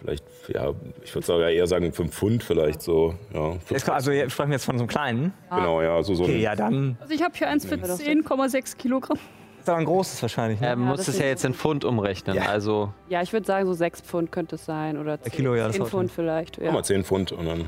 vielleicht, 0.00 0.24
ja, 0.48 0.72
ich 1.02 1.14
würde 1.14 1.26
sogar 1.26 1.50
eher 1.50 1.66
sagen 1.66 1.92
5 1.92 2.14
Pfund 2.14 2.42
vielleicht 2.42 2.80
so. 2.82 3.14
Ja, 3.34 3.54
also 3.92 4.12
wir 4.12 4.30
sprechen 4.30 4.52
jetzt 4.52 4.64
von 4.66 4.76
so 4.78 4.82
einem 4.82 4.88
kleinen. 4.88 5.32
genau, 5.50 5.82
ja, 5.82 6.02
so, 6.02 6.14
so 6.14 6.24
Okay, 6.24 6.36
ein, 6.36 6.40
ja, 6.40 6.54
dann 6.54 6.96
Also 7.00 7.12
ich 7.14 7.22
habe 7.22 7.34
hier 7.36 7.48
eins 7.48 7.64
für 7.66 7.74
10,6 7.74 8.76
Kilogramm. 8.76 9.18
Ist 9.60 9.68
aber 9.68 9.78
ein 9.78 9.84
großes 9.84 10.22
wahrscheinlich. 10.22 10.60
Ne? 10.60 10.68
Er 10.68 10.76
muss 10.76 10.98
das 10.98 11.08
es 11.08 11.18
ja 11.18 11.26
jetzt 11.26 11.44
in 11.44 11.54
Pfund 11.54 11.84
umrechnen. 11.84 12.36
Ja. 12.36 12.46
Also 12.46 12.92
Ja, 13.08 13.22
ich 13.22 13.32
würde 13.32 13.46
sagen, 13.46 13.66
so 13.66 13.72
sechs 13.72 14.00
Pfund 14.00 14.32
könnte 14.32 14.56
es 14.56 14.64
sein. 14.64 14.98
Oder 14.98 15.20
zehn, 15.20 15.32
Kilo, 15.32 15.54
ja, 15.54 15.64
das 15.66 15.72
zehn 15.72 15.80
sollte. 15.80 15.90
Pfund 15.90 16.12
vielleicht. 16.12 16.58
Ja. 16.58 16.72
mal 16.72 16.84
10 16.84 17.04
Pfund 17.04 17.32
und 17.32 17.46
dann. 17.46 17.64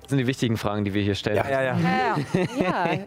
das 0.00 0.10
sind 0.10 0.18
die 0.18 0.26
wichtigen 0.26 0.56
Fragen, 0.56 0.84
die 0.84 0.94
wir 0.94 1.02
hier 1.02 1.14
stellen. 1.14 1.36
ja, 1.36 1.48
ja, 1.48 1.62
ja. 1.62 1.78
ja. 2.60 2.88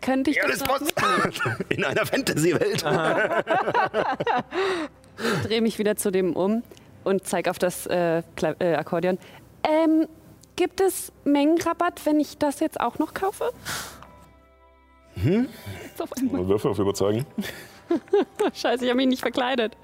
Könnte 0.00 0.30
ich 0.30 0.36
Ja, 0.36 0.46
das 0.46 0.60
das. 0.60 1.40
In 1.68 1.84
einer 1.84 2.06
Fantasy-Welt. 2.06 2.84
drehe 5.44 5.60
mich 5.60 5.78
wieder 5.78 5.96
zu 5.96 6.10
dem 6.10 6.34
um 6.34 6.62
und 7.04 7.26
zeige 7.26 7.50
auf 7.50 7.58
das 7.58 7.86
äh, 7.86 8.22
äh, 8.58 8.74
Akkordeon. 8.74 9.18
Ähm, 9.62 10.06
gibt 10.56 10.80
es 10.80 11.12
Mengenrabatt, 11.24 12.00
wenn 12.04 12.20
ich 12.20 12.38
das 12.38 12.60
jetzt 12.60 12.80
auch 12.80 12.98
noch 12.98 13.14
kaufe? 13.14 13.50
Auf 15.98 16.12
einmal. 16.16 16.48
Würfel 16.48 16.70
auf 16.70 16.78
überzeugen. 16.78 17.26
Scheiße, 18.54 18.84
ich 18.84 18.90
habe 18.90 18.96
mich 18.96 19.08
nicht 19.08 19.20
verkleidet. 19.20 19.76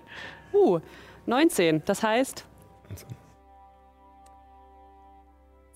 Uh, 0.53 0.81
19. 1.27 1.83
Das 1.85 2.03
heißt, 2.03 2.45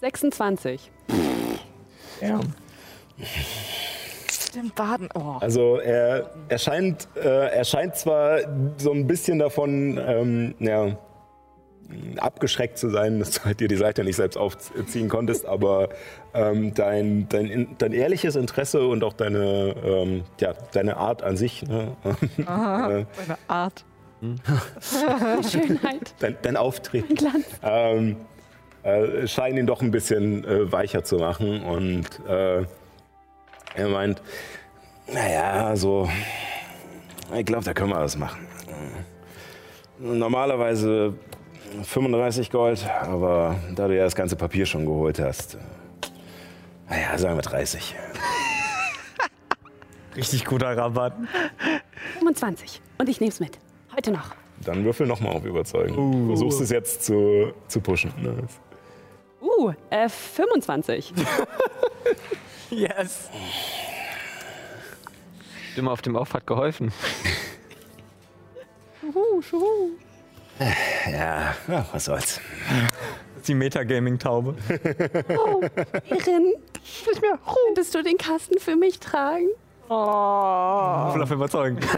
26. 0.01 0.91
Den 4.55 4.73
Baden. 4.75 5.09
Oh. 5.15 5.37
Also 5.41 5.77
er, 5.77 6.31
er, 6.49 6.59
scheint, 6.59 7.09
äh, 7.17 7.51
er 7.51 7.65
scheint 7.65 7.97
zwar 7.97 8.41
so 8.79 8.93
ein 8.93 9.07
bisschen 9.07 9.39
davon 9.39 9.99
ähm, 9.99 10.55
ja, 10.59 10.97
abgeschreckt 12.19 12.79
zu 12.79 12.89
sein, 12.91 13.19
dass 13.19 13.33
du 13.33 13.45
halt 13.45 13.61
dir 13.61 13.69
die 13.69 13.77
Seite 13.77 14.05
nicht 14.05 14.17
selbst 14.17 14.37
aufziehen 14.37 15.09
konntest, 15.09 15.47
aber 15.47 15.89
ähm, 16.35 16.75
dein, 16.75 17.29
dein, 17.29 17.77
dein 17.79 17.93
ehrliches 17.93 18.37
Interesse 18.37 18.87
und 18.87 19.03
auch 19.05 19.13
deine, 19.13 19.75
ähm, 19.85 20.25
ja, 20.41 20.53
deine 20.73 20.97
Art 20.97 21.23
an 21.23 21.37
sich, 21.37 21.63
ne? 21.63 21.97
Aha, 22.47 22.91
äh, 23.01 23.07
meine 23.17 23.39
Art. 23.49 23.85
Schönheit. 25.51 26.15
dein, 26.19 26.37
dein 26.43 26.57
Auftreten, 26.57 27.15
Glanz. 27.15 27.47
ähm, 27.63 28.17
äh, 28.83 29.27
scheinen 29.27 29.59
ihn 29.59 29.67
doch 29.67 29.83
ein 29.83 29.91
bisschen 29.91 30.45
äh, 30.45 30.71
weicher 30.71 31.05
zu 31.05 31.17
machen. 31.17 31.63
Und 31.63 32.07
äh, 32.29 32.65
er 33.75 33.89
meint, 33.89 34.23
naja, 35.13 35.75
so, 35.77 36.09
ich 37.35 37.47
glaube, 37.47 37.65
da 37.65 37.73
können 37.73 37.91
wir 37.91 38.01
was 38.01 38.17
machen. 38.17 38.47
Normalerweise 39.99 41.15
35 41.83 42.51
Gold, 42.51 42.89
aber 43.03 43.57
da 43.75 43.89
du 43.89 43.97
ja 43.97 44.05
das 44.05 44.15
ganze 44.15 44.37
Papier 44.37 44.67
schon 44.67 44.87
geholt 44.87 45.19
hast, 45.19 45.59
naja, 46.89 47.17
sagen 47.17 47.37
wir 47.37 47.43
30. 47.43 47.95
Richtig 50.17 50.45
guter 50.45 50.77
Rabatt. 50.77 51.15
25. 52.19 52.81
Und 52.99 53.09
ich 53.09 53.21
nehme 53.21 53.31
es 53.31 53.41
mit. 53.41 53.59
Heute 53.97 54.11
noch. 54.11 54.35
Dann 54.65 54.85
würfel 54.85 55.07
nochmal 55.07 55.35
auf 55.37 55.45
Überzeugen. 55.45 55.95
Du 55.95 56.27
versuchst 56.27 56.61
es 56.61 56.71
jetzt 56.71 57.05
zu, 57.05 57.53
zu 57.69 57.81
pushen. 57.81 58.13
Ne? 58.21 58.37
Uh, 59.41 59.73
äh, 59.91 60.09
25. 60.09 61.15
Yes. 62.71 63.29
Stimme 65.73 65.91
auf 65.91 66.03
dem 66.03 66.15
Off 66.15 66.35
hat 66.35 66.47
geholfen. 66.47 66.93
Schuhu, 69.01 69.43
schuhu. 69.43 69.91
Ja, 70.61 71.55
ja, 71.69 71.87
was 71.93 72.05
soll's. 72.05 72.41
Die 73.47 73.55
Metagaming-Taube. 73.55 74.55
Oh, 75.39 75.63
Irin, 76.11 76.53
könntest 77.67 77.95
du 77.95 78.03
den 78.03 78.19
Kasten 78.19 78.59
für 78.61 78.77
mich 78.77 79.01
tragen? 79.01 79.49
Voll 79.89 81.23
auf 81.23 81.31
überzeugen. 81.31 81.79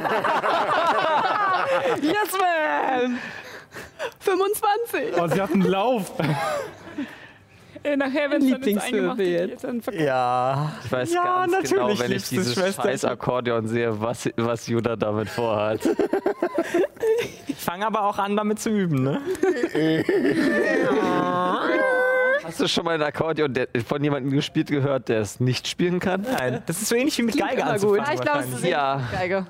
Yes, 2.02 2.32
man! 2.38 3.18
25. 4.20 5.14
Oh, 5.18 5.26
sie 5.28 5.40
hat 5.40 5.52
einen 5.52 5.62
Lauf. 5.62 6.12
Äh, 7.84 7.96
nachher, 7.96 8.30
wenn 8.30 8.42
es 8.42 9.62
dann 9.62 9.80
verkauft. 9.82 10.04
Ja. 10.04 10.72
Ich 10.84 10.92
weiß 10.92 11.14
Ja, 11.14 11.46
ganz 11.46 11.70
genau, 11.70 11.82
natürlich 11.88 12.00
wenn 12.00 12.12
ich 12.16 12.28
dieses 12.28 12.54
Schwester. 12.54 12.82
scheiß 12.82 13.04
Akkordeon 13.04 13.66
sehe, 13.66 14.00
was, 14.00 14.28
was 14.36 14.66
Judah 14.66 14.96
damit 14.96 15.28
vorhat. 15.28 15.80
Ich 17.46 17.56
fange 17.56 17.86
aber 17.86 18.04
auch 18.06 18.18
an, 18.18 18.36
damit 18.36 18.58
zu 18.58 18.70
üben, 18.70 19.02
ne? 19.04 19.20
Hast 22.44 22.58
du 22.60 22.66
schon 22.66 22.84
mal 22.84 22.94
ein 22.94 23.02
Akkordeon 23.02 23.52
der, 23.54 23.68
von 23.86 24.02
jemandem 24.02 24.32
gespielt 24.32 24.68
gehört, 24.68 25.08
der 25.08 25.20
es 25.20 25.38
nicht 25.38 25.68
spielen 25.68 26.00
kann? 26.00 26.22
Nein, 26.22 26.62
das 26.66 26.82
ist 26.82 26.88
so 26.88 26.96
ähnlich 26.96 27.16
wie 27.18 27.22
mit 27.22 27.38
Geige 27.38 27.64
anzufangen. 27.64 28.04
Ja, 28.04 28.12
ich 28.14 28.20
glaube, 28.20 28.38
es 28.40 28.48
ist 28.52 28.64
Ja. 28.64 28.68
ja. 28.68 29.02
Geige. 29.12 29.46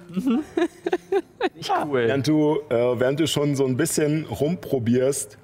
Nicht 1.54 1.72
cool. 1.86 2.04
Während 2.06 2.28
du, 2.28 2.58
äh, 2.68 3.00
während 3.00 3.20
du 3.20 3.26
schon 3.26 3.56
so 3.56 3.64
ein 3.64 3.76
bisschen 3.76 4.26
rumprobierst 4.26 5.38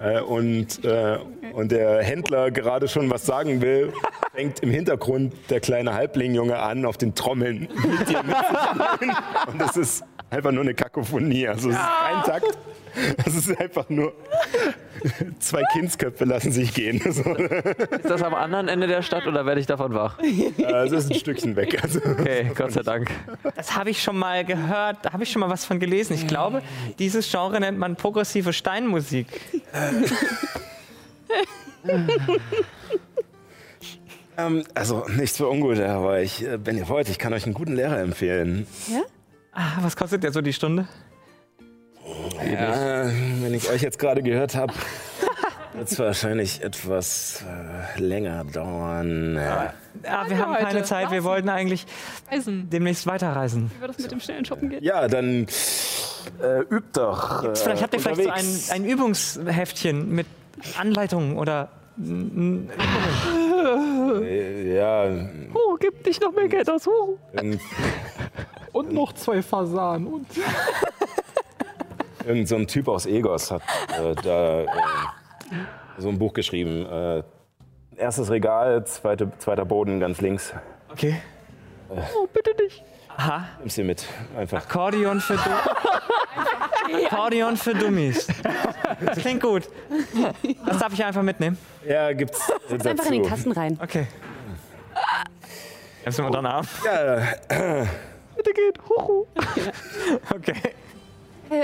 äh, 0.00 0.20
und, 0.20 0.84
äh, 0.84 1.18
und 1.52 1.72
der 1.72 2.02
Händler 2.02 2.50
gerade 2.50 2.88
schon 2.88 3.10
was 3.10 3.26
sagen 3.26 3.60
will, 3.60 3.92
fängt 4.34 4.60
im 4.60 4.70
Hintergrund 4.70 5.34
der 5.50 5.60
kleine 5.60 5.94
Halblingjunge 5.94 6.58
an, 6.58 6.84
auf 6.84 6.96
den 6.96 7.14
Trommeln 7.14 7.68
mit 7.98 8.08
dir 8.08 8.22
mitzustimmen. 8.22 9.16
Und 9.46 9.60
das 9.60 9.76
ist 9.76 10.04
einfach 10.30 10.52
nur 10.52 10.62
eine 10.62 10.74
Kakophonie. 10.74 11.48
Also 11.48 11.70
es 11.70 11.76
ist 11.76 11.82
kein 11.82 12.22
Takt. 12.24 12.58
Das 13.24 13.34
ist 13.34 13.60
einfach 13.60 13.88
nur 13.88 14.12
zwei 15.38 15.62
Kindsköpfe 15.72 16.24
lassen 16.24 16.50
sich 16.50 16.74
gehen. 16.74 17.00
So, 17.12 17.22
Ist 17.34 18.04
das 18.10 18.22
am 18.22 18.34
anderen 18.34 18.66
Ende 18.68 18.86
der 18.88 19.02
Stadt 19.02 19.26
oder 19.26 19.46
werde 19.46 19.60
ich 19.60 19.66
davon 19.66 19.94
wach? 19.94 20.18
äh, 20.18 20.52
es 20.86 20.92
ist 20.92 21.10
ein 21.10 21.14
Stückchen 21.14 21.54
weg. 21.54 21.78
Also, 21.82 22.00
Okay, 22.04 22.50
Gott 22.56 22.72
sei 22.72 22.82
Dank. 22.82 23.10
Das 23.54 23.76
habe 23.76 23.90
ich 23.90 24.02
schon 24.02 24.18
mal 24.18 24.44
gehört, 24.44 24.98
da 25.02 25.12
habe 25.12 25.22
ich 25.22 25.30
schon 25.30 25.40
mal 25.40 25.48
was 25.50 25.64
von 25.64 25.78
gelesen. 25.78 26.14
Ich 26.14 26.26
glaube, 26.26 26.62
dieses 26.98 27.30
Genre 27.30 27.60
nennt 27.60 27.78
man 27.78 27.94
progressive 27.94 28.52
Steinmusik. 28.52 29.26
ähm, 34.36 34.64
also 34.74 35.04
nichts 35.08 35.36
für 35.36 35.48
ungut, 35.48 35.78
aber 35.80 36.20
ich, 36.20 36.44
wenn 36.64 36.76
ihr 36.76 36.88
wollt, 36.88 37.08
ich 37.08 37.18
kann 37.18 37.32
euch 37.32 37.44
einen 37.44 37.54
guten 37.54 37.74
Lehrer 37.76 37.98
empfehlen. 38.00 38.66
Ah, 38.92 39.02
was 39.80 39.96
kostet 39.96 40.22
der 40.22 40.32
so 40.32 40.40
die 40.40 40.52
Stunde? 40.52 40.86
Ja, 42.50 43.06
wenn 43.42 43.54
ich 43.54 43.68
euch 43.70 43.82
jetzt 43.82 43.98
gerade 43.98 44.22
gehört 44.22 44.54
habe, 44.54 44.72
wird 45.74 45.90
es 45.90 45.98
wahrscheinlich 45.98 46.62
etwas 46.62 47.44
äh, 47.96 48.00
länger 48.00 48.44
dauern. 48.44 49.36
Ja. 49.36 49.74
Ja, 50.04 50.28
wir 50.28 50.38
haben 50.38 50.54
keine. 50.54 50.84
Zeit, 50.84 51.10
wir 51.10 51.24
wollten 51.24 51.48
eigentlich 51.48 51.86
Eisen. 52.30 52.70
demnächst 52.70 53.06
weiterreisen. 53.06 53.70
Wie 53.74 53.80
wird 53.80 53.90
das 53.90 53.98
mit 53.98 54.10
dem 54.12 54.20
schnellen 54.20 54.44
Shoppen 54.44 54.68
geht? 54.70 54.82
Ja, 54.82 55.08
dann 55.08 55.46
äh, 56.40 56.60
übt 56.70 56.90
doch. 56.92 57.44
Äh, 57.44 57.56
Vielleicht 57.56 57.82
habt 57.82 57.94
ihr 57.94 58.00
vielleicht 58.00 58.22
so 58.22 58.30
ein, 58.30 58.36
unterwegs. 58.38 58.70
ein 58.70 58.84
Übungsheftchen 58.84 60.14
mit 60.14 60.26
Anleitungen 60.78 61.36
oder 61.36 61.68
ja, 64.74 65.04
Oh, 65.54 65.76
gib 65.78 66.04
dich 66.04 66.20
noch 66.20 66.32
mehr 66.32 66.48
Geld 66.48 66.70
aus. 66.70 66.86
Oh. 66.86 67.18
Und 68.72 68.92
noch 68.92 69.12
zwei 69.14 69.42
Fasanen. 69.42 70.06
Und 70.06 70.26
irgend 72.26 72.48
so 72.48 72.56
ein 72.56 72.66
Typ 72.66 72.88
aus 72.88 73.06
Egos 73.06 73.50
hat 73.50 73.62
äh, 73.98 74.14
da 74.22 74.60
äh, 74.62 74.66
so 75.98 76.08
ein 76.08 76.18
Buch 76.18 76.32
geschrieben. 76.32 76.86
Äh, 76.86 77.22
erstes 77.96 78.30
Regal, 78.30 78.84
zweite, 78.86 79.32
zweiter 79.38 79.64
Boden 79.64 79.98
ganz 79.98 80.20
links. 80.20 80.52
Okay. 80.92 81.16
Oh, 81.90 82.28
bitte 82.32 82.50
nicht. 82.62 82.84
Aha, 83.18 83.48
Nimm's 83.58 83.74
dir 83.74 83.84
mit. 83.84 84.06
Einfach. 84.36 84.62
Akkordeon 84.62 85.20
für 85.20 85.34
Du 85.34 87.04
Akkordeon 87.04 87.56
für 87.56 87.74
Dummies. 87.74 88.28
Das 89.04 89.18
klingt 89.18 89.42
gut. 89.42 89.68
Das 90.64 90.78
darf 90.78 90.92
ich 90.92 91.04
einfach 91.04 91.22
mitnehmen. 91.22 91.58
Ja, 91.84 92.12
gibt's 92.12 92.40
dazu. 92.70 92.88
Einfach 92.88 93.06
in 93.06 93.12
den 93.14 93.26
Kasten 93.26 93.50
rein. 93.50 93.76
Okay. 93.82 94.06
Nimmst 96.04 96.18
du 96.18 96.22
mal 96.22 96.30
deinen 96.30 96.46
Arm? 96.46 96.66
Ja, 96.84 97.16
Bitte 98.36 98.52
geht. 98.52 98.78
Huhu. 98.88 99.26
Okay. 100.32 100.54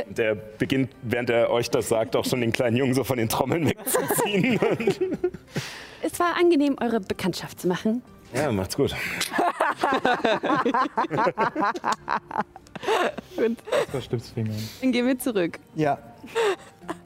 der 0.08 0.34
beginnt, 0.34 0.90
während 1.02 1.30
er 1.30 1.50
euch 1.50 1.70
das 1.70 1.88
sagt, 1.88 2.16
auch 2.16 2.24
schon 2.24 2.40
den 2.40 2.52
kleinen 2.52 2.76
Jungen 2.76 2.94
so 2.94 3.04
von 3.04 3.16
den 3.16 3.28
Trommeln 3.28 3.68
wegzuziehen. 3.68 4.58
Es 6.02 6.18
war 6.18 6.36
angenehm, 6.36 6.76
eure 6.80 6.98
Bekanntschaft 7.00 7.60
zu 7.60 7.68
machen. 7.68 8.02
Ja, 8.34 8.52
macht's 8.52 8.76
gut. 8.76 8.94
Stimmsfingern. 14.00 14.56
Dann 14.80 14.92
gehen 14.92 15.06
wir 15.06 15.18
zurück. 15.18 15.58
Ja. 15.74 15.98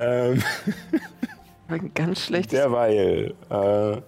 Ähm, 0.01 0.43
Ein 1.68 1.93
ganz 1.95 2.20
schlechtes. 2.24 2.59
derweil, 2.59 3.35
äh, 3.51 4.01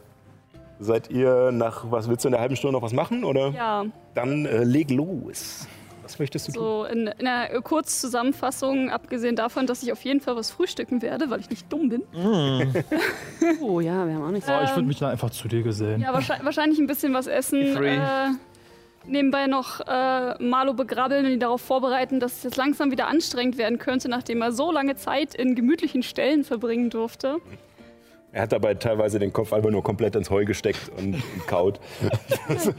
seid 0.80 1.10
ihr 1.10 1.50
nach, 1.52 1.90
was 1.90 2.08
willst 2.08 2.24
du 2.24 2.28
in 2.28 2.32
der 2.32 2.40
halben 2.40 2.56
Stunde 2.56 2.72
noch 2.72 2.82
was 2.82 2.92
machen? 2.92 3.24
Oder? 3.24 3.50
Ja, 3.50 3.84
Dann 4.14 4.46
äh, 4.46 4.64
leg 4.64 4.90
los. 4.90 5.68
Was 6.10 6.18
möchtest 6.18 6.48
du 6.48 6.52
tun? 6.52 6.62
so 6.62 6.84
in, 6.84 7.06
in 7.06 7.26
einer 7.26 7.60
Kurzzusammenfassung, 7.60 8.90
abgesehen 8.90 9.36
davon, 9.36 9.66
dass 9.66 9.82
ich 9.82 9.92
auf 9.92 10.02
jeden 10.04 10.20
Fall 10.20 10.36
was 10.36 10.50
frühstücken 10.50 11.02
werde, 11.02 11.30
weil 11.30 11.40
ich 11.40 11.50
nicht 11.50 11.72
dumm 11.72 11.88
bin. 11.88 12.02
Oh 13.62 13.80
ja, 13.80 14.06
wir 14.06 14.14
haben 14.14 14.22
auch 14.22 14.30
nichts. 14.30 14.48
Oh, 14.48 14.60
ich 14.62 14.70
würde 14.70 14.80
Ähm, 14.80 14.86
mich 14.88 14.98
dann 14.98 15.10
einfach 15.10 15.30
zu 15.30 15.48
dir 15.48 15.62
gesellen. 15.62 16.00
Ja, 16.00 16.12
wahrscheinlich, 16.12 16.44
wahrscheinlich 16.44 16.78
ein 16.78 16.86
bisschen 16.86 17.14
was 17.14 17.26
essen. 17.26 17.74
Free. 17.74 17.96
Äh, 17.96 18.30
nebenbei 19.06 19.46
noch 19.46 19.80
äh, 19.80 20.42
Marlo 20.42 20.74
begrabbeln 20.74 21.24
und 21.26 21.32
ihn 21.32 21.40
darauf 21.40 21.60
vorbereiten, 21.62 22.20
dass 22.20 22.38
es 22.38 22.42
jetzt 22.42 22.56
langsam 22.56 22.90
wieder 22.90 23.08
anstrengend 23.08 23.56
werden 23.58 23.78
könnte, 23.78 24.08
nachdem 24.08 24.42
er 24.42 24.52
so 24.52 24.70
lange 24.70 24.96
Zeit 24.96 25.34
in 25.34 25.54
gemütlichen 25.54 26.02
Stellen 26.02 26.44
verbringen 26.44 26.90
durfte. 26.90 27.36
Er 28.32 28.42
hat 28.42 28.52
dabei 28.52 28.74
teilweise 28.74 29.18
den 29.18 29.32
Kopf 29.32 29.52
einfach 29.52 29.70
nur 29.70 29.82
komplett 29.82 30.14
ins 30.14 30.30
Heu 30.30 30.44
gesteckt 30.44 30.90
und, 30.96 31.14
und 31.14 31.46
kaut. 31.46 31.80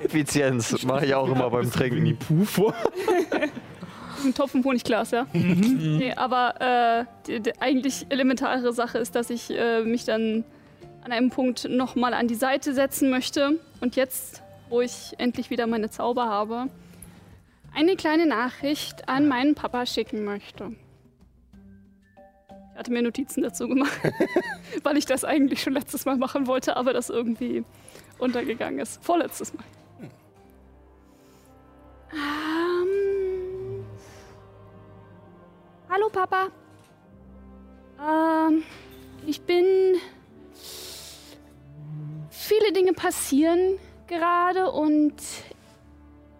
Effizienz 0.00 0.84
mache 0.84 1.06
ich 1.06 1.14
auch 1.14 1.28
immer 1.28 1.50
beim 1.50 1.70
Trinken. 1.70 2.16
Puh 2.18 2.44
vor. 2.44 2.74
Ein 4.24 4.34
Topf 4.34 4.54
im 4.54 4.62
Honigglas, 4.62 5.10
ja. 5.10 5.26
nee, 5.32 6.12
aber 6.14 6.60
äh, 6.60 7.04
die, 7.26 7.40
die 7.40 7.60
eigentlich 7.60 8.06
elementare 8.08 8.72
Sache 8.72 8.98
ist, 8.98 9.16
dass 9.16 9.30
ich 9.30 9.50
äh, 9.50 9.82
mich 9.82 10.04
dann 10.04 10.44
an 11.02 11.10
einem 11.10 11.30
Punkt 11.30 11.68
nochmal 11.68 12.14
an 12.14 12.28
die 12.28 12.36
Seite 12.36 12.74
setzen 12.74 13.10
möchte. 13.10 13.58
Und 13.80 13.96
jetzt, 13.96 14.42
wo 14.68 14.80
ich 14.80 15.14
endlich 15.18 15.50
wieder 15.50 15.66
meine 15.66 15.90
Zauber 15.90 16.26
habe, 16.26 16.66
eine 17.74 17.96
kleine 17.96 18.26
Nachricht 18.26 19.08
an 19.08 19.26
meinen 19.26 19.56
Papa 19.56 19.86
schicken 19.86 20.24
möchte. 20.24 20.72
Ich 22.72 22.78
hatte 22.78 22.90
mir 22.90 23.02
Notizen 23.02 23.42
dazu 23.42 23.68
gemacht, 23.68 23.92
weil 24.82 24.96
ich 24.96 25.04
das 25.04 25.24
eigentlich 25.24 25.62
schon 25.62 25.74
letztes 25.74 26.06
Mal 26.06 26.16
machen 26.16 26.46
wollte, 26.46 26.76
aber 26.76 26.94
das 26.94 27.10
irgendwie 27.10 27.64
untergegangen 28.18 28.80
ist. 28.80 29.04
Vorletztes 29.04 29.52
Mal. 29.52 29.64
Ähm, 32.12 33.84
hallo 35.90 36.08
Papa. 36.08 36.48
Ähm, 38.00 38.62
ich 39.26 39.42
bin. 39.42 39.96
Viele 42.30 42.72
Dinge 42.72 42.92
passieren 42.92 43.78
gerade 44.06 44.70
und 44.70 45.14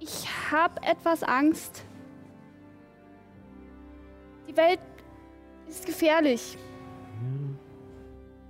ich 0.01 0.27
habe 0.51 0.83
etwas 0.83 1.23
Angst. 1.23 1.85
Die 4.49 4.57
Welt 4.57 4.81
ist 5.69 5.87
gefährlich. 5.87 6.57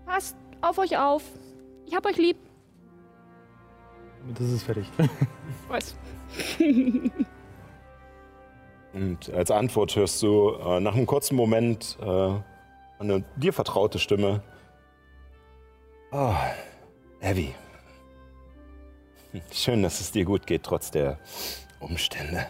Passt 0.07 0.37
auf 0.61 0.79
euch 0.79 0.97
auf. 0.97 1.23
Ich 1.87 1.95
hab 1.95 2.07
euch 2.07 2.17
lieb. 2.17 2.37
Das 4.39 4.49
ist 4.49 4.63
fertig. 4.63 4.87
Weiß. 5.69 5.97
Und 8.93 9.33
als 9.33 9.51
Antwort 9.51 9.97
hörst 9.97 10.23
du 10.23 10.51
äh, 10.51 10.81
nach 10.81 10.95
einem 10.95 11.07
kurzen 11.07 11.35
Moment 11.35 11.97
äh, 12.01 12.35
eine 12.99 13.25
dir 13.37 13.53
vertraute 13.53 13.99
Stimme. 13.99 14.43
Oh, 16.13 16.35
Abby. 17.23 17.55
Schön, 19.53 19.83
dass 19.83 20.01
es 20.01 20.13
dir 20.13 20.25
gut 20.25 20.47
geht, 20.47 20.63
trotz 20.63 20.91
der 20.91 21.19
Umstände. 21.81 22.47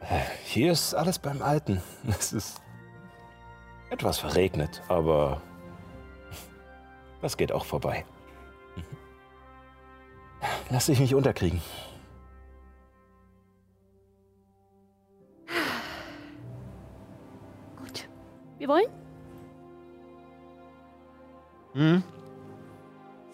Äh, 0.00 0.20
Hier 0.44 0.72
ist 0.72 0.94
alles 0.94 1.18
beim 1.18 1.42
Alten. 1.42 1.80
Es 2.08 2.32
ist 2.32 2.60
etwas 3.90 4.18
verregnet, 4.18 4.82
aber 4.88 5.40
das 7.22 7.36
geht 7.36 7.52
auch 7.52 7.64
vorbei. 7.64 8.04
Lass 10.70 10.86
dich 10.86 10.98
nicht 10.98 11.14
unterkriegen. 11.14 11.60
Gut. 17.78 18.08
Wir 18.58 18.68
wollen? 18.68 18.86
Hm? 21.74 22.02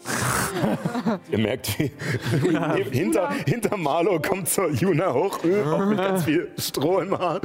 Ihr 1.30 1.38
merkt, 1.38 1.78
wie 1.78 1.88
hinter, 2.90 3.30
hinter 3.46 3.76
Marlo 3.76 4.20
kommt 4.20 4.48
so 4.48 4.66
Juna 4.68 5.12
hoch, 5.12 5.38
auch 5.38 5.86
mit 5.86 5.98
ganz 5.98 6.24
viel 6.24 6.50
Stroh 6.58 7.00
im 7.00 7.18
Haar. 7.18 7.40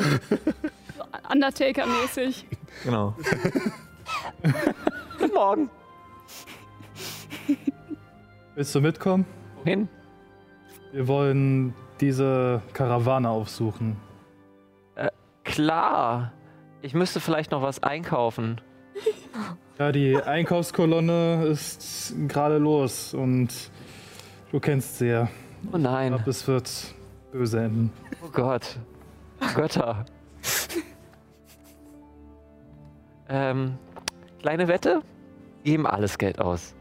Undertaker-mäßig. 1.31 2.45
Genau. 2.83 3.13
Guten 5.19 5.33
Morgen. 5.33 5.69
Willst 8.55 8.73
du 8.75 8.81
mitkommen? 8.81 9.25
Wohin? 9.63 9.87
Wir 10.91 11.07
wollen 11.07 11.73
diese 11.99 12.61
Karawane 12.73 13.29
aufsuchen. 13.29 13.97
Klar. 15.43 16.31
Ich 16.81 16.93
müsste 16.93 17.19
vielleicht 17.19 17.51
noch 17.51 17.61
was 17.61 17.81
einkaufen. 17.83 18.61
Ja, 19.79 19.91
die 19.91 20.15
Einkaufskolonne 20.21 21.45
ist 21.47 22.13
gerade 22.27 22.57
los 22.57 23.13
und 23.13 23.49
du 24.51 24.59
kennst 24.59 24.97
sie 24.99 25.07
ja. 25.07 25.27
Oh 25.71 25.77
Ich 25.77 25.83
nein. 25.83 26.13
glaube, 26.15 26.29
es 26.29 26.47
wird 26.47 26.71
böse 27.31 27.61
enden. 27.63 27.91
Oh 28.23 28.29
Gott. 28.31 28.77
Götter. 29.55 30.05
Ähm, 33.29 33.77
kleine 34.39 34.67
Wette? 34.67 35.01
Wir 35.63 35.71
Geben 35.71 35.87
alles 35.87 36.17
Geld 36.17 36.39
aus. 36.39 36.75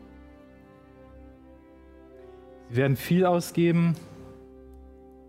Sie 2.70 2.76
werden 2.76 2.96
viel 2.96 3.24
ausgeben. 3.24 3.94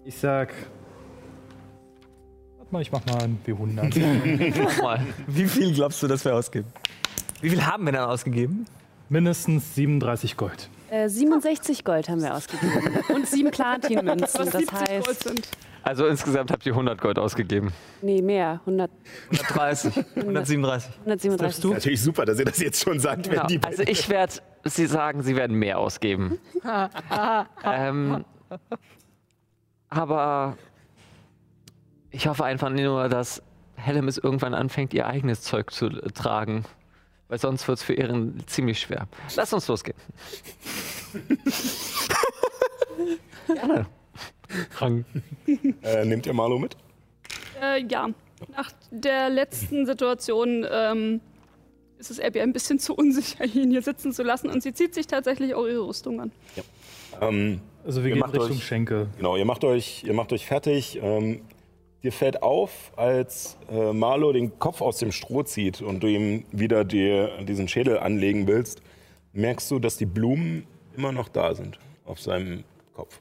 Ich 0.04 0.18
sag. 0.18 0.54
Warte 2.58 2.74
mal, 2.74 2.82
ich 2.82 2.92
mach 2.92 3.06
mal 3.06 3.24
ein 3.24 3.40
W100. 3.46 4.62
Mach 4.64 4.82
mal. 4.82 5.02
Wie 5.28 5.46
viel 5.48 5.74
glaubst 5.74 6.02
du, 6.04 6.08
dass 6.08 6.26
wir 6.26 6.36
ausgeben? 6.36 6.68
Wie 7.42 7.50
viel 7.50 7.66
haben 7.66 7.86
wir 7.86 7.92
dann 7.92 8.10
ausgegeben? 8.10 8.66
Mindestens 9.10 9.76
37 9.76 10.36
Gold. 10.38 10.70
Äh, 10.90 11.10
67 11.10 11.84
Gold 11.84 12.10
haben 12.10 12.22
wir 12.22 12.34
ausgegeben. 12.34 13.00
Und 13.14 13.28
sieben 13.28 13.52
Platinmünzen. 13.52 14.20
Was 14.40 14.50
Das 14.50 14.52
70 14.54 14.70
Gold 14.70 14.90
heißt, 14.90 15.24
sind. 15.24 15.48
Also 15.86 16.08
insgesamt 16.08 16.52
habt 16.52 16.66
ihr 16.66 16.72
100 16.72 17.00
Gold 17.00 17.20
ausgegeben. 17.20 17.72
nee, 18.02 18.20
mehr. 18.20 18.60
100, 18.62 18.90
130. 19.32 19.96
137. 20.16 20.92
137. 21.02 21.62
du? 21.62 21.74
Natürlich 21.74 22.02
super, 22.02 22.26
dass 22.26 22.40
ihr 22.40 22.46
das 22.46 22.58
jetzt 22.58 22.84
schon 22.84 23.00
sagt, 23.00 23.30
wenn 23.30 23.36
Ja, 23.36 23.46
die 23.46 23.62
also 23.64 23.84
ich 23.84 24.10
werde 24.10 24.34
Sie 24.64 24.88
sagen, 24.88 25.22
Sie 25.22 25.36
werden 25.36 25.56
mehr 25.56 25.78
ausgeben. 25.78 26.40
ähm, 27.64 28.26
aber 29.90 30.58
ich 32.10 32.28
hoffe 32.28 32.46
einfach 32.46 32.72
nur, 32.72 33.08
dass 33.08 33.44
Hellemis 33.76 34.18
irgendwann 34.18 34.56
anfängt, 34.56 34.92
ihr 34.96 35.06
eigenes 35.06 35.44
Zeug 35.44 35.70
zu 35.70 35.90
tragen. 35.90 36.66
Weil 37.28 37.38
sonst 37.38 37.68
wird 37.68 37.78
es 37.78 37.84
für 37.84 37.94
ihren 37.94 38.42
ziemlich 38.48 38.80
schwer. 38.80 39.08
Lass 39.36 39.54
uns 39.54 39.68
losgehen. 39.68 39.98
Gerne. 43.48 43.86
Frank. 44.72 45.06
äh, 45.84 46.06
nehmt 46.06 46.26
ihr 46.26 46.34
Marlo 46.34 46.60
mit? 46.60 46.76
Äh, 47.62 47.84
ja. 47.90 48.10
Nach 48.56 48.72
der 48.92 49.30
letzten 49.30 49.86
Situation 49.86 50.66
ähm, 50.70 51.22
ist 51.98 52.12
es 52.12 52.20
Abby 52.20 52.42
ein 52.42 52.52
bisschen 52.54 52.80
zu 52.80 52.94
unsicher, 52.94 53.46
ihn 53.46 53.72
hier 53.72 53.82
sitzen 53.82 54.12
zu 54.12 54.24
lassen. 54.24 54.50
Und 54.50 54.62
sie 54.62 54.74
zieht 54.74 54.94
sich 54.94 55.08
tatsächlich 55.08 55.54
auch 55.56 55.66
ihre 55.66 55.88
Rüstung 55.88 56.20
an. 56.22 56.32
Ähm, 57.22 57.62
Also 57.86 58.02
wir 58.04 58.10
Ihr 58.10 58.16
gehen 58.16 58.20
macht 58.20 58.34
Richtung 58.34 58.52
euch- 58.58 58.64
Schenke. 58.66 59.08
Genau, 59.18 59.36
ihr 59.38 59.46
macht 59.46 59.64
euch, 59.64 60.04
ihr 60.04 60.14
macht 60.14 60.34
euch 60.34 60.46
fertig. 60.46 61.00
Ähm, 61.02 61.42
dir 62.04 62.12
fällt 62.12 62.44
auf, 62.44 62.92
als 62.98 63.58
äh, 63.72 63.94
Marlo 63.94 64.34
den 64.34 64.60
Kopf 64.60 64.82
aus 64.82 64.98
dem 64.98 65.12
Stroh 65.14 65.44
zieht 65.44 65.82
und 65.82 66.02
du 66.04 66.08
ihm 66.08 66.44
wieder 66.52 66.84
die, 66.84 67.28
diesen 67.48 67.68
Schädel 67.68 67.98
anlegen 68.00 68.48
willst, 68.48 68.82
merkst 69.34 69.72
du, 69.72 69.80
dass 69.80 69.96
die 69.98 70.06
Blumen 70.06 70.68
immer 70.98 71.12
noch 71.14 71.30
da 71.30 71.56
sind 71.56 71.80
auf 72.06 72.20
seinem 72.20 72.64
Kopf. 72.94 73.20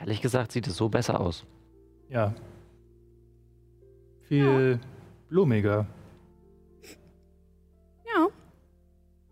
Ehrlich 0.00 0.22
gesagt 0.22 0.50
sieht 0.52 0.66
es 0.66 0.76
so 0.76 0.88
besser 0.88 1.20
aus. 1.20 1.44
Ja. 2.08 2.34
Viel 4.22 4.80
blumiger. 5.28 5.86
Ja. 8.06 8.28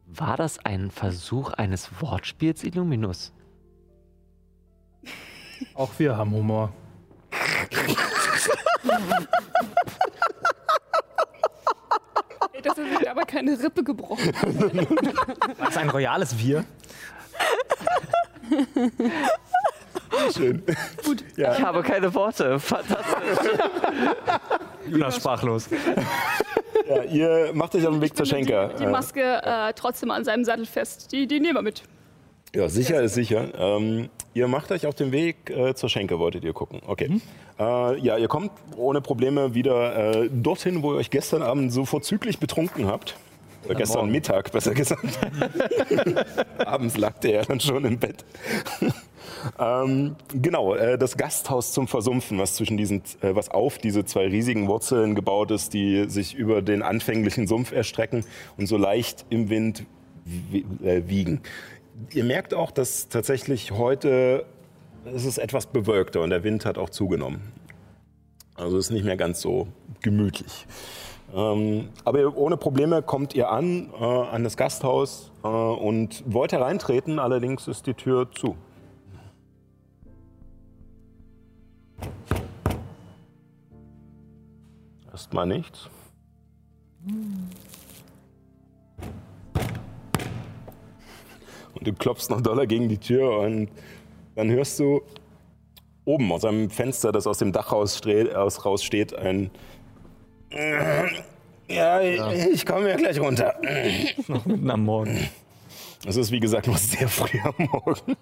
War 0.07 0.37
das 0.37 0.59
ein 0.64 0.91
Versuch 0.91 1.53
eines 1.53 2.03
Wortspiels, 2.03 2.64
Illuminus? 2.64 3.33
Auch 5.75 5.91
wir 5.99 6.16
haben 6.16 6.33
Humor. 6.33 6.73
Ey, 12.53 12.62
das 12.62 12.77
ist 12.77 13.07
aber 13.07 13.23
keine 13.25 13.59
Rippe 13.59 13.83
gebrochen. 13.83 14.33
Das 15.59 15.71
ist 15.71 15.79
ein 15.79 15.89
royales 15.91 16.39
Wir. 16.39 16.64
Schön. 20.35 20.63
Gut. 21.05 21.25
Ja, 21.37 21.55
Ich 21.55 21.63
habe 21.63 21.83
keine 21.83 22.13
Worte. 22.15 22.59
Fantastisch. 22.59 23.39
Jonas 24.91 25.17
sprachlos. 25.17 25.69
ja, 26.89 27.03
ihr 27.05 27.51
macht 27.55 27.75
euch 27.75 27.87
auf 27.87 27.93
den 27.95 28.01
Weg 28.03 28.17
zur 28.17 28.27
Schenker. 28.27 28.71
Die 28.79 28.87
Maske 28.87 29.23
äh, 29.43 29.73
trotzdem 29.75 30.11
an 30.11 30.25
seinem 30.25 30.45
Sattel 30.45 30.67
fest. 30.67 31.13
Die, 31.13 31.27
die 31.27 31.41
nehmen 31.41 31.55
wir 31.55 31.63
mit. 31.63 31.83
Ja, 32.55 32.69
sicher 32.69 33.03
ist 33.03 33.15
sicher. 33.15 33.49
Ähm, 33.59 34.09
ihr 34.33 34.49
macht 34.49 34.73
euch 34.73 34.87
auf 34.87 34.95
den 34.95 35.13
Weg 35.13 35.51
äh, 35.51 35.75
zur 35.75 35.91
Schenke, 35.91 36.19
wolltet 36.19 36.45
ihr 36.45 36.55
gucken. 36.55 36.81
Okay. 36.87 37.21
Äh, 37.59 37.99
ja, 38.01 38.17
ihr 38.17 38.29
kommt 38.29 38.53
ohne 38.77 39.01
Probleme 39.03 39.55
wieder 39.55 40.15
äh, 40.25 40.31
dorthin, 40.33 40.83
wo 40.83 40.93
ihr 40.95 40.99
euch 40.99 41.11
gestern 41.11 41.43
Abend 41.43 41.73
so 41.73 41.85
vorzüglich 41.85 42.39
betrunken 42.39 42.87
habt. 42.87 43.17
Oder 43.67 43.75
gestern 43.75 43.99
morgen. 44.03 44.13
Mittag, 44.13 44.51
besser 44.53 44.73
gesagt. 44.73 45.19
Abends 46.65 46.97
lag 46.97 47.19
der 47.19 47.31
ja 47.33 47.43
dann 47.43 47.61
schon 47.61 47.85
im 47.85 47.99
Bett. 47.99 48.25
Ähm, 49.59 50.16
genau, 50.32 50.74
äh, 50.74 50.99
das 50.99 51.16
Gasthaus 51.16 51.72
zum 51.72 51.89
Versumpfen, 51.89 52.39
was 52.39 52.55
zwischen 52.55 52.76
diesen, 52.76 53.03
äh, 53.20 53.34
was 53.34 53.51
auf 53.51 53.78
diese 53.78 54.05
zwei 54.05 54.26
riesigen 54.26 54.68
Wurzeln 54.68 55.14
gebaut 55.14 55.51
ist, 55.51 55.74
die 55.74 56.09
sich 56.09 56.34
über 56.34 56.62
den 56.62 56.82
anfänglichen 56.82 57.47
Sumpf 57.47 57.72
erstrecken 57.72 58.24
und 58.57 58.66
so 58.66 58.76
leicht 58.76 59.26
im 59.30 59.51
Wind 59.51 59.84
wi- 60.24 60.64
äh, 60.84 61.09
wiegen. 61.09 61.41
Ihr 62.12 62.24
merkt 62.24 62.55
auch, 62.55 62.70
dass 62.70 63.09
tatsächlich 63.09 63.72
heute 63.72 64.45
es 65.05 65.39
etwas 65.39 65.66
bewölkter 65.66 66.20
und 66.20 66.30
der 66.30 66.45
Wind 66.45 66.64
hat 66.64 66.78
auch 66.78 66.91
zugenommen. 66.91 67.41
Also 68.55 68.76
ist 68.76 68.91
nicht 68.91 69.05
mehr 69.05 69.16
ganz 69.16 69.41
so 69.41 69.68
gemütlich. 70.03 70.66
Ähm, 71.34 71.89
aber 72.05 72.36
ohne 72.36 72.57
Probleme 72.57 73.03
kommt 73.03 73.34
ihr 73.34 73.51
an, 73.51 73.91
äh, 74.01 74.05
an 74.05 74.45
das 74.45 74.57
Gasthaus 74.57 75.30
äh, 75.45 75.49
und 75.49 76.24
wollt 76.26 76.53
hereintreten, 76.53 77.18
allerdings 77.18 77.68
ist 77.68 77.86
die 77.86 77.95
Tür 77.95 78.28
zu. 78.32 78.57
Erstmal 85.11 85.47
nichts. 85.47 85.89
Und 91.75 91.87
du 91.87 91.93
klopfst 91.93 92.31
noch 92.31 92.41
doller 92.41 92.67
gegen 92.67 92.89
die 92.89 92.99
Tür 92.99 93.39
und 93.39 93.69
dann 94.35 94.51
hörst 94.51 94.79
du 94.79 95.03
oben 96.05 96.33
aus 96.33 96.45
einem 96.45 96.71
Fenster, 96.71 97.13
das 97.13 97.27
aus 97.27 97.39
dem 97.39 97.53
Dach 97.53 97.73
raussteht, 97.73 98.35
aus, 98.35 98.65
raussteht 98.65 99.15
ein. 99.15 99.51
Ja, 101.69 102.01
ich, 102.01 102.47
ich 102.53 102.67
komme 102.67 102.89
ja 102.89 102.97
gleich 102.97 103.21
runter. 103.21 103.55
Noch 104.29 104.47
mitten 104.47 104.71
am 104.71 104.85
Morgen. 104.85 105.29
Es 106.07 106.17
ist 106.17 106.31
wie 106.31 106.41
gesagt 106.41 106.67
noch 106.67 106.79
sehr 106.79 107.09
früh 107.09 107.39
am 107.41 107.55
Morgen. 107.59 108.17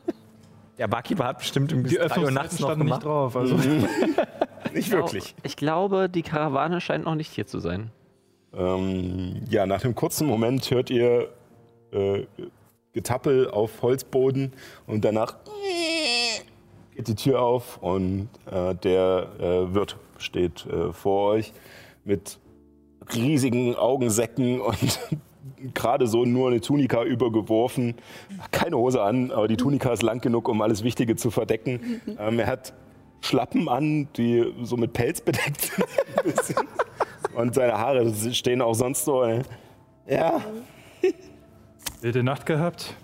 Der 0.78 0.88
Barkeeper 0.88 1.24
hat 1.24 1.38
bestimmt 1.38 1.68
bis 1.82 1.92
Die 1.92 1.98
3 1.98 2.20
Uhr 2.20 2.30
nachts 2.30 2.58
noch 2.60 2.68
standen 2.68 2.84
nicht 2.84 3.00
gemacht. 3.00 3.04
drauf. 3.04 3.36
Also. 3.36 3.56
Nicht 4.74 4.90
wirklich. 4.90 5.34
Ich 5.42 5.56
glaube, 5.56 6.10
die 6.10 6.22
Karawane 6.22 6.82
scheint 6.82 7.06
noch 7.06 7.14
nicht 7.14 7.32
hier 7.32 7.46
zu 7.46 7.60
sein. 7.60 7.90
Ähm, 8.54 9.42
ja, 9.48 9.64
nach 9.64 9.82
einem 9.84 9.94
kurzen 9.94 10.26
Moment 10.26 10.70
hört 10.70 10.90
ihr 10.90 11.30
äh, 11.92 12.24
Getappel 12.92 13.48
auf 13.50 13.80
Holzboden 13.80 14.52
und 14.86 15.04
danach 15.04 15.36
geht 16.94 17.08
die 17.08 17.14
Tür 17.14 17.40
auf 17.40 17.78
und 17.78 18.28
äh, 18.50 18.74
der 18.74 19.28
äh, 19.38 19.74
Wirt 19.74 19.96
steht 20.18 20.66
äh, 20.66 20.92
vor 20.92 21.30
euch 21.30 21.52
mit 22.04 22.38
riesigen 23.14 23.76
Augensäcken 23.76 24.60
und 24.60 24.98
gerade 25.74 26.06
so 26.06 26.24
nur 26.24 26.48
eine 26.48 26.60
Tunika 26.60 27.02
übergeworfen. 27.04 27.94
Keine 28.50 28.76
Hose 28.76 29.02
an, 29.02 29.30
aber 29.32 29.48
die 29.48 29.56
Tunika 29.56 29.92
ist 29.92 30.02
lang 30.02 30.20
genug, 30.20 30.48
um 30.48 30.60
alles 30.62 30.82
Wichtige 30.84 31.16
zu 31.16 31.30
verdecken. 31.30 32.00
Ähm, 32.18 32.38
er 32.38 32.46
hat 32.46 32.72
Schlappen 33.20 33.68
an, 33.68 34.08
die 34.16 34.44
so 34.62 34.76
mit 34.76 34.92
Pelz 34.92 35.20
bedeckt 35.20 35.72
sind. 36.42 36.58
Und 37.34 37.54
seine 37.54 37.78
Haare 37.78 38.12
stehen 38.32 38.62
auch 38.62 38.74
sonst 38.74 39.04
so. 39.04 39.22
äh, 39.24 39.42
Ja, 40.08 40.40
Wilde 42.00 42.22
Nacht 42.22 42.46
gehabt? 42.46 42.94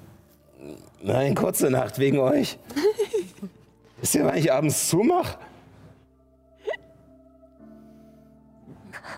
nein, 1.03 1.35
kurze 1.35 1.71
Nacht 1.71 1.99
wegen 1.99 2.19
euch. 2.19 2.59
Wisst 4.01 4.15
ihr, 4.15 4.25
wann 4.25 4.37
ich 4.37 4.53
abends 4.53 4.89
zumache? 4.89 5.39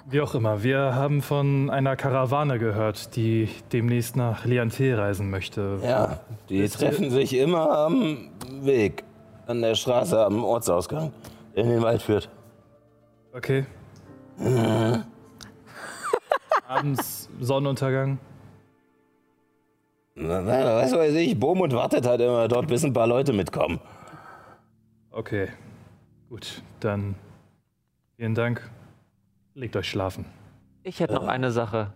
Wie 0.07 0.21
auch 0.21 0.35
immer, 0.35 0.63
wir 0.63 0.95
haben 0.95 1.23
von 1.23 1.71
einer 1.71 1.97
Karawane 1.97 2.59
gehört, 2.59 3.17
die 3.17 3.49
demnächst 3.73 4.17
nach 4.17 4.45
Liantel 4.45 4.95
reisen 4.97 5.31
möchte. 5.31 5.79
Ja, 5.83 6.21
die 6.51 6.69
treffen 6.69 7.11
sich 7.11 7.35
immer 7.35 7.71
am 7.71 8.29
Weg, 8.61 9.03
an 9.47 9.63
der 9.63 9.75
Straße, 9.75 10.23
am 10.23 10.45
Ortsausgang, 10.45 11.11
der 11.57 11.65
in 11.65 11.71
den 11.71 11.83
Wald 11.83 12.03
führt. 12.03 12.29
Okay. 13.33 13.65
Abends 16.69 17.31
Sonnenuntergang. 17.41 18.19
Na, 20.17 20.43
na, 20.43 20.83
was 20.83 20.93
weiß 20.93 21.15
ich, 21.15 21.39
Bomund 21.41 21.73
wartet 21.73 22.07
halt 22.07 22.21
immer 22.21 22.47
dort, 22.47 22.69
bis 22.69 22.85
ein 22.85 22.93
paar 22.93 23.07
Leute 23.07 23.33
mitkommen. 23.33 23.81
Okay. 25.11 25.49
Gut, 26.29 26.63
dann 26.81 27.15
vielen 28.17 28.35
Dank. 28.35 28.71
Legt 29.55 29.77
euch 29.77 29.89
schlafen. 29.89 30.25
Ich 30.83 31.01
hätte 31.01 31.15
noch 31.15 31.27
eine 31.29 31.51
Sache. 31.51 31.93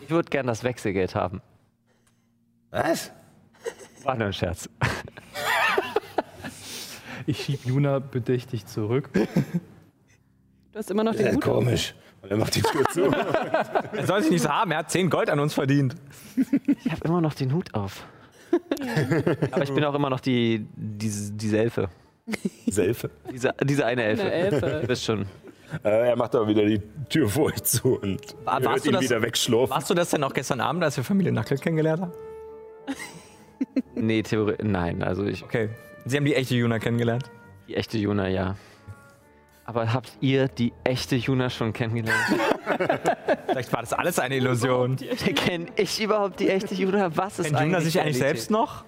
Ich 0.00 0.10
würde 0.10 0.28
gern 0.30 0.46
das 0.46 0.64
Wechselgeld 0.64 1.14
haben. 1.14 1.40
Was? 2.70 3.10
War 4.02 4.16
nur 4.16 4.26
ein 4.28 4.32
Scherz. 4.32 4.68
Ich 7.26 7.42
schieb 7.42 7.64
Juna 7.64 8.00
bedächtig 8.00 8.66
zurück. 8.66 9.08
Du 9.14 10.78
hast 10.78 10.90
immer 10.90 11.04
noch 11.04 11.14
den 11.14 11.24
Ja, 11.24 11.32
Hut. 11.32 11.40
komisch. 11.40 11.94
Und 12.20 12.30
er 12.30 12.36
macht 12.36 12.54
die 12.54 12.60
Tür 12.60 12.84
zu. 12.90 13.04
Er 13.96 14.06
soll 14.06 14.20
sich 14.20 14.30
nicht 14.30 14.42
so 14.42 14.50
haben, 14.50 14.72
er 14.72 14.78
hat 14.80 14.90
10 14.90 15.08
Gold 15.08 15.30
an 15.30 15.40
uns 15.40 15.54
verdient. 15.54 15.94
Ich 16.84 16.92
habe 16.92 17.00
immer 17.08 17.22
noch 17.22 17.32
den 17.32 17.54
Hut 17.54 17.72
auf. 17.74 18.04
Aber 19.52 19.62
ich 19.62 19.72
bin 19.72 19.82
auch 19.84 19.94
immer 19.94 20.10
noch 20.10 20.20
die, 20.20 20.66
diese, 20.76 21.32
diese 21.32 21.56
Elfe. 21.58 21.88
Selfe. 22.66 23.08
Diese, 23.32 23.54
diese 23.62 23.86
eine 23.86 24.02
Elfe. 24.02 24.22
Eine 24.24 24.32
Elfe. 24.32 24.78
Du 24.82 24.86
bist 24.86 25.04
schon. 25.04 25.24
Äh, 25.82 26.08
er 26.10 26.16
macht 26.16 26.34
aber 26.34 26.46
wieder 26.48 26.64
die 26.64 26.80
Tür 27.08 27.28
vor 27.28 27.46
euch 27.46 27.62
zu 27.64 27.98
und 28.00 28.20
War- 28.44 28.60
hört 28.60 28.84
ihn 28.86 28.92
das- 28.92 29.02
wieder 29.02 29.22
wegschlurfen. 29.22 29.74
Warst 29.74 29.90
du 29.90 29.94
das 29.94 30.10
denn 30.10 30.22
auch 30.24 30.32
gestern 30.34 30.60
Abend, 30.60 30.84
als 30.84 30.96
wir 30.96 31.04
Familie 31.04 31.32
Nackel 31.32 31.58
kennengelernt 31.58 32.02
haben? 32.02 32.12
Nee, 33.94 34.22
Theorie. 34.22 34.56
Nein, 34.62 35.02
also 35.02 35.24
ich. 35.24 35.42
Okay. 35.42 35.70
Sie 36.04 36.16
haben 36.16 36.24
die 36.24 36.34
echte 36.34 36.54
Juna 36.54 36.78
kennengelernt. 36.78 37.30
Die 37.68 37.74
echte 37.76 37.96
Juna, 37.98 38.28
ja. 38.28 38.56
Aber 39.66 39.92
habt 39.94 40.12
ihr 40.20 40.48
die 40.48 40.72
echte 40.84 41.16
Juna 41.16 41.48
schon 41.48 41.72
kennengelernt? 41.72 42.20
Vielleicht 43.46 43.72
war 43.72 43.80
das 43.80 43.94
alles 43.94 44.18
eine 44.18 44.36
Illusion. 44.36 44.96
Kenn 44.96 45.68
ich 45.76 46.02
überhaupt 46.02 46.40
die 46.40 46.48
echte 46.50 46.74
Juna? 46.74 47.16
Was 47.16 47.38
ist 47.38 47.46
Kennt 47.46 47.60
Juna 47.60 47.76
eigentlich 47.78 47.84
sich 47.92 48.00
eigentlich 48.00 48.16
Realität? 48.16 48.40
selbst 48.42 48.50
noch? 48.50 48.84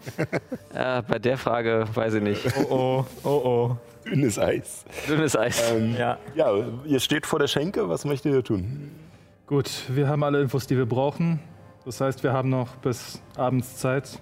Äh, 0.74 1.02
bei 1.02 1.18
der 1.18 1.38
Frage 1.38 1.86
weiß 1.94 2.14
ich 2.14 2.22
nicht. 2.22 2.46
Oh 2.58 2.66
oh, 2.70 3.04
oh 3.24 3.28
oh. 3.30 3.76
Dünnes 4.04 4.38
Eis. 4.38 4.84
Dünnes 5.08 5.34
Eis. 5.36 5.72
Ähm, 5.72 5.94
Ja. 5.98 6.18
ja, 6.34 6.52
ihr 6.84 7.00
steht 7.00 7.26
vor 7.26 7.38
der 7.38 7.48
Schenke. 7.48 7.88
Was 7.88 8.04
möchtet 8.04 8.32
ihr 8.34 8.44
tun? 8.44 8.90
Gut, 9.46 9.70
wir 9.88 10.08
haben 10.08 10.22
alle 10.24 10.42
Infos, 10.42 10.66
die 10.66 10.76
wir 10.76 10.86
brauchen. 10.86 11.40
Das 11.86 12.00
heißt, 12.00 12.22
wir 12.22 12.32
haben 12.32 12.50
noch 12.50 12.76
bis 12.76 13.22
abends 13.36 13.76
Zeit. 13.78 14.20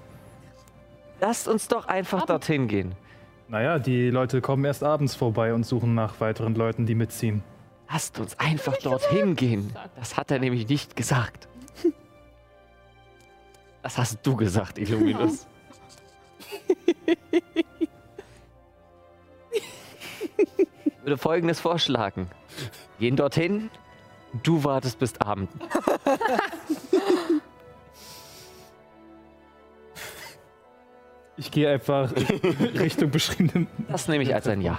Lasst 1.20 1.48
uns 1.48 1.66
doch 1.68 1.86
einfach 1.88 2.26
dorthin 2.26 2.68
gehen. 2.68 2.94
Naja, 3.48 3.78
die 3.78 4.10
Leute 4.10 4.40
kommen 4.40 4.64
erst 4.64 4.82
abends 4.82 5.14
vorbei 5.14 5.54
und 5.54 5.64
suchen 5.64 5.94
nach 5.94 6.20
weiteren 6.20 6.54
Leuten, 6.54 6.86
die 6.86 6.94
mitziehen. 6.94 7.42
Lasst 7.90 8.18
uns 8.18 8.38
einfach 8.38 8.76
dorthin 8.78 9.36
gehen. 9.36 9.74
Das 9.96 10.16
hat 10.16 10.30
er 10.30 10.38
nämlich 10.38 10.68
nicht 10.68 10.96
gesagt. 10.96 11.48
Das 13.82 13.98
hast 13.98 14.18
du 14.22 14.36
gesagt, 14.36 14.78
Illuminus. 14.78 15.46
Ich 21.04 21.06
würde 21.06 21.18
folgendes 21.18 21.60
vorschlagen. 21.60 22.30
Gehen 22.98 23.14
dorthin, 23.14 23.68
du 24.42 24.64
wartest 24.64 24.98
bis 24.98 25.20
Abend. 25.20 25.50
Ich 31.36 31.50
gehe 31.50 31.68
einfach 31.68 32.12
Richtung 32.78 33.10
beschriebenen. 33.10 33.66
Das 33.88 34.08
nehme 34.08 34.22
ich 34.22 34.34
als 34.34 34.46
ein 34.46 34.60
Ja. 34.60 34.78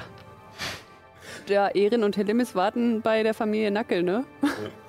Ja, 1.47 1.68
Erin 1.68 2.03
und 2.03 2.18
Helimis 2.18 2.56
warten 2.56 3.01
bei 3.03 3.22
der 3.22 3.36
Familie 3.36 3.70
Nackel, 3.70 4.01
ne? 4.01 4.26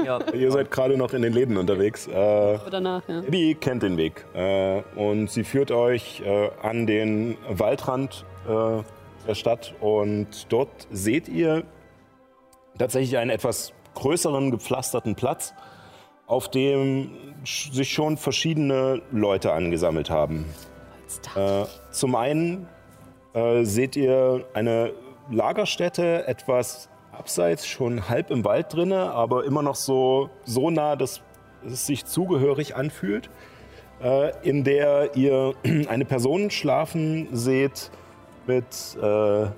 ja. 0.03 0.19
Ihr 0.33 0.51
seid 0.51 0.71
gerade 0.71 0.97
noch 0.97 1.13
in 1.13 1.21
den 1.21 1.35
Läden 1.35 1.59
unterwegs. 1.59 2.07
Äh, 2.07 2.13
Oder 2.13 2.71
danach, 2.71 3.03
ja. 3.09 3.21
Die 3.21 3.55
kennt 3.55 3.83
den 3.83 3.99
Weg 3.99 4.25
äh, 4.35 4.81
und 4.95 5.31
sie 5.31 5.45
führt 5.45 5.71
euch 5.71 6.23
äh, 6.25 6.49
an 6.63 6.87
den 6.87 7.37
Waldrand 7.49 8.25
äh, 8.49 8.83
der 9.29 9.35
Stadt 9.35 9.75
und 9.81 10.51
dort 10.51 10.87
seht 10.91 11.29
ihr 11.29 11.65
tatsächlich 12.79 13.19
einen 13.19 13.31
etwas 13.31 13.75
größeren 13.95 14.51
gepflasterten 14.51 15.15
Platz, 15.15 15.53
auf 16.27 16.51
dem 16.51 17.11
sich 17.45 17.93
schon 17.93 18.17
verschiedene 18.17 19.03
Leute 19.13 19.53
angesammelt 19.53 20.09
haben. 20.09 20.47
Äh, 21.35 21.65
zum 21.91 22.15
einen 22.15 22.69
äh, 23.35 23.65
seht 23.65 23.97
ihr 23.97 24.45
eine 24.55 24.93
Lagerstätte, 25.31 26.27
etwas 26.27 26.89
abseits, 27.13 27.67
schon 27.67 28.09
halb 28.09 28.31
im 28.31 28.45
Wald 28.45 28.73
drinne, 28.73 29.11
aber 29.13 29.45
immer 29.45 29.63
noch 29.63 29.75
so, 29.75 30.31
so 30.45 30.71
nah, 30.71 30.97
dass 30.97 31.23
es 31.65 31.87
sich 31.87 32.05
zugehörig 32.05 32.77
anfühlt, 32.77 33.31
äh, 34.03 34.33
in 34.43 34.65
der 34.65 35.17
ihr 35.17 35.55
eine 35.89 36.05
Person 36.05 36.51
schlafen 36.51 37.29
seht 37.33 37.91
mit 38.47 38.65
äh, 38.65 38.99
zwei 39.01 39.53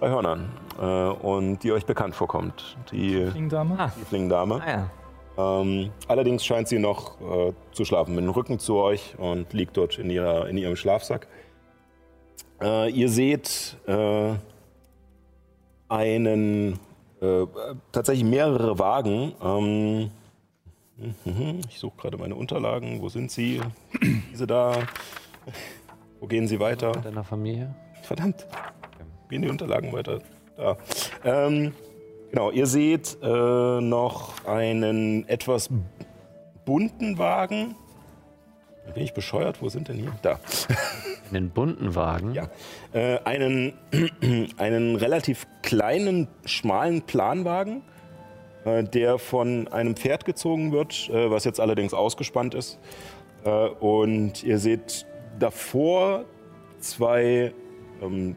Hörnern 0.00 0.48
äh, 0.80 0.84
und 0.84 1.62
die 1.62 1.72
euch 1.72 1.84
bekannt 1.84 2.14
vorkommt, 2.14 2.76
die 2.90 3.30
Dame? 3.48 3.74
Ah, 3.78 3.88
Tiefling-Dame. 3.88 4.62
ah 4.64 4.70
ja. 4.70 4.90
Ähm, 5.40 5.90
allerdings 6.08 6.44
scheint 6.44 6.68
sie 6.68 6.78
noch 6.78 7.20
äh, 7.20 7.52
zu 7.72 7.84
schlafen, 7.84 8.14
mit 8.14 8.24
dem 8.24 8.30
Rücken 8.30 8.58
zu 8.58 8.76
euch 8.76 9.14
und 9.18 9.52
liegt 9.52 9.76
dort 9.76 9.98
in, 9.98 10.10
ihrer, 10.10 10.48
in 10.48 10.56
ihrem 10.56 10.76
Schlafsack. 10.76 11.28
Äh, 12.60 12.90
ihr 12.90 13.08
seht 13.08 13.76
äh, 13.86 14.34
einen, 15.88 16.78
äh, 17.20 17.46
tatsächlich 17.92 18.24
mehrere 18.24 18.78
Wagen. 18.78 19.32
Ähm, 19.42 20.10
mhm, 21.24 21.60
ich 21.68 21.78
suche 21.78 21.96
gerade 21.96 22.18
meine 22.18 22.34
Unterlagen. 22.34 23.00
Wo 23.00 23.08
sind 23.08 23.30
sie? 23.30 23.60
Diese 24.32 24.46
da. 24.46 24.76
Wo 26.20 26.26
gehen 26.26 26.46
sie 26.48 26.60
weiter? 26.60 26.94
Mit 26.94 27.04
deiner 27.06 27.24
Familie? 27.24 27.74
Verdammt. 28.02 28.46
Gehen 29.30 29.42
die 29.42 29.48
Unterlagen 29.48 29.92
weiter? 29.92 30.18
Da. 30.56 30.76
Ähm, 31.24 31.72
genau, 32.30 32.50
ihr 32.50 32.66
seht 32.66 33.18
äh, 33.22 33.80
noch 33.80 34.44
einen 34.46 35.28
etwas 35.28 35.68
bunten 36.64 37.18
Wagen. 37.18 37.74
Bin 38.94 39.02
ich 39.04 39.14
bescheuert? 39.14 39.62
Wo 39.62 39.68
sind 39.68 39.88
denn 39.88 39.96
hier? 39.98 40.12
Da. 40.22 40.40
Einen 41.32 41.50
bunten 41.50 41.94
Wagen? 41.94 42.34
Ja. 42.34 42.48
Äh, 42.92 43.18
einen, 43.24 43.74
einen 44.56 44.96
relativ 44.96 45.46
kleinen, 45.62 46.26
schmalen 46.44 47.02
Planwagen. 47.02 47.82
äh, 48.64 48.82
der 48.84 49.18
von 49.18 49.68
einem 49.68 49.96
Pferd 49.96 50.24
gezogen 50.24 50.72
wird, 50.72 51.08
äh, 51.10 51.30
was 51.30 51.44
jetzt 51.44 51.60
allerdings 51.60 51.94
ausgespannt 51.94 52.54
ist. 52.54 52.78
Äh, 53.44 53.50
und 53.50 54.42
ihr 54.42 54.58
seht 54.58 55.06
davor 55.38 56.24
zwei 56.80 57.52
ähm, 58.02 58.36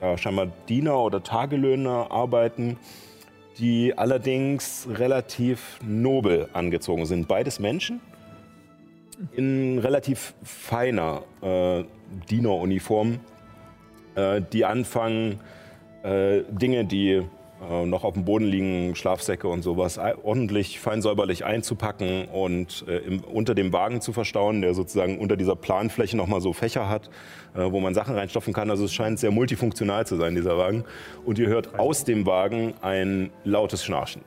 ja, 0.00 0.18
scheinbar 0.18 0.48
Diener 0.68 0.98
oder 0.98 1.22
Tagelöhner 1.22 2.10
arbeiten, 2.10 2.78
die 3.58 3.96
allerdings 3.96 4.86
relativ 4.90 5.78
nobel 5.84 6.48
angezogen 6.52 7.06
sind. 7.06 7.28
Beides 7.28 7.58
Menschen 7.58 8.00
in 9.36 9.78
relativ 9.78 10.34
feiner 10.42 11.22
äh, 11.42 11.84
Dieneruniform, 12.28 13.20
äh, 14.14 14.40
die 14.52 14.64
anfangen, 14.64 15.40
äh, 16.02 16.42
Dinge, 16.50 16.84
die 16.84 17.22
äh, 17.70 17.86
noch 17.86 18.04
auf 18.04 18.14
dem 18.14 18.24
Boden 18.24 18.46
liegen, 18.46 18.94
Schlafsäcke 18.94 19.48
und 19.48 19.62
sowas, 19.62 19.98
ordentlich 20.22 20.80
fein 20.80 21.02
säuberlich 21.02 21.44
einzupacken 21.44 22.26
und 22.26 22.84
äh, 22.88 22.98
im, 22.98 23.24
unter 23.24 23.54
dem 23.54 23.72
Wagen 23.72 24.00
zu 24.00 24.12
verstauen, 24.12 24.62
der 24.62 24.74
sozusagen 24.74 25.18
unter 25.18 25.36
dieser 25.36 25.54
Planfläche 25.54 26.16
nochmal 26.16 26.40
so 26.40 26.52
Fächer 26.52 26.88
hat, 26.88 27.10
äh, 27.54 27.70
wo 27.70 27.80
man 27.80 27.94
Sachen 27.94 28.14
reinstopfen 28.14 28.52
kann. 28.52 28.70
Also 28.70 28.84
es 28.84 28.92
scheint 28.92 29.18
sehr 29.18 29.30
multifunktional 29.30 30.06
zu 30.06 30.16
sein, 30.16 30.34
dieser 30.34 30.58
Wagen. 30.58 30.84
Und 31.24 31.38
ihr 31.38 31.48
hört 31.48 31.78
aus 31.78 32.04
dem 32.04 32.26
Wagen 32.26 32.74
ein 32.82 33.30
lautes 33.44 33.84
Schnarchen. 33.84 34.22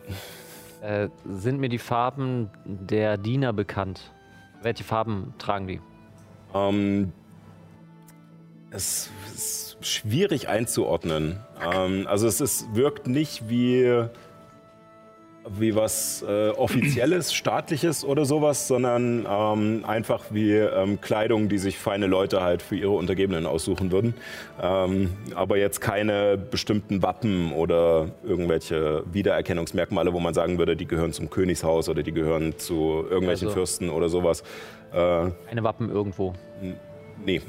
Äh, 0.81 1.09
sind 1.27 1.59
mir 1.59 1.69
die 1.69 1.79
Farben 1.79 2.49
der 2.63 3.17
Diener 3.17 3.53
bekannt? 3.53 4.13
Welche 4.61 4.83
Farben 4.83 5.33
tragen 5.37 5.67
die? 5.67 5.81
Ähm, 6.53 7.11
es 8.71 9.09
ist 9.33 9.74
schwierig 9.85 10.47
einzuordnen. 10.49 11.39
Ähm, 11.73 12.07
also 12.07 12.27
es 12.27 12.41
ist, 12.41 12.65
wirkt 12.75 13.07
nicht 13.07 13.49
wie, 13.49 14.03
wie 15.47 15.75
was 15.75 16.25
äh, 16.27 16.49
Offizielles, 16.49 17.31
Staatliches 17.35 18.03
oder 18.03 18.25
sowas, 18.25 18.67
sondern 18.67 19.27
ähm, 19.29 19.85
einfach 19.85 20.23
wie 20.31 20.53
ähm, 20.53 20.99
Kleidung, 21.01 21.49
die 21.49 21.59
sich 21.59 21.77
feine 21.77 22.07
Leute 22.07 22.41
halt 22.41 22.63
für 22.63 22.75
ihre 22.75 22.91
Untergebenen 22.91 23.45
aussuchen 23.45 23.91
würden. 23.91 24.15
Ähm, 24.61 25.13
aber 25.35 25.57
jetzt 25.57 25.81
keine 25.81 26.35
bestimmten 26.37 27.03
Wappen 27.03 27.51
oder 27.53 28.07
irgendwelche 28.23 29.03
Wiedererkennungsmerkmale, 29.13 30.13
wo 30.13 30.19
man 30.19 30.33
sagen 30.33 30.57
würde, 30.57 30.75
die 30.75 30.87
gehören 30.87 31.13
zum 31.13 31.29
Königshaus 31.29 31.89
oder 31.89 32.01
die 32.01 32.11
gehören 32.11 32.57
zu 32.57 33.05
irgendwelchen 33.09 33.47
Also- 33.49 33.55
Fürsten 33.59 33.89
oder 33.91 34.09
sowas. 34.09 34.43
Äh, 34.93 34.97
Eine 34.97 35.63
Wappen 35.63 35.89
irgendwo. 35.91 36.33
Nee. 37.23 37.41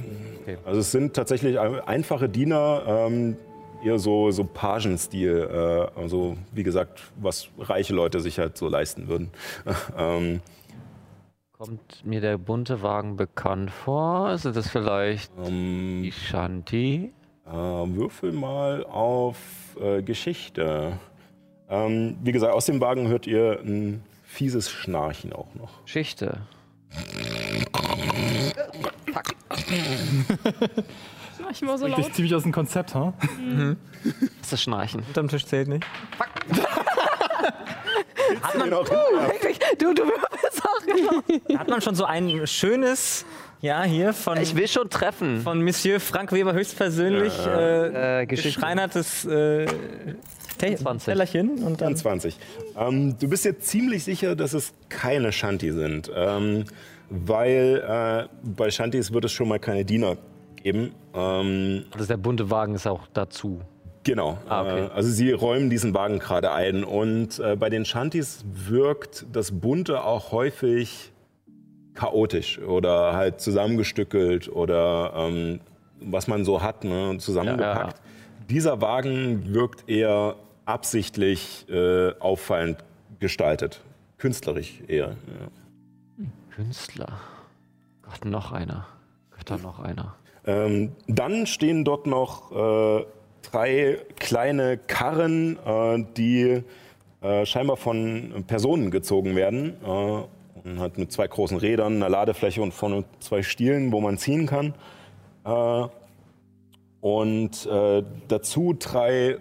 Okay. 0.43 0.59
Also 0.65 0.81
es 0.81 0.93
sind 0.93 1.15
tatsächlich 1.15 1.59
ein- 1.59 1.81
einfache 1.81 2.29
Diener, 2.29 2.83
ähm, 2.87 3.37
eher 3.85 3.99
so, 3.99 4.31
so 4.31 4.45
Pagenstil. 4.45 5.49
Äh, 5.51 5.99
also 6.01 6.37
wie 6.53 6.63
gesagt, 6.63 7.03
was 7.17 7.49
reiche 7.59 7.95
Leute 7.95 8.21
sich 8.21 8.39
halt 8.39 8.57
so 8.57 8.69
leisten 8.69 9.09
würden. 9.09 9.31
ähm, 9.99 10.41
Kommt 11.53 12.05
mir 12.05 12.21
der 12.21 12.37
bunte 12.37 12.83
Wagen 12.83 13.17
bekannt 13.17 13.71
vor? 13.71 14.31
Ist 14.33 14.45
das 14.45 14.69
vielleicht 14.69 15.33
ähm, 15.45 16.03
die 16.05 16.13
Shanti? 16.13 17.13
äh, 17.47 17.51
würfel 17.51 18.33
mal 18.33 18.85
auf 18.85 19.37
äh, 19.81 20.03
Geschichte. 20.03 20.99
Ähm, 21.71 22.17
wie 22.23 22.33
gesagt, 22.33 22.53
aus 22.53 22.67
dem 22.67 22.81
Wagen 22.81 23.09
hört 23.09 23.27
ihr 23.27 23.59
ein 23.65 24.03
fieses 24.23 24.71
Schnarchen 24.71 25.33
auch 25.33 25.55
noch. 25.55 25.83
Geschichte. 25.85 26.41
Ich 31.53 31.63
war 31.63 31.79
so 31.79 31.87
Ich 31.87 31.97
laut. 31.97 32.15
ziemlich 32.15 32.35
aus 32.35 32.43
dem 32.43 32.53
Konzept, 32.53 32.95
ha? 32.95 33.13
Das 34.41 34.53
ist 34.53 34.63
Schnarchen. 34.63 35.03
Unterm 35.07 35.29
Tisch 35.29 35.45
zählt 35.47 35.69
nicht. 35.69 35.85
Wirklich? 38.27 39.59
Du, 39.79 39.95
du 39.95 40.03
würfelst 40.05 40.63
auch 40.65 40.81
genau. 41.47 41.59
Hat 41.61 41.69
man 41.69 41.81
schon 41.81 41.95
so 41.95 42.05
ein 42.05 42.47
schönes, 42.47 43.25
ja, 43.61 43.83
hier 43.85 44.13
von, 44.13 44.41
Ich 44.41 44.55
will 44.57 44.69
schon 44.69 44.91
treffen. 44.91 45.41
von 45.43 45.63
Monsieur 45.63 46.01
Frank 46.01 46.33
Weber 46.33 46.53
höchstpersönlich 46.53 47.33
äh, 47.47 48.23
äh, 48.23 48.27
Geschichte. 48.27 48.49
geschreinertes 48.59 49.25
äh, 49.27 49.67
Te 50.59 50.75
20. 50.77 51.05
Tellerchen 51.05 51.63
und 51.63 51.81
dann 51.81 51.97
20. 51.97 52.37
Ähm, 52.79 53.19
du 53.19 53.29
bist 53.29 53.45
dir 53.45 53.59
ziemlich 53.59 54.05
sicher, 54.05 54.35
dass 54.37 54.55
es 54.55 54.73
keine 54.89 55.31
Shanti 55.33 55.71
sind, 55.73 56.11
ähm, 56.15 56.65
weil 57.11 57.83
äh, 57.87 58.29
bei 58.57 58.71
Shantis 58.71 59.13
wird 59.13 59.25
es 59.27 59.33
schon 59.33 59.49
mal 59.49 59.59
keine 59.59 59.85
Diener 59.85 60.17
geben. 60.63 60.93
Ähm, 61.15 61.85
Also 61.93 62.07
der 62.07 62.17
bunte 62.17 62.51
Wagen 62.51 62.75
ist 62.75 62.87
auch 62.87 63.07
dazu. 63.13 63.61
genau. 64.05 64.39
Ah, 64.49 64.63
okay. 64.63 64.87
äh, 64.87 64.91
also 64.91 65.11
sie 65.11 65.33
räumen 65.33 65.71
diesen 65.71 65.95
Wagen 65.95 66.19
gerade 66.19 66.53
ein 66.53 66.85
und 66.85 67.39
äh, 67.39 67.57
bei 67.57 67.71
den 67.71 67.85
Shantis 67.85 68.45
wirkt 68.47 69.27
das 69.33 69.53
Bunte 69.53 70.05
auch 70.05 70.33
häufig 70.33 71.13
chaotisch 71.95 72.59
oder 72.59 73.15
halt 73.15 73.41
zusammengestückelt 73.41 74.49
oder 74.49 75.13
ähm, 75.17 75.61
was 76.01 76.29
man 76.29 76.45
so 76.45 76.63
hat, 76.63 76.85
ne, 76.85 77.17
zusammengepackt. 77.19 78.01
Dieser 78.51 78.81
Wagen 78.81 79.55
wirkt 79.55 79.89
eher 79.89 80.37
absichtlich 80.67 81.67
äh, 81.71 82.13
auffallend 82.21 82.85
gestaltet. 83.19 83.81
Künstlerisch 84.19 84.83
eher. 84.87 85.09
Ja. 85.09 85.49
Künstler. 86.57 87.21
Gott, 88.01 88.25
noch 88.25 88.51
einer. 88.51 88.87
Gott, 89.31 89.51
da 89.51 89.59
noch 89.59 89.79
einer. 89.79 90.15
Ähm, 90.47 90.93
dann 91.07 91.45
stehen 91.47 91.85
dort 91.85 92.07
noch 92.07 92.51
äh, 92.51 93.05
drei 93.43 93.99
kleine 94.19 94.79
Karren, 94.79 95.59
äh, 95.67 96.07
die 96.17 96.63
äh, 97.21 97.45
scheinbar 97.45 97.77
von 97.77 98.45
Personen 98.47 98.91
gezogen 98.91 99.37
werden. 99.37 99.77
Äh, 99.85 100.67
und 100.67 100.79
halt 100.79 100.97
mit 100.97 101.13
zwei 101.13 101.29
großen 101.29 101.59
Rädern, 101.59 101.97
einer 101.97 102.09
Ladefläche 102.09 102.63
und 102.63 102.73
vorne 102.73 103.05
zwei 103.21 103.43
Stielen, 103.43 103.93
wo 103.93 104.01
man 104.01 104.17
ziehen 104.17 104.47
kann. 104.47 104.73
Äh, 105.45 105.89
und 107.03 107.67
äh, 107.67 108.03
dazu 108.29 108.75
drei 108.79 109.37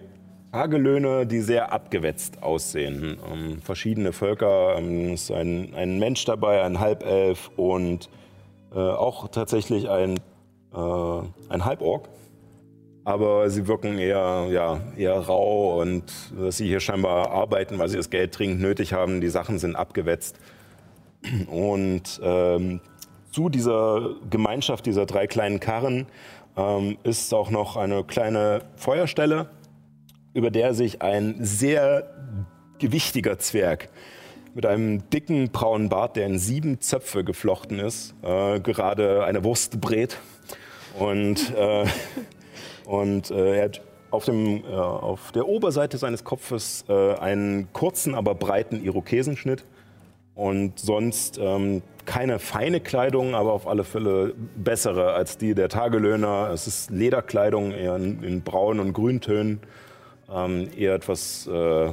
Tagelöhne, 0.56 1.26
die 1.26 1.42
sehr 1.42 1.70
abgewetzt 1.70 2.42
aussehen. 2.42 3.18
Ähm, 3.30 3.60
verschiedene 3.60 4.14
Völker, 4.14 4.76
ähm, 4.78 5.12
ist 5.12 5.30
ein, 5.30 5.74
ein 5.74 5.98
Mensch 5.98 6.24
dabei, 6.24 6.62
ein 6.62 6.80
Halbelf 6.80 7.50
und 7.56 8.08
äh, 8.74 8.78
auch 8.78 9.28
tatsächlich 9.28 9.90
ein, 9.90 10.16
äh, 10.74 11.20
ein 11.50 11.66
Halborg. 11.66 12.08
Aber 13.04 13.50
sie 13.50 13.68
wirken 13.68 13.98
eher, 13.98 14.46
ja, 14.50 14.80
eher 14.96 15.18
rau 15.18 15.82
und 15.82 16.04
dass 16.34 16.56
sie 16.56 16.66
hier 16.66 16.80
scheinbar 16.80 17.32
arbeiten, 17.32 17.78
weil 17.78 17.90
sie 17.90 17.98
das 17.98 18.08
Geld 18.08 18.38
dringend 18.38 18.62
nötig 18.62 18.94
haben. 18.94 19.20
Die 19.20 19.28
Sachen 19.28 19.58
sind 19.58 19.76
abgewetzt. 19.76 20.40
Und 21.50 22.18
ähm, 22.22 22.80
zu 23.30 23.50
dieser 23.50 24.14
Gemeinschaft 24.30 24.86
dieser 24.86 25.04
drei 25.04 25.26
kleinen 25.26 25.60
Karren 25.60 26.06
ähm, 26.56 26.96
ist 27.02 27.34
auch 27.34 27.50
noch 27.50 27.76
eine 27.76 28.04
kleine 28.04 28.62
Feuerstelle, 28.76 29.50
über 30.36 30.50
der 30.50 30.74
sich 30.74 31.00
ein 31.00 31.36
sehr 31.40 32.10
gewichtiger 32.78 33.38
Zwerg 33.38 33.88
mit 34.54 34.66
einem 34.66 35.08
dicken 35.08 35.50
braunen 35.50 35.88
Bart, 35.88 36.16
der 36.16 36.26
in 36.26 36.38
sieben 36.38 36.80
Zöpfe 36.80 37.24
geflochten 37.24 37.78
ist, 37.78 38.14
äh, 38.22 38.60
gerade 38.60 39.24
eine 39.24 39.44
Wurst 39.44 39.80
brät. 39.80 40.18
Und, 40.98 41.54
äh, 41.56 41.86
und 42.84 43.30
äh, 43.30 43.56
er 43.56 43.64
hat 43.64 43.80
auf, 44.10 44.26
dem, 44.26 44.62
äh, 44.64 44.74
auf 44.74 45.32
der 45.32 45.48
Oberseite 45.48 45.96
seines 45.96 46.22
Kopfes 46.22 46.84
äh, 46.88 47.14
einen 47.14 47.72
kurzen, 47.72 48.14
aber 48.14 48.34
breiten 48.34 48.84
Irokesenschnitt. 48.84 49.64
Und 50.34 50.78
sonst 50.78 51.38
ähm, 51.38 51.82
keine 52.04 52.38
feine 52.38 52.80
Kleidung, 52.80 53.34
aber 53.34 53.54
auf 53.54 53.66
alle 53.66 53.84
Fälle 53.84 54.34
bessere 54.54 55.14
als 55.14 55.38
die 55.38 55.54
der 55.54 55.70
Tagelöhner. 55.70 56.50
Es 56.52 56.66
ist 56.66 56.90
Lederkleidung, 56.90 57.72
eher 57.72 57.96
in, 57.96 58.22
in 58.22 58.42
Braun- 58.42 58.80
und 58.80 58.92
Grüntönen. 58.92 59.60
Ähm, 60.32 60.68
eher 60.76 60.94
etwas, 60.94 61.46
äh, 61.46 61.92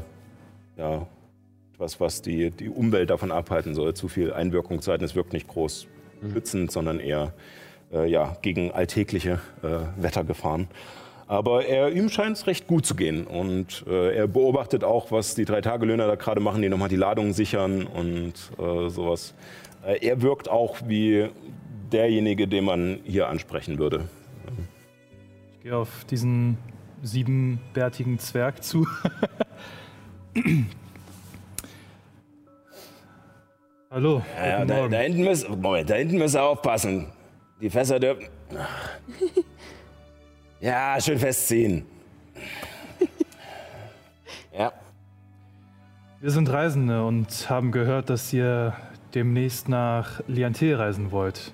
ja, 0.77 1.07
etwas, 1.73 1.99
was 1.99 2.21
die, 2.21 2.49
die 2.49 2.69
Umwelt 2.69 3.09
davon 3.09 3.31
abhalten 3.31 3.75
soll, 3.75 3.93
zu 3.93 4.07
viel 4.07 4.33
Einwirkungszeiten. 4.33 5.05
Es 5.05 5.15
wirkt 5.15 5.33
nicht 5.33 5.47
groß 5.47 5.87
schützend, 6.31 6.71
sondern 6.71 6.99
eher 6.99 7.33
äh, 7.91 8.09
ja, 8.09 8.37
gegen 8.41 8.71
alltägliche 8.71 9.39
äh, 9.61 10.01
Wettergefahren. 10.01 10.67
Aber 11.27 11.65
er, 11.65 11.91
ihm 11.91 12.09
scheint 12.09 12.37
es 12.37 12.47
recht 12.47 12.67
gut 12.67 12.85
zu 12.85 12.95
gehen. 12.95 13.25
Und 13.25 13.85
äh, 13.87 14.15
er 14.15 14.27
beobachtet 14.27 14.83
auch, 14.83 15.11
was 15.11 15.35
die 15.35 15.45
drei 15.45 15.61
Tagelöhner 15.61 16.07
da 16.07 16.15
gerade 16.15 16.41
machen, 16.41 16.61
die 16.61 16.69
nochmal 16.69 16.89
die 16.89 16.95
Ladung 16.95 17.33
sichern 17.33 17.87
und 17.87 18.33
äh, 18.59 18.89
sowas. 18.89 19.33
Äh, 19.85 20.05
er 20.05 20.21
wirkt 20.21 20.49
auch 20.49 20.77
wie 20.85 21.29
derjenige, 21.91 22.47
den 22.47 22.65
man 22.65 22.99
hier 23.03 23.29
ansprechen 23.29 23.77
würde. 23.77 24.09
Ich 25.53 25.63
gehe 25.63 25.77
auf 25.77 26.05
diesen 26.05 26.57
siebenbärtigen 27.03 28.17
Zwerg 28.17 28.63
zu. 28.63 28.87
Hallo. 33.91 34.23
Ja, 34.35 34.65
da, 34.65 34.75
Morgen. 34.75 34.91
da, 34.91 34.97
hinten 34.99 35.23
müssen, 35.23 35.61
Moment, 35.61 35.89
da 35.89 35.95
hinten 35.95 36.17
müsst 36.17 36.35
ihr 36.35 36.41
aufpassen. 36.41 37.07
Die 37.61 37.69
Fässer 37.69 37.99
dürfen. 37.99 38.27
Ja, 40.59 40.99
schön 41.01 41.19
festziehen. 41.19 41.85
Ja. 44.57 44.71
Wir 46.21 46.31
sind 46.31 46.49
Reisende 46.49 47.03
und 47.05 47.49
haben 47.49 47.71
gehört, 47.73 48.09
dass 48.09 48.31
ihr 48.31 48.73
demnächst 49.13 49.67
nach 49.67 50.21
Liantel 50.27 50.75
reisen 50.75 51.11
wollt. 51.11 51.51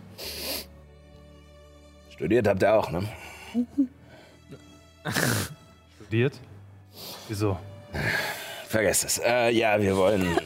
Studiert 2.11 2.47
habt 2.47 2.61
ihr 2.61 2.75
auch, 2.75 2.91
ne? 2.91 3.01
Studiert? 5.95 6.33
Wieso? 7.27 7.57
Vergesst 8.67 9.05
es. 9.05 9.17
Äh, 9.19 9.51
ja, 9.51 9.81
wir 9.81 9.95
wollen 9.95 10.37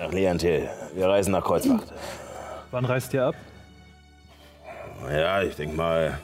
nach 0.00 0.12
Leontil. 0.12 0.68
Wir 0.94 1.08
reisen 1.08 1.32
nach 1.32 1.44
Kreuzwacht. 1.44 1.92
Wann 2.70 2.84
reist 2.84 3.14
ihr 3.14 3.26
ab? 3.26 3.34
Ja, 5.10 5.42
ich 5.42 5.54
denke 5.56 5.76
mal, 5.76 6.18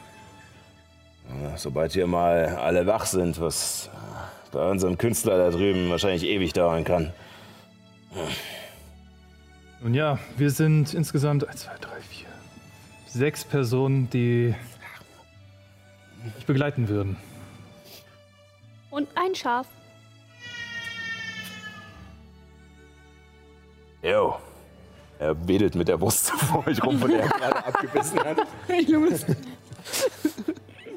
sobald 1.57 1.93
hier 1.93 2.07
mal 2.07 2.47
alle 2.57 2.87
wach 2.87 3.07
sind, 3.07 3.41
was 3.41 3.89
bei 4.51 4.69
unserem 4.69 4.99
Künstler 4.99 5.39
da 5.39 5.51
drüben 5.51 5.89
wahrscheinlich 5.91 6.25
ewig 6.25 6.53
dauern 6.53 6.85
kann. 6.85 7.13
Nun 9.81 9.95
ja, 9.95 10.19
wir 10.37 10.51
sind 10.51 10.95
insgesamt 10.95 11.49
1, 11.49 11.63
2, 11.63 11.71
3, 11.81 11.89
4, 12.01 12.27
sechs 13.07 13.45
Personen, 13.45 14.11
die 14.11 14.55
euch 16.39 16.47
begleiten 16.47 16.89
würden. 16.89 17.17
Und 18.93 19.09
ein 19.15 19.35
Schaf. 19.35 19.67
Jo. 24.03 24.37
Er 25.19 25.49
wedelt 25.49 25.75
mit 25.75 25.89
der 25.89 25.97
Brust 25.97 26.31
vor 26.31 26.67
euch 26.67 26.83
rum, 26.85 26.99
von 26.99 27.11
der 27.11 27.23
er 27.23 27.29
gerade 27.39 27.67
abgebissen 27.67 28.21
hat. 28.23 28.39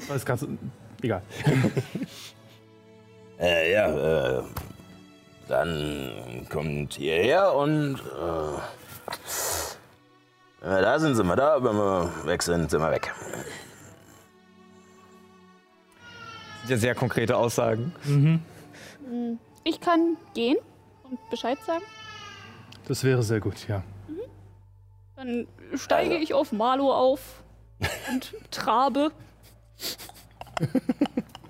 Das 0.08 0.18
ist 0.18 0.26
ganz. 0.26 0.46
Egal. 1.02 1.22
Äh, 3.38 3.74
ja, 3.74 4.38
äh, 4.38 4.44
dann 5.50 6.48
kommt 6.50 6.94
hierher 6.94 7.54
und 7.54 7.96
äh, 7.96 8.60
wenn 10.62 10.72
wir 10.72 10.82
da 10.82 10.98
sind, 11.00 11.16
sind 11.16 11.28
wir 11.28 11.36
da, 11.36 11.62
wenn 11.62 11.76
wir 11.76 12.14
weg 12.24 12.42
sind, 12.42 12.72
sind 12.72 12.80
wir 12.80 12.92
weg. 12.92 13.14
Sehr 16.68 16.96
konkrete 16.96 17.38
Aussagen. 17.38 17.94
Ich 19.64 19.80
kann 19.80 20.18
gehen 20.34 20.58
und 21.04 21.20
Bescheid 21.30 21.58
sagen. 21.66 21.84
Das 22.88 23.04
wäre 23.04 23.24
sehr 23.24 23.40
gut, 23.40 23.68
ja. 23.68 23.84
Dann 25.16 25.48
steige 25.76 26.16
ich 26.16 26.34
auf 26.34 26.52
Marlo 26.52 26.94
auf 26.94 27.44
und 28.12 28.36
trabe 28.52 29.12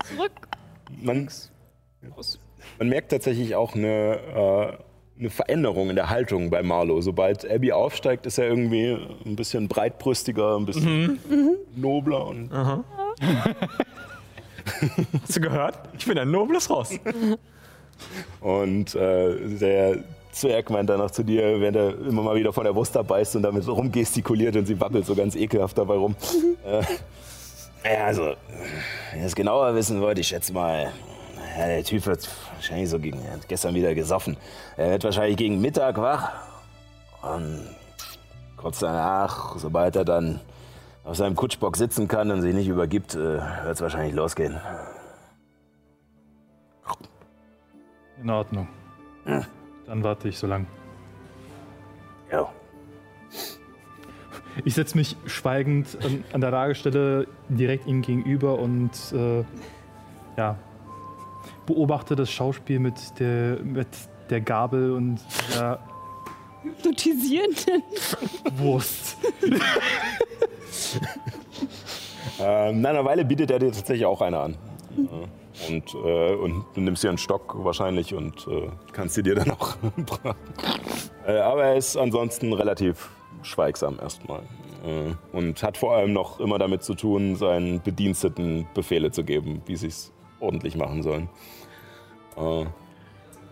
zurück. 0.05 0.32
Man, 1.01 1.30
man 2.80 2.89
merkt 2.89 3.11
tatsächlich 3.11 3.55
auch 3.55 3.76
eine, 3.76 4.78
äh, 5.18 5.20
eine 5.20 5.30
Veränderung 5.30 5.89
in 5.89 5.95
der 5.95 6.09
Haltung 6.09 6.49
bei 6.49 6.63
Marlow. 6.63 7.01
Sobald 7.01 7.49
Abby 7.49 7.72
aufsteigt, 7.72 8.26
ist 8.26 8.38
er 8.38 8.47
irgendwie 8.47 8.97
ein 9.26 9.36
bisschen 9.36 9.68
breitbrüstiger, 9.68 10.57
ein 10.57 10.66
bisschen 10.66 11.20
nobler 11.76 12.26
und 12.28 12.49
Hast 15.22 15.36
du 15.36 15.41
gehört? 15.41 15.78
Ich 15.97 16.05
bin 16.05 16.18
ein 16.18 16.32
nobles 16.32 16.70
Ross. 16.70 16.91
Und 18.41 18.95
äh, 18.95 19.57
der 19.57 19.97
Zwerg 20.32 20.70
meint 20.70 20.89
dann 20.89 20.99
noch 20.99 21.11
zu 21.11 21.24
dir, 21.24 21.61
wenn 21.61 21.76
er 21.76 21.97
immer 21.99 22.24
mal 22.24 22.36
wieder 22.36 22.51
von 22.51 22.66
der 22.66 22.74
Brust 22.74 22.97
abbeißt 22.97 23.38
und 23.38 23.43
damit 23.43 23.68
rumgestikuliert 23.68 24.55
und 24.55 24.66
sie 24.66 24.80
wackelt 24.80 25.05
so 25.05 25.16
ganz 25.16 25.36
ekelhaft 25.36 25.78
dabei 25.78 25.95
rum. 25.95 26.16
äh, 26.66 26.82
Ja, 27.86 28.05
also, 28.05 28.34
wenn 29.11 29.22
ihr 29.22 29.28
es 29.28 29.36
genauer 29.36 29.76
wissen 29.76 30.01
wollt, 30.01 30.18
ich 30.18 30.28
schätze 30.28 30.51
mal, 30.51 30.91
ja, 31.57 31.68
der 31.68 31.84
Typ 31.84 32.05
wird 32.07 32.28
wahrscheinlich 32.55 32.89
so 32.89 32.99
gegen, 32.99 33.24
er 33.24 33.34
hat 33.34 33.47
gestern 33.47 33.76
wieder 33.76 33.93
gesoffen. 33.93 34.38
Er 34.76 34.91
wird 34.91 35.03
wahrscheinlich 35.03 35.38
gegen 35.38 35.61
Mittag 35.61 35.97
wach 35.97 36.32
und 37.22 37.61
kurz 38.57 38.80
danach, 38.80 39.55
sobald 39.57 39.95
er 39.95 40.03
dann 40.03 40.41
auf 41.05 41.15
seinem 41.15 41.35
Kutschbock 41.35 41.77
sitzen 41.77 42.07
kann 42.07 42.31
und 42.31 42.41
sich 42.41 42.53
nicht 42.53 42.67
übergibt, 42.67 43.15
äh, 43.15 43.17
wird 43.17 43.75
es 43.75 43.81
wahrscheinlich 43.81 44.15
losgehen. 44.15 44.59
In 48.21 48.29
Ordnung. 48.29 48.67
Dann 49.85 50.03
warte 50.03 50.29
ich 50.29 50.37
so 50.37 50.47
lang. 50.47 50.65
Jo. 52.31 52.49
Ich 54.63 54.73
setze 54.73 54.97
mich 54.97 55.15
schweigend 55.25 55.97
an, 56.03 56.23
an 56.33 56.41
der 56.41 56.51
Lagestelle 56.51 57.27
direkt 57.49 57.85
ihm 57.87 58.01
gegenüber 58.01 58.57
und 58.57 58.91
äh, 59.13 59.43
ja, 60.37 60.57
beobachte 61.65 62.15
das 62.15 62.31
Schauspiel 62.31 62.79
mit 62.79 63.19
der, 63.19 63.59
mit 63.61 63.87
der 64.29 64.41
Gabel 64.41 64.93
und 64.93 65.19
der 65.53 65.79
Hypnotisieren 66.66 67.55
denn? 67.68 67.84
Wurst. 68.57 69.18
Ähm, 72.39 72.82
nach 72.82 72.89
einer 72.89 73.05
Weile 73.05 73.24
bietet 73.24 73.51
er 73.51 73.59
dir 73.59 73.72
tatsächlich 73.72 74.05
auch 74.05 74.22
eine 74.22 74.39
an. 74.39 74.57
Und, 75.70 75.93
äh, 75.93 76.36
und 76.36 76.66
du 76.74 76.82
nimmst 76.82 77.03
dir 77.03 77.09
einen 77.09 77.18
Stock 77.18 77.55
wahrscheinlich 77.63 78.13
und 78.13 78.47
äh, 78.47 78.68
kannst 78.91 79.16
sie 79.16 79.24
dir 79.24 79.36
dann 79.36 79.51
auch 79.51 79.78
braten. 80.05 80.53
Äh, 81.26 81.38
aber 81.38 81.66
er 81.66 81.76
ist 81.78 81.95
ansonsten 81.95 82.51
relativ 82.53 83.09
schweigsam 83.41 83.99
erstmal. 84.01 84.41
Äh, 84.86 85.13
und 85.36 85.63
hat 85.63 85.78
vor 85.78 85.95
allem 85.95 86.13
noch 86.13 86.39
immer 86.39 86.59
damit 86.59 86.84
zu 86.84 86.93
tun, 86.93 87.36
seinen 87.36 87.82
Bediensteten 87.82 88.68
Befehle 88.74 89.11
zu 89.11 89.24
geben, 89.24 89.61
wie 89.66 89.76
sie 89.78 89.88
es 89.88 90.11
ordentlich 90.39 90.76
machen 90.76 91.03
sollen. 91.03 91.30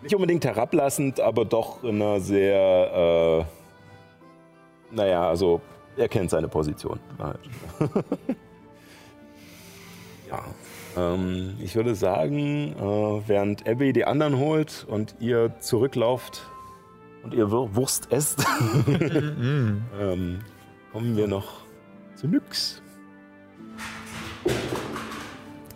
Nicht 0.04 0.14
unbedingt 0.16 0.44
herablassend, 0.46 1.20
aber 1.20 1.46
doch 1.46 1.84
in 1.84 2.02
einer 2.02 2.20
sehr, 2.20 3.46
äh, 4.92 4.96
naja, 4.96 5.28
also 5.30 5.62
er 5.96 6.10
kennt 6.10 6.30
seine 6.30 6.48
Position. 6.50 7.00
Halt. 7.20 7.40
ja. 10.30 10.44
Ähm, 10.98 11.56
ich 11.60 11.76
würde 11.76 11.96
sagen, 11.96 12.74
äh, 12.78 13.28
während 13.28 13.68
Abby 13.68 13.94
die 13.94 14.06
anderen 14.06 14.38
holt 14.38 14.86
und 14.90 15.16
ihr 15.20 15.54
zurücklauft 15.60 16.44
und 17.24 17.34
ihr 17.34 17.50
Wur- 17.50 17.74
Wurst 17.76 18.12
esst, 18.12 18.46
ähm, 18.88 20.40
kommen 20.92 21.16
wir 21.18 21.28
noch 21.28 21.62
zu 22.16 22.28
Nyx. 22.28 22.82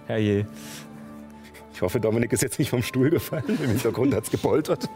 Herrje. 0.05 0.45
Ich 1.77 1.81
hoffe, 1.83 1.99
Dominik 1.99 2.33
ist 2.33 2.41
jetzt 2.41 2.57
nicht 2.57 2.71
vom 2.71 2.81
Stuhl 2.81 3.11
gefallen. 3.11 3.43
Im 3.47 3.69
Hintergrund 3.69 4.15
hat 4.15 4.23
es 4.23 4.31
gepoltert. 4.31 4.89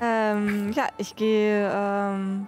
Ähm, 0.00 0.72
ja, 0.72 0.86
ich 0.96 1.14
gehe 1.16 1.70
ähm, 1.70 2.46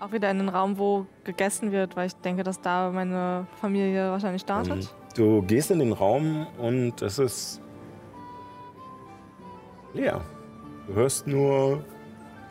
auch 0.00 0.10
wieder 0.10 0.30
in 0.30 0.38
den 0.38 0.48
Raum, 0.48 0.78
wo 0.78 1.04
gegessen 1.24 1.70
wird, 1.70 1.96
weil 1.96 2.06
ich 2.06 2.14
denke, 2.16 2.44
dass 2.44 2.62
da 2.62 2.90
meine 2.90 3.46
Familie 3.60 4.10
wahrscheinlich 4.10 4.40
startet. 4.40 4.84
Ähm, 4.84 4.88
Du 5.16 5.42
gehst 5.42 5.70
in 5.70 5.80
den 5.80 5.92
Raum 5.92 6.46
und 6.56 7.02
es 7.02 7.18
ist 7.18 7.60
leer. 9.92 10.22
Du 10.86 10.94
hörst 10.94 11.26
nur 11.26 11.84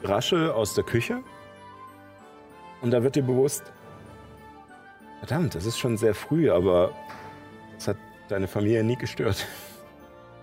Rasche 0.03 0.53
aus 0.53 0.75
der 0.75 0.83
Küche 0.83 1.23
und 2.83 2.91
da 2.91 3.01
wird 3.01 3.15
dir 3.15 3.23
bewusst, 3.23 3.63
verdammt, 5.17 5.55
es 5.55 5.65
ist 5.65 5.79
schon 5.79 5.97
sehr 5.97 6.13
früh, 6.13 6.51
aber 6.51 6.91
es 7.75 7.87
hat 7.87 7.97
deine 8.27 8.47
Familie 8.47 8.83
nie 8.83 8.95
gestört. 8.95 9.45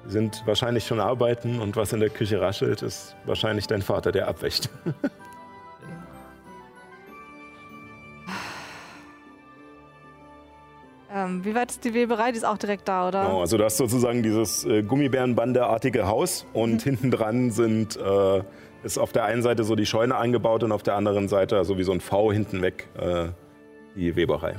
Sie 0.07 0.11
sind 0.13 0.43
wahrscheinlich 0.47 0.87
schon 0.87 1.01
arbeiten 1.01 1.61
und 1.61 1.77
was 1.77 1.93
in 1.93 2.01
der 2.01 2.11
Küche 2.11 2.41
raschelt, 2.41 2.83
ist 2.83 3.17
wahrscheinlich 3.25 3.67
dein 3.67 3.83
Vater, 3.83 4.13
der 4.13 4.29
abwächt. 4.29 4.71
Ähm, 11.15 11.45
wie 11.45 11.55
weit 11.55 11.71
ist 11.71 11.85
die 11.85 11.95
Weberei? 11.95 12.33
Die 12.33 12.39
ist 12.39 12.45
auch 12.45 12.59
direkt 12.59 12.89
da, 12.89 13.07
oder? 13.07 13.23
Genau, 13.23 13.41
also 13.41 13.57
du 13.57 13.63
hast 13.63 13.77
sozusagen 13.77 14.25
dieses 14.25 14.65
äh, 14.65 14.83
Gummibärenbandeartige 14.83 16.09
Haus 16.09 16.45
und 16.53 16.83
hinten 16.83 17.13
dran 17.13 17.53
sind, 17.53 17.97
äh, 17.97 18.43
ist 18.83 18.99
auf 18.99 19.13
der 19.13 19.25
einen 19.25 19.43
Seite 19.43 19.63
so 19.63 19.77
die 19.77 19.87
Scheune 19.87 20.17
eingebaut 20.17 20.65
und 20.65 20.73
auf 20.73 20.83
der 20.83 20.97
anderen 20.97 21.29
Seite, 21.29 21.57
also 21.57 21.79
wie 21.79 21.85
so 21.85 21.93
ein 21.93 22.01
V 22.01 22.33
hinten 22.33 22.63
weg, 22.63 22.89
äh, 22.99 23.27
die 23.95 24.17
Weberei. 24.17 24.57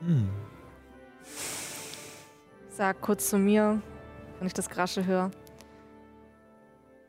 Ich 0.00 0.47
sag 2.78 3.00
kurz 3.00 3.28
zu 3.28 3.38
mir, 3.38 3.82
wenn 4.38 4.46
ich 4.46 4.54
das 4.54 4.70
Grasche 4.70 5.04
höre. 5.04 5.32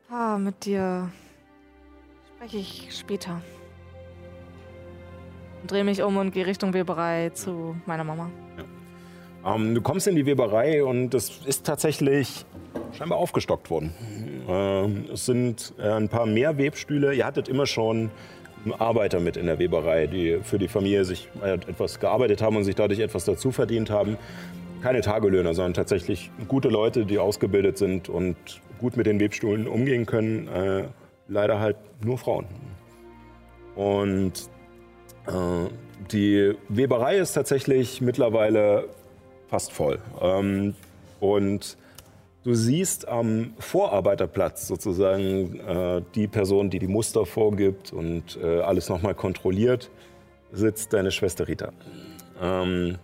Ah, 0.10 0.40
mit 0.40 0.66
dir 0.66 1.12
spreche 2.28 2.58
ich 2.58 2.88
später. 2.90 3.40
Und 5.62 5.70
drehe 5.70 5.84
mich 5.84 6.02
um 6.02 6.18
und 6.18 6.32
gehe 6.32 6.48
Richtung 6.48 6.74
Weberei 6.74 7.30
zu 7.36 7.76
meiner 7.86 8.04
Mama. 8.04 8.32
Ähm, 9.46 9.76
du 9.76 9.82
kommst 9.82 10.08
in 10.08 10.16
die 10.16 10.26
Weberei 10.26 10.84
und 10.84 11.14
es 11.14 11.46
ist 11.46 11.68
tatsächlich 11.68 12.48
scheinbar 12.98 13.20
aufgestockt 13.20 13.70
worden. 13.70 13.94
Ähm, 14.48 15.06
es 15.14 15.28
sind 15.28 15.76
äh, 15.78 15.88
ein 15.88 16.10
paar 16.10 16.26
mehr 16.26 16.58
Webstühle. 16.58 17.14
Ihr 17.14 17.28
hattet 17.28 17.48
immer 17.48 17.68
schon 17.68 18.10
Arbeiter 18.80 19.20
mit 19.20 19.38
in 19.38 19.46
der 19.46 19.60
Weberei, 19.60 20.08
die 20.08 20.40
für 20.42 20.58
die 20.58 20.68
Familie 20.68 21.06
sich 21.06 21.30
äh, 21.44 21.54
etwas 21.54 22.00
gearbeitet 22.00 22.42
haben 22.42 22.58
und 22.58 22.64
sich 22.64 22.76
dadurch 22.76 23.00
etwas 23.00 23.26
dazu 23.26 23.52
verdient 23.52 23.92
haben. 23.92 24.18
Keine 24.82 25.02
Tagelöhner, 25.02 25.54
sondern 25.54 25.74
tatsächlich 25.74 26.32
gute 26.48 26.70
Leute, 26.70 27.06
die 27.06 27.20
ausgebildet 27.20 27.78
sind 27.78 28.08
und 28.08 28.38
gut 28.80 28.96
mit 28.96 29.06
den 29.06 29.20
Webstuhlen 29.20 29.68
umgehen 29.68 30.06
können. 30.06 30.48
Äh, 30.48 30.84
leider 31.28 31.60
halt 31.60 31.78
nur 32.04 32.18
Frauen. 32.18 32.46
Und 33.76 34.50
äh, 35.28 35.32
die 36.12 36.54
Weberei 36.70 37.18
ist 37.18 37.34
tatsächlich 37.34 38.02
mittlerweile 38.02 38.86
fast 39.48 39.72
voll. 39.72 40.00
Ähm, 40.22 40.76
und 41.20 41.78
du 42.44 42.54
siehst 42.54 43.08
am 43.08 43.54
Vorarbeiterplatz 43.60 44.68
sozusagen 44.68 45.60
äh, 45.60 46.02
die 46.16 46.28
Person, 46.28 46.70
die 46.70 46.80
die 46.80 46.88
Muster 46.88 47.26
vorgibt 47.26 47.92
und 47.92 48.40
äh, 48.42 48.62
alles 48.62 48.90
nochmal 48.90 49.14
kontrolliert, 49.14 49.90
sitzt 50.52 50.94
deine 50.94 51.12
Schwester 51.12 51.48
Rita. 51.48 51.72
Ähm, 52.42 52.98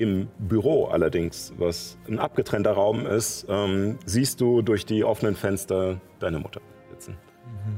Im 0.00 0.28
Büro 0.38 0.86
allerdings, 0.86 1.52
was 1.58 1.98
ein 2.08 2.18
abgetrennter 2.18 2.72
Raum 2.72 3.04
ist, 3.04 3.44
ähm, 3.50 3.98
siehst 4.06 4.40
du 4.40 4.62
durch 4.62 4.86
die 4.86 5.04
offenen 5.04 5.36
Fenster 5.36 6.00
deine 6.20 6.38
Mutter 6.38 6.62
sitzen. 6.90 7.18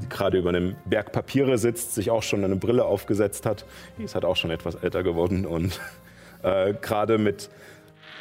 Die 0.00 0.08
gerade 0.08 0.38
über 0.38 0.50
einem 0.50 0.76
Berg 0.84 1.10
Papiere 1.10 1.58
sitzt, 1.58 1.96
sich 1.96 2.12
auch 2.12 2.22
schon 2.22 2.44
eine 2.44 2.54
Brille 2.54 2.84
aufgesetzt 2.84 3.44
hat. 3.44 3.66
Die 3.98 4.04
ist 4.04 4.14
halt 4.14 4.24
auch 4.24 4.36
schon 4.36 4.52
etwas 4.52 4.76
älter 4.76 5.02
geworden 5.02 5.44
und 5.46 5.80
äh, 6.44 6.74
gerade 6.74 7.18
mit, 7.18 7.50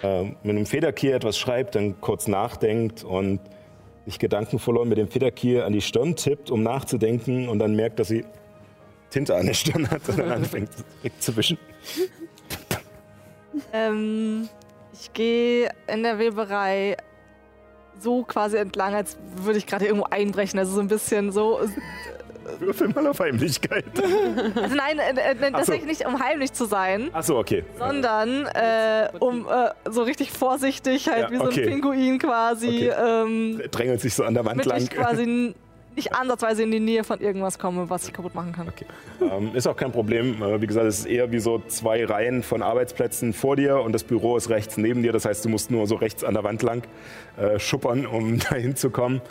äh, 0.02 0.24
mit 0.24 0.50
einem 0.50 0.66
Federkier 0.66 1.14
etwas 1.14 1.38
schreibt, 1.38 1.76
dann 1.76 2.02
kurz 2.02 2.28
nachdenkt 2.28 3.04
und 3.04 3.40
sich 4.08 4.18
gedankenvoll 4.18 4.84
mit 4.84 4.98
dem 4.98 5.10
Federkier 5.10 5.68
an 5.68 5.74
die 5.74 5.82
Stirn 5.82 6.16
tippt, 6.16 6.50
um 6.50 6.64
nachzudenken 6.64 7.48
und 7.48 7.60
dann 7.60 7.76
merkt, 7.76 8.00
dass 8.00 8.08
sie 8.08 8.26
Tinte 9.12 9.36
an 9.36 9.46
der 9.46 9.54
Stirn 9.54 9.92
hat 9.92 10.10
und 10.10 10.18
dann 10.18 10.32
anfängt 10.32 10.72
zu 11.20 11.38
wischen. 11.38 11.60
Ähm, 13.74 14.50
ich 14.94 15.12
gehe 15.14 15.70
in 15.88 16.04
der 16.04 16.20
Weberei 16.20 16.98
so 18.00 18.24
quasi 18.24 18.58
entlang, 18.58 18.96
als 18.96 19.18
würde 19.36 19.58
ich 19.60 19.68
gerade 19.68 19.86
irgendwo 19.86 20.08
einbrechen. 20.10 20.58
Also 20.60 20.74
so 20.74 20.82
ein 20.82 20.88
bisschen 20.88 21.32
so. 21.32 21.60
Würfel 22.60 22.90
mal 22.90 23.06
auf 23.08 23.20
Heimlichkeit. 23.20 23.86
Also 23.96 24.76
nein, 24.76 25.00
äh, 25.00 25.34
äh, 25.34 25.52
Ach 25.54 25.64
so. 25.64 25.74
nicht, 25.74 26.06
um 26.06 26.22
heimlich 26.22 26.52
zu 26.52 26.66
sein, 26.66 27.10
Achso, 27.14 27.38
okay. 27.40 27.64
sondern 27.78 28.48
äh, 28.48 29.10
um 29.20 29.48
äh, 29.48 29.70
so 29.90 30.02
richtig 30.02 30.32
vorsichtig, 30.32 31.08
halt 31.08 31.22
Ja, 31.26 31.32
wie 31.32 31.38
so 31.38 31.44
okay. 31.46 31.64
ein 31.64 31.70
Pinguin 31.70 32.20
quasi, 32.20 32.90
Okay. 32.92 33.24
ähm, 33.24 33.62
Drängelt 33.72 34.02
sich 34.02 34.14
so 34.16 34.24
an 34.24 34.34
der 34.34 34.44
Wand 34.44 34.66
lang. 34.66 34.86
quasi 34.90 35.56
nicht 35.96 36.14
ansatzweise 36.14 36.64
in 36.64 36.72
die 36.72 36.80
Nähe 36.80 37.04
von 37.04 37.20
irgendwas 37.20 37.60
komme, 37.60 37.90
was 37.90 38.08
ich 38.08 38.14
kaputt 38.14 38.34
machen 38.36 38.54
kann. 38.54 38.72
Ähm, 39.22 39.56
ist 39.56 39.68
auch 39.68 39.76
kein 39.76 39.92
Problem. 39.92 40.42
Äh, 40.42 40.62
wie 40.62 40.68
gesagt, 40.68 40.88
es 40.88 41.00
ist 41.00 41.06
eher 41.06 41.32
wie 41.32 41.40
so 41.40 41.62
zwei 41.68 42.06
Reihen 42.06 42.44
von 42.44 42.62
Arbeitsplätzen 42.62 43.34
vor 43.34 43.56
dir 43.56 43.80
und 43.82 43.92
das 43.94 44.04
Büro 44.04 44.38
ist 44.38 44.50
rechts 44.50 44.78
neben 44.78 45.04
dir. 45.04 45.12
Das 45.12 45.26
heißt, 45.26 45.44
du 45.44 45.50
musst 45.50 45.72
nur 45.72 45.88
so 45.88 45.96
rechts 45.96 46.24
an 46.24 46.34
der 46.34 46.44
Wand 46.44 46.62
lang 46.64 46.84
äh, 47.38 47.60
schuppern, 47.60 48.06
um 48.06 48.40
dahin 48.50 48.76
zu 48.76 48.90
kommen. 48.90 49.22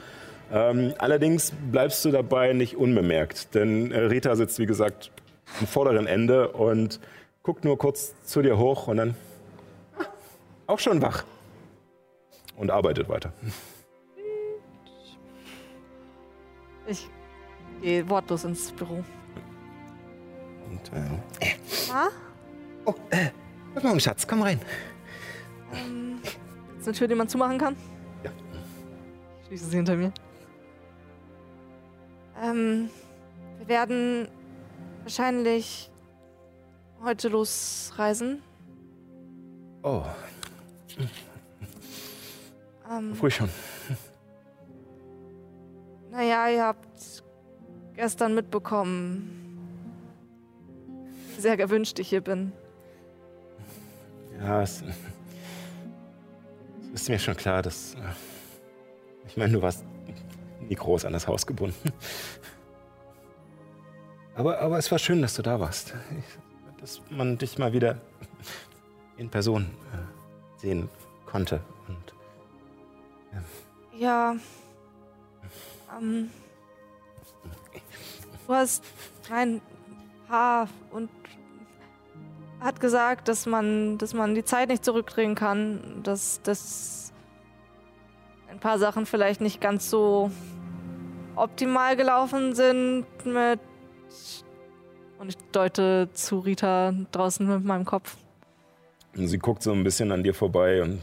Ähm, 0.52 0.94
allerdings 0.98 1.52
bleibst 1.70 2.04
du 2.04 2.10
dabei 2.10 2.52
nicht 2.52 2.76
unbemerkt, 2.76 3.54
denn 3.54 3.92
äh, 3.92 4.00
Rita 4.00 4.34
sitzt, 4.34 4.58
wie 4.58 4.66
gesagt, 4.66 5.12
am 5.60 5.66
vorderen 5.66 6.06
Ende 6.06 6.48
und 6.48 7.00
guckt 7.42 7.64
nur 7.64 7.78
kurz 7.78 8.14
zu 8.24 8.42
dir 8.42 8.58
hoch 8.58 8.88
und 8.88 8.96
dann 8.96 9.14
auch 10.66 10.78
schon 10.78 11.02
wach 11.02 11.24
und 12.56 12.70
arbeitet 12.70 13.08
weiter. 13.08 13.32
Ich 16.90 17.08
gehe 17.80 18.08
wortlos 18.08 18.42
ins 18.44 18.72
Büro. 18.72 19.04
Und, 20.68 20.92
äh, 20.92 21.54
Ah? 21.92 22.08
oh, 22.84 22.94
äh, 23.10 23.30
guten 23.74 23.86
Morgen, 23.86 24.00
Schatz, 24.00 24.26
komm 24.26 24.42
rein. 24.42 24.60
Ähm, 25.72 26.20
ist 26.78 26.88
eine 26.88 26.96
Tür, 26.96 27.06
die 27.06 27.14
man 27.14 27.28
zumachen 27.28 27.58
kann? 27.58 27.76
Ja. 28.24 28.32
Ich 29.40 29.46
schließe 29.46 29.66
sie 29.66 29.76
hinter 29.76 29.94
mir. 29.94 30.12
Ähm, 32.42 32.90
wir 33.58 33.68
werden 33.68 34.28
wahrscheinlich 35.04 35.90
heute 37.04 37.28
losreisen. 37.28 38.42
Oh, 39.84 40.02
Ähm, 42.90 43.14
früh 43.14 43.30
schon. 43.30 43.48
Naja, 46.10 46.48
ihr 46.48 46.64
habt 46.64 47.22
gestern 47.94 48.34
mitbekommen, 48.34 49.36
sehr 51.38 51.56
gewünscht 51.56 51.98
ich 51.98 52.08
hier 52.08 52.20
bin. 52.20 52.52
Ja, 54.40 54.62
es, 54.62 54.82
es 56.94 57.02
ist 57.02 57.08
mir 57.08 57.18
schon 57.18 57.36
klar, 57.36 57.62
dass. 57.62 57.94
äh, 57.94 57.98
Ich 59.26 59.36
meine, 59.36 59.52
du 59.52 59.62
warst 59.62 59.84
nie 60.68 60.74
groß 60.74 61.04
an 61.04 61.12
das 61.12 61.26
Haus 61.26 61.46
gebunden. 61.46 61.92
Aber, 64.34 64.58
aber 64.60 64.78
es 64.78 64.90
war 64.90 64.98
schön, 64.98 65.20
dass 65.22 65.34
du 65.34 65.42
da 65.42 65.60
warst. 65.60 65.94
Ich, 66.18 66.80
dass 66.80 67.00
man 67.10 67.36
dich 67.36 67.58
mal 67.58 67.72
wieder 67.72 68.00
in 69.18 69.28
Person 69.28 69.64
äh, 69.92 70.60
sehen 70.60 70.88
konnte. 71.26 71.60
Und 71.88 72.14
Ja. 73.98 74.34
Ähm. 75.98 76.30
Du 78.46 78.54
hast 78.54 78.84
ein 79.30 79.60
Haar 80.28 80.68
und 80.90 81.08
hat 82.60 82.80
gesagt, 82.80 83.28
dass 83.28 83.46
man, 83.46 83.96
dass 83.98 84.12
man 84.12 84.34
die 84.34 84.44
Zeit 84.44 84.68
nicht 84.68 84.84
zurückdrehen 84.84 85.34
kann, 85.34 86.02
dass, 86.02 86.42
dass 86.42 87.12
ein 88.50 88.58
paar 88.58 88.78
Sachen 88.78 89.06
vielleicht 89.06 89.40
nicht 89.40 89.60
ganz 89.60 89.88
so 89.88 90.30
optimal 91.36 91.96
gelaufen 91.96 92.54
sind 92.54 93.06
mit 93.24 93.60
und 95.18 95.28
ich 95.28 95.36
deute 95.52 96.08
zu 96.14 96.38
Rita 96.38 96.94
draußen 97.12 97.46
mit 97.46 97.64
meinem 97.64 97.84
Kopf. 97.84 98.16
sie 99.14 99.38
guckt 99.38 99.62
so 99.62 99.72
ein 99.72 99.84
bisschen 99.84 100.10
an 100.12 100.22
dir 100.22 100.34
vorbei 100.34 100.82
und. 100.82 101.00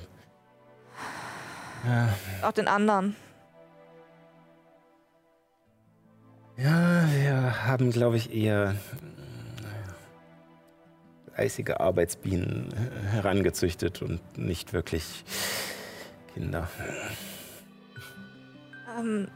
Ja, 1.86 2.10
Auch 2.42 2.52
den 2.52 2.68
anderen. 2.68 3.16
Ja, 6.60 7.06
wir 7.14 7.68
haben, 7.68 7.92
glaube 7.92 8.18
ich, 8.18 8.34
eher 8.34 8.72
äh, 8.72 8.74
fleißige 11.36 11.76
Arbeitsbienen 11.78 12.72
äh, 12.72 13.06
herangezüchtet 13.10 14.02
und 14.02 14.20
nicht 14.40 14.74
wirklich 14.74 15.24
Kinder. 16.34 16.68
Ähm, 18.98 19.28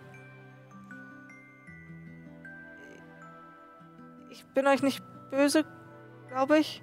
ich 4.31 4.43
bin 4.55 4.65
euch 4.65 4.81
nicht 4.81 5.03
böse, 5.29 5.63
glaube 6.29 6.57
ich. 6.57 6.81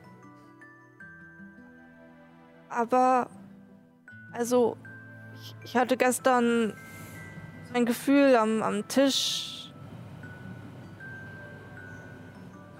Aber, 2.68 3.28
also, 4.32 4.76
ich, 5.34 5.56
ich 5.64 5.76
hatte 5.76 5.96
gestern 5.96 6.74
ein 7.74 7.86
Gefühl 7.86 8.36
am, 8.36 8.62
am 8.62 8.86
Tisch. 8.86 9.57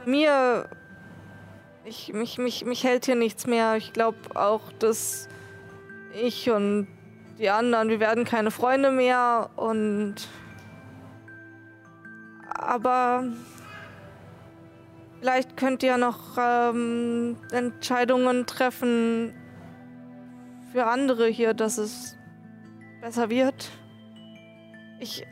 Mir, 0.08 0.68
ich, 1.84 2.12
mich, 2.12 2.38
mich, 2.38 2.64
mich 2.64 2.84
hält 2.84 3.06
hier 3.06 3.14
nichts 3.14 3.46
mehr. 3.46 3.76
Ich 3.76 3.92
glaube 3.92 4.18
auch, 4.34 4.72
dass 4.78 5.28
ich 6.20 6.50
und 6.50 6.88
die 7.38 7.50
anderen, 7.50 7.88
wir 7.88 8.00
werden 8.00 8.24
keine 8.24 8.50
Freunde 8.50 8.90
mehr 8.90 9.50
und. 9.56 10.16
Aber. 12.48 13.24
Vielleicht 15.20 15.56
könnt 15.56 15.82
ihr 15.82 15.96
noch 15.96 16.36
ähm, 16.38 17.36
Entscheidungen 17.50 18.46
treffen 18.46 19.34
für 20.72 20.86
andere 20.86 21.26
hier, 21.26 21.54
dass 21.54 21.76
es 21.76 22.16
besser 23.00 23.28
wird. 23.28 23.70
Ich. 25.00 25.26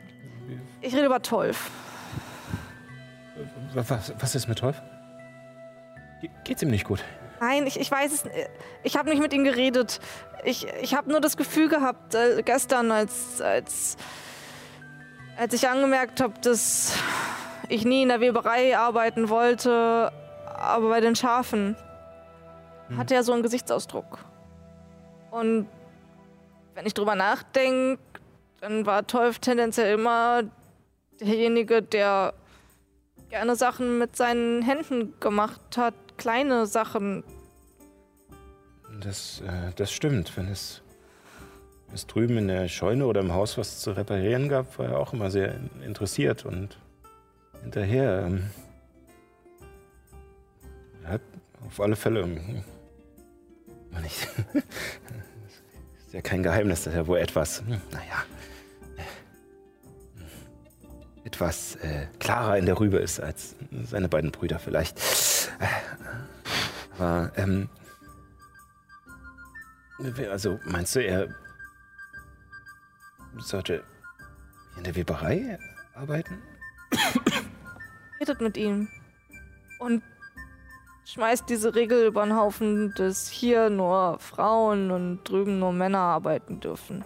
Ich 0.81 0.93
rede 0.93 1.05
über 1.05 1.21
Tolf. 1.21 1.71
Was, 3.77 4.13
was 4.19 4.35
ist 4.35 4.47
mit 4.47 4.63
Wolf? 4.63 4.81
Ge- 6.21 6.29
Geht's 6.43 6.61
ihm 6.63 6.69
nicht 6.69 6.85
gut? 6.85 7.03
Nein, 7.39 7.67
ich, 7.67 7.79
ich 7.79 7.91
weiß 7.91 8.11
es 8.11 8.25
nicht. 8.25 8.35
Ich 8.83 8.97
habe 8.97 9.09
nicht 9.09 9.21
mit 9.21 9.31
ihm 9.33 9.43
geredet. 9.43 9.99
Ich, 10.43 10.65
ich 10.81 10.95
habe 10.95 11.11
nur 11.11 11.21
das 11.21 11.37
Gefühl 11.37 11.69
gehabt, 11.69 12.15
äh, 12.15 12.41
gestern, 12.43 12.91
als, 12.91 13.39
als, 13.41 13.97
als 15.37 15.53
ich 15.53 15.67
angemerkt 15.69 16.19
habe, 16.21 16.33
dass 16.41 16.95
ich 17.69 17.85
nie 17.85 18.01
in 18.03 18.09
der 18.09 18.19
Weberei 18.21 18.75
arbeiten 18.77 19.29
wollte, 19.29 20.11
aber 20.45 20.89
bei 20.89 20.99
den 21.01 21.15
Schafen, 21.15 21.75
hatte 22.95 23.13
er 23.13 23.23
so 23.23 23.33
einen 23.33 23.43
Gesichtsausdruck. 23.43 24.19
Und 25.29 25.67
wenn 26.73 26.85
ich 26.85 26.93
drüber 26.93 27.15
nachdenke, 27.15 28.01
dann 28.61 28.85
war 28.85 29.05
Tolf 29.05 29.39
tendenziell 29.39 29.93
immer 29.93 30.43
derjenige, 31.19 31.83
der 31.83 32.33
gerne 33.29 33.55
Sachen 33.55 33.97
mit 33.97 34.15
seinen 34.15 34.61
Händen 34.61 35.13
gemacht 35.19 35.77
hat, 35.77 35.93
kleine 36.17 36.65
Sachen. 36.65 37.23
Das, 39.01 39.41
äh, 39.41 39.71
das 39.75 39.91
stimmt, 39.91 40.35
wenn 40.37 40.47
es 40.47 40.81
es 41.93 42.05
drüben 42.05 42.37
in 42.37 42.47
der 42.47 42.67
Scheune 42.67 43.05
oder 43.05 43.21
im 43.21 43.33
Haus 43.33 43.57
was 43.57 43.79
zu 43.79 43.91
reparieren 43.91 44.49
gab, 44.49 44.77
war 44.77 44.87
er 44.87 44.99
auch 44.99 45.13
immer 45.13 45.31
sehr 45.31 45.55
interessiert 45.85 46.45
und 46.45 46.77
hinterher. 47.61 48.25
Ähm, 48.25 48.49
er 51.03 51.11
hat 51.11 51.21
auf 51.65 51.79
alle 51.79 51.95
Fälle. 51.95 52.21
ähm, 52.21 52.63
ist 56.05 56.13
ja 56.13 56.21
kein 56.21 56.43
Geheimnis, 56.43 56.83
dass 56.83 56.93
er 56.93 57.07
wohl 57.07 57.17
etwas, 57.17 57.61
hm, 57.61 57.81
naja, 57.91 58.23
etwas 61.37 61.75
äh, 61.75 62.07
klarer 62.17 62.57
in 62.57 62.65
der 62.65 62.79
Rübe 62.79 62.97
ist 62.97 63.19
als 63.19 63.55
seine 63.83 64.09
beiden 64.09 64.31
Brüder 64.31 64.57
vielleicht. 64.57 64.99
Aber, 66.97 67.31
ähm, 67.35 67.69
also 70.31 70.59
meinst 70.65 70.95
du, 70.95 71.05
er 71.05 71.27
sollte 73.37 73.83
in 74.77 74.83
der 74.83 74.95
Weberei 74.95 75.59
arbeiten? 75.93 76.41
Redet 78.19 78.41
mit 78.41 78.57
ihm. 78.57 78.87
Und 79.77 80.01
schmeißt 81.05 81.47
diese 81.49 81.75
Regel 81.75 82.07
über 82.07 82.23
den 82.23 82.35
Haufen, 82.35 82.95
dass 82.95 83.29
hier 83.29 83.69
nur 83.69 84.17
Frauen 84.17 84.89
und 84.89 85.23
drüben 85.23 85.59
nur 85.59 85.71
Männer 85.71 85.99
arbeiten 85.99 86.59
dürfen. 86.61 87.05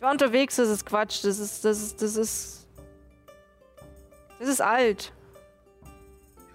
Ich 0.00 0.02
war 0.02 0.12
unterwegs, 0.12 0.56
das 0.56 0.70
ist 0.70 0.86
Quatsch, 0.86 1.22
das 1.26 1.38
ist, 1.38 1.62
das 1.62 1.78
ist, 1.82 2.00
das 2.00 2.16
ist. 2.16 2.66
Das 4.38 4.48
ist 4.48 4.62
alt. 4.62 5.12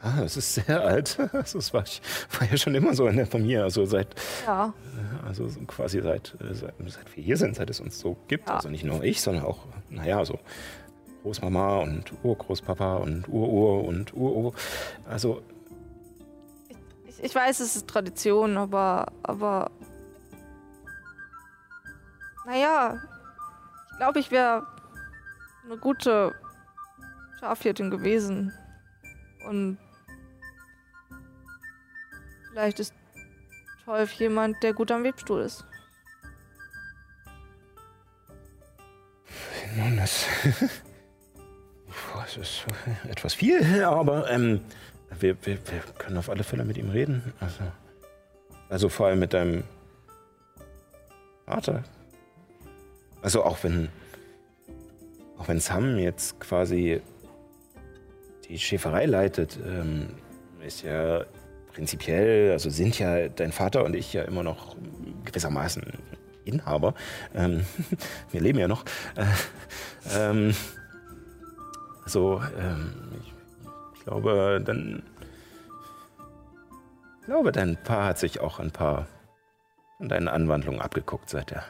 Ah, 0.02 0.24
es 0.24 0.36
ist 0.36 0.56
sehr 0.56 0.82
alt. 0.82 1.20
Das 1.32 1.72
war, 1.72 1.84
war 1.84 2.50
ja 2.50 2.58
schon 2.58 2.74
immer 2.74 2.96
so 2.96 3.06
in 3.06 3.18
der 3.18 3.28
Familie. 3.28 3.62
Also 3.62 3.86
seit, 3.86 4.16
Ja. 4.48 4.74
also 5.24 5.48
so 5.48 5.60
quasi 5.68 6.02
seit, 6.02 6.34
äh, 6.42 6.56
seit, 6.56 6.74
seit 6.88 7.16
wir 7.16 7.24
hier 7.24 7.38
sind, 7.38 7.56
seit 7.56 7.70
es 7.70 7.80
uns 7.80 8.00
so 8.00 8.18
gibt. 8.28 8.50
Ja. 8.50 8.56
Also 8.56 8.70
nicht 8.70 8.84
nur 8.84 9.04
ich, 9.04 9.22
sondern 9.22 9.46
auch, 9.46 9.60
naja, 9.92 10.26
so 10.26 10.40
Großmama 11.22 11.82
und 11.82 12.12
Urgroßpapa 12.24 12.96
und 12.96 13.28
Urur 13.30 13.84
und 13.84 14.12
Urur. 14.16 14.56
Also 15.08 15.44
Ich, 17.08 17.24
ich 17.24 17.36
weiß, 17.36 17.60
es 17.60 17.76
ist 17.76 17.88
Tradition, 17.88 18.58
aber. 18.58 19.06
aber. 19.22 19.70
Naja. 22.48 23.00
Glaube, 23.98 24.20
ich 24.20 24.32
wäre 24.32 24.68
eine 25.66 25.78
gute 25.78 26.34
Schafhirtin 27.40 27.90
gewesen. 27.90 28.54
Und. 29.48 29.78
Vielleicht 32.52 32.80
ist 32.80 32.94
Tolf 33.86 34.14
jemand, 34.14 34.64
der 34.64 34.74
gut 34.74 34.92
am 34.92 35.04
Webstuhl 35.04 35.42
ist. 35.42 35.66
Nun, 39.76 39.98
das, 39.98 40.26
es 42.26 42.38
ist 42.38 42.66
etwas 43.10 43.34
viel, 43.34 43.84
aber 43.84 44.30
ähm, 44.32 44.62
wir, 45.20 45.36
wir, 45.46 45.58
wir 45.68 45.82
können 45.98 46.18
auf 46.18 46.30
alle 46.30 46.44
Fälle 46.44 46.64
mit 46.64 46.78
ihm 46.78 46.90
reden. 46.90 47.34
Also, 47.40 47.64
also 48.70 48.90
vor 48.90 49.08
allem 49.08 49.20
mit 49.20 49.34
deinem 49.34 49.64
Vater. 51.46 51.84
Also 53.26 53.44
auch 53.44 53.64
wenn, 53.64 53.90
auch 55.40 55.48
wenn 55.48 55.60
Sam 55.60 55.98
jetzt 55.98 56.40
quasi 56.40 57.02
die 58.48 58.60
Schäferei 58.60 59.08
leitet, 59.08 59.58
ähm, 59.66 60.10
ist 60.64 60.84
ja 60.84 61.26
prinzipiell, 61.74 62.52
also 62.52 62.70
sind 62.70 63.00
ja 63.00 63.28
dein 63.30 63.52
Vater 63.52 63.84
und 63.84 63.96
ich 63.96 64.14
ja 64.14 64.22
immer 64.22 64.44
noch 64.44 64.76
gewissermaßen 65.24 65.82
Inhaber. 66.44 66.94
Ähm, 67.34 67.66
wir 68.32 68.42
leben 68.42 68.60
ja 68.60 68.68
noch. 68.68 68.86
Äh, 69.16 69.26
ähm, 70.16 70.56
also, 72.04 72.44
ich, 73.24 73.34
ich 73.96 74.04
glaube, 74.04 74.62
dann. 74.64 75.02
Glaube, 77.26 77.52
dein 77.52 77.76
Paar 77.76 78.06
hat 78.06 78.20
sich 78.20 78.40
auch 78.40 78.60
ein 78.60 78.70
paar 78.70 79.08
von 79.98 80.10
deinen 80.10 80.28
Anwandlungen 80.28 80.80
abgeguckt, 80.80 81.28
seit 81.32 81.52
er. 81.52 81.66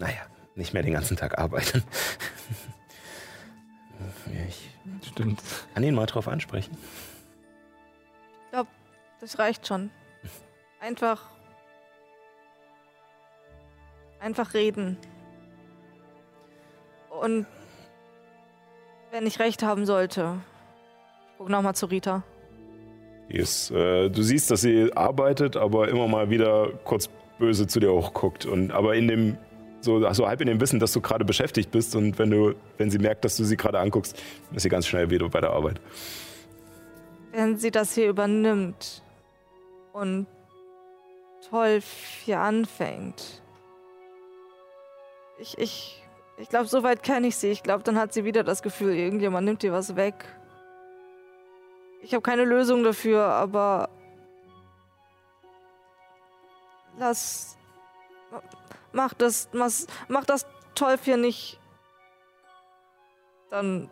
Naja, 0.00 0.22
nicht 0.56 0.74
mehr 0.74 0.82
den 0.82 0.94
ganzen 0.94 1.16
Tag 1.16 1.38
arbeiten. 1.38 1.84
Ich 4.48 4.70
Stimmt. 5.08 5.40
kann 5.74 5.82
ihn 5.84 5.94
mal 5.94 6.06
drauf 6.06 6.26
ansprechen. 6.26 6.76
Das 9.20 9.38
reicht 9.38 9.66
schon. 9.66 9.90
Einfach. 10.80 11.22
Einfach 14.18 14.54
reden. 14.54 14.96
Und 17.20 17.46
wenn 19.10 19.26
ich 19.26 19.38
recht 19.38 19.62
haben 19.62 19.84
sollte. 19.84 20.40
Ich 21.32 21.38
guck 21.38 21.48
nochmal 21.50 21.74
zu 21.74 21.86
Rita. 21.86 22.22
Ist, 23.28 23.70
äh, 23.70 24.08
du 24.08 24.22
siehst, 24.22 24.50
dass 24.50 24.62
sie 24.62 24.92
arbeitet, 24.94 25.56
aber 25.56 25.88
immer 25.88 26.08
mal 26.08 26.30
wieder 26.30 26.70
kurz 26.84 27.08
böse 27.38 27.66
zu 27.66 27.78
dir 27.78 27.92
hochguckt. 27.92 28.46
Und, 28.46 28.70
aber 28.72 28.94
in 28.94 29.08
dem, 29.08 29.38
so, 29.80 30.12
so 30.12 30.28
halb 30.28 30.40
in 30.40 30.46
dem 30.46 30.60
Wissen, 30.60 30.78
dass 30.78 30.92
du 30.92 31.00
gerade 31.00 31.24
beschäftigt 31.24 31.70
bist 31.70 31.96
und 31.96 32.18
wenn 32.18 32.30
du, 32.30 32.54
wenn 32.78 32.90
sie 32.90 32.98
merkt, 32.98 33.24
dass 33.24 33.36
du 33.36 33.44
sie 33.44 33.56
gerade 33.56 33.78
anguckst, 33.78 34.20
ist 34.52 34.62
sie 34.62 34.68
ganz 34.68 34.86
schnell 34.86 35.10
wieder 35.10 35.28
bei 35.28 35.40
der 35.40 35.50
Arbeit. 35.50 35.80
Wenn 37.32 37.56
sie 37.56 37.70
das 37.70 37.94
hier 37.94 38.08
übernimmt 38.08 39.02
und 39.92 40.26
Tolf 41.48 41.84
hier 42.24 42.40
anfängt. 42.40 43.42
Ich, 45.38 45.56
ich, 45.58 46.04
ich 46.36 46.48
glaube, 46.48 46.66
so 46.66 46.82
weit 46.82 47.02
kenne 47.02 47.28
ich 47.28 47.36
sie. 47.36 47.48
Ich 47.48 47.62
glaube, 47.62 47.82
dann 47.82 47.98
hat 47.98 48.12
sie 48.12 48.24
wieder 48.24 48.44
das 48.44 48.62
Gefühl, 48.62 48.94
irgendjemand 48.94 49.46
nimmt 49.46 49.64
ihr 49.64 49.72
was 49.72 49.96
weg. 49.96 50.14
Ich 52.02 52.12
habe 52.12 52.22
keine 52.22 52.44
Lösung 52.44 52.82
dafür, 52.82 53.24
aber 53.24 53.88
lass, 56.98 57.56
mach 58.92 59.14
das, 59.14 59.48
mach, 59.52 59.70
mach 60.08 60.24
das 60.24 60.46
hier 61.02 61.16
nicht 61.16 61.60
dann 63.50 63.90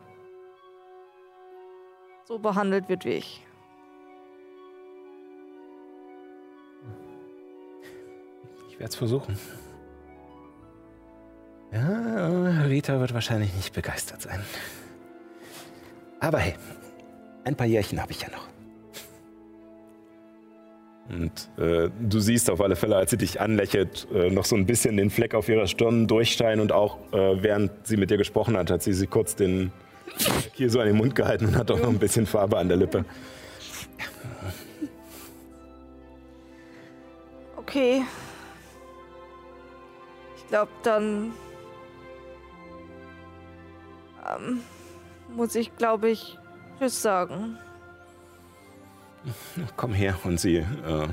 so 2.24 2.38
behandelt 2.38 2.88
wird 2.88 3.04
wie 3.04 3.14
ich. 3.14 3.44
Ich 8.68 8.78
werde 8.78 8.90
es 8.90 8.96
versuchen. 8.96 9.38
Ja, 11.72 12.62
Rita 12.64 13.00
wird 13.00 13.12
wahrscheinlich 13.12 13.52
nicht 13.54 13.74
begeistert 13.74 14.22
sein. 14.22 14.42
Aber 16.20 16.38
hey, 16.38 16.56
ein 17.44 17.56
paar 17.56 17.66
Jährchen 17.66 18.00
habe 18.00 18.12
ich 18.12 18.22
ja 18.22 18.30
noch. 18.30 18.46
Und 21.08 21.48
äh, 21.56 21.88
du 22.00 22.20
siehst 22.20 22.50
auf 22.50 22.60
alle 22.60 22.76
Fälle, 22.76 22.96
als 22.96 23.10
sie 23.10 23.16
dich 23.16 23.40
anlächelt, 23.40 24.06
äh, 24.14 24.30
noch 24.30 24.44
so 24.44 24.56
ein 24.56 24.66
bisschen 24.66 24.96
den 24.96 25.08
Fleck 25.08 25.34
auf 25.34 25.48
ihrer 25.48 25.66
Stirn 25.66 26.06
durchscheinen 26.06 26.60
und 26.60 26.72
auch 26.72 26.98
äh, 27.12 27.42
während 27.42 27.70
sie 27.86 27.96
mit 27.96 28.10
dir 28.10 28.18
gesprochen 28.18 28.56
hat, 28.56 28.70
hat 28.70 28.82
sie 28.82 28.92
sich 28.92 29.08
kurz 29.08 29.34
den 29.34 29.72
hier 30.52 30.70
so 30.70 30.80
an 30.80 30.86
den 30.86 30.96
Mund 30.96 31.14
gehalten 31.14 31.46
und 31.46 31.56
hat 31.56 31.70
auch 31.70 31.78
noch 31.78 31.88
ein 31.88 31.98
bisschen 31.98 32.26
Farbe 32.26 32.58
an 32.58 32.68
der 32.68 32.76
Lippe. 32.76 33.04
Okay. 37.56 38.02
Ich 40.36 40.48
glaube, 40.48 40.70
dann 40.82 41.32
ähm, 44.26 44.60
muss 45.34 45.54
ich, 45.54 45.76
glaube 45.76 46.10
ich, 46.10 46.38
Tschüss 46.78 47.02
sagen. 47.02 47.58
Komm 49.76 49.92
her. 49.92 50.18
Und 50.24 50.38
sie 50.40 50.56
äh, 50.56 51.08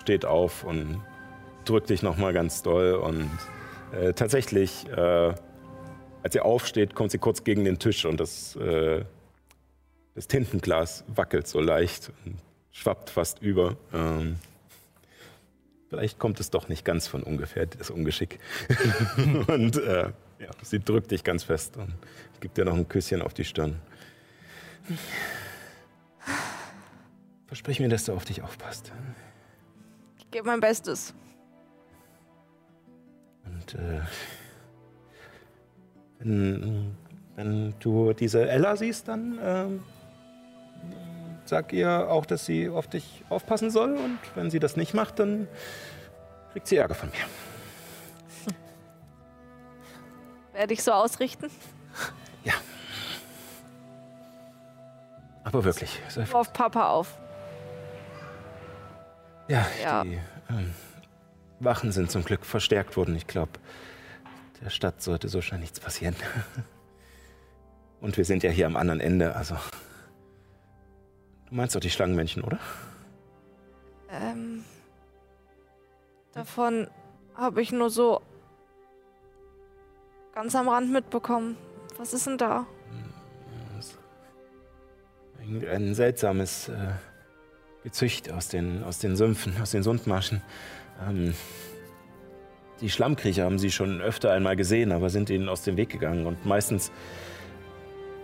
steht 0.00 0.24
auf 0.24 0.64
und 0.64 1.02
drückt 1.64 1.90
dich 1.90 2.02
nochmal 2.02 2.32
ganz 2.32 2.62
doll. 2.62 2.94
Und 2.94 3.30
äh, 3.92 4.12
tatsächlich, 4.12 4.86
äh, 4.88 5.34
als 6.22 6.32
sie 6.32 6.40
aufsteht, 6.40 6.94
kommt 6.94 7.10
sie 7.10 7.18
kurz 7.18 7.44
gegen 7.44 7.64
den 7.64 7.78
Tisch 7.78 8.04
und 8.04 8.18
das, 8.18 8.56
äh, 8.56 9.04
das 10.14 10.28
Tintenglas 10.28 11.04
wackelt 11.08 11.46
so 11.46 11.60
leicht 11.60 12.12
und 12.24 12.36
schwappt 12.72 13.10
fast 13.10 13.40
über. 13.40 13.76
Ähm, 13.92 14.36
vielleicht 15.88 16.18
kommt 16.18 16.40
es 16.40 16.50
doch 16.50 16.68
nicht 16.68 16.84
ganz 16.84 17.06
von 17.06 17.22
ungefähr, 17.22 17.66
das 17.66 17.90
Ungeschick. 17.90 18.38
und 19.46 19.76
äh, 19.76 20.10
ja, 20.40 20.50
sie 20.62 20.80
drückt 20.80 21.10
dich 21.10 21.24
ganz 21.24 21.44
fest 21.44 21.76
und 21.76 21.94
gibt 22.40 22.56
dir 22.56 22.64
noch 22.64 22.74
ein 22.74 22.88
Küsschen 22.88 23.22
auf 23.22 23.32
die 23.32 23.44
Stirn. 23.44 23.80
Versprich 27.54 27.78
mir, 27.78 27.88
dass 27.88 28.04
du 28.04 28.12
auf 28.12 28.24
dich 28.24 28.42
aufpasst. 28.42 28.90
Ich 30.18 30.28
gebe 30.32 30.44
mein 30.48 30.58
Bestes. 30.58 31.14
Und 33.44 33.74
äh, 33.76 34.00
wenn, 36.18 36.96
wenn 37.36 37.72
du 37.78 38.12
diese 38.12 38.48
Ella 38.48 38.74
siehst, 38.74 39.06
dann 39.06 39.38
ähm, 39.40 39.84
sag 41.44 41.72
ihr 41.72 42.10
auch, 42.10 42.26
dass 42.26 42.44
sie 42.44 42.68
auf 42.68 42.88
dich 42.88 43.22
aufpassen 43.28 43.70
soll. 43.70 43.98
Und 43.98 44.18
wenn 44.34 44.50
sie 44.50 44.58
das 44.58 44.76
nicht 44.76 44.92
macht, 44.92 45.20
dann 45.20 45.46
kriegt 46.50 46.66
sie 46.66 46.74
Ärger 46.74 46.96
von 46.96 47.10
mir. 47.10 47.24
Werde 50.54 50.74
ich 50.74 50.82
so 50.82 50.90
ausrichten? 50.90 51.48
Aber 55.44 55.62
wirklich. 55.62 56.00
sei 56.08 56.26
Auf 56.32 56.52
Papa 56.52 56.88
auf. 56.88 57.16
Ja, 59.48 59.66
Ja. 59.82 60.04
die 60.04 60.18
ähm, 60.50 60.74
Wachen 61.60 61.92
sind 61.92 62.10
zum 62.10 62.24
Glück 62.24 62.44
verstärkt 62.44 62.96
worden. 62.96 63.14
Ich 63.16 63.26
glaube, 63.26 63.52
der 64.62 64.70
Stadt 64.70 65.02
sollte 65.02 65.28
so 65.28 65.40
schnell 65.42 65.60
nichts 65.60 65.80
passieren. 65.80 66.16
Und 68.00 68.16
wir 68.16 68.24
sind 68.24 68.42
ja 68.42 68.50
hier 68.50 68.66
am 68.66 68.76
anderen 68.76 69.00
Ende, 69.00 69.34
also. 69.34 69.56
Du 71.48 71.54
meinst 71.54 71.74
doch 71.74 71.80
die 71.80 71.90
Schlangenmännchen, 71.90 72.42
oder? 72.42 72.58
Ähm, 74.10 74.64
davon 76.32 76.88
habe 77.34 77.62
ich 77.62 77.72
nur 77.72 77.90
so 77.90 78.20
ganz 80.34 80.54
am 80.54 80.68
Rand 80.68 80.90
mitbekommen. 80.92 81.56
Was 81.96 82.12
ist 82.12 82.26
denn 82.26 82.38
da? 82.38 82.66
Ein, 85.40 85.66
ein 85.68 85.94
seltsames 85.94 86.68
äh, 86.68 86.92
Gezücht 87.84 88.32
aus 88.32 88.48
den, 88.48 88.82
aus 88.82 88.98
den 88.98 89.14
Sümpfen, 89.14 89.60
aus 89.60 89.70
den 89.70 89.82
Sundmarschen. 89.82 90.42
Ähm, 91.06 91.34
die 92.80 92.90
Schlammkriecher 92.90 93.44
haben 93.44 93.58
sie 93.58 93.70
schon 93.70 94.00
öfter 94.00 94.32
einmal 94.32 94.56
gesehen, 94.56 94.90
aber 94.90 95.10
sind 95.10 95.30
ihnen 95.30 95.48
aus 95.48 95.62
dem 95.62 95.76
Weg 95.76 95.90
gegangen. 95.90 96.26
Und 96.26 96.44
meistens 96.44 96.90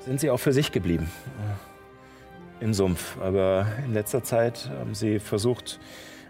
sind 0.00 0.18
sie 0.18 0.30
auch 0.30 0.38
für 0.38 0.52
sich 0.52 0.72
geblieben. 0.72 1.10
Äh, 2.60 2.64
Im 2.64 2.74
Sumpf. 2.74 3.18
Aber 3.20 3.66
in 3.84 3.92
letzter 3.92 4.24
Zeit 4.24 4.70
haben 4.78 4.94
sie 4.94 5.18
versucht, 5.18 5.78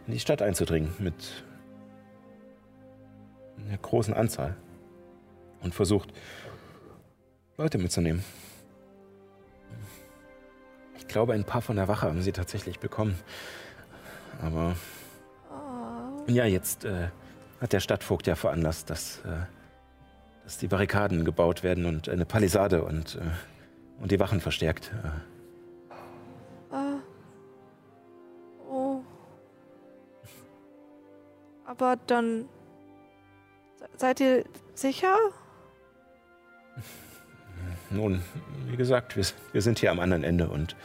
in 0.06 0.12
die 0.12 0.20
Stadt 0.20 0.42
einzudringen 0.42 0.92
mit 0.98 1.14
einer 3.66 3.78
großen 3.78 4.12
Anzahl. 4.12 4.56
Und 5.62 5.74
versucht, 5.74 6.10
Leute 7.58 7.78
mitzunehmen. 7.78 8.24
Ich 11.10 11.12
glaube, 11.12 11.32
ein 11.32 11.42
paar 11.42 11.60
von 11.60 11.74
der 11.74 11.88
Wache 11.88 12.06
haben 12.06 12.22
sie 12.22 12.30
tatsächlich 12.30 12.78
bekommen. 12.78 13.18
Aber 14.40 14.76
ja, 16.28 16.44
jetzt 16.44 16.84
äh, 16.84 17.08
hat 17.60 17.72
der 17.72 17.80
Stadtvogt 17.80 18.28
ja 18.28 18.36
veranlasst, 18.36 18.90
dass, 18.90 19.18
äh, 19.24 19.44
dass 20.44 20.58
die 20.58 20.68
Barrikaden 20.68 21.24
gebaut 21.24 21.64
werden 21.64 21.84
und 21.86 22.08
eine 22.08 22.26
Palisade 22.26 22.84
und, 22.84 23.16
äh, 23.16 23.22
und 24.00 24.12
die 24.12 24.20
Wachen 24.20 24.40
verstärkt. 24.40 24.92
Äh, 26.72 26.76
oh. 28.70 29.00
Aber 31.64 31.96
dann. 32.06 32.48
Se- 33.80 33.88
Seid 33.96 34.20
ihr 34.20 34.44
sicher? 34.74 35.16
nun, 37.90 38.22
wie 38.66 38.76
gesagt, 38.76 39.16
wir, 39.16 39.24
wir 39.52 39.62
sind 39.62 39.78
hier 39.78 39.90
am 39.90 40.00
anderen 40.00 40.24
Ende 40.24 40.48
und 40.48 40.76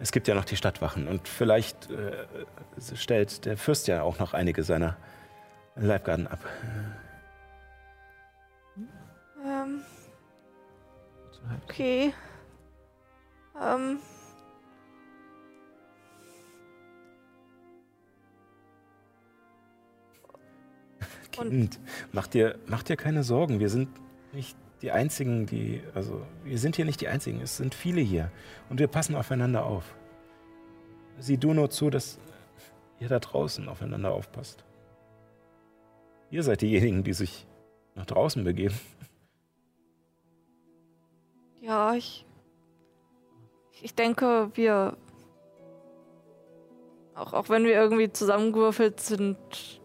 es 0.00 0.12
gibt 0.12 0.28
ja 0.28 0.34
noch 0.34 0.44
die 0.46 0.56
Stadtwachen. 0.56 1.08
Und 1.08 1.28
vielleicht 1.28 1.90
äh, 1.90 2.26
stellt 2.96 3.44
der 3.44 3.56
Fürst 3.56 3.86
ja 3.86 4.02
auch 4.02 4.18
noch 4.18 4.32
einige 4.32 4.62
seiner 4.64 4.96
Leibgarden 5.76 6.26
ab. 6.26 6.40
Ähm. 9.44 9.82
Okay. 11.64 12.14
Ähm. 13.60 13.98
Kind, 21.30 21.78
mach 22.12 22.26
dir, 22.26 22.58
mach 22.66 22.82
dir 22.82 22.96
keine 22.96 23.22
Sorgen. 23.22 23.60
Wir 23.60 23.70
sind 23.70 23.88
nicht 24.32 24.56
die 24.82 24.90
Einzigen, 24.90 25.46
die. 25.46 25.82
Also, 25.94 26.26
wir 26.44 26.58
sind 26.58 26.76
hier 26.76 26.84
nicht 26.84 27.00
die 27.00 27.08
Einzigen. 27.08 27.40
Es 27.40 27.56
sind 27.56 27.74
viele 27.74 28.00
hier. 28.00 28.30
Und 28.68 28.80
wir 28.80 28.88
passen 28.88 29.14
aufeinander 29.14 29.64
auf. 29.64 29.94
Sieh 31.18 31.36
du 31.36 31.52
nur 31.52 31.70
zu, 31.70 31.90
dass 31.90 32.18
ihr 32.98 33.08
da 33.08 33.18
draußen 33.18 33.68
aufeinander 33.68 34.12
aufpasst. 34.12 34.64
Ihr 36.30 36.42
seid 36.42 36.62
diejenigen, 36.62 37.02
die 37.02 37.12
sich 37.12 37.46
nach 37.94 38.06
draußen 38.06 38.44
begeben. 38.44 38.78
Ja, 41.60 41.94
ich. 41.94 42.26
Ich 43.82 43.94
denke, 43.94 44.50
wir. 44.54 44.96
Auch, 47.14 47.34
auch 47.34 47.48
wenn 47.50 47.64
wir 47.64 47.74
irgendwie 47.74 48.10
zusammengewürfelt 48.10 49.00
sind, 49.00 49.79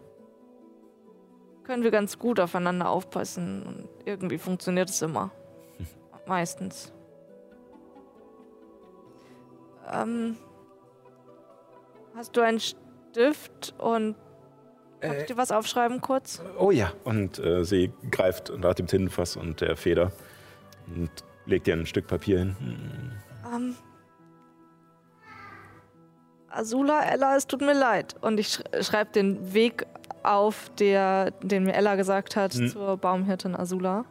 können 1.66 1.82
wir 1.82 1.90
ganz 1.90 2.18
gut 2.18 2.40
aufeinander 2.40 2.88
aufpassen. 2.88 3.62
Und 3.62 3.88
irgendwie 4.04 4.38
funktioniert 4.38 4.88
es 4.88 5.02
immer. 5.02 5.30
Meistens. 6.26 6.92
Ähm. 9.92 10.36
Hast 12.14 12.36
du 12.36 12.40
einen 12.40 12.60
Stift 12.60 13.74
und. 13.78 14.16
Kann 15.00 15.18
ich 15.18 15.26
dir 15.26 15.36
was 15.36 15.52
aufschreiben 15.52 16.00
kurz? 16.00 16.40
Oh 16.58 16.70
ja. 16.70 16.92
Und 17.04 17.38
äh, 17.38 17.64
sie 17.64 17.92
greift 18.10 18.50
nach 18.58 18.74
dem 18.74 18.86
Tintenfass 18.86 19.36
und 19.36 19.60
der 19.60 19.76
Feder 19.76 20.10
und 20.86 21.10
legt 21.44 21.68
ihr 21.68 21.74
ein 21.74 21.84
Stück 21.84 22.06
Papier 22.06 22.38
hin. 22.38 22.56
Ähm. 23.52 23.76
Azula, 26.48 27.04
Ella, 27.04 27.36
es 27.36 27.46
tut 27.46 27.60
mir 27.60 27.74
leid. 27.74 28.16
Und 28.22 28.38
ich 28.38 28.48
sch 28.54 28.62
schreibe 28.80 29.12
den 29.12 29.52
Weg 29.52 29.86
auf, 30.26 30.70
der, 30.78 31.30
den 31.42 31.64
mir 31.64 31.74
Ella 31.74 31.94
gesagt 31.96 32.36
hat, 32.36 32.54
Hm. 32.54 32.68
zur 32.68 32.96
Baumhirtin 32.96 33.54
Azula. 33.56 34.04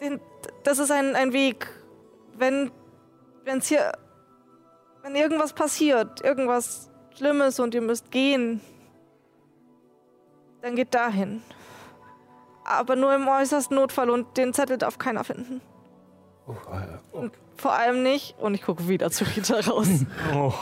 Den, 0.00 0.20
das 0.62 0.78
ist 0.78 0.90
ein, 0.92 1.14
ein 1.16 1.32
Weg. 1.32 1.68
Wenn 2.36 2.70
es 3.46 3.66
hier. 3.66 3.92
Wenn 5.02 5.14
irgendwas 5.14 5.52
passiert, 5.52 6.22
irgendwas 6.24 6.90
Schlimmes 7.16 7.58
und 7.60 7.74
ihr 7.74 7.80
müsst 7.80 8.10
gehen, 8.10 8.60
dann 10.60 10.76
geht 10.76 10.92
dahin. 10.94 11.42
Aber 12.64 12.94
nur 12.96 13.14
im 13.14 13.26
äußersten 13.26 13.76
Notfall 13.76 14.10
und 14.10 14.36
den 14.36 14.52
Zettel 14.52 14.76
darf 14.76 14.98
keiner 14.98 15.24
finden. 15.24 15.62
Oh, 16.46 16.52
äh, 16.52 16.98
oh. 17.12 17.18
Und 17.20 17.32
vor 17.56 17.72
allem 17.72 18.02
nicht. 18.02 18.36
Und 18.38 18.54
ich 18.54 18.62
gucke 18.62 18.88
wieder 18.88 19.10
zu 19.10 19.24
Rita 19.24 19.60
raus. 19.60 19.88
Oh. 20.34 20.52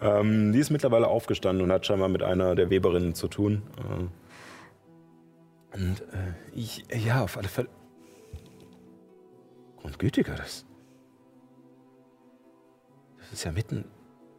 Ähm, 0.00 0.52
die 0.52 0.58
ist 0.58 0.70
mittlerweile 0.70 1.08
aufgestanden 1.08 1.64
und 1.64 1.72
hat 1.72 1.86
scheinbar 1.86 2.08
mit 2.08 2.22
einer 2.22 2.54
der 2.54 2.70
Weberinnen 2.70 3.14
zu 3.14 3.28
tun. 3.28 3.62
Ähm, 3.78 4.10
und 5.74 6.00
äh, 6.00 6.34
ich, 6.54 6.84
ja, 6.94 7.22
auf 7.22 7.36
alle 7.36 7.48
Fälle. 7.48 7.68
Grundgütiger, 9.76 10.34
das. 10.34 10.64
Das 13.18 13.32
ist 13.32 13.44
ja 13.44 13.52
mitten, 13.52 13.84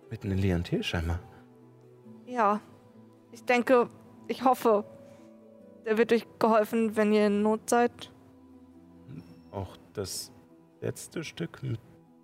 mitten 0.09 0.31
in 0.31 0.37
Leontel 0.37 0.83
scheinbar. 0.83 1.19
ja, 2.25 2.59
ich 3.31 3.43
denke, 3.45 3.89
ich 4.27 4.43
hoffe, 4.43 4.83
der 5.85 5.97
wird 5.97 6.11
euch 6.11 6.25
geholfen, 6.39 6.95
wenn 6.95 7.13
ihr 7.13 7.27
in 7.27 7.41
Not 7.41 7.69
seid. 7.69 8.11
Auch 9.51 9.77
das 9.93 10.31
letzte 10.81 11.23
Stück 11.23 11.63
mit 11.63 11.79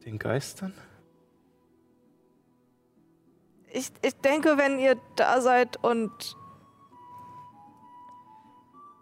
den 0.06 0.20
Geistern? 0.20 0.74
Ich, 3.76 3.92
ich 4.02 4.16
denke, 4.22 4.58
wenn 4.58 4.80
ihr 4.80 4.96
da 5.18 5.42
seid 5.42 5.84
und 5.84 6.38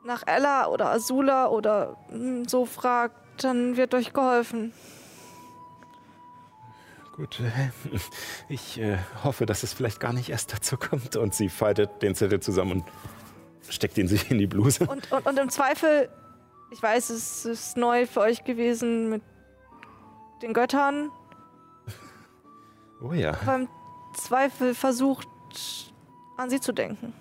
nach 0.04 0.24
Ella 0.26 0.68
oder 0.68 0.90
Azula 0.90 1.48
oder 1.48 1.96
hm, 2.10 2.48
so 2.48 2.66
fragt, 2.66 3.44
dann 3.44 3.78
wird 3.78 3.94
euch 3.94 4.14
geholfen. 4.14 4.74
Gut, 7.16 7.40
ich 8.50 8.80
äh, 8.80 8.98
hoffe, 9.24 9.46
dass 9.46 9.62
es 9.62 9.74
vielleicht 9.74 10.00
gar 10.00 10.12
nicht 10.12 10.30
erst 10.30 10.54
dazu 10.54 10.76
kommt. 10.78 11.16
Und 11.18 11.36
sie 11.36 11.50
faltet 11.50 12.02
den 12.02 12.16
Zettel 12.16 12.40
zusammen 12.40 12.72
und 12.82 12.86
steckt 13.70 14.00
ihn 14.00 14.08
sich 14.08 14.32
in 14.32 14.40
die 14.40 14.48
Bluse. 14.48 14.88
Und, 14.88 15.12
und, 15.12 15.26
und 15.28 15.38
im 15.38 15.50
Zweifel, 15.50 16.10
ich 16.72 16.82
weiß, 16.82 17.12
es 17.12 17.46
ist 17.46 17.78
neu 17.78 18.08
für 18.08 18.22
euch 18.22 18.44
gewesen 18.44 19.12
mit 19.12 19.22
den 20.42 20.54
Göttern, 20.54 21.12
Oh 23.04 23.14
ja. 23.14 23.38
aber 23.42 23.56
im 23.56 23.68
Zweifel 24.14 24.76
versucht, 24.76 25.28
an 26.38 26.50
sie 26.50 26.60
zu 26.60 26.72
denken. 26.72 27.14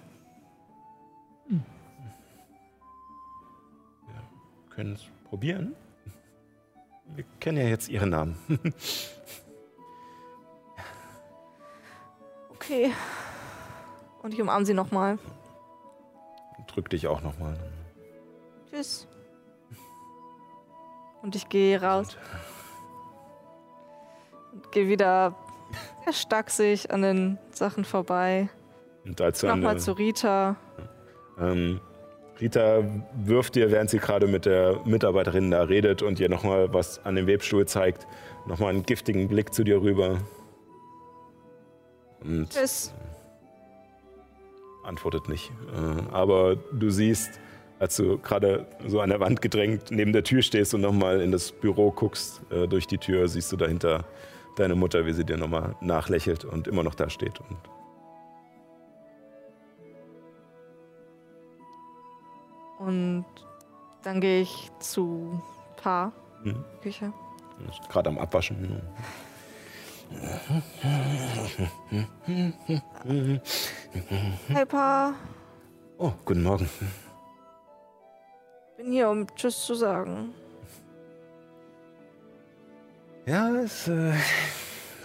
können 4.75 4.95
es 4.95 5.03
probieren. 5.29 5.77
Wir 7.15 7.25
kennen 7.41 7.59
ja 7.59 7.65
jetzt 7.65 7.89
ihren 7.89 8.11
Namen. 8.11 8.37
Okay. 12.55 12.93
Und 14.23 14.33
ich 14.33 14.41
umarme 14.41 14.65
sie 14.65 14.73
nochmal. 14.73 15.19
Drück 16.69 16.89
dich 16.91 17.09
auch 17.09 17.21
nochmal. 17.21 17.59
Tschüss. 18.71 19.09
Und 21.23 21.35
ich 21.35 21.49
gehe 21.49 21.83
raus. 21.83 22.17
Und 24.53 24.71
gehe 24.71 24.87
wieder 24.87 25.35
sehr 26.05 26.13
stachsig 26.13 26.91
an 26.91 27.03
den 27.03 27.39
Sachen 27.51 27.85
vorbei. 27.85 28.49
Und 29.05 29.21
als 29.21 29.43
Nochmal 29.43 29.75
der- 29.75 29.83
zu 29.83 29.93
Rita. 29.93 30.57
Ähm, 31.41 31.81
Rita 32.41 32.83
wirft 33.15 33.55
dir, 33.55 33.71
während 33.71 33.91
sie 33.91 33.99
gerade 33.99 34.27
mit 34.27 34.47
der 34.47 34.81
Mitarbeiterin 34.85 35.51
da 35.51 35.63
redet 35.63 36.03
und 36.03 36.19
ihr 36.21 36.29
nochmal 36.29 36.73
was 36.73 37.05
an 37.05 37.15
dem 37.17 37.27
Webstuhl 37.27 37.67
zeigt, 37.67 38.07
nochmal 38.47 38.71
einen 38.71 38.85
giftigen 38.85 39.29
Blick 39.29 39.53
zu 39.55 39.65
dir 39.65 39.81
rüber. 39.83 40.19
Und 42.25 42.51
Tschüss. 42.51 42.93
antwortet 44.85 45.29
nicht. 45.29 45.51
Äh, 45.75 46.13
aber 46.13 46.57
du 46.57 46.91
siehst, 46.91 47.41
als 47.79 47.97
du 47.97 48.19
gerade 48.19 48.67
so 48.87 49.01
an 49.01 49.11
der 49.11 49.21
Wand 49.21 49.43
gedrängt 49.43 49.91
neben 49.91 50.13
der 50.13 50.25
Tür 50.25 50.43
stehst 50.43 50.75
und 50.75 50.81
nochmal 50.81 51.21
in 51.21 51.33
das 51.33 51.53
Büro 51.53 51.91
guckst, 51.91 52.41
äh, 52.51 52.67
durch 52.69 52.87
die 52.87 52.99
Tür, 52.99 53.29
siehst 53.29 53.51
du 53.53 53.57
dahinter 53.57 54.05
deine 54.57 54.75
Mutter, 54.75 55.07
wie 55.07 55.13
sie 55.13 55.25
dir 55.25 55.37
nochmal 55.37 55.77
nachlächelt 55.81 56.45
und 56.45 56.69
immer 56.69 56.83
noch 56.83 56.95
da 56.95 57.09
steht. 57.11 57.41
Und 57.41 57.59
Und 62.79 63.25
dann 64.03 64.21
gehe 64.21 64.41
ich 64.41 64.71
zu 64.81 65.41
Pa. 65.77 66.13
Mhm. 66.43 66.65
Küche. 66.83 67.13
ist 67.71 67.89
gerade 67.89 68.11
am 68.11 68.19
Abwaschen. 68.19 68.83
Hey 74.49 74.67
Pa, 74.67 75.15
Oh, 75.99 76.13
guten 76.25 76.43
Morgen. 76.43 76.69
bin 78.77 78.91
hier, 78.91 79.09
um 79.09 79.27
Tschüss 79.37 79.65
zu 79.65 79.75
sagen. 79.75 80.35
Ja, 83.25 83.53
das, 83.53 83.87
äh, 83.87 84.15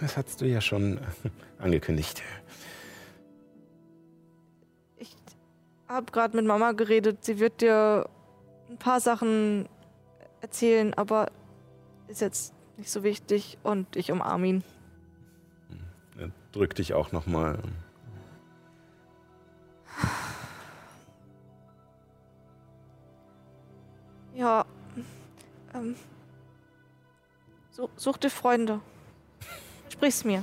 das 0.00 0.16
hast 0.16 0.40
du 0.40 0.46
ja 0.46 0.60
schon 0.60 0.98
äh, 0.98 1.30
angekündigt. 1.58 2.22
Ich 4.96 5.14
habe 5.86 6.10
gerade 6.10 6.36
mit 6.36 6.44
Mama 6.44 6.72
geredet. 6.72 7.24
Sie 7.24 7.38
wird 7.38 7.60
dir 7.60 8.08
ein 8.68 8.76
paar 8.78 9.00
Sachen 9.00 9.68
erzählen, 10.40 10.94
aber 10.94 11.30
ist 12.08 12.20
jetzt 12.20 12.54
nicht 12.76 12.90
so 12.90 13.04
wichtig 13.04 13.56
und 13.62 13.94
ich 13.94 14.10
umarme 14.10 14.46
ihn. 14.48 14.64
Er 16.18 16.30
drückt 16.50 16.78
dich 16.78 16.94
auch 16.94 17.12
nochmal. 17.12 17.58
Ja. 24.34 24.64
Ähm, 25.74 25.96
such, 27.78 27.90
such 27.96 28.16
dir 28.18 28.30
Freunde. 28.30 28.80
Sprich's 29.88 30.24
mir. 30.24 30.42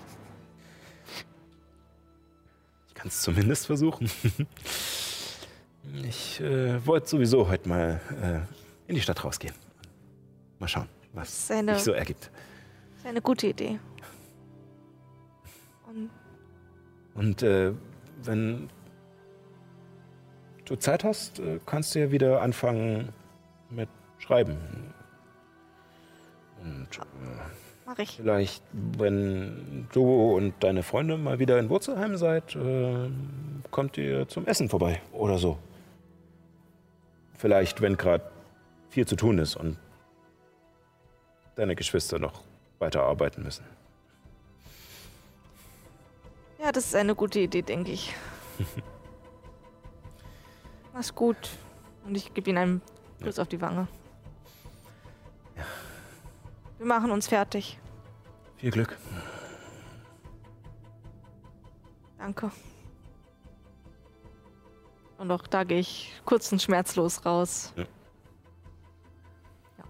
Ich 2.88 2.94
kann 2.94 3.08
es 3.08 3.22
zumindest 3.22 3.66
versuchen. 3.66 4.10
Ich 6.04 6.40
äh, 6.42 6.84
wollte 6.86 7.08
sowieso 7.08 7.48
heute 7.48 7.70
mal 7.70 8.02
äh, 8.22 8.90
in 8.90 8.96
die 8.96 9.02
Stadt 9.02 9.24
rausgehen. 9.24 9.54
Mal 10.60 10.68
schauen, 10.68 10.88
was 11.14 11.48
Das 11.48 11.58
eine, 11.58 11.76
sich 11.76 11.84
so 11.84 11.92
ergibt. 11.92 12.32
ist 12.98 13.06
eine 13.06 13.22
gute 13.22 13.48
Idee. 13.48 13.80
Und 15.88 16.10
Und 17.14 17.44
äh, 17.44 17.74
wenn 18.24 18.70
du 20.66 20.76
Zeit 20.78 21.04
hast, 21.04 21.40
äh, 21.40 21.60
kannst 21.66 21.94
du 21.94 22.00
ja 22.00 22.12
wieder 22.12 22.42
anfangen 22.42 23.10
mit 23.70 23.90
Schreiben. 24.18 24.58
Und 26.66 26.98
äh, 26.98 27.02
mach 27.86 28.00
ich. 28.00 28.18
vielleicht, 28.18 28.64
wenn 28.74 29.88
du 29.94 30.36
und 30.36 30.56
deine 30.62 30.82
Freunde 30.82 31.18
mal 31.18 31.38
wieder 31.38 31.60
in 31.60 31.70
Wurzelheim 31.70 32.18
seid, 32.18 32.56
äh, 32.56 33.10
kommt 33.70 33.98
ihr 33.98 34.28
zum 34.28 34.48
Essen 34.48 34.68
vorbei 34.68 35.02
oder 35.14 35.38
so. 35.38 35.60
Vielleicht, 37.38 37.82
wenn 37.82 37.98
gerade 37.98 38.24
viel 38.90 39.06
zu 39.06 39.16
tun 39.16 39.38
ist 39.38 39.56
und 39.56 39.78
deine 41.56 41.76
Geschwister 41.76 42.18
noch 42.18 42.42
weiter 42.80 43.04
arbeiten 43.04 43.44
müssen. 43.44 43.64
Ja, 46.60 46.72
das 46.72 46.86
ist 46.88 46.96
eine 46.96 47.14
gute 47.14 47.40
Idee, 47.40 47.62
denke 47.62 47.92
ich. 47.92 48.16
Mach's 50.94 51.14
gut. 51.14 51.38
Und 52.06 52.16
ich 52.16 52.34
gebe 52.34 52.50
ihm 52.50 52.58
einen 52.58 52.82
Kuss 53.22 53.38
auf 53.38 53.48
die 53.48 53.62
Wange. 53.62 53.88
Wir 56.86 56.90
machen 56.90 57.10
uns 57.10 57.26
fertig. 57.26 57.80
Viel 58.58 58.70
Glück. 58.70 58.96
Danke. 62.20 62.52
Und 65.18 65.32
auch 65.32 65.48
da 65.48 65.64
gehe 65.64 65.80
ich 65.80 66.14
kurz 66.26 66.52
und 66.52 66.62
schmerzlos 66.62 67.26
raus. 67.26 67.74
Ja. 67.76 67.86
Ja. 69.80 69.84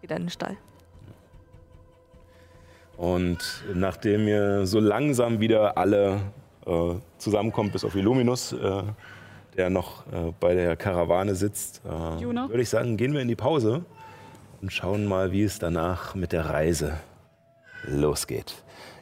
Wieder 0.00 0.16
in 0.16 0.22
den 0.24 0.30
Stall. 0.30 0.56
Und 2.96 3.62
nachdem 3.72 4.26
ihr 4.26 4.66
so 4.66 4.80
langsam 4.80 5.38
wieder 5.38 5.78
alle 5.78 6.22
äh, 6.66 6.94
zusammenkommt, 7.18 7.70
bis 7.70 7.84
auf 7.84 7.94
Illuminus, 7.94 8.52
äh, 8.52 8.82
der 9.56 9.70
noch 9.70 10.04
äh, 10.08 10.32
bei 10.40 10.54
der 10.54 10.76
Karawane 10.76 11.36
sitzt, 11.36 11.82
äh, 11.84 11.88
würde 11.88 12.62
ich 12.62 12.68
sagen, 12.68 12.96
gehen 12.96 13.12
wir 13.12 13.20
in 13.20 13.28
die 13.28 13.36
Pause 13.36 13.84
und 14.64 14.72
schauen 14.72 15.04
mal, 15.04 15.30
wie 15.30 15.42
es 15.42 15.58
danach 15.58 16.14
mit 16.14 16.32
der 16.32 16.46
Reise 16.46 16.94
losgeht. 17.86 18.54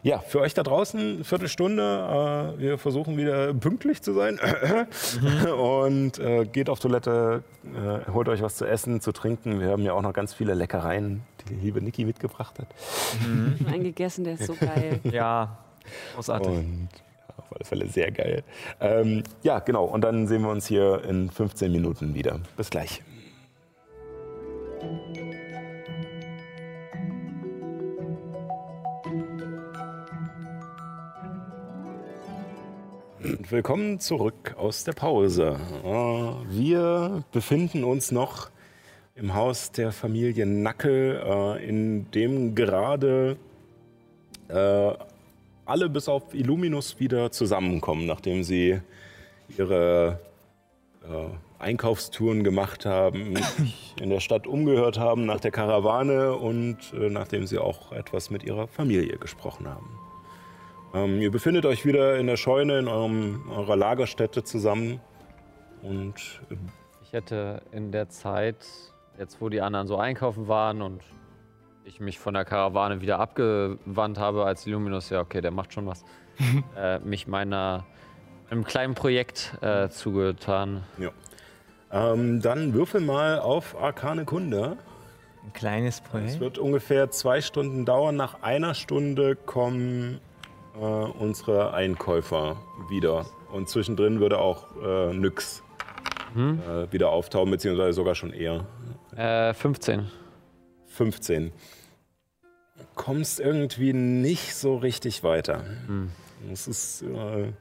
Ja, 0.03 0.19
für 0.19 0.41
euch 0.41 0.55
da 0.55 0.65
draußen, 0.65 1.23
Viertelstunde. 1.23 2.55
Äh, 2.57 2.61
wir 2.61 2.79
versuchen 2.79 3.17
wieder 3.17 3.55
pünktlich 3.55 4.03
zu 4.03 4.13
sein. 4.13 4.41
Und 5.57 6.19
äh, 6.19 6.47
geht 6.47 6.69
auf 6.69 6.81
Toilette, 6.81 7.45
äh, 7.63 8.11
holt 8.11 8.29
euch 8.29 8.43
was 8.43 8.57
zu 8.57 8.67
essen, 8.67 9.01
zu 9.01 9.13
trinken. 9.13 9.61
Wir 9.61 9.69
haben 9.69 9.85
ja 9.85 9.93
auch 9.93 10.03
noch 10.03 10.13
ganz 10.13 10.35
viele 10.35 10.55
Leckereien, 10.55 11.23
die 11.43 11.55
die 11.55 11.61
liebe 11.61 11.81
Niki 11.81 12.05
mitgebracht 12.05 12.59
hat. 12.59 12.67
Einen 13.73 13.85
gegessen, 13.85 14.25
der 14.25 14.35
ist 14.35 14.47
so 14.47 14.57
geil. 14.57 14.99
Ja, 15.13 15.59
großartig. 16.17 16.49
Und 16.49 16.89
auf 17.37 17.53
alle 17.55 17.65
Fälle 17.65 17.87
sehr 17.87 18.11
geil. 18.11 18.43
Ähm, 18.81 19.23
ja, 19.45 19.61
genau. 19.61 19.85
Und 19.85 20.01
dann 20.01 20.27
sehen 20.27 20.43
wir 20.43 20.51
uns 20.51 20.67
hier 20.67 21.05
in 21.05 21.31
15 21.31 21.71
Minuten 21.71 22.17
wieder. 22.17 22.41
Bis 22.57 22.69
gleich. 22.69 23.01
Und 33.23 33.53
willkommen 33.53 34.01
zurück 34.01 34.57
aus 34.59 34.83
der 34.83 34.95
Pause. 34.95 35.57
Äh, 35.85 35.89
Wir 36.51 37.23
befinden 37.31 37.85
uns 37.85 38.11
noch 38.11 38.51
im 39.15 39.35
Haus 39.35 39.71
der 39.71 39.93
Familie 39.93 40.45
Nackel, 40.45 41.23
äh, 41.25 41.69
in 41.69 42.11
dem 42.11 42.57
gerade 42.57 43.37
äh, 44.49 44.93
alle 45.65 45.89
bis 45.89 46.09
auf 46.09 46.35
Illuminus 46.35 46.99
wieder 46.99 47.31
zusammenkommen, 47.31 48.07
nachdem 48.07 48.43
sie 48.43 48.81
ihre 49.57 50.19
äh, 51.05 51.63
Einkaufstouren 51.63 52.43
gemacht 52.43 52.87
haben, 52.87 53.37
in 54.01 54.11
der 54.11 54.19
Stadt 54.19 54.49
umgehört 54.49 54.99
haben 54.99 55.27
nach 55.27 55.39
der 55.39 55.53
Karawane 55.53 56.35
und 56.35 56.93
nachdem 56.93 57.47
sie 57.47 57.59
auch 57.59 57.93
etwas 57.93 58.31
mit 58.31 58.43
ihrer 58.43 58.67
Familie 58.67 59.17
gesprochen 59.19 59.69
haben. 59.69 60.02
Ähm, 60.95 61.21
ihr 61.21 61.31
befindet 61.31 61.65
euch 61.65 61.87
wieder 61.87 62.19
in 62.19 62.27
der 62.27 62.37
Scheune 62.37 62.79
in 62.79 62.89
eurem, 62.89 63.51
eurer 63.51 63.77
Lagerstätte 63.77 64.45
zusammen 64.45 65.01
und 65.83 66.41
äh, 66.51 66.57
Ich 67.03 67.13
hätte 67.13 67.63
in 67.73 67.93
der 67.93 68.09
Zeit, 68.09 68.57
jetzt 69.19 69.41
wo 69.41 69.49
die 69.49 69.61
anderen 69.63 69.87
so 69.87 69.97
einkaufen 69.97 70.49
waren 70.49 70.83
und 70.83 71.03
ich 71.85 71.99
mich 71.99 72.19
von 72.19 72.35
der 72.35 72.45
Karawane 72.45 73.01
wieder 73.01 73.19
abgewandt 73.19 74.19
habe 74.19 74.45
als 74.45 74.67
Illuminus, 74.67 75.11
ja 75.11 75.21
okay, 75.21 75.41
der 75.41 75.51
macht 75.51 75.73
schon 75.73 75.87
was, 75.87 76.05
äh, 76.77 76.99
mich 77.01 77.27
meiner 77.27 77.85
einem 78.51 78.65
kleinen 78.65 78.95
Projekt 78.95 79.57
äh, 79.63 79.89
zugetan. 79.89 80.85
ähm, 81.91 82.43
dann 82.43 82.75
würfel 82.75 83.01
mal 83.01 83.39
auf 83.39 83.81
Arkane 83.81 84.27
Kunde. 84.27 84.77
Ein 85.43 85.53
kleines 85.55 85.97
Es 85.97 86.01
Projekt. 86.03 86.41
wird 86.41 86.59
ungefähr 86.59 87.11
zwei 87.11 87.41
Stunden 87.41 87.87
dauern. 87.87 88.15
Nach 88.15 88.43
einer 88.43 88.75
Stunde 88.75 89.37
kommen 89.37 90.21
äh, 90.75 90.79
unsere 90.85 91.75
Einkäufer 91.75 92.57
wieder. 92.89 93.27
Und 93.53 93.69
zwischendrin 93.69 94.21
würde 94.21 94.39
auch 94.39 94.65
äh, 94.83 95.13
Nyx 95.15 95.63
äh, 96.35 96.91
wieder 96.93 97.11
auftauchen, 97.11 97.51
beziehungsweise 97.51 97.93
sogar 97.93 98.15
schon 98.15 98.33
eher. 98.33 98.67
Äh, 99.17 99.53
15. 99.55 100.09
15. 100.87 101.53
Kommst 102.95 103.41
irgendwie 103.41 103.93
nicht 103.93 104.55
so 104.55 104.77
richtig 104.77 105.23
weiter. 105.25 105.63
Es 106.51 106.67
ist, 106.69 107.03
äh, 107.03 107.53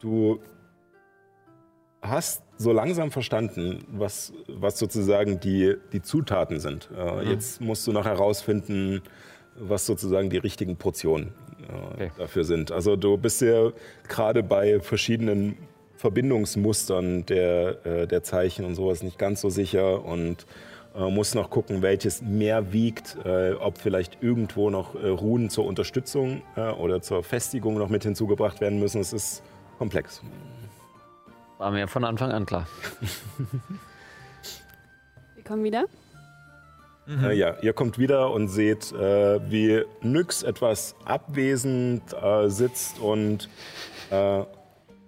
du 0.00 0.40
hast 2.02 2.42
so 2.58 2.72
langsam 2.72 3.10
verstanden, 3.10 3.84
was, 3.88 4.32
was 4.48 4.78
sozusagen 4.78 5.40
die, 5.40 5.74
die 5.92 6.02
Zutaten 6.02 6.60
sind. 6.60 6.88
Äh, 6.96 7.30
Jetzt 7.30 7.60
musst 7.60 7.86
du 7.86 7.92
noch 7.92 8.04
herausfinden, 8.04 9.02
was 9.56 9.86
sozusagen 9.86 10.30
die 10.30 10.38
richtigen 10.38 10.76
Portionen 10.76 11.32
Okay. 11.92 12.10
dafür 12.18 12.44
sind. 12.44 12.72
Also 12.72 12.96
du 12.96 13.16
bist 13.16 13.40
ja 13.40 13.72
gerade 14.08 14.42
bei 14.42 14.80
verschiedenen 14.80 15.56
Verbindungsmustern 15.96 17.24
der, 17.26 17.86
äh, 17.86 18.06
der 18.06 18.22
Zeichen 18.22 18.64
und 18.64 18.74
sowas 18.74 19.02
nicht 19.02 19.18
ganz 19.18 19.40
so 19.40 19.48
sicher 19.48 20.04
und 20.04 20.46
äh, 20.94 21.10
musst 21.10 21.34
noch 21.34 21.50
gucken, 21.50 21.82
welches 21.82 22.22
mehr 22.22 22.72
wiegt, 22.72 23.16
äh, 23.24 23.52
ob 23.54 23.78
vielleicht 23.78 24.22
irgendwo 24.22 24.70
noch 24.70 24.94
äh, 24.94 25.08
Runen 25.08 25.50
zur 25.50 25.66
Unterstützung 25.66 26.42
äh, 26.56 26.70
oder 26.70 27.00
zur 27.02 27.24
Festigung 27.24 27.78
noch 27.78 27.88
mit 27.88 28.02
hinzugebracht 28.04 28.60
werden 28.60 28.78
müssen. 28.78 29.00
Es 29.00 29.12
ist 29.12 29.42
komplex. 29.78 30.22
War 31.58 31.70
mir 31.70 31.88
von 31.88 32.04
Anfang 32.04 32.32
an 32.32 32.46
klar. 32.46 32.66
Wir 35.34 35.44
kommen 35.44 35.64
wieder. 35.64 35.86
Äh, 37.06 37.36
ja, 37.36 37.56
ihr 37.60 37.72
kommt 37.72 37.98
wieder 37.98 38.30
und 38.30 38.48
seht, 38.48 38.92
äh, 38.92 39.40
wie 39.50 39.82
Nyx 40.02 40.42
etwas 40.42 40.94
abwesend 41.04 42.02
äh, 42.14 42.48
sitzt 42.48 42.98
und, 42.98 43.48
äh, 44.10 44.42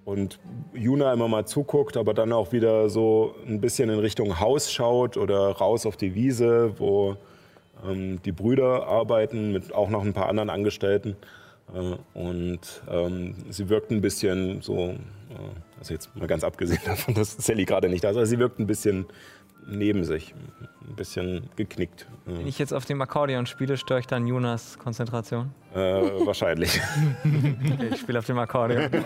und 0.05 0.39
Juna 0.75 1.13
immer 1.13 1.29
mal 1.29 1.47
zuguckt, 1.47 1.97
aber 1.97 2.13
dann 2.15 2.33
auch 2.33 2.53
wieder 2.53 2.89
so 2.89 3.35
ein 3.47 3.61
bisschen 3.61 3.89
in 3.89 3.99
Richtung 3.99 4.39
Haus 4.41 4.71
schaut 4.71 5.17
oder 5.17 5.49
raus 5.53 5.87
auf 5.87 5.97
die 5.97 6.15
Wiese, 6.15 6.79
wo 6.79 7.17
ähm, 7.87 8.21
die 8.23 8.33
Brüder 8.33 8.87
arbeiten, 8.87 9.53
mit 9.53 9.75
auch 9.75 9.89
noch 9.89 10.05
ein 10.05 10.13
paar 10.13 10.29
anderen 10.29 10.51
Angestellten. 10.51 11.17
Äh, 11.75 11.97
und 12.19 12.61
ähm, 12.91 13.35
sie 13.49 13.69
wirkt 13.69 13.91
ein 13.91 14.01
bisschen 14.01 14.61
so, 14.61 14.77
äh, 14.77 14.99
also 15.79 15.95
jetzt 15.95 16.15
mal 16.15 16.27
ganz 16.27 16.45
abgesehen 16.45 16.81
davon, 16.85 17.15
dass 17.15 17.37
Sally 17.39 17.65
gerade 17.65 17.89
nicht 17.89 18.05
da 18.05 18.11
ist, 18.11 18.17
aber 18.17 18.27
sie 18.27 18.39
wirkt 18.39 18.59
ein 18.59 18.67
bisschen 18.67 19.07
neben 19.67 20.05
sich, 20.05 20.35
ein 20.89 20.95
bisschen 20.97 21.51
geknickt. 21.57 22.07
Wenn 22.25 22.47
ich 22.47 22.59
jetzt 22.59 22.73
auf 22.73 22.85
dem 22.85 23.01
Akkordeon 23.03 23.47
spiele, 23.47 23.77
störe 23.77 24.01
ich 24.01 24.07
dann 24.07 24.27
Jonas 24.27 24.79
Konzentration. 24.79 25.53
Äh, 25.75 25.79
wahrscheinlich. 26.25 26.81
Okay, 27.25 27.89
ich 27.93 28.01
spiele 28.01 28.19
auf 28.19 28.27
dem 28.27 28.39
Akkordeon. 28.39 28.91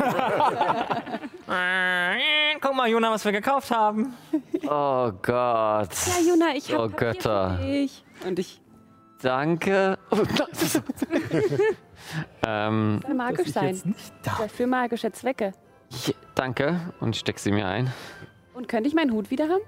Guck 2.60 2.74
mal, 2.76 2.88
Jona, 2.90 3.10
was 3.10 3.24
wir 3.24 3.32
gekauft 3.32 3.70
haben. 3.70 4.12
Oh 4.64 5.10
Gott. 5.22 5.88
Ja, 6.06 6.20
Juna, 6.28 6.54
ich 6.54 6.72
habe 6.72 6.84
Oh, 6.84 6.88
Götter. 6.88 7.58
dich. 7.62 8.04
Und 8.26 8.38
ich 8.38 8.60
Danke. 9.22 9.98
ähm, 12.46 13.00
soll 13.02 13.14
magisch 13.14 13.48
sein. 13.48 13.94
Für 14.54 14.66
magische 14.66 15.12
Zwecke. 15.12 15.52
ich, 15.90 16.14
danke 16.34 16.80
und 17.00 17.16
steck 17.16 17.38
sie 17.38 17.52
mir 17.52 17.66
ein. 17.66 17.92
Und 18.54 18.68
könnte 18.68 18.88
ich 18.88 18.94
meinen 18.94 19.12
Hut 19.12 19.30
wieder 19.30 19.48
haben? 19.48 19.62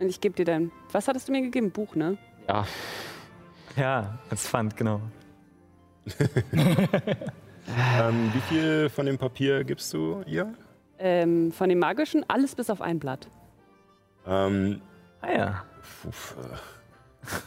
Und 0.00 0.08
ich 0.08 0.20
gebe 0.20 0.34
dir 0.34 0.44
dann. 0.44 0.70
Was 0.92 1.08
hattest 1.08 1.28
du 1.28 1.32
mir 1.32 1.42
gegeben? 1.42 1.70
Buch, 1.70 1.94
ne? 1.94 2.16
Ja. 2.48 2.66
Ja, 3.76 4.18
als 4.30 4.46
Pfand, 4.46 4.76
genau. 4.76 5.00
ähm, 6.56 8.32
wie 8.32 8.40
viel 8.54 8.88
von 8.90 9.06
dem 9.06 9.18
Papier 9.18 9.64
gibst 9.64 9.92
du 9.92 10.22
ihr? 10.26 10.52
Ähm, 10.98 11.50
von 11.52 11.68
dem 11.68 11.78
magischen 11.78 12.24
alles 12.28 12.54
bis 12.54 12.70
auf 12.70 12.80
ein 12.80 12.98
Blatt. 12.98 13.28
Ähm, 14.26 14.80
Ah 15.20 15.32
ja. 15.32 15.64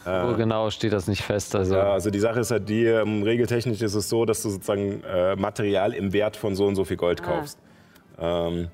Wo 0.04 0.10
äh, 0.10 0.32
äh, 0.32 0.36
genau 0.36 0.70
steht 0.70 0.92
das 0.92 1.06
nicht 1.06 1.22
fest? 1.22 1.54
Also, 1.54 1.76
ja, 1.76 1.92
also 1.92 2.10
die 2.10 2.18
Sache 2.18 2.40
ist 2.40 2.50
halt 2.50 2.68
die, 2.68 2.84
ähm, 2.84 3.22
regeltechnisch 3.22 3.80
ist 3.80 3.94
es 3.94 4.08
so, 4.08 4.24
dass 4.24 4.42
du 4.42 4.50
sozusagen 4.50 5.02
äh, 5.04 5.36
Material 5.36 5.94
im 5.94 6.12
Wert 6.12 6.36
von 6.36 6.56
so 6.56 6.66
und 6.66 6.74
so 6.74 6.84
viel 6.84 6.96
Gold 6.96 7.20
Ah. 7.22 7.24
kaufst. 7.26 7.58
Ähm, 8.18 8.68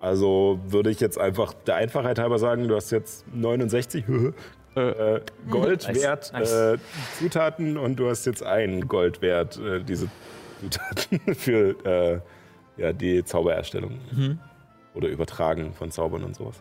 also 0.00 0.58
würde 0.66 0.90
ich 0.90 1.00
jetzt 1.00 1.18
einfach 1.18 1.52
der 1.52 1.76
Einfachheit 1.76 2.18
halber 2.18 2.38
sagen, 2.38 2.68
du 2.68 2.76
hast 2.76 2.90
jetzt 2.90 3.24
69 3.34 4.04
äh, 4.74 5.20
Gold 5.50 5.88
Nice, 5.88 6.02
wert 6.02 6.32
nice. 6.32 6.52
Äh, 6.52 6.78
Zutaten 7.18 7.76
und 7.78 7.96
du 7.96 8.08
hast 8.08 8.26
jetzt 8.26 8.42
ein 8.42 8.86
Gold 8.88 9.22
wert 9.22 9.58
äh, 9.58 9.82
diese 9.82 10.08
Zutaten 10.60 11.34
für 11.34 11.84
äh, 11.84 12.20
ja, 12.80 12.92
die 12.92 13.24
Zaubererstellung 13.24 13.98
Mhm. 14.12 14.38
oder 14.94 15.08
Übertragen 15.08 15.72
von 15.72 15.90
Zaubern 15.90 16.24
und 16.24 16.36
sowas. 16.36 16.60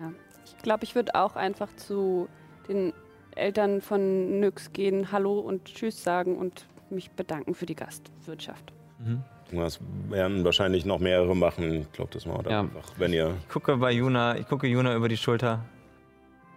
Ja. 0.00 0.12
Ich 0.46 0.56
glaube, 0.62 0.84
ich 0.84 0.94
würde 0.94 1.14
auch 1.14 1.36
einfach 1.36 1.74
zu 1.76 2.28
den 2.68 2.92
Eltern 3.34 3.80
von 3.82 4.40
Nyx 4.40 4.72
gehen, 4.72 5.12
Hallo 5.12 5.38
und 5.38 5.66
Tschüss 5.66 6.02
sagen 6.02 6.36
und 6.36 6.66
mich 6.90 7.10
bedanken 7.10 7.54
für 7.54 7.66
die 7.66 7.76
Gastwirtschaft. 7.76 8.72
Mhm. 8.98 9.22
Das 9.52 9.80
werden 10.10 10.44
wahrscheinlich 10.44 10.84
noch 10.84 10.98
mehrere 10.98 11.34
machen. 11.34 11.80
Ich 11.82 11.92
glaube, 11.92 12.10
das 12.12 12.26
machen 12.26 12.38
wir 12.40 12.42
dann 12.44 12.52
Ja. 12.52 12.60
einfach, 12.60 12.90
wenn 12.98 13.12
ihr. 13.14 13.34
Ich 13.40 13.48
gucke 13.48 13.76
bei 13.78 13.92
Juna, 13.92 14.36
ich 14.36 14.46
gucke 14.46 14.66
Juna 14.66 14.94
über 14.94 15.08
die 15.08 15.16
Schulter. 15.16 15.64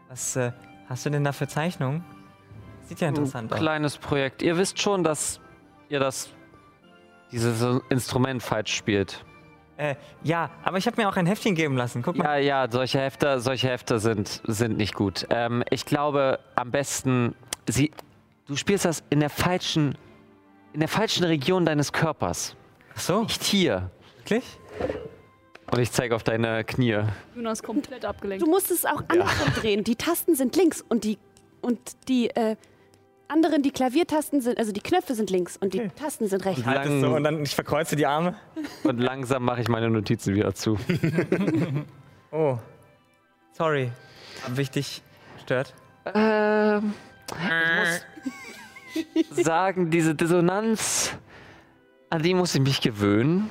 Was 0.09 0.35
äh, 0.35 0.51
hast 0.89 1.05
du 1.05 1.09
denn 1.09 1.23
da 1.23 1.31
für 1.31 1.47
Zeichnungen? 1.47 2.03
Sieht 2.83 2.99
ja 2.99 3.07
interessant 3.07 3.49
ein 3.51 3.53
aus. 3.53 3.59
kleines 3.61 3.97
Projekt. 3.97 4.41
Ihr 4.41 4.57
wisst 4.57 4.81
schon, 4.81 5.03
dass 5.05 5.39
ihr 5.87 5.99
das 6.01 6.29
dieses 7.31 7.63
Instrument 7.89 8.43
falsch 8.43 8.75
spielt. 8.75 9.23
Äh, 9.77 9.95
ja, 10.23 10.49
aber 10.63 10.77
ich 10.77 10.85
habe 10.85 11.01
mir 11.01 11.07
auch 11.07 11.15
ein 11.15 11.25
Heftchen 11.25 11.55
geben 11.55 11.77
lassen. 11.77 12.01
Guck 12.03 12.17
mal. 12.17 12.25
Ja, 12.43 12.63
ja, 12.65 12.71
solche 12.71 12.99
Hefte, 12.99 13.39
solche 13.39 13.69
Hefte 13.69 13.99
sind, 13.99 14.41
sind 14.45 14.75
nicht 14.77 14.93
gut. 14.93 15.25
Ähm, 15.29 15.63
ich 15.69 15.85
glaube, 15.85 16.39
am 16.55 16.71
besten, 16.71 17.35
sie, 17.69 17.91
du 18.47 18.57
spielst 18.57 18.83
das 18.83 19.01
in 19.09 19.21
der 19.21 19.29
falschen, 19.29 19.95
in 20.73 20.79
der 20.79 20.89
falschen 20.89 21.23
Region 21.25 21.65
deines 21.65 21.91
Körpers. 21.91 22.55
Ach 22.95 22.99
so, 22.99 23.21
Nicht 23.23 23.43
hier. 23.43 23.89
wirklich? 24.17 24.43
Und 25.71 25.79
ich 25.79 25.91
zeige 25.91 26.15
auf 26.15 26.23
deine 26.23 26.63
Knie. 26.65 26.99
Jonas 27.35 27.63
komplett 27.63 28.03
abgelenkt. 28.03 28.45
Du 28.45 28.49
musst 28.49 28.71
es 28.71 28.85
auch 28.85 29.03
andersrum 29.07 29.53
drehen. 29.55 29.83
Die 29.85 29.95
Tasten 29.95 30.35
sind 30.35 30.55
links 30.55 30.83
und 30.87 31.03
die 31.05 31.17
und 31.61 31.79
die 32.09 32.29
äh, 32.31 32.55
anderen, 33.29 33.61
die 33.61 33.71
Klaviertasten 33.71 34.41
sind, 34.41 34.57
also 34.57 34.73
die 34.73 34.81
Knöpfe 34.81 35.13
sind 35.15 35.29
links 35.29 35.55
und 35.55 35.73
die 35.73 35.79
Okay. 35.81 35.91
Tasten 35.95 36.27
sind 36.27 36.43
rechts. 36.43 36.65
Halt 36.65 36.85
es 36.89 37.01
so 37.01 37.15
und 37.15 37.23
dann 37.23 37.41
ich 37.43 37.55
verkreuze 37.55 37.95
die 37.95 38.05
Arme. 38.05 38.35
Und 38.83 38.99
langsam 38.99 39.43
mache 39.43 39.61
ich 39.61 39.69
meine 39.69 39.89
Notizen 39.89 40.35
wieder 40.35 40.53
zu. 40.53 40.77
Oh, 42.33 42.57
sorry. 43.51 43.91
Hab 44.43 44.55
wichtig 44.55 45.01
stört. 45.43 45.73
Ähm, 46.05 46.93
ich 47.27 47.35
muss 47.35 48.05
sagen, 49.31 49.89
diese 49.89 50.15
Dissonanz, 50.15 51.17
an 52.09 52.21
die 52.21 52.33
muss 52.33 52.55
ich 52.55 52.61
mich 52.61 52.81
gewöhnen. 52.81 53.49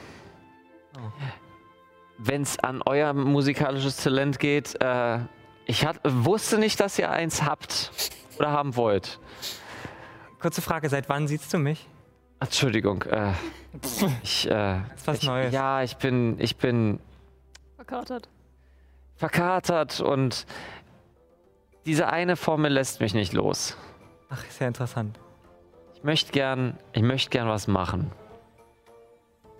Wenn 2.18 2.42
es 2.42 2.58
an 2.58 2.82
euer 2.82 3.12
musikalisches 3.14 3.96
Talent 3.96 4.38
geht, 4.38 4.80
äh, 4.80 5.20
ich 5.66 5.86
hat, 5.86 6.00
wusste 6.04 6.58
nicht, 6.58 6.78
dass 6.80 6.98
ihr 6.98 7.10
eins 7.10 7.42
habt 7.44 7.92
oder 8.38 8.50
haben 8.50 8.76
wollt. 8.76 9.18
Kurze 10.40 10.60
Frage, 10.60 10.88
seit 10.88 11.08
wann 11.08 11.28
siehst 11.28 11.52
du 11.52 11.58
mich? 11.58 11.86
Entschuldigung, 12.40 13.02
äh, 13.02 13.32
ich, 14.22 14.50
äh, 14.50 14.78
ist 14.94 15.06
was 15.06 15.18
ich, 15.18 15.24
Neues. 15.24 15.52
Ja, 15.52 15.82
ich 15.82 15.96
bin, 15.96 16.36
ich 16.40 16.56
bin 16.56 16.98
Verkatert. 17.76 18.28
verkatert 19.16 20.00
und 20.00 20.46
diese 21.86 22.08
eine 22.08 22.36
Formel 22.36 22.72
lässt 22.72 23.00
mich 23.00 23.14
nicht 23.14 23.32
los. 23.32 23.76
Ach, 24.28 24.46
ist 24.46 24.60
ja 24.60 24.66
interessant. 24.66 25.18
Ich 26.00 26.04
möchte 26.04 26.32
gern, 26.32 26.78
ich 26.94 27.02
möchte 27.02 27.28
gern 27.28 27.46
was 27.46 27.68
machen. 27.68 28.10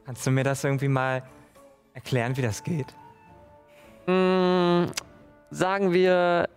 Kannst 0.07 0.27
du 0.27 0.31
mir 0.31 0.43
das 0.43 0.65
irgendwie 0.65 0.89
mal 0.89 1.23
erklären, 1.93 2.35
wie 2.39 2.41
das 2.41 2.65
geht? 2.65 2.87
Mm, 4.07 4.87
sagen 5.51 5.93
wir, 5.93 6.49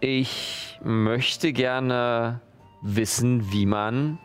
ich 0.00 0.78
möchte 0.84 1.54
gerne 1.54 2.40
wissen, 2.82 3.50
wie 3.50 3.64
man, 3.64 4.18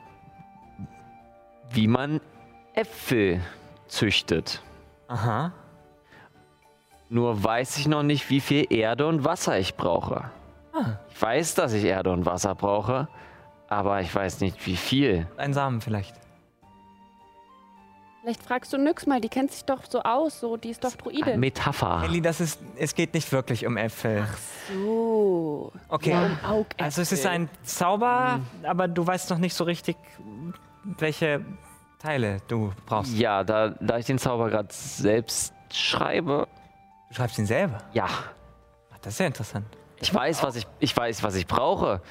wie 1.69 1.87
man 1.87 2.19
Äpfel 2.73 3.39
züchtet. 3.87 4.61
Aha. 5.07 5.53
Nur 7.07 7.41
weiß 7.41 7.77
ich 7.77 7.87
noch 7.87 8.03
nicht, 8.03 8.29
wie 8.29 8.41
viel 8.41 8.67
Erde 8.69 9.07
und 9.07 9.23
Wasser 9.23 9.57
ich 9.57 9.75
brauche. 9.75 10.29
Ah. 10.73 10.97
Ich 11.09 11.21
weiß, 11.21 11.55
dass 11.55 11.71
ich 11.71 11.85
Erde 11.85 12.11
und 12.11 12.25
Wasser 12.25 12.53
brauche, 12.53 13.07
aber 13.69 14.01
ich 14.01 14.13
weiß 14.13 14.41
nicht, 14.41 14.65
wie 14.65 14.75
viel. 14.75 15.27
Ein 15.37 15.53
Samen 15.53 15.81
vielleicht. 15.81 16.15
Vielleicht 18.21 18.43
fragst 18.43 18.73
du 18.73 18.77
Nyx 18.77 19.05
mal, 19.05 19.21
die 19.21 19.29
kennt 19.29 19.51
sich 19.51 19.63
doch 19.63 19.83
so 19.87 20.01
aus, 20.01 20.41
so, 20.41 20.57
die 20.57 20.69
ist 20.69 20.83
doch 20.83 20.91
Druidin. 20.91 21.39
Metapher. 21.39 22.01
Ellie, 22.03 22.21
das 22.21 22.41
ist, 22.41 22.59
es 22.75 22.93
geht 22.93 23.13
nicht 23.13 23.31
wirklich 23.31 23.65
um 23.65 23.77
Äpfel. 23.77 24.27
So. 24.73 25.71
Okay. 25.87 26.09
Ja, 26.09 26.25
um 26.25 26.37
Augäpfel. 26.43 26.83
Also 26.83 27.01
es 27.01 27.13
ist 27.13 27.25
ein 27.25 27.47
Zauber, 27.63 28.41
aber 28.63 28.89
du 28.89 29.07
weißt 29.07 29.29
noch 29.29 29.37
nicht 29.37 29.53
so 29.53 29.63
richtig, 29.63 29.95
welche 30.83 31.45
Teile 31.99 32.41
du 32.49 32.73
brauchst. 32.85 33.13
Ja, 33.13 33.45
da, 33.45 33.69
da 33.69 33.97
ich 33.97 34.05
den 34.05 34.19
Zauber 34.19 34.49
gerade 34.49 34.69
selbst 34.71 35.53
schreibe, 35.71 36.47
Du 37.09 37.15
schreibst 37.15 37.37
ihn 37.39 37.45
selber. 37.45 37.77
ja, 37.93 38.07
Ach, 38.07 38.97
das 39.01 39.13
ist 39.13 39.19
ja 39.19 39.27
interessant. 39.27 39.65
Ich 40.01 40.13
weiß, 40.13 40.43
was 40.43 40.57
ich, 40.57 40.67
ich 40.79 40.95
weiß, 40.95 41.23
was 41.23 41.35
ich 41.35 41.47
brauche. 41.47 42.01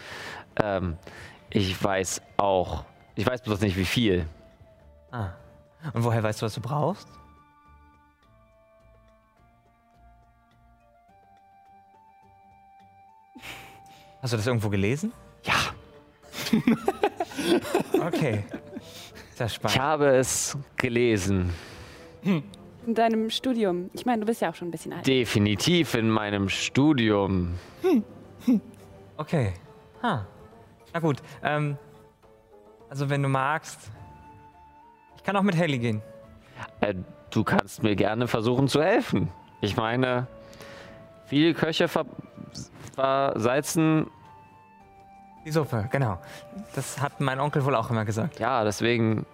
Ähm, 0.62 0.96
ich 1.50 1.82
weiß 1.82 2.20
auch, 2.36 2.84
ich 3.14 3.26
weiß 3.26 3.42
bloß 3.42 3.60
nicht, 3.60 3.76
wie 3.76 3.84
viel. 3.84 4.26
Ah. 5.10 5.30
Und 5.92 6.04
woher 6.04 6.22
weißt 6.22 6.42
du, 6.42 6.46
was 6.46 6.54
du 6.54 6.60
brauchst? 6.60 7.08
Hast 14.22 14.32
du 14.32 14.36
das 14.36 14.46
irgendwo 14.46 14.68
gelesen? 14.68 15.12
Ja, 15.44 15.54
Okay. 18.06 18.44
Sehr 19.34 19.46
ich 19.46 19.52
spannend. 19.54 19.78
habe 19.78 20.06
es 20.16 20.56
gelesen. 20.76 21.52
In 22.22 22.94
deinem 22.94 23.30
Studium. 23.30 23.90
Ich 23.92 24.06
meine, 24.06 24.20
du 24.20 24.26
bist 24.26 24.40
ja 24.40 24.50
auch 24.50 24.54
schon 24.54 24.68
ein 24.68 24.70
bisschen 24.70 24.92
alt. 24.92 25.06
Definitiv 25.06 25.94
in 25.94 26.08
meinem 26.10 26.48
Studium. 26.48 27.54
Okay. 29.16 29.54
Ha. 30.02 30.26
Na 30.96 31.00
gut. 31.00 31.18
Ähm, 31.42 31.76
also 32.88 33.10
wenn 33.10 33.22
du 33.22 33.28
magst. 33.28 33.90
Ich 35.16 35.22
kann 35.24 35.36
auch 35.36 35.42
mit 35.42 35.54
Helly 35.54 35.78
gehen. 35.78 36.00
Äh, 36.80 36.94
du 37.28 37.44
kannst 37.44 37.82
mir 37.82 37.94
gerne 37.94 38.26
versuchen 38.28 38.66
zu 38.66 38.82
helfen. 38.82 39.30
Ich 39.60 39.76
meine, 39.76 40.26
viele 41.26 41.52
Köche 41.52 41.86
ver 41.86 42.06
versalzen. 42.94 44.06
Die 45.44 45.50
Suppe, 45.50 45.86
genau. 45.92 46.18
Das 46.74 46.98
hat 46.98 47.20
mein 47.20 47.40
Onkel 47.40 47.62
wohl 47.66 47.74
auch 47.74 47.90
immer 47.90 48.06
gesagt. 48.06 48.38
Ja, 48.38 48.64
deswegen. 48.64 49.26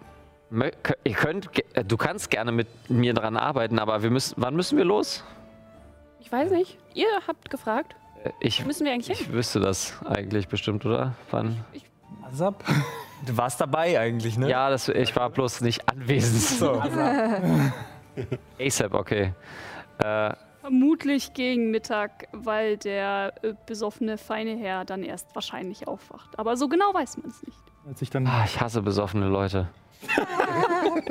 Ihr 1.04 1.14
könnt, 1.14 1.48
äh, 1.76 1.84
du 1.84 1.96
kannst 1.96 2.28
gerne 2.28 2.50
mit 2.50 2.90
mir 2.90 3.14
dran 3.14 3.36
arbeiten, 3.36 3.78
aber 3.78 4.02
wir 4.02 4.10
müssen. 4.10 4.34
Wann 4.36 4.56
müssen 4.56 4.76
wir 4.76 4.84
los? 4.84 5.22
Ich 6.18 6.32
weiß 6.32 6.50
nicht. 6.50 6.76
Ihr 6.94 7.06
habt 7.28 7.50
gefragt. 7.50 7.94
Äh, 8.24 8.30
Ich, 8.40 8.64
Müssen 8.64 8.84
wir 8.84 8.92
eigentlich 8.92 9.18
hin? 9.18 9.26
ich 9.28 9.32
wüsste 9.32 9.60
das 9.60 9.94
eigentlich 10.04 10.48
bestimmt, 10.48 10.84
oder? 10.86 11.14
Wann? 11.30 11.64
Asap? 12.22 12.62
Du 13.24 13.36
warst 13.36 13.60
dabei 13.60 14.00
eigentlich, 14.00 14.36
ne? 14.36 14.50
Ja, 14.50 14.68
das, 14.68 14.88
ich 14.88 15.14
war 15.14 15.30
bloß 15.30 15.60
nicht 15.60 15.88
anwesend. 15.88 16.40
So. 16.42 16.72
ASAP, 18.60 18.94
okay. 18.94 19.32
Äh, 19.98 20.34
Vermutlich 20.60 21.32
gegen 21.32 21.70
Mittag, 21.70 22.26
weil 22.32 22.78
der 22.78 23.32
äh, 23.42 23.54
besoffene 23.66 24.18
feine 24.18 24.56
Herr 24.58 24.84
dann 24.84 25.04
erst 25.04 25.32
wahrscheinlich 25.36 25.86
aufwacht. 25.86 26.36
Aber 26.36 26.56
so 26.56 26.66
genau 26.68 26.92
weiß 26.92 27.18
man 27.18 27.30
es 27.30 27.40
nicht. 27.46 27.58
Als 27.86 28.02
ich 28.02 28.10
dann 28.10 28.26
ah, 28.26 28.42
ich 28.44 28.60
hasse 28.60 28.82
besoffene 28.82 29.28
Leute. 29.28 29.68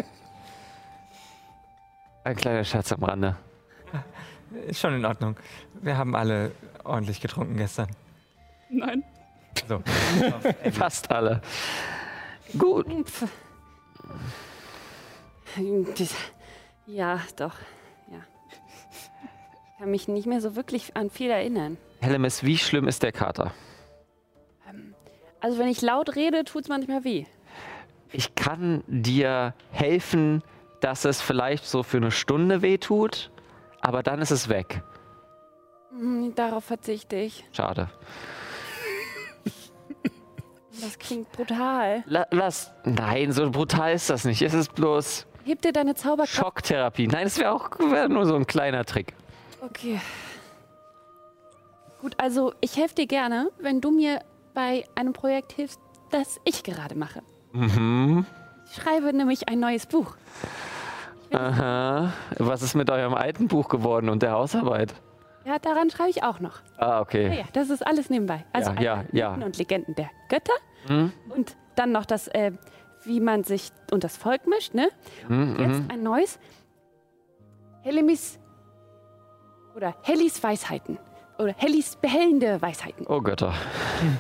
Ein 2.26 2.36
kleiner 2.36 2.66
Scherz 2.66 2.92
am 2.92 3.04
Rande. 3.04 3.38
Ist 4.68 4.82
schon 4.82 4.96
in 4.96 5.06
Ordnung. 5.06 5.38
Wir 5.82 5.98
haben 5.98 6.14
alle 6.16 6.52
ordentlich 6.84 7.22
getrunken 7.22 7.58
gestern. 7.58 7.90
Nein. 8.70 9.04
So. 9.68 9.82
Fast 10.72 11.12
alle. 11.12 11.42
Gut. 12.58 12.86
Ja, 16.88 17.22
doch. 17.36 17.56
Ja. 18.10 18.20
Ich 18.94 19.80
kann 19.80 19.92
mich 19.92 20.08
nicht 20.08 20.28
mehr 20.28 20.42
so 20.42 20.56
wirklich 20.56 20.96
an 20.96 21.10
viel 21.10 21.30
erinnern. 21.30 21.78
Hellemis, 22.02 22.44
wie 22.44 22.58
schlimm 22.58 22.88
ist 22.88 23.04
der 23.04 23.12
Kater? 23.12 23.52
Also 25.42 25.58
wenn 25.58 25.68
ich 25.68 25.82
laut 25.82 26.16
rede, 26.16 26.44
tut 26.44 26.64
es 26.64 26.70
manchmal 26.70 27.04
weh. 27.04 27.26
Ich 28.12 28.36
kann 28.36 28.84
dir 28.88 29.56
helfen, 29.72 30.44
dass 30.82 31.04
es 31.04 31.22
vielleicht 31.22 31.66
so 31.66 31.82
für 31.82 31.98
eine 31.98 32.12
Stunde 32.12 32.62
wehtut, 32.62 33.32
aber 33.82 34.04
dann 34.04 34.22
ist 34.22 34.32
es 34.32 34.50
weg. 34.50 34.84
Hm, 35.92 36.34
Darauf 36.36 36.64
verzichte 36.66 37.16
ich. 37.18 37.46
Schade. 37.52 37.90
Das 40.82 40.98
klingt 40.98 41.32
brutal. 41.32 42.04
La 42.08 42.26
lass. 42.32 42.72
Nein, 42.86 43.32
so 43.34 43.52
brutal 43.52 43.94
ist 43.94 44.10
das 44.10 44.26
nicht. 44.26 44.42
Es 44.42 44.54
ist 44.56 44.74
bloß 44.74 45.28
Heb 45.44 45.62
dir 45.62 45.74
deine 45.74 45.94
Zauberkraft. 45.96 46.34
Schocktherapie. 46.34 47.08
Nein, 47.08 47.28
es 47.28 47.38
wäre 47.38 47.52
auch 47.52 47.70
wär 47.78 48.08
nur 48.08 48.26
so 48.26 48.36
ein 48.36 48.48
kleiner 48.48 48.84
Trick. 48.86 49.14
Okay. 49.62 50.00
Gut, 52.02 52.16
also 52.18 52.54
ich 52.62 52.78
helfe 52.78 52.96
dir 52.96 53.06
gerne, 53.08 53.52
wenn 53.60 53.80
du 53.82 53.92
mir 53.92 54.22
bei 54.56 54.86
einem 54.96 55.14
Projekt 55.14 55.52
hilfst, 55.52 55.80
das 56.10 56.40
ich 56.46 56.64
gerade 56.64 56.96
mache. 56.96 57.22
Mhm. 57.52 58.26
Ich 58.66 58.82
schreibe 58.82 59.14
nämlich 59.14 59.50
ein 59.50 59.60
neues 59.60 59.86
Buch. 59.86 60.16
Aha. 61.32 62.12
Was 62.38 62.62
ist 62.62 62.74
mit 62.76 62.90
eurem 62.90 63.14
alten 63.14 63.48
Buch 63.48 63.70
geworden 63.70 64.10
und 64.10 64.24
der 64.24 64.32
Hausarbeit? 64.32 64.96
Ja, 65.46 65.58
daran 65.60 65.90
schreibe 65.90 66.10
ich 66.10 66.24
auch 66.24 66.40
noch. 66.40 66.60
Ah, 66.78 66.88
Ja, 66.88 67.02
okay. 67.02 67.38
ja, 67.40 67.46
das 67.54 67.70
ist 67.70 67.86
alles 67.86 68.10
nebenbei. 68.10 68.46
Also 68.54 68.72
Ja, 68.74 68.82
ja, 68.82 69.04
ja. 69.12 69.30
Mythen 69.32 69.44
und 69.44 69.58
Legenden 69.58 69.96
der 69.96 70.10
Götter 70.30 70.54
Mhm. 70.88 71.12
und 71.30 71.56
dann 71.76 71.92
noch 71.92 72.06
das, 72.06 72.28
äh, 72.30 72.52
wie 73.04 73.20
man 73.20 73.44
sich 73.44 73.72
und 73.92 74.04
das 74.04 74.18
Volk 74.18 74.46
mischt, 74.48 74.74
ne? 74.74 74.90
Mhm, 75.28 75.56
Jetzt 75.60 75.80
mhm. 75.80 75.88
ein 75.92 76.04
neues 76.04 76.40
Hellemis 77.82 78.40
oder 79.76 79.96
Hellis 80.04 80.42
Weisheiten 80.44 81.00
oder 81.40 81.54
Hellis 81.58 81.96
behellende 81.96 82.62
Weisheiten. 82.62 83.06
Oh 83.08 83.22
Götter. 83.22 83.54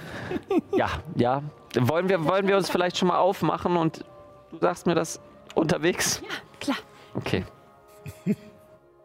ja, 0.76 0.90
ja. 1.16 1.44
Wollen 1.80 2.10
wir, 2.10 2.26
wollen 2.26 2.48
wir 2.48 2.58
uns 2.58 2.70
vielleicht 2.70 2.98
schon 2.98 3.08
mal 3.10 3.20
aufmachen 3.20 3.78
und 3.78 4.04
du 4.50 4.58
sagst 4.60 4.88
mir 4.88 4.96
das 4.96 5.20
unterwegs? 5.56 6.22
Klar. 6.60 6.78
Okay. 7.14 7.44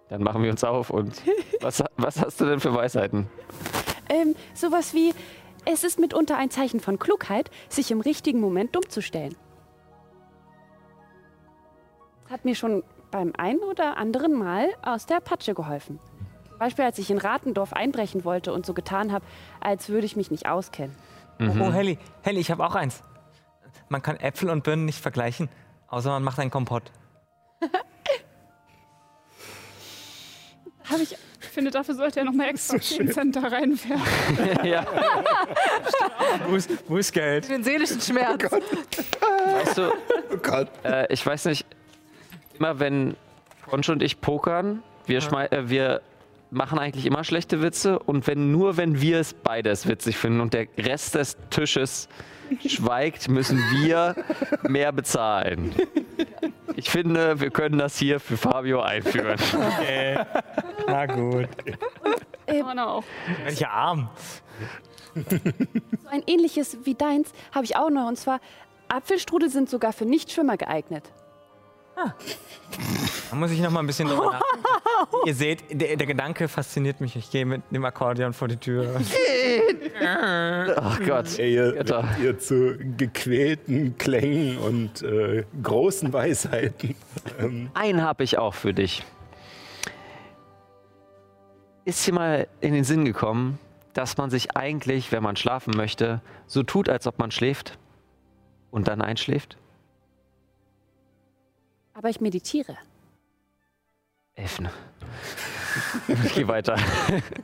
Dann 0.08 0.22
machen 0.22 0.42
wir 0.42 0.50
uns 0.50 0.62
auf 0.64 0.90
und 0.90 1.20
was, 1.60 1.82
was 1.96 2.20
hast 2.20 2.40
du 2.40 2.44
denn 2.44 2.60
für 2.60 2.74
Weisheiten? 2.74 3.28
Ähm, 4.08 4.36
sowas 4.54 4.94
wie, 4.94 5.12
es 5.64 5.82
ist 5.82 5.98
mitunter 5.98 6.36
ein 6.36 6.50
Zeichen 6.50 6.80
von 6.80 6.98
Klugheit, 6.98 7.50
sich 7.68 7.90
im 7.90 8.00
richtigen 8.00 8.40
Moment 8.40 8.74
dumm 8.76 8.88
zu 8.88 9.02
stellen. 9.02 9.34
Hat 12.30 12.44
mir 12.44 12.54
schon 12.54 12.82
beim 13.10 13.32
einen 13.36 13.60
oder 13.60 13.96
anderen 13.96 14.32
Mal 14.32 14.68
aus 14.82 15.06
der 15.06 15.20
Patsche 15.20 15.54
geholfen. 15.54 15.98
Zum 16.48 16.58
Beispiel, 16.58 16.84
als 16.84 16.98
ich 16.98 17.10
in 17.10 17.18
Ratendorf 17.18 17.72
einbrechen 17.72 18.24
wollte 18.24 18.52
und 18.52 18.64
so 18.64 18.74
getan 18.74 19.12
habe, 19.12 19.24
als 19.60 19.88
würde 19.88 20.06
ich 20.06 20.16
mich 20.16 20.30
nicht 20.30 20.48
auskennen. 20.48 20.94
Mhm. 21.38 21.60
Oh, 21.60 21.72
Helly, 21.72 21.98
Helly, 22.22 22.40
ich 22.40 22.50
habe 22.50 22.64
auch 22.64 22.74
eins. 22.74 23.02
Man 23.88 24.02
kann 24.02 24.16
Äpfel 24.16 24.50
und 24.50 24.64
Birnen 24.64 24.84
nicht 24.84 25.00
vergleichen, 25.00 25.48
außer 25.88 26.10
man 26.10 26.22
macht 26.24 26.38
einen 26.38 26.50
Kompott. 26.50 26.90
Habe 30.90 31.02
ich. 31.02 31.16
Ich 31.42 31.48
finde, 31.48 31.70
dafür 31.70 31.94
sollte 31.94 32.20
er 32.20 32.24
nochmal 32.24 32.48
extra 32.48 32.80
10 32.80 33.12
Cent 33.12 33.36
da 33.36 33.40
reinwerfen. 33.40 34.64
ja, 34.64 34.84
Wo 36.48 36.56
ist, 36.56 36.70
wo 36.88 36.96
ist 36.96 37.12
Geld? 37.12 37.48
Den 37.48 37.62
seelischen 37.62 38.00
Schmerz. 38.00 38.42
weißt 38.50 39.78
du, 39.78 39.92
Oh 40.32 40.36
Gott. 40.42 40.68
äh, 40.84 41.12
ich 41.12 41.24
weiß 41.24 41.44
nicht, 41.46 41.64
immer 42.58 42.78
wenn 42.80 43.16
Conch 43.68 43.88
und 43.90 44.02
ich 44.02 44.20
pokern, 44.20 44.82
wir, 45.06 45.20
schmei 45.20 45.46
äh, 45.46 45.68
wir 45.68 46.00
machen 46.50 46.78
eigentlich 46.78 47.06
immer 47.06 47.24
schlechte 47.24 47.62
Witze 47.62 47.98
und 47.98 48.26
wenn 48.26 48.52
nur 48.52 48.76
wenn 48.76 49.00
wir 49.00 49.20
es 49.20 49.34
beide 49.34 49.70
es 49.70 49.86
witzig 49.86 50.16
finden 50.16 50.40
und 50.40 50.54
der 50.54 50.68
Rest 50.78 51.14
des 51.14 51.36
Tisches 51.50 52.08
schweigt, 52.66 53.28
müssen 53.28 53.58
wir 53.72 54.14
mehr 54.62 54.92
bezahlen. 54.92 55.74
Ich 56.76 56.90
finde, 56.90 57.40
wir 57.40 57.50
können 57.50 57.78
das 57.78 57.98
hier 57.98 58.20
für 58.20 58.36
Fabio 58.36 58.80
einführen. 58.80 59.38
Okay. 59.78 60.18
Na 60.86 61.06
gut. 61.06 61.48
Anna 62.46 62.86
auch. 62.86 63.04
Ja 63.56 63.70
arm. 63.70 64.10
So 65.14 66.08
ein 66.10 66.22
ähnliches 66.26 66.78
wie 66.84 66.94
deins 66.94 67.32
habe 67.52 67.64
ich 67.64 67.76
auch 67.76 67.90
noch. 67.90 68.06
Und 68.06 68.16
zwar, 68.16 68.40
Apfelstrudel 68.88 69.48
sind 69.48 69.70
sogar 69.70 69.92
für 69.92 70.04
Nichtschwimmer 70.04 70.56
geeignet. 70.56 71.10
Da 71.96 73.36
muss 73.36 73.50
ich 73.50 73.60
noch 73.60 73.70
mal 73.70 73.80
ein 73.80 73.86
bisschen 73.86 74.08
drüber 74.08 74.32
nachdenken. 74.32 74.66
Ihr 75.24 75.34
seht, 75.34 75.64
der, 75.70 75.96
der 75.96 76.06
Gedanke 76.06 76.46
fasziniert 76.46 77.00
mich. 77.00 77.16
Ich 77.16 77.30
gehe 77.30 77.46
mit 77.46 77.62
dem 77.70 77.84
Akkordeon 77.84 78.32
vor 78.32 78.48
die 78.48 78.56
Tür. 78.56 79.00
Ach 80.04 81.00
Gott. 81.06 81.38
Ey, 81.38 81.54
ihr, 81.54 81.84
ihr 82.22 82.38
zu 82.38 82.76
gequälten 82.96 83.96
Klängen 83.96 84.58
und 84.58 85.02
äh, 85.02 85.44
großen 85.62 86.12
Weisheiten. 86.12 86.94
Ähm, 87.38 87.70
Einen 87.74 88.02
habe 88.02 88.24
ich 88.24 88.38
auch 88.38 88.54
für 88.54 88.74
dich. 88.74 89.04
Ist 91.84 92.06
dir 92.06 92.12
mal 92.12 92.48
in 92.60 92.74
den 92.74 92.84
Sinn 92.84 93.04
gekommen, 93.04 93.58
dass 93.94 94.16
man 94.18 94.28
sich 94.28 94.56
eigentlich, 94.56 95.12
wenn 95.12 95.22
man 95.22 95.36
schlafen 95.36 95.74
möchte, 95.76 96.20
so 96.46 96.62
tut, 96.62 96.88
als 96.88 97.06
ob 97.06 97.18
man 97.18 97.30
schläft 97.30 97.78
und 98.70 98.88
dann 98.88 99.00
einschläft? 99.00 99.56
Aber 101.96 102.10
ich 102.10 102.20
meditiere. 102.20 102.76
Elfen. 104.34 104.68
Ich 106.08 106.34
gehe 106.34 106.48
weiter. 106.48 106.76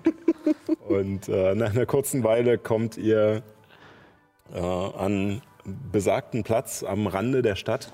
Und 0.88 1.28
äh, 1.28 1.54
nach 1.54 1.74
einer 1.74 1.84
kurzen 1.84 2.24
Weile 2.24 2.56
kommt 2.56 2.96
ihr 2.96 3.42
äh, 4.54 4.58
an 4.58 5.42
besagten 5.92 6.42
Platz 6.42 6.82
am 6.82 7.06
Rande 7.06 7.42
der 7.42 7.56
Stadt, 7.56 7.92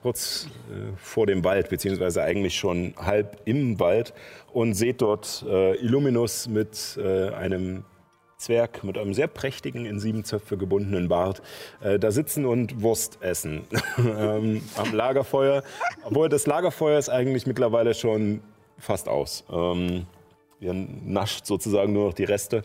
kurz 0.00 0.48
äh, 0.70 0.96
vor 0.96 1.26
dem 1.26 1.44
Wald, 1.44 1.68
beziehungsweise 1.68 2.22
eigentlich 2.22 2.56
schon 2.56 2.94
halb 2.96 3.42
im 3.44 3.78
Wald, 3.78 4.14
und 4.50 4.72
seht 4.72 5.02
dort 5.02 5.44
äh, 5.46 5.74
Illuminus 5.74 6.48
mit 6.48 6.98
äh, 6.98 7.28
einem 7.34 7.84
Zwerg 8.36 8.84
mit 8.84 8.98
einem 8.98 9.14
sehr 9.14 9.28
prächtigen, 9.28 9.86
in 9.86 9.98
sieben 9.98 10.24
Zöpfe 10.24 10.56
gebundenen 10.56 11.08
Bart, 11.08 11.42
äh, 11.80 11.98
da 11.98 12.10
sitzen 12.10 12.44
und 12.44 12.82
Wurst 12.82 13.18
essen 13.22 13.62
ähm, 13.98 14.62
am 14.76 14.94
Lagerfeuer. 14.94 15.62
Obwohl 16.04 16.28
das 16.28 16.46
Lagerfeuer 16.46 16.98
ist 16.98 17.08
eigentlich 17.08 17.46
mittlerweile 17.46 17.94
schon 17.94 18.40
fast 18.78 19.08
aus. 19.08 19.44
Ähm, 19.50 20.06
ihr 20.60 20.74
nascht 20.74 21.46
sozusagen 21.46 21.92
nur 21.92 22.06
noch 22.06 22.14
die 22.14 22.24
Reste. 22.24 22.62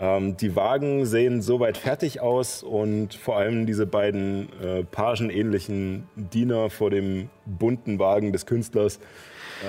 Ähm, 0.00 0.36
die 0.36 0.56
Wagen 0.56 1.06
sehen 1.06 1.42
soweit 1.42 1.76
fertig 1.78 2.20
aus 2.20 2.64
und 2.64 3.14
vor 3.14 3.36
allem 3.36 3.66
diese 3.66 3.86
beiden 3.86 4.48
äh, 4.60 4.82
pagenähnlichen 4.82 6.08
Diener 6.16 6.70
vor 6.70 6.90
dem 6.90 7.30
bunten 7.46 8.00
Wagen 8.00 8.32
des 8.32 8.46
Künstlers 8.46 8.98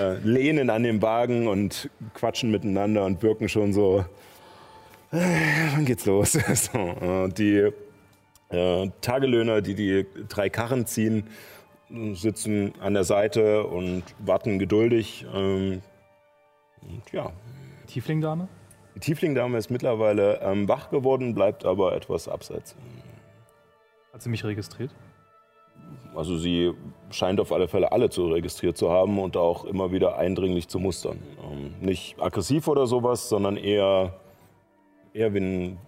äh, 0.00 0.16
lehnen 0.24 0.70
an 0.70 0.82
dem 0.82 1.00
Wagen 1.02 1.46
und 1.46 1.88
quatschen 2.14 2.50
miteinander 2.50 3.04
und 3.04 3.22
wirken 3.22 3.48
schon 3.48 3.72
so. 3.72 4.04
Wann 5.74 5.84
geht's 5.84 6.06
los? 6.06 6.32
so, 6.54 6.78
äh, 6.78 7.28
die 7.28 7.70
äh, 8.50 8.90
Tagelöhner, 9.00 9.62
die 9.62 9.74
die 9.74 10.06
drei 10.28 10.48
Karren 10.48 10.86
ziehen, 10.86 11.24
sitzen 12.14 12.72
an 12.80 12.94
der 12.94 13.04
Seite 13.04 13.64
und 13.64 14.02
warten 14.18 14.58
geduldig. 14.58 15.26
Ähm, 15.32 15.82
und 16.82 17.12
ja, 17.12 17.32
Tieflingdame? 17.86 18.48
die 18.96 19.00
Tieflingdame 19.00 19.58
ist 19.58 19.70
mittlerweile 19.70 20.40
ähm, 20.40 20.68
wach 20.68 20.88
geworden, 20.88 21.34
bleibt 21.34 21.66
aber 21.66 21.94
etwas 21.94 22.28
abseits. 22.28 22.74
Hat 24.12 24.22
sie 24.22 24.30
mich 24.30 24.42
registriert? 24.42 24.90
Also 26.14 26.38
sie 26.38 26.72
scheint 27.10 27.38
auf 27.40 27.52
alle 27.52 27.68
Fälle 27.68 27.92
alle 27.92 28.08
zu 28.08 28.28
registriert 28.28 28.78
zu 28.78 28.90
haben 28.90 29.18
und 29.18 29.36
auch 29.36 29.66
immer 29.66 29.92
wieder 29.92 30.16
eindringlich 30.16 30.68
zu 30.68 30.78
mustern. 30.78 31.18
Ähm, 31.44 31.74
nicht 31.80 32.18
aggressiv 32.18 32.68
oder 32.68 32.86
sowas, 32.86 33.28
sondern 33.28 33.58
eher, 33.58 34.14
eher 35.16 35.32
wie 35.34 35.38
ein 35.40 35.78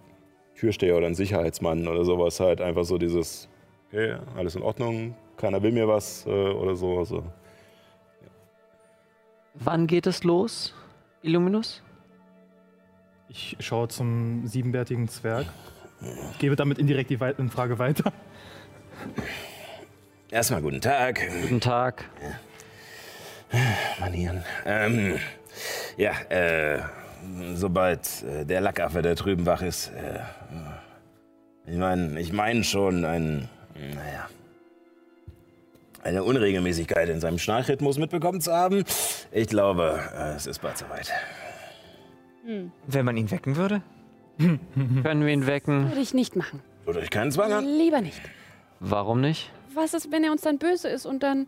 Türsteher 0.55 0.97
oder 0.97 1.07
ein 1.07 1.15
Sicherheitsmann 1.15 1.87
oder 1.87 2.03
sowas. 2.03 2.39
Halt 2.39 2.61
einfach 2.61 2.83
so 2.83 2.97
dieses, 2.97 3.47
okay, 3.87 4.17
alles 4.35 4.55
in 4.55 4.63
Ordnung, 4.63 5.15
keiner 5.37 5.61
will 5.61 5.71
mir 5.71 5.87
was 5.87 6.25
äh, 6.25 6.29
oder 6.29 6.75
so. 6.75 6.97
Also, 6.97 7.23
Wann 9.55 9.87
geht 9.87 10.07
es 10.07 10.23
los, 10.23 10.73
Illuminus? 11.21 11.81
Ich 13.29 13.55
schaue 13.59 13.87
zum 13.89 14.47
siebenbärtigen 14.47 15.07
Zwerg. 15.07 15.45
Gebe 16.39 16.55
damit 16.55 16.77
indirekt 16.79 17.09
die 17.09 17.19
Wei- 17.19 17.35
Frage 17.49 17.77
weiter. 17.77 18.11
Erstmal 20.31 20.61
guten 20.61 20.79
Tag. 20.81 21.19
Guten 21.41 21.59
Tag. 21.59 22.05
Manieren. 23.99 24.43
Ähm, 24.65 25.17
ja, 25.97 26.11
äh, 26.29 26.79
sobald 27.55 28.23
äh, 28.23 28.45
der 28.45 28.61
Lackaffe 28.61 29.01
da 29.01 29.15
drüben 29.15 29.45
wach 29.45 29.61
ist, 29.61 29.89
äh, 29.89 30.19
ich 31.65 31.77
meine, 31.77 32.19
ich 32.19 32.33
meine 32.33 32.63
schon 32.63 33.05
ein, 33.05 33.49
naja, 33.75 34.27
eine 36.03 36.23
Unregelmäßigkeit 36.23 37.09
in 37.09 37.19
seinem 37.19 37.37
Schnarchrhythmus 37.37 37.97
mitbekommen 37.97 38.41
zu 38.41 38.53
haben. 38.53 38.83
Ich 39.31 39.47
glaube, 39.47 39.99
äh, 40.15 40.35
es 40.35 40.47
ist 40.47 40.61
bald 40.61 40.77
soweit. 40.77 41.11
Wenn 42.87 43.05
man 43.05 43.17
ihn 43.17 43.29
wecken 43.29 43.55
würde? 43.55 43.81
Können 44.37 45.25
wir 45.25 45.33
ihn 45.33 45.45
wecken? 45.45 45.89
Würde 45.89 46.01
ich 46.01 46.13
nicht 46.13 46.35
machen. 46.35 46.61
Tut 46.85 46.97
euch 46.97 47.09
keinen 47.09 47.31
Zwang 47.31 47.51
an. 47.51 47.65
Lieber 47.65 48.01
nicht. 48.01 48.21
Warum 48.79 49.21
nicht? 49.21 49.51
Was 49.75 49.93
ist, 49.93 50.11
wenn 50.11 50.23
er 50.23 50.31
uns 50.31 50.41
dann 50.41 50.57
böse 50.57 50.87
ist 50.87 51.05
und 51.05 51.21
dann 51.21 51.47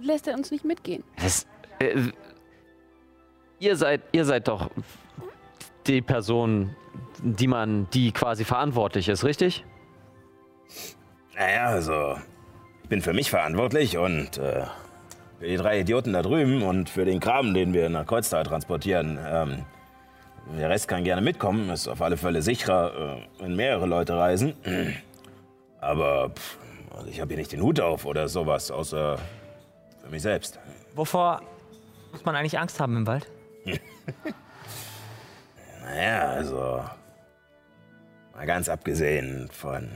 lässt 0.00 0.28
er 0.28 0.34
uns 0.34 0.50
nicht 0.50 0.64
mitgehen? 0.64 1.02
Das, 1.20 1.46
äh, 1.78 1.96
ihr 3.60 3.76
seid, 3.76 4.00
ihr 4.12 4.24
seid 4.24 4.48
doch 4.48 4.70
die 5.86 6.02
Person, 6.02 6.74
die 7.22 7.46
man, 7.46 7.88
die 7.90 8.10
quasi 8.10 8.44
verantwortlich 8.44 9.08
ist, 9.08 9.24
richtig? 9.24 9.64
Naja, 11.36 11.66
also, 11.66 12.16
ich 12.82 12.88
bin 12.88 13.00
für 13.00 13.12
mich 13.12 13.30
verantwortlich 13.30 13.96
und 13.96 14.38
äh, 14.38 14.64
für 15.38 15.46
die 15.46 15.56
drei 15.56 15.80
Idioten 15.80 16.12
da 16.12 16.22
drüben 16.22 16.62
und 16.62 16.90
für 16.90 17.04
den 17.04 17.20
Kram, 17.20 17.54
den 17.54 17.72
wir 17.72 17.88
nach 17.88 18.06
Kreuztal 18.06 18.44
transportieren. 18.44 19.18
Ähm, 19.22 19.64
der 20.58 20.68
Rest 20.68 20.88
kann 20.88 21.04
gerne 21.04 21.20
mitkommen, 21.20 21.70
ist 21.70 21.86
auf 21.86 22.02
alle 22.02 22.16
Fälle 22.16 22.42
sicherer, 22.42 23.18
äh, 23.18 23.42
wenn 23.42 23.56
mehrere 23.56 23.86
Leute 23.86 24.16
reisen. 24.16 24.54
Aber 25.80 26.30
pff, 26.30 26.58
also 26.94 27.08
ich 27.08 27.20
habe 27.20 27.28
hier 27.28 27.38
nicht 27.38 27.52
den 27.52 27.62
Hut 27.62 27.80
auf 27.80 28.04
oder 28.04 28.28
sowas, 28.28 28.70
außer 28.70 29.18
für 30.02 30.10
mich 30.10 30.22
selbst. 30.22 30.58
Wovor 30.94 31.40
muss 32.12 32.24
man 32.24 32.34
eigentlich 32.36 32.58
Angst 32.58 32.80
haben 32.80 32.96
im 32.96 33.06
Wald? 33.06 33.26
Naja, 35.82 36.28
also. 36.28 36.84
Mal 38.34 38.46
ganz 38.46 38.68
abgesehen 38.68 39.48
von 39.52 39.90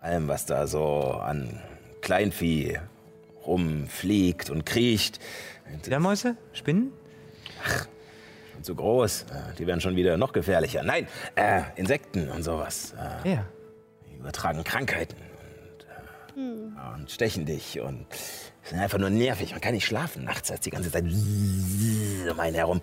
allem, 0.00 0.28
was 0.28 0.46
da 0.46 0.66
so 0.66 1.00
an 1.20 1.60
Kleinvieh 2.00 2.78
rumfliegt 3.46 4.50
und 4.50 4.64
kriecht. 4.64 5.18
Fledermäuse? 5.82 6.36
Spinnen? 6.52 6.92
Und 8.56 8.64
so 8.64 8.74
groß. 8.74 9.22
äh, 9.22 9.54
Die 9.58 9.66
werden 9.66 9.80
schon 9.80 9.96
wieder 9.96 10.16
noch 10.16 10.32
gefährlicher. 10.32 10.82
Nein, 10.82 11.06
äh, 11.34 11.62
Insekten 11.76 12.30
und 12.30 12.42
sowas. 12.42 12.94
Äh, 13.24 13.30
Ja. 13.32 13.44
die 14.08 14.16
übertragen 14.16 14.64
Krankheiten 14.64 15.16
und, 15.16 15.86
äh, 16.76 16.94
und 16.94 17.10
stechen 17.10 17.44
dich 17.46 17.80
und 17.80 18.06
sind 18.70 18.78
einfach 18.80 18.98
nur 18.98 19.10
nervig. 19.10 19.52
Man 19.52 19.60
kann 19.60 19.74
nicht 19.74 19.86
schlafen 19.86 20.24
nachts, 20.24 20.50
als 20.50 20.60
die 20.60 20.70
ganze 20.70 20.90
Zeit 20.90 21.04
um 22.30 22.40
einen 22.40 22.54
herum. 22.54 22.80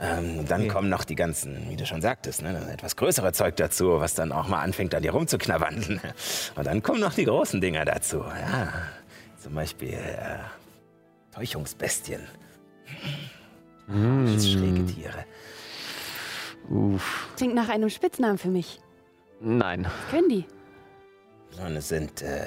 Ähm, 0.00 0.38
und 0.40 0.50
dann 0.50 0.62
Okay. 0.62 0.68
kommen 0.70 0.88
noch 0.88 1.04
die 1.04 1.14
ganzen, 1.14 1.68
wie 1.70 1.76
du 1.76 1.84
schon 1.86 2.00
sagtest, 2.00 2.42
ne, 2.42 2.70
etwas 2.72 2.96
größere 2.96 3.32
Zeug 3.32 3.56
dazu, 3.56 4.00
was 4.00 4.14
dann 4.14 4.32
auch 4.32 4.48
mal 4.48 4.60
anfängt, 4.60 4.94
an 4.94 5.02
dir 5.02 5.12
rumzuknabbern. 5.12 6.00
Und 6.56 6.66
dann 6.66 6.82
kommen 6.82 7.00
noch 7.00 7.12
die 7.14 7.24
großen 7.26 7.60
Dinger 7.60 7.84
dazu. 7.84 8.18
Ja, 8.24 8.72
zum 9.38 9.54
Beispiel 9.54 9.92
äh, 9.94 10.38
Täuschungsbestien. 11.34 12.20
Schräge 13.88 14.86
Tiere. 14.86 15.24
Uff. 16.68 17.28
Klingt 17.36 17.54
nach 17.54 17.68
einem 17.68 17.90
Spitznamen 17.90 18.38
für 18.38 18.48
mich. 18.48 18.80
Nein. 19.40 19.86
Können 20.10 20.28
die? 20.28 20.44
Und 21.64 21.76
es 21.76 21.88
sind, 21.88 22.22
äh, 22.22 22.46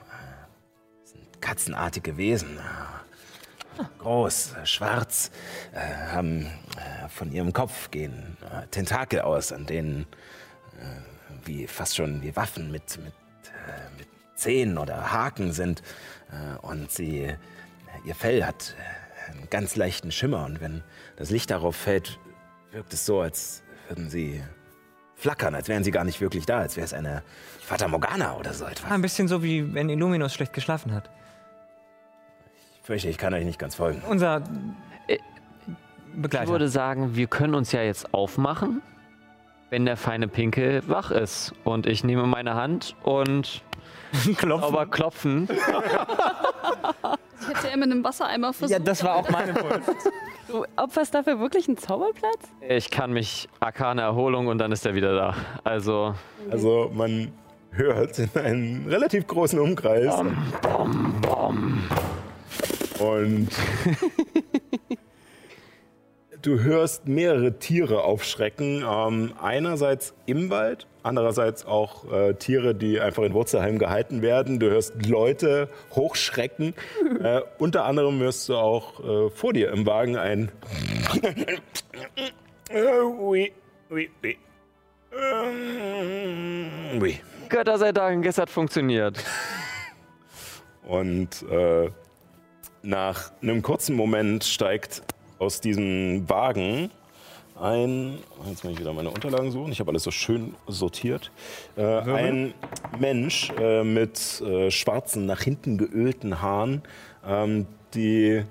katzenartige 1.41 2.17
Wesen. 2.17 2.59
äh, 2.59 3.83
Groß, 3.99 4.55
schwarz, 4.65 5.31
äh, 5.73 6.13
haben 6.13 6.47
äh, 6.77 7.09
von 7.09 7.33
ihrem 7.33 7.53
Kopf 7.53 7.91
gehen 7.91 8.37
äh, 8.43 8.67
Tentakel 8.69 9.21
aus, 9.23 9.53
an 9.53 9.67
denen 9.67 10.07
äh, 10.79 11.47
wie 11.47 11.67
fast 11.67 11.97
schon 11.97 12.23
wie 12.23 12.37
Waffen 12.37 12.71
mit, 12.71 12.99
mit, 12.99 13.15
äh, 13.67 13.99
mit 13.99 14.09
Zähnen 14.35 14.79
oder 14.79 15.13
Haken 15.13 15.53
sind. 15.53 15.83
Äh, 16.31 16.59
und 16.67 16.91
sie, 16.91 17.35
ihr 18.05 18.15
Fell 18.15 18.45
hat 18.45 18.75
einen 19.31 19.49
ganz 19.51 19.77
leichten 19.77 20.13
Schimmer. 20.13 20.45
Und 20.45 20.61
wenn 20.61 20.83
das 21.17 21.31
Licht 21.31 21.51
darauf 21.51 21.77
fällt, 21.77 22.19
wirkt 22.73 22.93
es 22.93 23.07
so, 23.07 23.21
als 23.21 23.63
würden 23.89 24.11
sie 24.11 24.43
flackern, 25.17 25.55
als 25.55 25.69
wären 25.69 25.85
sie 25.85 25.91
gar 25.91 26.05
nicht 26.05 26.21
wirklich 26.21 26.47
da, 26.47 26.61
als 26.61 26.77
wäre 26.77 26.85
es 26.85 26.95
eine 26.95 27.23
Fata 27.61 27.89
Morgana 27.89 28.37
oder 28.37 28.55
so 28.55 28.65
etwas. 28.65 28.91
Ah, 28.91 28.95
ein 28.95 29.03
bisschen 29.03 29.29
so 29.29 29.43
wie 29.43 29.75
wenn 29.75 29.89
Illuminus 29.89 30.35
schlecht 30.35 30.53
geschlafen 30.53 30.93
hat. 30.95 31.11
Ich 32.81 32.87
fürchte, 32.87 33.09
ich 33.09 33.19
kann 33.19 33.35
euch 33.35 33.45
nicht 33.45 33.59
ganz 33.59 33.75
folgen. 33.75 34.03
Unser 34.09 34.43
Äh, 35.07 35.19
Begleiter. 36.15 36.45
Ich 36.45 36.51
würde 36.51 36.69
sagen, 36.69 37.15
wir 37.15 37.27
können 37.27 37.55
uns 37.55 37.73
ja 37.73 37.83
jetzt 37.83 38.13
aufmachen, 38.15 38.83
wenn 39.71 39.85
der 39.87 39.97
feine 39.97 40.27
Pinkel 40.29 40.83
wach 40.89 41.11
ist. 41.11 41.55
Und 41.65 41.87
ich 41.87 42.03
nehme 42.05 42.27
meine 42.27 42.55
Hand 42.55 42.97
und 43.03 43.63
Klopfen. 44.37 44.65
aber 44.69 44.87
klopfen. 44.87 45.49
Ich 47.43 47.49
hätte 47.49 47.69
er 47.71 47.77
mit 47.77 47.91
einem 47.91 48.03
Wassereimer 48.03 48.53
versucht. 48.53 48.79
Ja, 48.79 48.85
das 48.85 49.05
war 49.05 49.15
auch 49.17 49.31
mein 49.31 49.49
Impuls. 49.51 49.85
Du 50.49 50.65
opferst 50.75 51.15
dafür 51.15 51.39
wirklich 51.39 51.69
einen 51.69 51.77
Zauberplatz? 51.79 52.41
Ich 52.69 52.91
kann 52.91 53.13
mich 53.13 53.49
arkane 53.61 54.03
Erholung 54.03 54.49
und 54.49 54.59
dann 54.59 54.73
ist 54.73 54.85
er 54.85 54.97
wieder 54.97 55.15
da. 55.15 55.37
Also, 55.63 56.17
also 56.51 56.91
man 56.93 57.31
hört 57.71 58.19
in 58.19 58.29
einem 58.35 58.89
relativ 58.89 59.29
großen 59.29 59.61
Umkreis. 59.61 60.13
Und 63.01 63.49
du 66.43 66.61
hörst 66.61 67.09
mehrere 67.09 67.59
Tiere 67.59 68.05
aufschrecken. 68.05 68.85
Ähm, 68.87 69.33
einerseits 69.41 70.15
im 70.27 70.51
Wald, 70.51 70.87
andererseits 71.03 71.65
auch 71.65 72.11
äh, 72.13 72.35
Tiere, 72.35 72.75
die 72.75 73.01
einfach 73.01 73.23
in 73.23 73.33
Wurzelheim 73.33 73.79
gehalten 73.79 74.21
werden. 74.21 74.61
Du 74.61 74.69
hörst 74.69 75.07
Leute 75.07 75.69
hochschrecken. 75.93 76.75
äh, 77.23 77.41
unter 77.59 77.85
anderem 77.85 78.21
hörst 78.21 78.49
du 78.49 78.57
auch 78.57 79.01
äh, 79.01 79.31
vor 79.31 79.55
dir 79.55 79.73
im 79.73 79.87
Wagen 79.87 80.17
ein. 80.17 80.53
Oui, 83.19 83.53
oui, 83.89 84.11
oui. 84.23 84.39
Oui. 87.01 87.21
Götter 87.49 87.79
sei 87.79 87.93
Dank, 87.93 88.25
es 88.27 88.39
hat 88.39 88.49
funktioniert. 88.49 89.19
Und 90.87 91.43
äh, 91.51 91.91
nach 92.83 93.33
einem 93.43 93.63
kurzen 93.63 93.97
Moment 93.97 94.45
steigt 94.45 95.03
aus 95.39 95.61
diesem 95.61 96.29
Wagen 96.29 96.91
ein, 97.61 98.19
jetzt 98.49 98.65
muss 98.65 98.73
ich 98.73 98.81
wieder 98.81 98.93
meine 98.93 99.11
Unterlagen 99.11 99.51
suchen, 99.51 99.73
ich 99.73 99.81
habe 99.81 99.91
alles 99.91 100.03
so 100.03 100.11
schön 100.11 100.55
sortiert, 100.67 101.31
äh, 101.77 101.83
ein 101.83 102.55
Mensch 102.99 103.53
äh, 103.59 103.85
mit 103.85 104.41
äh, 104.41 104.71
schwarzen, 104.71 105.27
nach 105.27 105.43
hinten 105.43 105.77
geölten 105.77 106.41
Haaren, 106.41 106.83
ähm, 107.27 107.67
die 107.95 108.43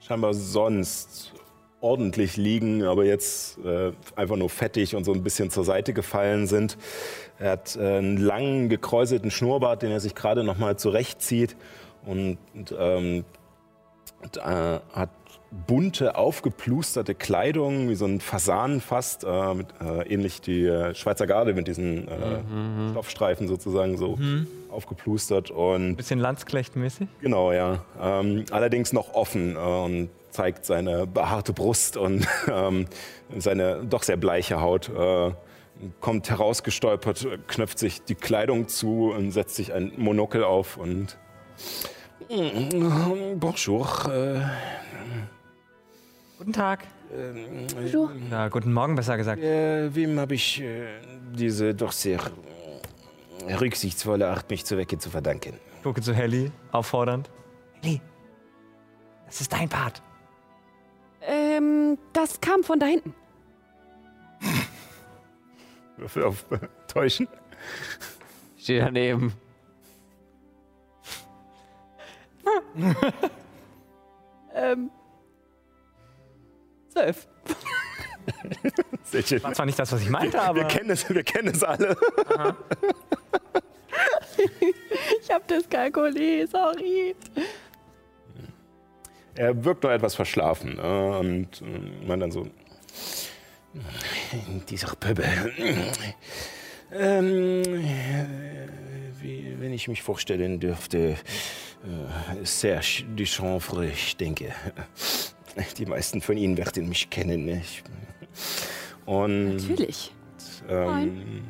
scheinbar 0.00 0.34
sonst 0.34 1.32
ordentlich 1.80 2.36
liegen, 2.36 2.82
aber 2.82 3.04
jetzt 3.04 3.58
äh, 3.64 3.92
einfach 4.16 4.36
nur 4.36 4.50
fettig 4.50 4.96
und 4.96 5.04
so 5.04 5.12
ein 5.12 5.22
bisschen 5.22 5.50
zur 5.50 5.64
Seite 5.64 5.92
gefallen 5.92 6.46
sind. 6.46 6.76
Er 7.38 7.52
hat 7.52 7.76
äh, 7.76 7.98
einen 7.98 8.16
langen, 8.18 8.68
gekräuselten 8.68 9.30
Schnurrbart, 9.30 9.82
den 9.82 9.90
er 9.90 10.00
sich 10.00 10.14
gerade 10.14 10.44
noch 10.44 10.58
mal 10.58 10.76
zurechtzieht 10.76 11.56
und, 12.04 12.38
und, 12.54 12.74
ähm, 12.78 13.24
äh, 14.36 14.80
hat 14.92 15.10
bunte, 15.50 16.16
aufgeplusterte 16.16 17.14
Kleidung, 17.14 17.88
wie 17.88 17.94
so 17.96 18.04
ein 18.04 18.20
Fasan 18.20 18.80
fast, 18.80 19.24
äh, 19.24 19.54
mit, 19.54 19.66
äh, 19.80 20.02
ähnlich 20.12 20.40
die 20.40 20.64
äh, 20.64 20.94
Schweizer 20.94 21.26
Garde 21.26 21.54
mit 21.54 21.66
diesen 21.66 22.06
äh, 22.06 22.90
Stoffstreifen 22.92 23.48
sozusagen 23.48 23.96
so 23.96 24.18
aufgeplustert 24.70 25.50
und 25.50 25.96
Bisschen 25.96 26.20
Landsknecht-mäßig. 26.20 27.08
Genau, 27.20 27.52
ja. 27.52 27.84
Ähm, 28.00 28.44
allerdings 28.50 28.92
noch 28.92 29.14
offen 29.14 29.56
äh, 29.56 29.58
und 29.58 30.10
zeigt 30.30 30.64
seine 30.64 31.08
behaarte 31.08 31.52
Brust 31.52 31.96
und 31.96 32.26
ähm, 32.48 32.86
seine 33.36 33.84
doch 33.84 34.04
sehr 34.04 34.16
bleiche 34.16 34.60
Haut. 34.60 34.90
Kommt 36.00 36.28
herausgestolpert, 36.28 37.26
knöpft 37.48 37.78
sich 37.78 38.02
die 38.02 38.14
Kleidung 38.14 38.68
zu 38.68 39.10
und 39.10 39.32
setzt 39.32 39.56
sich 39.56 39.72
ein 39.72 39.92
Monokel 39.96 40.44
auf 40.44 40.76
und. 40.76 41.16
Bonjour. 42.30 44.08
Äh, 44.08 44.40
Guten 46.38 46.52
Tag. 46.52 46.86
Bonjour. 47.74 48.12
Ja, 48.30 48.46
guten 48.48 48.72
Morgen, 48.72 48.94
besser 48.94 49.16
gesagt. 49.16 49.42
Äh, 49.42 49.92
wem 49.92 50.20
habe 50.20 50.36
ich 50.36 50.60
äh, 50.60 50.86
diese 51.32 51.74
doch 51.74 51.90
sehr 51.90 52.20
äh, 53.48 53.54
rücksichtsvolle 53.54 54.28
Art, 54.28 54.48
mich 54.48 54.64
zu 54.64 54.76
Wecke 54.78 54.96
zu 54.96 55.10
verdanken? 55.10 55.54
Ich 55.76 55.82
gucke 55.82 56.02
zu 56.02 56.14
Helly, 56.14 56.52
auffordernd. 56.70 57.28
Helly, 57.82 58.00
das 59.26 59.40
ist 59.40 59.52
dein 59.52 59.68
Part. 59.68 60.00
Ähm, 61.22 61.98
das 62.12 62.40
kam 62.40 62.62
von 62.62 62.78
da 62.78 62.86
hinten. 62.86 63.12
Würfel 65.96 66.22
auf 66.22 66.44
äh, 66.52 66.58
Täuschen. 66.86 67.26
Steht 68.56 68.82
daneben. 68.82 69.34
Ähm. 74.52 74.90
Zwölf. 76.88 77.28
Sehr 79.04 79.22
schön. 79.22 79.42
War 79.44 79.52
zwar 79.54 79.66
nicht 79.66 79.78
das, 79.78 79.92
was 79.92 80.02
ich 80.02 80.10
meinte, 80.10 80.32
Wir 80.38 80.42
aber. 80.42 80.64
kennen 80.64 80.90
es, 80.90 81.08
wir 81.08 81.22
kennen 81.22 81.54
es 81.54 81.62
alle. 81.62 81.96
Ich 85.22 85.30
hab 85.30 85.46
das 85.48 85.68
kalkuliert, 85.68 86.50
sorry. 86.50 87.14
Er 89.34 89.64
wirkt 89.64 89.84
noch 89.84 89.90
etwas 89.90 90.14
verschlafen 90.14 90.78
äh, 90.78 90.82
und 90.82 91.60
äh, 91.62 92.06
man 92.06 92.20
dann 92.20 92.32
so. 92.32 92.46
Dieser 94.68 94.96
Pöbel. 94.96 95.24
Ähm, 96.92 97.62
äh, 97.62 98.66
wie, 99.20 99.54
wenn 99.60 99.72
ich 99.72 99.86
mich 99.88 100.02
vorstellen 100.02 100.58
dürfte, 100.58 101.16
Serge 102.44 103.04
Duchanfre, 103.16 103.86
ich 103.86 104.16
denke, 104.16 104.52
die 105.78 105.86
meisten 105.86 106.20
von 106.20 106.36
Ihnen 106.36 106.56
werden 106.56 106.88
mich 106.88 107.10
kennen. 107.10 107.44
ne? 107.44 107.62
Ich, 107.62 107.82
Und 109.06 109.56
Natürlich. 109.56 110.12
ähm, 110.68 111.42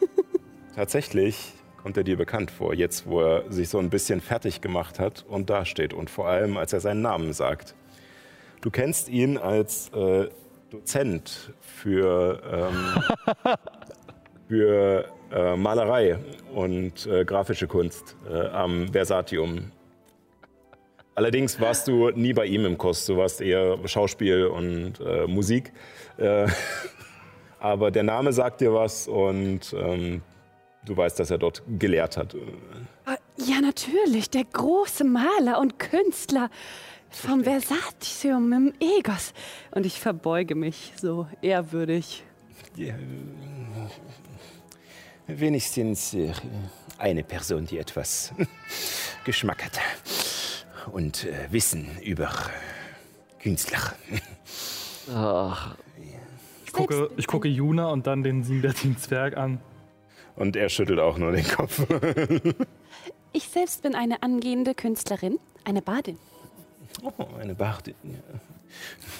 tatsächlich 0.74 1.52
kommt 1.82 1.96
er 1.98 2.04
dir 2.04 2.16
bekannt 2.16 2.50
vor, 2.50 2.72
jetzt 2.74 3.06
wo 3.06 3.20
er 3.20 3.52
sich 3.52 3.68
so 3.68 3.78
ein 3.78 3.90
bisschen 3.90 4.20
fertig 4.22 4.62
gemacht 4.62 4.98
hat 4.98 5.24
und 5.28 5.50
dasteht 5.50 5.92
und 5.92 6.08
vor 6.08 6.28
allem, 6.28 6.56
als 6.56 6.72
er 6.72 6.80
seinen 6.80 7.02
Namen 7.02 7.32
sagt. 7.34 7.74
Du 8.62 8.70
kennst 8.70 9.10
ihn 9.10 9.36
als 9.36 9.90
äh, 9.90 10.28
Dozent 10.70 11.52
für, 11.60 12.40
ähm, 12.50 13.02
für 14.48 15.08
äh, 15.34 15.56
Malerei 15.56 16.18
und 16.54 17.06
äh, 17.06 17.24
grafische 17.24 17.66
Kunst 17.66 18.16
äh, 18.30 18.46
am 18.48 18.88
Versatium. 18.92 19.72
Allerdings 21.16 21.60
warst 21.60 21.88
du 21.88 22.10
nie 22.10 22.32
bei 22.32 22.46
ihm 22.46 22.64
im 22.66 22.78
Kurs, 22.78 23.06
du 23.06 23.16
warst 23.16 23.40
eher 23.40 23.78
Schauspiel 23.86 24.46
und 24.46 25.00
äh, 25.00 25.26
Musik. 25.26 25.72
Äh, 26.16 26.46
aber 27.60 27.90
der 27.90 28.02
Name 28.04 28.32
sagt 28.32 28.60
dir 28.60 28.72
was 28.74 29.08
und 29.08 29.74
ähm, 29.76 30.22
du 30.84 30.96
weißt, 30.96 31.18
dass 31.18 31.30
er 31.30 31.38
dort 31.38 31.62
gelehrt 31.78 32.16
hat. 32.16 32.36
Ah, 33.04 33.16
Ja, 33.36 33.60
natürlich. 33.60 34.30
Der 34.30 34.44
große 34.44 35.04
Maler 35.04 35.60
und 35.60 35.78
Künstler 35.78 36.50
vom 37.10 37.44
Versatium 37.44 38.52
im 38.52 38.72
Egos. 38.80 39.32
Und 39.70 39.86
ich 39.86 40.00
verbeuge 40.00 40.54
mich 40.54 40.92
so 40.96 41.26
ehrwürdig. 41.42 42.24
Wenigstens 45.26 46.14
äh, 46.14 46.32
eine 46.98 47.24
Person, 47.24 47.66
die 47.66 47.78
etwas 47.78 48.32
Geschmack 49.24 49.64
hat 49.64 49.80
und 50.92 51.24
äh, 51.24 51.50
Wissen 51.50 51.88
über 52.02 52.30
Künstler. 53.40 53.94
Ach, 55.14 55.76
Ich 56.66 56.72
gucke, 56.72 57.10
ich 57.16 57.26
gucke 57.26 57.48
Juna 57.48 57.88
und 57.88 58.06
dann 58.06 58.22
den 58.22 58.42
siebenbärtigen 58.44 58.98
Zwerg 58.98 59.36
an. 59.36 59.60
Und 60.36 60.56
er 60.56 60.68
schüttelt 60.68 60.98
auch 60.98 61.16
nur 61.18 61.32
den 61.32 61.46
Kopf. 61.46 61.82
Ich 63.36 63.48
selbst 63.48 63.82
bin 63.82 63.96
eine 63.96 64.22
angehende 64.22 64.76
Künstlerin, 64.76 65.40
eine 65.64 65.82
Badin. 65.82 66.18
Oh, 67.02 67.12
eine. 67.40 67.54
Ja. 67.54 67.70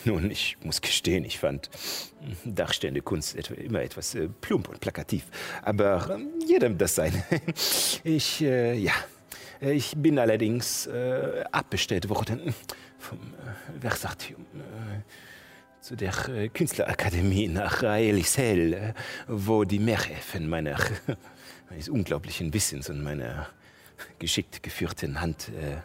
Nun, 0.05 0.31
ich 0.31 0.57
muss 0.63 0.81
gestehen, 0.81 1.25
ich 1.25 1.39
fand 1.39 1.71
darstellende 2.45 3.03
Kunst 3.03 3.37
immer 3.51 3.83
etwas 3.83 4.15
äh, 4.15 4.29
plump 4.41 4.69
und 4.69 4.81
plakativ. 4.81 5.27
Aber 5.63 6.11
ähm, 6.11 6.29
jedem 6.47 6.79
das 6.79 6.95
seine. 6.95 7.25
Ich, 8.05 8.43
äh, 8.43 8.75
ja, 8.75 8.93
ich 9.61 9.95
bin 9.97 10.19
allerdings 10.19 10.87
äh, 10.87 11.45
abbestellt 11.51 12.09
worden 12.09 12.55
vom 12.99 13.19
äh, 13.19 13.81
Versatium 13.81 14.43
äh, 14.43 15.81
zu 15.81 15.97
der 15.97 16.15
äh, 16.29 16.49
Künstlerakademie 16.49 17.49
nach 17.49 17.83
Aelisel, 17.83 18.73
äh, 18.73 18.95
wo 19.29 19.65
die 19.65 19.79
Mehrhefen 19.79 20.49
meiner, 20.49 20.79
meines 21.71 21.89
unglaublichen 21.89 22.53
Wissens 22.53 22.89
und 22.91 23.03
meiner 23.03 23.49
geschickt 24.19 24.63
geführten 24.63 25.21
Hand 25.21 25.49
äh, 25.49 25.77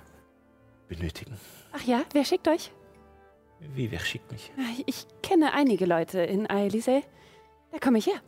benötigen. 0.88 1.38
Ach 1.72 1.84
ja, 1.86 2.04
wer 2.14 2.26
schickt 2.26 2.48
euch? 2.48 2.72
Wie, 3.60 3.92
wer 3.92 4.00
schickt 4.00 4.32
mich? 4.32 4.52
Ich 4.86 5.06
kenne 5.22 5.54
einige 5.54 5.86
Leute 5.86 6.20
in 6.20 6.50
Aelysee. 6.50 7.04
Da 7.72 7.80
komme 7.80 7.98
ich 7.98 8.08
her. 8.08 8.22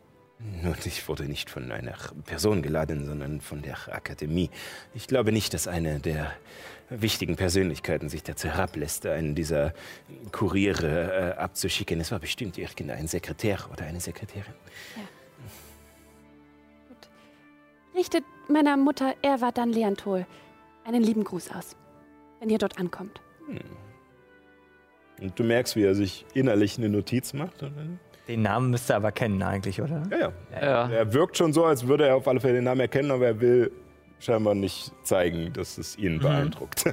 Nun, 0.64 0.76
ich 0.86 1.08
wurde 1.08 1.26
nicht 1.26 1.50
von 1.50 1.72
einer 1.72 1.96
Person 2.26 2.62
geladen, 2.62 3.06
sondern 3.06 3.42
von 3.42 3.62
der 3.62 3.78
Akademie. 3.94 4.50
Ich 4.94 5.08
glaube 5.08 5.32
nicht, 5.32 5.54
dass 5.54 5.68
eine 5.68 6.00
der 6.00 6.34
wichtigen 6.90 7.36
Persönlichkeiten 7.36 8.10
sich 8.10 8.24
dazu 8.24 8.48
herablässt, 8.48 9.06
einen 9.06 9.36
dieser 9.36 9.74
Kuriere 10.32 11.36
äh, 11.36 11.40
abzuschicken. 11.40 12.00
Es 12.02 12.12
war 12.12 12.20
bestimmt 12.20 12.58
irgendein 12.58 13.08
Sekretär 13.08 13.60
oder 13.72 13.86
eine 13.86 14.00
Sekretärin. 14.00 14.54
Richtet 17.96 18.24
meiner 18.50 18.78
Mutter 18.78 19.16
Erwa 19.22 19.52
dann 19.52 19.72
Leantol 19.72 20.26
einen 20.86 21.04
lieben 21.04 21.24
Gruß 21.24 21.52
aus, 21.52 21.76
wenn 22.40 22.50
ihr 22.50 22.58
dort 22.58 22.80
ankommt. 22.80 23.22
Und 25.22 25.38
du 25.40 25.44
merkst, 25.44 25.76
wie 25.76 25.84
er 25.84 25.96
sich 25.96 26.26
innerlich 26.34 26.78
eine 26.78 26.90
Notiz 26.90 27.34
macht. 27.34 27.64
Den 28.28 28.42
Namen 28.42 28.72
müsst 28.72 28.90
ihr 28.90 28.96
aber 28.96 29.12
kennen 29.12 29.42
eigentlich, 29.44 29.82
oder? 29.82 30.04
Ja, 30.10 30.32
ja. 30.52 30.62
ja. 30.62 30.90
Er 30.90 31.14
wirkt 31.14 31.38
schon 31.38 31.54
so, 31.54 31.66
als 31.66 31.88
würde 31.88 32.08
er 32.08 32.16
auf 32.16 32.28
alle 32.28 32.40
Fälle 32.40 32.56
den 32.56 32.64
Namen 32.64 32.82
erkennen, 32.82 33.12
aber 33.12 33.28
er 33.28 33.42
will 33.42 33.72
scheinbar 34.20 34.56
nicht 34.56 34.92
zeigen, 35.04 35.54
dass 35.54 35.78
es 35.78 35.98
ihn 35.98 36.20
beeindruckt. 36.20 36.86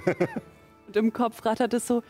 Und 0.86 0.96
im 0.96 1.12
Kopf 1.12 1.44
rattert 1.44 1.74
es 1.74 1.86
so, 1.86 2.02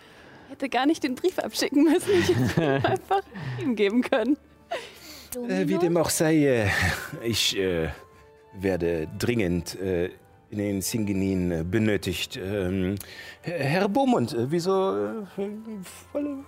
hätte 0.49 0.69
gar 0.69 0.87
nicht 0.87 1.03
den 1.03 1.15
Brief 1.15 1.39
abschicken 1.39 1.85
müssen. 1.85 2.11
Ich 2.12 2.29
hätte 2.29 2.62
ihn 2.62 2.85
einfach 2.85 3.23
ihm 3.61 3.75
geben 3.77 4.03
können. 4.03 4.37
Äh, 5.49 5.69
wie 5.69 5.79
dem 5.79 5.97
auch 5.97 6.11
sei, 6.11 6.37
äh, 6.47 6.69
ich 7.23 7.59
äh, 7.59 7.89
werde 8.55 9.09
dringend 9.19 9.79
äh, 9.81 10.11
in 10.51 10.59
den 10.59 10.81
Singenin 10.81 11.51
äh, 11.51 11.65
benötigt. 11.65 12.37
Ähm, 12.43 12.95
Herr 13.43 13.89
Beaumont, 13.89 14.33
äh, 14.35 14.51
wieso 14.51 14.97
äh, 14.97 15.27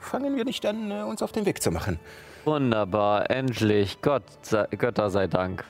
fangen 0.01 0.37
wir 0.37 0.45
nicht 0.45 0.65
an, 0.67 0.91
uns 0.93 1.23
auf 1.23 1.33
den 1.33 1.45
Weg 1.47 1.63
zu 1.63 1.71
machen? 1.71 1.99
Wunderbar, 2.45 3.31
endlich. 3.31 4.01
Gott 4.01 4.23
sei, 4.43 4.67
Götter 4.79 5.11
sei 5.11 5.27
Dank. 5.27 5.65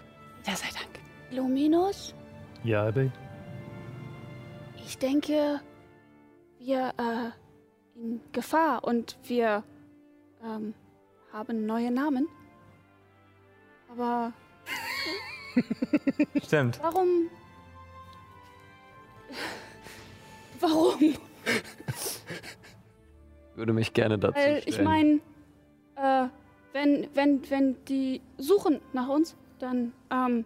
Ja, 0.47 0.55
sei 0.55 0.69
Dank. 0.69 0.87
Luminus, 1.33 2.15
Ja, 2.65 2.87
Abby. 2.89 3.11
ich 4.85 4.99
denke, 4.99 5.61
wir 6.59 6.93
äh, 6.99 7.99
in 7.99 8.21
Gefahr 8.33 8.85
und 8.85 9.17
wir 9.25 9.63
ähm, 10.45 10.75
haben 11.33 11.67
neue 11.67 11.91
Namen. 11.91 12.29
Aber 13.91 14.33
Stimmt. 16.45 16.79
warum? 16.83 17.29
Warum? 20.61 21.15
würde 23.55 23.73
mich 23.73 23.93
gerne 23.93 24.19
dazu 24.19 24.35
Weil 24.37 24.63
ich 24.67 24.75
stellen. 24.75 24.85
meine, 24.85 25.21
äh, 25.97 26.29
wenn, 26.73 27.09
wenn, 27.15 27.51
wenn 27.51 27.85
die 27.85 28.21
suchen 28.39 28.81
nach 28.93 29.09
uns, 29.09 29.37
dann 29.59 29.93
ähm, 30.11 30.45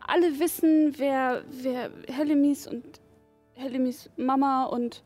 alle 0.00 0.38
wissen, 0.38 0.94
wer, 0.98 1.44
wer 1.50 1.90
Helemis 2.08 2.66
und 2.66 3.00
Helemis 3.54 4.10
Mama 4.16 4.64
und 4.64 5.02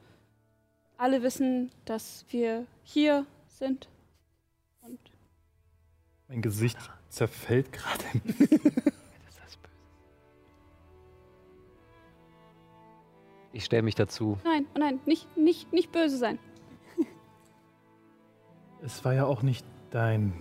alle 0.96 1.22
wissen, 1.22 1.70
dass 1.84 2.24
wir 2.30 2.66
hier 2.82 3.26
sind. 3.48 3.88
Und 4.80 4.98
Mein 6.28 6.42
Gesicht 6.42 6.78
zerfällt 7.08 7.72
gerade. 7.72 8.04
Ich 13.54 13.64
stelle 13.64 13.82
mich 13.82 13.94
dazu. 13.94 14.36
nein, 14.44 14.66
oh 14.74 14.78
nein, 14.78 14.98
nicht, 15.06 15.36
nicht, 15.36 15.72
nicht 15.72 15.92
böse 15.92 16.18
sein. 16.18 16.38
Es 18.82 19.02
war 19.04 19.14
ja 19.14 19.24
auch 19.24 19.42
nicht 19.42 19.64
dein. 19.90 20.34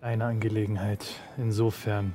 Deine 0.00 0.24
Angelegenheit. 0.24 1.06
Insofern. 1.38 2.14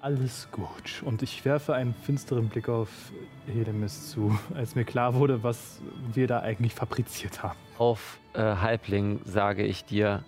Alles 0.00 0.48
gut. 0.50 1.02
Und 1.04 1.22
ich 1.22 1.44
werfe 1.44 1.74
einen 1.74 1.92
finsteren 1.92 2.48
Blick 2.48 2.68
auf 2.68 3.12
Helemis 3.46 4.10
zu, 4.10 4.36
als 4.54 4.74
mir 4.74 4.84
klar 4.84 5.14
wurde, 5.14 5.42
was 5.42 5.80
wir 6.14 6.26
da 6.26 6.40
eigentlich 6.40 6.74
fabriziert 6.74 7.42
haben. 7.42 7.58
Auf 7.76 8.18
äh, 8.32 8.40
Halbling 8.40 9.20
sage 9.24 9.64
ich 9.64 9.84
dir, 9.84 10.24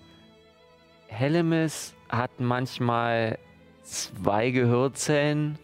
Hellemis 1.08 1.94
hat 2.10 2.38
manchmal 2.38 3.38
zwei 3.82 4.50
Gehirnzellen, 4.50 5.58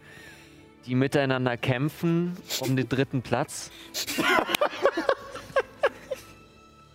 die 0.86 0.94
miteinander 0.94 1.56
kämpfen 1.56 2.36
um 2.60 2.76
den 2.76 2.88
dritten 2.88 3.22
Platz. 3.22 3.70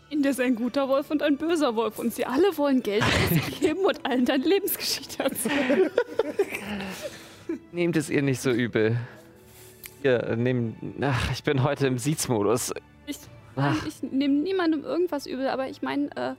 Indes 0.09 0.39
ein 0.39 0.55
guter 0.55 0.89
Wolf 0.89 1.09
und 1.09 1.23
ein 1.23 1.37
böser 1.37 1.75
Wolf. 1.75 1.97
Und 1.97 2.13
sie 2.13 2.25
alle 2.25 2.57
wollen 2.57 2.83
Geld 2.83 3.03
ausgeben 3.03 3.85
und 3.85 4.05
allen 4.05 4.25
deine 4.25 4.43
Lebensgeschichte 4.43 5.23
erzählen. 5.23 5.89
Nehmt 7.71 7.95
es 7.95 8.09
ihr 8.09 8.21
nicht 8.21 8.41
so 8.41 8.51
übel. 8.51 8.97
Hier, 10.01 10.23
äh, 10.23 10.35
nehm, 10.35 10.75
ach, 11.01 11.31
ich 11.31 11.43
bin 11.43 11.63
heute 11.63 11.87
im 11.87 11.97
Siezmodus. 11.97 12.73
Ich, 13.07 13.19
ich 13.87 14.03
nehme 14.11 14.35
niemandem 14.35 14.83
irgendwas 14.83 15.25
übel, 15.25 15.47
aber 15.47 15.69
ich 15.69 15.81
meine, 15.81 16.09
äh, 16.15 16.33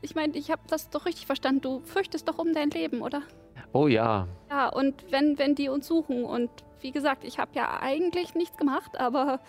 ich 0.00 0.14
meine, 0.14 0.36
ich 0.36 0.50
habe 0.50 0.62
das 0.68 0.90
doch 0.90 1.06
richtig 1.06 1.26
verstanden. 1.26 1.60
Du 1.60 1.82
fürchtest 1.84 2.28
doch 2.28 2.38
um 2.38 2.52
dein 2.52 2.70
Leben, 2.70 3.02
oder? 3.02 3.22
Oh 3.72 3.86
ja, 3.88 4.28
Ja, 4.50 4.68
und 4.68 5.10
wenn, 5.10 5.38
wenn 5.38 5.54
die 5.54 5.68
uns 5.68 5.86
suchen 5.86 6.24
und 6.24 6.50
wie 6.80 6.92
gesagt, 6.92 7.24
ich 7.24 7.38
habe 7.38 7.52
ja 7.54 7.80
eigentlich 7.80 8.34
nichts 8.34 8.56
gemacht, 8.56 8.98
aber 8.98 9.40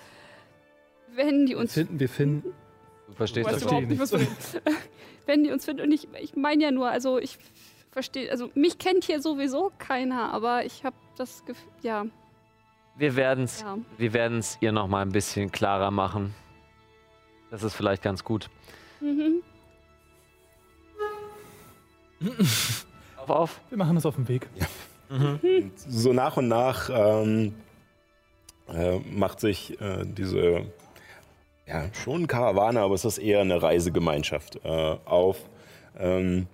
wenn 1.15 1.45
die 1.45 1.53
Wir 1.53 1.59
uns 1.59 1.73
finden, 1.73 1.99
wir 1.99 2.09
finden. 2.09 2.53
du 3.07 3.13
verstehst 3.13 3.47
weiß 3.47 3.53
das 3.53 3.63
verstehe 3.63 3.85
überhaupt 3.85 3.89
nicht, 3.89 4.01
was 4.01 4.11
du 4.11 4.61
wenn 5.25 5.43
die 5.43 5.51
uns 5.51 5.65
finden 5.65 5.83
und 5.83 5.91
ich, 5.91 6.07
ich 6.21 6.35
meine 6.35 6.63
ja 6.63 6.71
nur, 6.71 6.89
also 6.89 7.17
ich 7.17 7.37
verstehe, 7.91 8.31
also 8.31 8.49
mich 8.55 8.77
kennt 8.77 9.03
hier 9.03 9.21
sowieso 9.21 9.71
keiner, 9.77 10.31
aber 10.33 10.65
ich 10.65 10.83
habe 10.83 10.95
das 11.17 11.43
Gefühl, 11.45 11.71
ja, 11.81 12.05
Wir 12.97 13.15
werden 13.15 13.43
es 13.45 13.61
ja. 13.61 13.77
wir 13.97 14.13
werden's 14.13 14.57
ihr 14.61 14.71
noch 14.71 14.87
mal 14.87 15.01
ein 15.01 15.11
bisschen 15.11 15.51
klarer 15.51 15.91
machen. 15.91 16.33
Das 17.51 17.61
ist 17.63 17.75
vielleicht 17.75 18.01
ganz 18.01 18.23
gut. 18.23 18.49
Mhm. 18.99 19.43
Auf, 23.23 23.29
auf. 23.29 23.61
Wir 23.69 23.77
machen 23.77 23.95
das 23.95 24.05
auf 24.05 24.15
dem 24.15 24.27
Weg. 24.27 24.47
Und 25.09 25.71
so 25.75 26.13
nach 26.13 26.37
und 26.37 26.47
nach 26.47 26.89
ähm, 26.91 27.53
äh, 28.67 28.99
macht 29.11 29.39
sich 29.39 29.79
äh, 29.79 30.05
diese, 30.05 30.65
ja, 31.67 31.85
schon 31.93 32.27
Karawane, 32.27 32.81
aber 32.81 32.95
es 32.95 33.05
ist 33.05 33.19
eher 33.19 33.41
eine 33.41 33.61
Reisegemeinschaft 33.61 34.59
äh, 34.63 34.67
auf. 34.67 35.37
Ähm, 35.99 36.47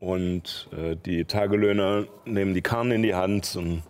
und 0.00 0.68
äh, 0.76 0.96
die 0.96 1.24
Tagelöhner 1.24 2.04
nehmen 2.26 2.52
die 2.52 2.62
Karren 2.62 2.90
in 2.90 3.02
die 3.02 3.14
Hand 3.14 3.56
und 3.56 3.82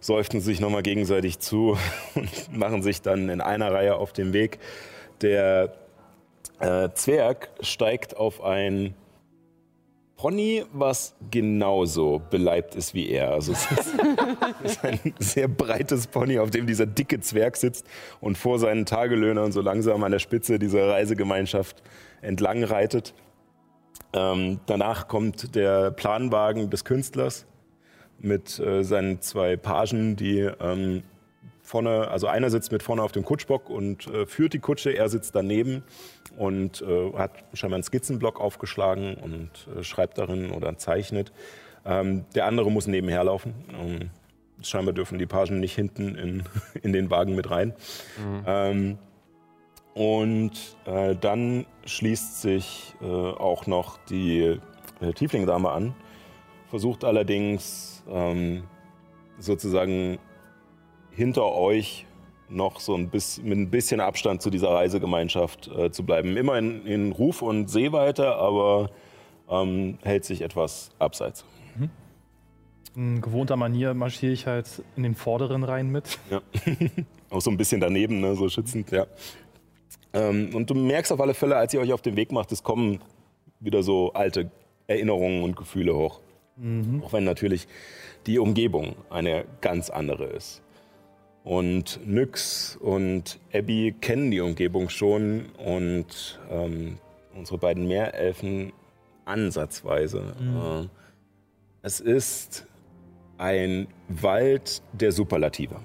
seufzen 0.00 0.40
sich 0.40 0.60
nochmal 0.60 0.82
gegenseitig 0.82 1.38
zu 1.38 1.78
und 2.14 2.56
machen 2.56 2.82
sich 2.82 3.02
dann 3.02 3.28
in 3.28 3.40
einer 3.40 3.72
Reihe 3.72 3.96
auf 3.96 4.12
den 4.12 4.32
Weg. 4.32 4.58
Der 5.22 5.74
äh, 6.60 6.90
Zwerg 6.94 7.48
steigt 7.60 8.16
auf 8.16 8.42
ein 8.42 8.94
Pony, 10.18 10.64
was 10.72 11.14
genauso 11.30 12.20
beleibt 12.28 12.74
ist 12.74 12.92
wie 12.92 13.08
er. 13.08 13.30
Also 13.30 13.52
es 14.64 14.72
ist, 14.72 14.84
ein 14.84 15.14
sehr 15.20 15.46
breites 15.46 16.08
Pony, 16.08 16.40
auf 16.40 16.50
dem 16.50 16.66
dieser 16.66 16.86
dicke 16.86 17.20
Zwerg 17.20 17.56
sitzt 17.56 17.86
und 18.20 18.36
vor 18.36 18.58
seinen 18.58 18.84
Tagelöhnern 18.84 19.52
so 19.52 19.60
langsam 19.60 20.02
an 20.02 20.10
der 20.10 20.18
Spitze 20.18 20.58
dieser 20.58 20.88
Reisegemeinschaft 20.88 21.84
entlang 22.20 22.64
reitet. 22.64 23.14
Ähm, 24.12 24.58
danach 24.66 25.06
kommt 25.06 25.54
der 25.54 25.92
Planwagen 25.92 26.68
des 26.68 26.84
Künstlers 26.84 27.46
mit 28.18 28.58
äh, 28.58 28.82
seinen 28.82 29.20
zwei 29.20 29.56
Pagen, 29.56 30.16
die 30.16 30.40
ähm, 30.40 31.04
vorne, 31.68 32.08
also 32.08 32.26
einer 32.26 32.48
sitzt 32.50 32.72
mit 32.72 32.82
vorne 32.82 33.02
auf 33.02 33.12
dem 33.12 33.24
Kutschbock 33.24 33.68
und 33.68 34.06
äh, 34.06 34.26
führt 34.26 34.54
die 34.54 34.58
Kutsche, 34.58 34.90
er 34.90 35.08
sitzt 35.10 35.34
daneben 35.34 35.84
und 36.36 36.80
äh, 36.80 37.12
hat 37.12 37.32
scheinbar 37.52 37.76
einen 37.76 37.84
Skizzenblock 37.84 38.40
aufgeschlagen 38.40 39.16
und 39.16 39.50
äh, 39.76 39.84
schreibt 39.84 40.16
darin 40.16 40.50
oder 40.50 40.78
zeichnet. 40.78 41.30
Ähm, 41.84 42.24
der 42.34 42.46
andere 42.46 42.70
muss 42.70 42.86
nebenher 42.86 43.22
laufen. 43.22 43.54
Ähm, 43.78 44.10
scheinbar 44.62 44.94
dürfen 44.94 45.18
die 45.18 45.26
Pagen 45.26 45.60
nicht 45.60 45.74
hinten 45.74 46.14
in, 46.14 46.42
in 46.82 46.92
den 46.92 47.10
Wagen 47.10 47.34
mit 47.34 47.50
rein. 47.50 47.74
Ähm, 48.46 48.98
und 49.92 50.52
äh, 50.86 51.16
dann 51.16 51.66
schließt 51.84 52.40
sich 52.40 52.94
äh, 53.02 53.04
auch 53.04 53.66
noch 53.66 53.98
die 54.06 54.58
äh, 55.00 55.12
Tiefling-Dame 55.12 55.70
an, 55.70 55.94
versucht 56.70 57.04
allerdings 57.04 58.02
ähm, 58.08 58.64
sozusagen 59.38 60.18
hinter 61.18 61.52
euch 61.52 62.06
noch 62.48 62.78
so 62.78 62.94
ein 62.94 63.08
bisschen, 63.08 63.48
mit 63.48 63.58
ein 63.58 63.70
bisschen 63.70 64.00
Abstand 64.00 64.40
zu 64.40 64.50
dieser 64.50 64.70
Reisegemeinschaft 64.70 65.68
äh, 65.68 65.90
zu 65.90 66.04
bleiben. 66.04 66.36
Immer 66.36 66.56
in, 66.58 67.10
Ruf 67.10 67.42
und 67.42 67.68
Sehweite, 67.68 68.36
aber 68.36 68.90
ähm, 69.50 69.98
hält 70.02 70.24
sich 70.24 70.42
etwas 70.42 70.90
abseits. 71.00 71.44
In 72.94 73.20
gewohnter 73.20 73.56
Manier 73.56 73.94
marschiere 73.94 74.32
ich 74.32 74.46
halt 74.46 74.82
in 74.96 75.02
den 75.02 75.16
vorderen 75.16 75.64
Reihen 75.64 75.90
mit. 75.90 76.18
Ja. 76.30 76.40
Auch 77.30 77.40
so 77.40 77.50
ein 77.50 77.56
bisschen 77.56 77.80
daneben, 77.80 78.20
ne, 78.20 78.36
so 78.36 78.48
schützend, 78.48 78.92
ja. 78.92 79.06
Ähm, 80.12 80.54
und 80.54 80.70
du 80.70 80.74
merkst 80.74 81.12
auf 81.12 81.20
alle 81.20 81.34
Fälle, 81.34 81.56
als 81.56 81.74
ihr 81.74 81.80
euch 81.80 81.92
auf 81.92 82.00
den 82.00 82.16
Weg 82.16 82.32
macht, 82.32 82.50
es 82.52 82.62
kommen 82.62 83.00
wieder 83.60 83.82
so 83.82 84.12
alte 84.12 84.50
Erinnerungen 84.86 85.42
und 85.42 85.56
Gefühle 85.56 85.94
hoch. 85.94 86.20
Auch 87.02 87.12
wenn 87.12 87.24
natürlich 87.24 87.68
die 88.26 88.38
Umgebung 88.38 88.96
eine 89.10 89.44
ganz 89.60 89.90
andere 89.90 90.24
ist. 90.24 90.62
Und 91.44 92.00
Nyx 92.06 92.76
und 92.76 93.38
Abby 93.54 93.94
kennen 94.00 94.30
die 94.30 94.40
Umgebung 94.40 94.90
schon 94.90 95.46
und 95.56 96.38
ähm, 96.50 96.98
unsere 97.34 97.58
beiden 97.58 97.86
Meerelfen 97.88 98.72
ansatzweise. 99.24 100.34
Äh, 100.40 100.88
es 101.82 102.00
ist 102.00 102.66
ein 103.38 103.86
Wald 104.08 104.82
der 104.92 105.12
Superlative. 105.12 105.76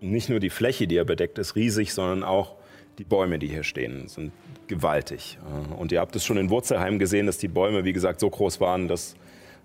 Nicht 0.00 0.28
nur 0.28 0.38
die 0.40 0.50
Fläche, 0.50 0.86
die 0.86 0.96
er 0.96 1.04
bedeckt, 1.04 1.38
ist 1.38 1.56
riesig, 1.56 1.92
sondern 1.92 2.22
auch 2.22 2.54
die 2.98 3.04
Bäume, 3.04 3.38
die 3.38 3.48
hier 3.48 3.64
stehen, 3.64 4.08
sind 4.08 4.32
gewaltig. 4.68 5.38
Äh, 5.42 5.74
Und 5.74 5.92
ihr 5.92 6.00
habt 6.00 6.14
es 6.16 6.24
schon 6.24 6.36
in 6.38 6.50
Wurzelheim 6.50 6.98
gesehen, 6.98 7.26
dass 7.26 7.38
die 7.38 7.48
Bäume, 7.48 7.84
wie 7.84 7.92
gesagt, 7.92 8.20
so 8.20 8.30
groß 8.30 8.60
waren, 8.60 8.88
dass 8.88 9.16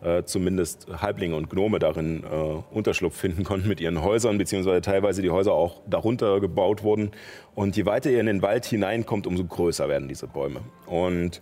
äh, 0.04 0.24
zumindest 0.26 0.88
Halblinge 1.02 1.36
und 1.36 1.50
Gnome 1.50 1.80
darin 1.80 2.24
äh, 2.24 2.76
Unterschlupf 2.76 3.16
finden 3.16 3.44
konnten 3.44 3.68
mit 3.68 3.80
ihren 3.80 4.02
Häusern, 4.02 4.38
beziehungsweise 4.38 4.82
teilweise 4.82 5.22
die 5.22 5.30
Häuser 5.30 5.54
auch 5.54 5.82
darunter 5.88 6.40
gebaut 6.40 6.84
wurden. 6.84 7.12
Und 7.56 7.78
je 7.78 7.86
weiter 7.86 8.10
ihr 8.10 8.20
in 8.20 8.26
den 8.26 8.42
Wald 8.42 8.66
hineinkommt, 8.66 9.28
umso 9.28 9.46
größer 9.46 9.88
werden 9.88 10.08
diese 10.08 10.28
Bäume. 10.28 10.62
Und 10.86 11.42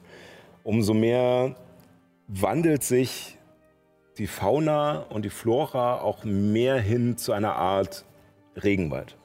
umso 0.64 0.94
mehr 0.94 1.56
wandelt 2.28 2.84
sich 2.84 3.38
die 4.18 4.28
Fauna 4.28 5.00
und 5.10 5.26
die 5.26 5.30
Flora 5.30 6.02
auch 6.02 6.24
mehr 6.24 6.80
hin 6.80 7.18
zu 7.18 7.34
einer 7.34 7.56
Art 7.56 8.06
Regenwald. 8.62 9.16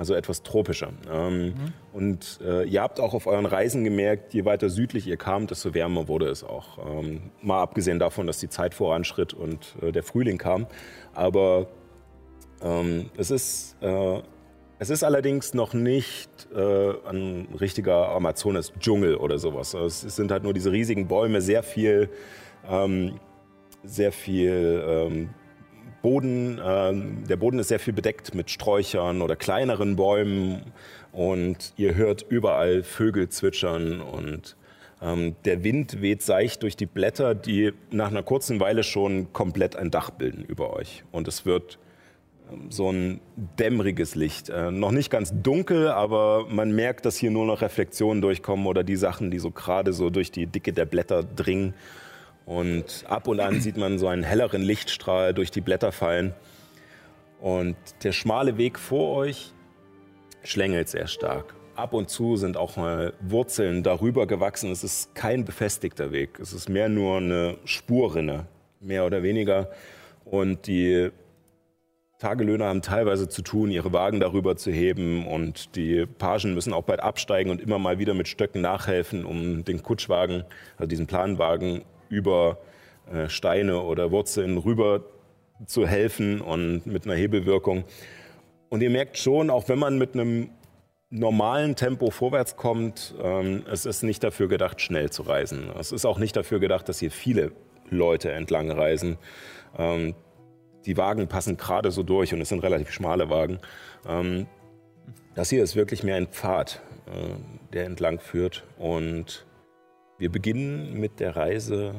Also 0.00 0.14
etwas 0.14 0.42
tropischer. 0.42 0.94
Ähm, 1.12 1.52
Und 1.92 2.38
äh, 2.42 2.64
ihr 2.64 2.80
habt 2.80 3.00
auch 3.00 3.12
auf 3.12 3.26
euren 3.26 3.44
Reisen 3.44 3.84
gemerkt, 3.84 4.32
je 4.32 4.46
weiter 4.46 4.70
südlich 4.70 5.06
ihr 5.06 5.18
kamt, 5.18 5.50
desto 5.50 5.74
wärmer 5.74 6.08
wurde 6.08 6.26
es 6.30 6.42
auch. 6.42 6.78
Ähm, 6.78 7.30
mal 7.42 7.60
abgesehen 7.60 7.98
davon, 7.98 8.26
dass 8.26 8.38
die 8.38 8.48
Zeit 8.48 8.72
voranschritt 8.72 9.34
und 9.34 9.76
äh, 9.82 9.92
der 9.92 10.02
Frühling 10.02 10.38
kam. 10.38 10.66
Aber 11.12 11.66
ähm, 12.62 13.10
es, 13.18 13.30
ist, 13.30 13.76
äh, 13.82 14.22
es 14.78 14.88
ist 14.88 15.04
allerdings 15.04 15.52
noch 15.52 15.74
nicht 15.74 16.48
äh, 16.50 16.92
ein 17.06 17.48
richtiger 17.60 18.08
Amazonas-Dschungel 18.08 19.16
oder 19.16 19.38
sowas. 19.38 19.74
Es 19.74 20.00
sind 20.00 20.32
halt 20.32 20.44
nur 20.44 20.54
diese 20.54 20.72
riesigen 20.72 21.08
Bäume, 21.08 21.42
sehr 21.42 21.62
viel, 21.62 22.08
ähm, 22.66 23.20
sehr 23.84 24.12
viel 24.12 24.82
ähm, 24.82 25.28
Boden, 26.02 26.60
ähm, 26.64 27.24
der 27.28 27.36
Boden 27.36 27.58
ist 27.58 27.68
sehr 27.68 27.80
viel 27.80 27.92
bedeckt 27.92 28.34
mit 28.34 28.50
Sträuchern 28.50 29.22
oder 29.22 29.36
kleineren 29.36 29.96
Bäumen 29.96 30.62
und 31.12 31.72
ihr 31.76 31.94
hört 31.94 32.24
überall 32.28 32.82
Vögel 32.82 33.28
zwitschern 33.28 34.00
und 34.00 34.56
ähm, 35.02 35.34
der 35.44 35.64
Wind 35.64 36.02
weht 36.02 36.22
seicht 36.22 36.62
durch 36.62 36.76
die 36.76 36.86
Blätter, 36.86 37.34
die 37.34 37.72
nach 37.90 38.08
einer 38.08 38.22
kurzen 38.22 38.60
Weile 38.60 38.82
schon 38.82 39.32
komplett 39.32 39.76
ein 39.76 39.90
Dach 39.90 40.10
bilden 40.10 40.44
über 40.44 40.74
euch. 40.74 41.04
Und 41.10 41.26
es 41.26 41.46
wird 41.46 41.78
ähm, 42.52 42.70
so 42.70 42.90
ein 42.90 43.20
dämmeriges 43.58 44.14
Licht. 44.14 44.50
Äh, 44.50 44.70
noch 44.70 44.90
nicht 44.90 45.10
ganz 45.10 45.32
dunkel, 45.42 45.88
aber 45.88 46.46
man 46.48 46.72
merkt, 46.72 47.06
dass 47.06 47.16
hier 47.16 47.30
nur 47.30 47.46
noch 47.46 47.62
Reflexionen 47.62 48.20
durchkommen 48.20 48.66
oder 48.66 48.84
die 48.84 48.96
Sachen, 48.96 49.30
die 49.30 49.38
so 49.38 49.50
gerade 49.50 49.92
so 49.92 50.10
durch 50.10 50.30
die 50.30 50.46
Dicke 50.46 50.72
der 50.72 50.84
Blätter 50.84 51.22
dringen. 51.22 51.74
Und 52.50 53.04
ab 53.06 53.28
und 53.28 53.38
an 53.38 53.60
sieht 53.60 53.76
man 53.76 54.00
so 54.00 54.08
einen 54.08 54.24
helleren 54.24 54.60
Lichtstrahl 54.60 55.32
durch 55.32 55.52
die 55.52 55.60
Blätter 55.60 55.92
fallen. 55.92 56.34
Und 57.40 57.76
der 58.02 58.10
schmale 58.10 58.58
Weg 58.58 58.76
vor 58.76 59.18
euch 59.18 59.52
schlängelt 60.42 60.88
sehr 60.88 61.06
stark. 61.06 61.54
Ab 61.76 61.94
und 61.94 62.10
zu 62.10 62.34
sind 62.34 62.56
auch 62.56 62.76
mal 62.76 63.12
Wurzeln 63.20 63.84
darüber 63.84 64.26
gewachsen. 64.26 64.72
Es 64.72 64.82
ist 64.82 65.14
kein 65.14 65.44
befestigter 65.44 66.10
Weg. 66.10 66.40
Es 66.40 66.52
ist 66.52 66.68
mehr 66.68 66.88
nur 66.88 67.18
eine 67.18 67.56
Spurrinne, 67.66 68.48
mehr 68.80 69.06
oder 69.06 69.22
weniger. 69.22 69.70
Und 70.24 70.66
die 70.66 71.10
Tagelöhner 72.18 72.64
haben 72.64 72.82
teilweise 72.82 73.28
zu 73.28 73.42
tun, 73.42 73.70
ihre 73.70 73.92
Wagen 73.92 74.18
darüber 74.18 74.56
zu 74.56 74.72
heben. 74.72 75.24
Und 75.24 75.76
die 75.76 76.04
Pagen 76.04 76.54
müssen 76.54 76.72
auch 76.72 76.82
bald 76.82 76.98
absteigen 76.98 77.52
und 77.52 77.60
immer 77.60 77.78
mal 77.78 78.00
wieder 78.00 78.14
mit 78.14 78.26
Stöcken 78.26 78.60
nachhelfen, 78.60 79.24
um 79.24 79.64
den 79.64 79.84
Kutschwagen, 79.84 80.42
also 80.78 80.88
diesen 80.88 81.06
Planwagen, 81.06 81.84
über 82.10 82.58
äh, 83.10 83.30
Steine 83.30 83.80
oder 83.80 84.10
Wurzeln 84.10 84.58
rüber 84.58 85.04
zu 85.66 85.86
helfen 85.86 86.42
und 86.42 86.86
mit 86.86 87.06
einer 87.06 87.14
Hebelwirkung. 87.14 87.84
Und 88.68 88.82
ihr 88.82 88.90
merkt 88.90 89.16
schon, 89.16 89.48
auch 89.48 89.68
wenn 89.68 89.78
man 89.78 89.96
mit 89.98 90.14
einem 90.14 90.50
normalen 91.10 91.74
Tempo 91.74 92.10
vorwärts 92.10 92.56
kommt, 92.56 93.14
ähm, 93.20 93.64
es 93.70 93.84
ist 93.84 94.02
nicht 94.02 94.22
dafür 94.22 94.48
gedacht, 94.48 94.80
schnell 94.80 95.10
zu 95.10 95.22
reisen. 95.22 95.70
Es 95.78 95.92
ist 95.92 96.04
auch 96.04 96.18
nicht 96.18 96.36
dafür 96.36 96.60
gedacht, 96.60 96.88
dass 96.88 97.00
hier 97.00 97.10
viele 97.10 97.52
Leute 97.90 98.30
entlang 98.30 98.70
reisen. 98.70 99.18
Ähm, 99.76 100.14
die 100.86 100.96
Wagen 100.96 101.28
passen 101.28 101.56
gerade 101.56 101.90
so 101.90 102.02
durch 102.02 102.32
und 102.32 102.40
es 102.40 102.48
sind 102.48 102.62
relativ 102.62 102.90
schmale 102.90 103.28
Wagen. 103.28 103.58
Ähm, 104.08 104.46
das 105.34 105.50
hier 105.50 105.62
ist 105.62 105.76
wirklich 105.76 106.02
mehr 106.02 106.16
ein 106.16 106.28
Pfad, 106.28 106.80
äh, 107.06 107.72
der 107.72 107.86
entlang 107.86 108.20
führt. 108.20 108.64
Und 108.78 109.44
wir 110.20 110.30
beginnen 110.30 111.00
mit 111.00 111.18
der 111.18 111.34
Reise 111.34 111.94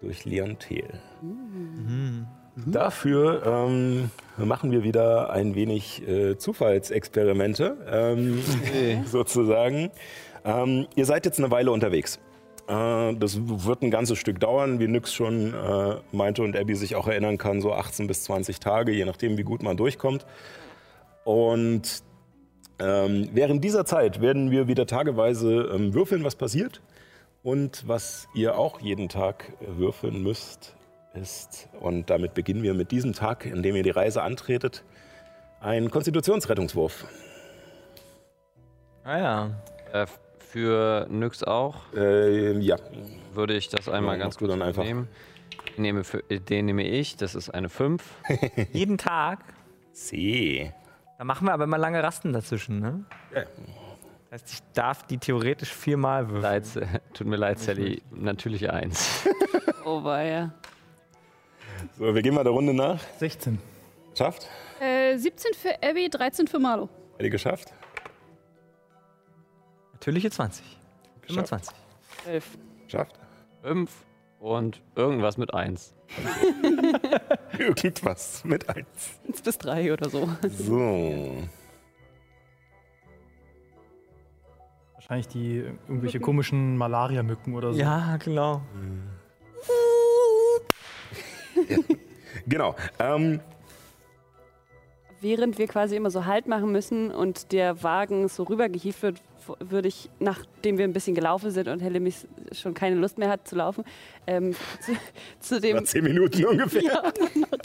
durch 0.00 0.24
Leontel. 0.24 1.00
Mhm. 1.22 2.26
Dafür 2.66 3.42
ähm, 3.44 4.10
machen 4.36 4.70
wir 4.70 4.82
wieder 4.82 5.30
ein 5.30 5.54
wenig 5.54 6.06
äh, 6.06 6.38
Zufallsexperimente, 6.38 7.76
ähm, 7.90 8.42
sozusagen. 9.06 9.90
Ähm, 10.44 10.86
ihr 10.94 11.06
seid 11.06 11.24
jetzt 11.26 11.38
eine 11.38 11.50
Weile 11.50 11.70
unterwegs. 11.70 12.18
Äh, 12.68 13.14
das 13.14 13.38
wird 13.40 13.82
ein 13.82 13.90
ganzes 13.90 14.18
Stück 14.18 14.38
dauern, 14.38 14.78
wie 14.78 14.88
Nyx 14.88 15.12
schon 15.12 15.54
äh, 15.54 15.96
meinte 16.12 16.42
und 16.42 16.56
Abby 16.56 16.74
sich 16.74 16.94
auch 16.94 17.08
erinnern 17.08 17.38
kann, 17.38 17.60
so 17.60 17.72
18 17.72 18.06
bis 18.06 18.24
20 18.24 18.60
Tage, 18.60 18.92
je 18.92 19.04
nachdem, 19.04 19.38
wie 19.38 19.44
gut 19.44 19.62
man 19.62 19.76
durchkommt. 19.76 20.26
Und 21.24 22.02
ähm, 22.78 23.30
während 23.32 23.64
dieser 23.64 23.86
Zeit 23.86 24.20
werden 24.20 24.50
wir 24.50 24.68
wieder 24.68 24.86
tageweise 24.86 25.70
ähm, 25.74 25.94
würfeln, 25.94 26.24
was 26.24 26.36
passiert. 26.36 26.82
Und 27.46 27.86
was 27.86 28.26
ihr 28.34 28.58
auch 28.58 28.80
jeden 28.80 29.08
Tag 29.08 29.52
würfeln 29.60 30.20
müsst, 30.20 30.74
ist, 31.14 31.68
und 31.78 32.10
damit 32.10 32.34
beginnen 32.34 32.64
wir 32.64 32.74
mit 32.74 32.90
diesem 32.90 33.12
Tag, 33.12 33.46
in 33.46 33.62
dem 33.62 33.76
ihr 33.76 33.84
die 33.84 33.90
Reise 33.90 34.24
antretet, 34.24 34.82
ein 35.60 35.88
Konstitutionsrettungswurf. 35.92 37.06
Ah 39.04 39.18
ja. 39.18 39.50
Äh, 39.92 40.06
für 40.40 41.06
Nyx 41.08 41.44
auch 41.44 41.76
Äh, 41.94 42.58
ja, 42.58 42.78
würde 43.32 43.54
ich 43.54 43.68
das 43.68 43.88
einmal 43.88 44.16
Ja, 44.18 44.24
ganz 44.24 44.38
kurz 44.38 44.50
dann 44.50 44.62
einfach. 44.62 44.82
nehmen. 44.82 45.06
Den 45.76 45.82
nehme, 45.82 46.02
für, 46.02 46.24
den 46.24 46.64
nehme 46.66 46.82
ich, 46.82 47.16
das 47.16 47.36
ist 47.36 47.50
eine 47.50 47.68
5. 47.68 48.02
Jeden 48.72 48.98
Tag. 48.98 49.38
C. 49.92 50.72
Da 51.16 51.22
machen 51.22 51.46
wir 51.46 51.52
aber 51.52 51.62
immer 51.62 51.78
lange 51.78 52.02
Rasten 52.02 52.32
dazwischen, 52.32 52.80
ne? 52.80 53.04
Ja. 53.32 53.44
Das 54.36 54.42
heißt, 54.42 54.52
ich 54.52 54.72
darf 54.74 55.02
die 55.04 55.16
theoretisch 55.16 55.72
viermal 55.72 56.28
würfeln. 56.28 56.42
Leid, 56.42 56.64
tut 57.14 57.26
mir 57.26 57.36
leid, 57.36 57.58
Sally, 57.58 58.02
natürlich 58.10 58.70
1. 58.70 59.28
Oh, 59.86 60.02
weia. 60.02 60.52
So, 61.96 62.12
wir 62.12 62.20
gehen 62.20 62.34
mal 62.34 62.42
der 62.42 62.52
Runde 62.52 62.74
nach. 62.74 63.00
16. 63.20 63.60
Schafft? 64.18 64.48
Äh, 64.80 65.16
17 65.16 65.54
für 65.54 65.80
Abby, 65.80 66.10
13 66.10 66.48
für 66.48 66.58
Marlo. 66.58 66.88
Hätte 67.18 67.30
geschafft? 67.30 67.72
Natürliche 69.92 70.28
20. 70.28 70.64
25. 71.22 71.72
Elf. 72.26 72.58
Schafft? 72.88 73.14
5 73.62 73.92
und 74.40 74.82
irgendwas 74.96 75.38
mit 75.38 75.54
1. 75.54 75.94
Irgendwas 77.58 78.44
mit 78.44 78.68
eins. 78.68 79.20
Eins 79.26 79.40
bis 79.40 79.58
drei 79.58 79.92
oder 79.92 80.10
so. 80.10 80.28
So. 80.48 81.36
Wahrscheinlich 85.06 85.28
die 85.28 85.58
irgendwelche 85.86 86.18
komischen 86.18 86.76
Malaria-Mücken 86.76 87.54
oder 87.54 87.72
so. 87.72 87.78
Ja, 87.78 88.16
genau. 88.16 88.60
Genau. 92.46 92.76
Ähm, 92.98 93.40
Während 95.20 95.58
wir 95.58 95.66
quasi 95.66 95.96
immer 95.96 96.10
so 96.10 96.26
Halt 96.26 96.46
machen 96.46 96.70
müssen 96.70 97.10
und 97.10 97.50
der 97.50 97.82
Wagen 97.82 98.28
so 98.28 98.42
rübergehievt 98.42 99.02
wird, 99.02 99.22
würde 99.60 99.88
ich, 99.88 100.10
nachdem 100.18 100.76
wir 100.76 100.84
ein 100.84 100.92
bisschen 100.92 101.14
gelaufen 101.14 101.50
sind 101.50 101.68
und 101.68 101.80
Hellemis 101.80 102.26
schon 102.52 102.74
keine 102.74 102.96
Lust 102.96 103.16
mehr 103.16 103.30
hat 103.30 103.48
zu 103.48 103.56
laufen, 103.56 103.84
ähm, 104.26 104.54
zu, 104.80 104.92
zu 105.40 105.60
dem 105.60 105.76
nach 105.76 105.84
zehn 105.84 106.04
Minuten 106.04 106.44
ungefähr. 106.44 106.82
Ja, 106.82 107.02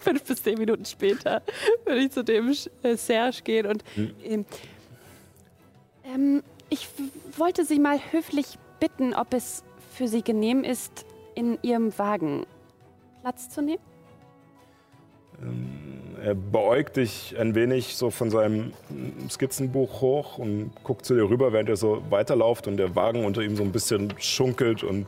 fünf 0.01 0.23
bis 0.23 0.41
zehn 0.41 0.57
Minuten 0.57 0.85
später 0.85 1.41
würde 1.85 2.01
ich 2.01 2.11
zu 2.11 2.23
dem 2.23 2.55
äh, 2.83 2.95
Serge 2.95 3.41
gehen 3.43 3.65
und 3.67 3.83
ähm, 4.23 4.45
ähm, 6.05 6.43
ich 6.71 6.87
wollte 7.37 7.65
Sie 7.65 7.79
mal 7.79 7.99
höflich 8.11 8.57
bitten, 8.79 9.13
ob 9.13 9.33
es 9.33 9.63
für 9.93 10.07
Sie 10.07 10.23
genehm 10.23 10.63
ist, 10.63 11.05
in 11.35 11.59
Ihrem 11.61 11.95
Wagen 11.99 12.45
Platz 13.21 13.49
zu 13.49 13.61
nehmen. 13.61 13.83
Er 16.23 16.33
beäugt 16.33 16.97
dich 16.97 17.35
ein 17.37 17.55
wenig 17.55 17.95
so 17.95 18.09
von 18.09 18.29
seinem 18.29 18.73
Skizzenbuch 19.29 20.01
hoch 20.01 20.37
und 20.37 20.71
guckt 20.83 21.05
zu 21.05 21.13
dir 21.13 21.29
rüber, 21.29 21.51
während 21.51 21.67
er 21.67 21.75
so 21.75 22.03
weiterlauft 22.09 22.67
und 22.67 22.77
der 22.77 22.95
Wagen 22.95 23.25
unter 23.25 23.41
ihm 23.41 23.55
so 23.55 23.63
ein 23.63 23.71
bisschen 23.71 24.13
schunkelt 24.17 24.83
und 24.83 25.07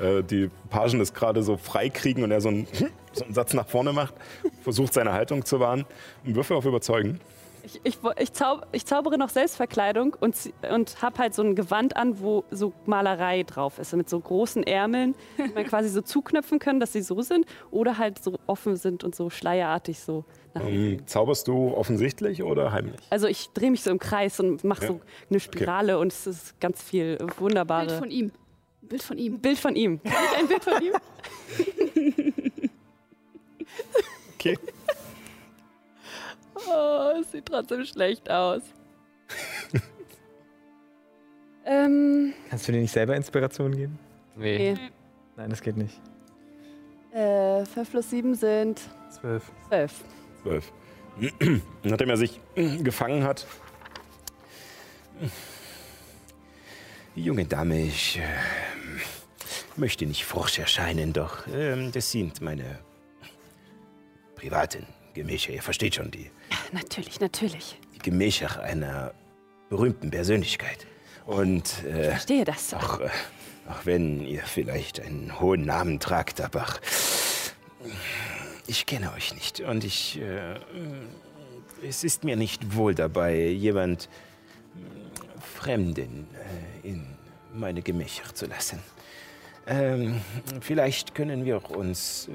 äh, 0.00 0.22
die 0.22 0.50
Pagen 0.68 1.00
es 1.00 1.14
gerade 1.14 1.42
so 1.42 1.56
freikriegen 1.56 2.24
und 2.24 2.30
er 2.30 2.40
so 2.40 2.48
einen, 2.48 2.66
so 3.12 3.24
einen 3.24 3.32
Satz 3.32 3.54
nach 3.54 3.68
vorne 3.68 3.92
macht, 3.92 4.14
versucht 4.62 4.92
seine 4.92 5.12
Haltung 5.12 5.44
zu 5.44 5.60
wahren. 5.60 5.86
Würfel 6.24 6.56
auf 6.56 6.66
Überzeugen. 6.66 7.20
Ich, 7.62 7.80
ich, 7.84 7.98
ich, 8.18 8.32
zaub, 8.32 8.66
ich 8.72 8.86
zaubere 8.86 9.18
noch 9.18 9.28
Selbstverkleidung 9.28 10.16
und, 10.20 10.34
und 10.72 11.02
habe 11.02 11.18
halt 11.18 11.34
so 11.34 11.42
ein 11.42 11.54
Gewand 11.54 11.96
an, 11.96 12.20
wo 12.20 12.44
so 12.50 12.72
Malerei 12.86 13.42
drauf 13.42 13.78
ist, 13.78 13.94
mit 13.94 14.08
so 14.08 14.18
großen 14.18 14.62
Ärmeln, 14.62 15.14
die 15.38 15.52
man 15.52 15.64
quasi 15.66 15.88
so 15.88 16.00
zuknöpfen 16.00 16.58
kann, 16.58 16.80
dass 16.80 16.92
sie 16.92 17.02
so 17.02 17.20
sind 17.22 17.46
oder 17.70 17.98
halt 17.98 18.22
so 18.22 18.38
offen 18.46 18.76
sind 18.76 19.04
und 19.04 19.14
so 19.14 19.30
schleierartig 19.30 20.00
so. 20.00 20.24
Nach 20.54 20.62
Ähm, 20.66 21.06
zauberst 21.06 21.46
du 21.48 21.74
offensichtlich 21.74 22.42
oder 22.42 22.72
heimlich? 22.72 23.00
Also 23.10 23.26
ich 23.26 23.50
drehe 23.50 23.70
mich 23.70 23.82
so 23.82 23.90
im 23.90 23.98
Kreis 23.98 24.40
und 24.40 24.64
mache 24.64 24.82
Ja. 24.82 24.88
so 24.92 25.00
eine 25.28 25.40
Spirale 25.40 25.98
und 25.98 26.12
es 26.12 26.26
ist 26.26 26.60
ganz 26.60 26.82
viel 26.82 27.18
wunderbare. 27.38 27.86
Bild 27.86 27.98
von 27.98 28.10
ihm. 28.10 28.26
Ein 28.82 28.88
Bild 28.88 29.02
von 29.02 29.18
ihm. 29.18 29.38
Bild 29.40 29.58
von 29.58 29.76
ihm. 29.76 30.02
Kann 30.02 30.12
ich 30.32 30.38
ein 30.38 30.48
Bild 30.48 30.64
von 30.64 30.82
ihm? 30.82 30.92
Okay. 34.34 34.56
Oh, 36.68 37.20
es 37.20 37.30
sieht 37.32 37.46
trotzdem 37.46 37.84
schlecht 37.84 38.30
aus. 38.30 38.62
ähm, 41.64 42.34
Kannst 42.48 42.68
du 42.68 42.72
dir 42.72 42.80
nicht 42.80 42.92
selber 42.92 43.16
Inspiration 43.16 43.74
geben? 43.74 43.98
Nee. 44.36 44.74
nee. 44.74 44.90
Nein, 45.36 45.50
das 45.50 45.60
geht 45.62 45.76
nicht. 45.76 46.00
Äh, 47.12 47.64
5 47.64 47.90
plus 47.90 48.10
7 48.10 48.34
sind 48.34 48.80
12. 49.20 49.50
12. 49.68 50.04
Zwölf. 50.42 50.72
Nachdem 51.82 52.10
er 52.10 52.16
sich 52.16 52.40
gefangen 52.54 53.24
hat. 53.24 53.46
Junge 57.14 57.44
Dame, 57.44 57.82
ich 57.82 58.18
äh, 58.18 58.22
möchte 59.76 60.06
nicht 60.06 60.24
forsch 60.24 60.58
erscheinen, 60.58 61.12
doch 61.12 61.46
ähm, 61.52 61.92
das 61.92 62.10
sind 62.10 62.40
meine 62.40 62.78
privaten 64.36 64.86
Gemächer. 65.14 65.52
Ihr 65.52 65.62
versteht 65.62 65.94
schon, 65.96 66.10
die, 66.10 66.30
Natürlich, 66.72 67.20
natürlich. 67.20 67.78
die 67.94 67.98
Gemächer 67.98 68.62
einer 68.62 69.12
berühmten 69.68 70.10
Persönlichkeit. 70.10 70.86
Und 71.26 71.84
äh, 71.84 72.10
Verstehe 72.10 72.44
das. 72.44 72.74
auch, 72.74 73.00
äh, 73.00 73.08
auch 73.68 73.84
wenn 73.84 74.20
ihr 74.26 74.42
vielleicht 74.42 75.00
einen 75.00 75.38
hohen 75.40 75.62
Namen 75.64 76.00
tragt, 76.00 76.40
aber 76.40 76.66
ich 78.66 78.86
kenne 78.86 79.12
euch 79.12 79.34
nicht 79.34 79.60
und 79.60 79.84
ich. 79.84 80.20
Äh, 80.20 80.56
es 81.86 82.04
ist 82.04 82.24
mir 82.24 82.36
nicht 82.36 82.76
wohl 82.76 82.94
dabei, 82.94 83.46
jemand 83.48 84.04
äh, 84.76 85.40
Fremden 85.58 86.26
äh, 86.84 86.88
in 86.88 87.06
meine 87.54 87.80
Gemächer 87.82 88.34
zu 88.34 88.46
lassen. 88.46 88.80
Ähm, 89.66 90.20
vielleicht 90.60 91.14
können 91.14 91.44
wir 91.44 91.70
uns 91.70 92.28
äh, 92.28 92.32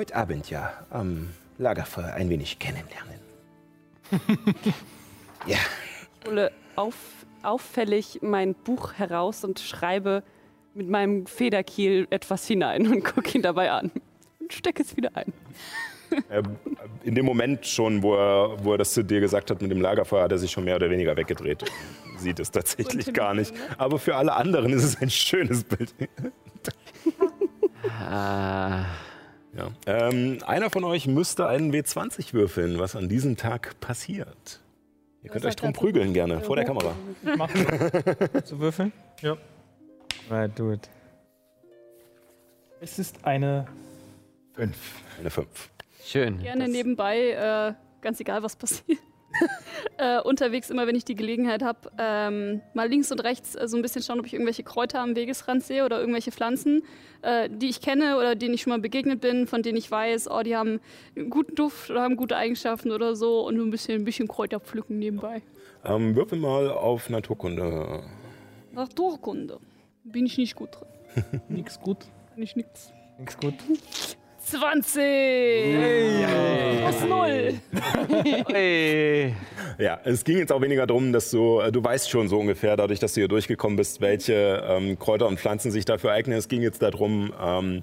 heute 0.00 0.16
Abend 0.16 0.48
ja 0.48 0.72
am 0.88 1.28
Lagerfeuer 1.58 2.14
ein 2.14 2.30
wenig 2.30 2.58
kennenlernen. 2.58 3.20
ja. 5.46 5.58
Ich 6.22 6.26
hole 6.26 6.50
auf, 6.74 6.94
auffällig 7.42 8.20
mein 8.22 8.54
Buch 8.54 8.94
heraus 8.94 9.44
und 9.44 9.60
schreibe 9.60 10.22
mit 10.72 10.88
meinem 10.88 11.26
Federkiel 11.26 12.06
etwas 12.08 12.46
hinein 12.46 12.86
und 12.86 13.04
gucke 13.14 13.36
ihn 13.36 13.42
dabei 13.42 13.72
an. 13.72 13.90
Und 14.38 14.54
stecke 14.54 14.82
es 14.82 14.96
wieder 14.96 15.14
ein. 15.14 15.32
Ähm, 16.28 16.56
in 17.04 17.14
dem 17.14 17.24
Moment 17.24 17.64
schon, 17.64 18.02
wo 18.02 18.16
er, 18.16 18.64
wo 18.64 18.72
er 18.72 18.78
das 18.78 18.94
zu 18.94 19.04
dir 19.04 19.20
gesagt 19.20 19.48
hat 19.48 19.62
mit 19.62 19.70
dem 19.70 19.80
Lagerfeuer, 19.80 20.24
hat 20.24 20.32
er 20.32 20.38
sich 20.38 20.50
schon 20.50 20.64
mehr 20.64 20.74
oder 20.74 20.90
weniger 20.90 21.16
weggedreht. 21.16 21.64
Sieht 22.18 22.40
es 22.40 22.50
tatsächlich 22.50 23.12
gar 23.12 23.32
nicht. 23.32 23.54
Aber 23.78 23.96
für 24.00 24.16
alle 24.16 24.32
anderen 24.32 24.72
ist 24.72 24.82
es 24.82 25.00
ein 25.00 25.08
schönes 25.08 25.62
Bild. 25.62 25.94
Ah, 28.00 28.86
Ja. 29.56 29.70
Ähm, 29.86 30.38
einer 30.46 30.70
von 30.70 30.84
euch 30.84 31.06
müsste 31.06 31.46
einen 31.48 31.72
W20 31.72 32.32
würfeln, 32.34 32.78
was 32.78 32.94
an 32.96 33.08
diesem 33.08 33.36
Tag 33.36 33.78
passiert. 33.80 34.60
Ihr 35.22 35.30
könnt 35.30 35.44
euch 35.44 35.56
drum 35.56 35.72
prügeln 35.72 36.12
gerne, 36.14 36.40
vor 36.40 36.56
der 36.56 36.64
Kamera. 36.64 36.94
Mach 37.36 37.50
zu 38.44 38.58
würfeln? 38.60 38.92
Ja. 39.20 39.36
Right, 40.30 40.56
do 40.58 40.72
it. 40.72 40.88
Es 42.80 42.98
ist 42.98 43.24
eine 43.24 43.66
5. 44.54 44.76
Eine 45.18 45.30
5. 45.30 45.46
schön. 46.04 46.38
Gerne 46.40 46.64
Das- 46.64 46.72
nebenbei, 46.72 47.30
äh, 47.32 47.74
ganz 48.00 48.20
egal 48.20 48.42
was 48.42 48.56
passiert. 48.56 48.98
äh, 49.98 50.20
unterwegs 50.20 50.70
immer, 50.70 50.86
wenn 50.86 50.96
ich 50.96 51.04
die 51.04 51.14
Gelegenheit 51.14 51.62
habe, 51.62 51.90
ähm, 51.98 52.60
mal 52.74 52.88
links 52.88 53.10
und 53.12 53.20
rechts 53.20 53.54
äh, 53.54 53.68
so 53.68 53.76
ein 53.76 53.82
bisschen 53.82 54.02
schauen, 54.02 54.20
ob 54.20 54.26
ich 54.26 54.32
irgendwelche 54.32 54.62
Kräuter 54.62 55.00
am 55.00 55.16
Wegesrand 55.16 55.62
sehe 55.62 55.84
oder 55.84 56.00
irgendwelche 56.00 56.32
Pflanzen, 56.32 56.82
äh, 57.22 57.48
die 57.50 57.68
ich 57.68 57.80
kenne 57.80 58.16
oder 58.16 58.34
denen 58.34 58.54
ich 58.54 58.62
schon 58.62 58.70
mal 58.70 58.80
begegnet 58.80 59.20
bin, 59.20 59.46
von 59.46 59.62
denen 59.62 59.78
ich 59.78 59.90
weiß, 59.90 60.30
oh, 60.30 60.42
die 60.42 60.56
haben 60.56 60.80
einen 61.16 61.30
guten 61.30 61.54
Duft 61.54 61.90
oder 61.90 62.02
haben 62.02 62.16
gute 62.16 62.36
Eigenschaften 62.36 62.90
oder 62.90 63.14
so 63.14 63.46
und 63.46 63.56
so 63.56 63.62
ein 63.62 63.70
bisschen, 63.70 64.02
ein 64.02 64.04
bisschen 64.04 64.28
Kräuter 64.28 64.60
pflücken 64.60 64.98
nebenbei. 64.98 65.42
Ähm, 65.84 66.14
würfel 66.14 66.38
mal 66.38 66.70
auf 66.70 67.08
Naturkunde. 67.08 68.02
Naturkunde. 68.72 69.58
Bin 70.04 70.26
ich 70.26 70.38
nicht 70.38 70.54
gut 70.54 70.70
drin. 70.72 71.40
Nix 71.48 71.80
gut. 71.80 71.98
Kann 72.32 72.42
ich 72.42 72.56
nix. 72.56 72.92
Nix 73.18 73.36
gut. 73.36 73.54
20! 74.50 74.92
Plus 76.80 77.08
null! 77.08 77.54
Hey. 78.48 79.34
Ja, 79.78 80.00
es 80.02 80.24
ging 80.24 80.38
jetzt 80.38 80.52
auch 80.52 80.60
weniger 80.60 80.88
darum, 80.88 81.12
dass 81.12 81.30
du, 81.30 81.60
äh, 81.60 81.70
du 81.70 81.84
weißt 81.84 82.10
schon 82.10 82.28
so 82.28 82.38
ungefähr, 82.38 82.76
dadurch, 82.76 82.98
dass 82.98 83.14
du 83.14 83.20
hier 83.20 83.28
durchgekommen 83.28 83.76
bist, 83.76 84.00
welche 84.00 84.64
ähm, 84.66 84.98
Kräuter 84.98 85.28
und 85.28 85.38
Pflanzen 85.38 85.70
sich 85.70 85.84
dafür 85.84 86.10
eignen. 86.10 86.36
Es 86.36 86.48
ging 86.48 86.62
jetzt 86.62 86.82
darum, 86.82 87.32
ähm, 87.40 87.82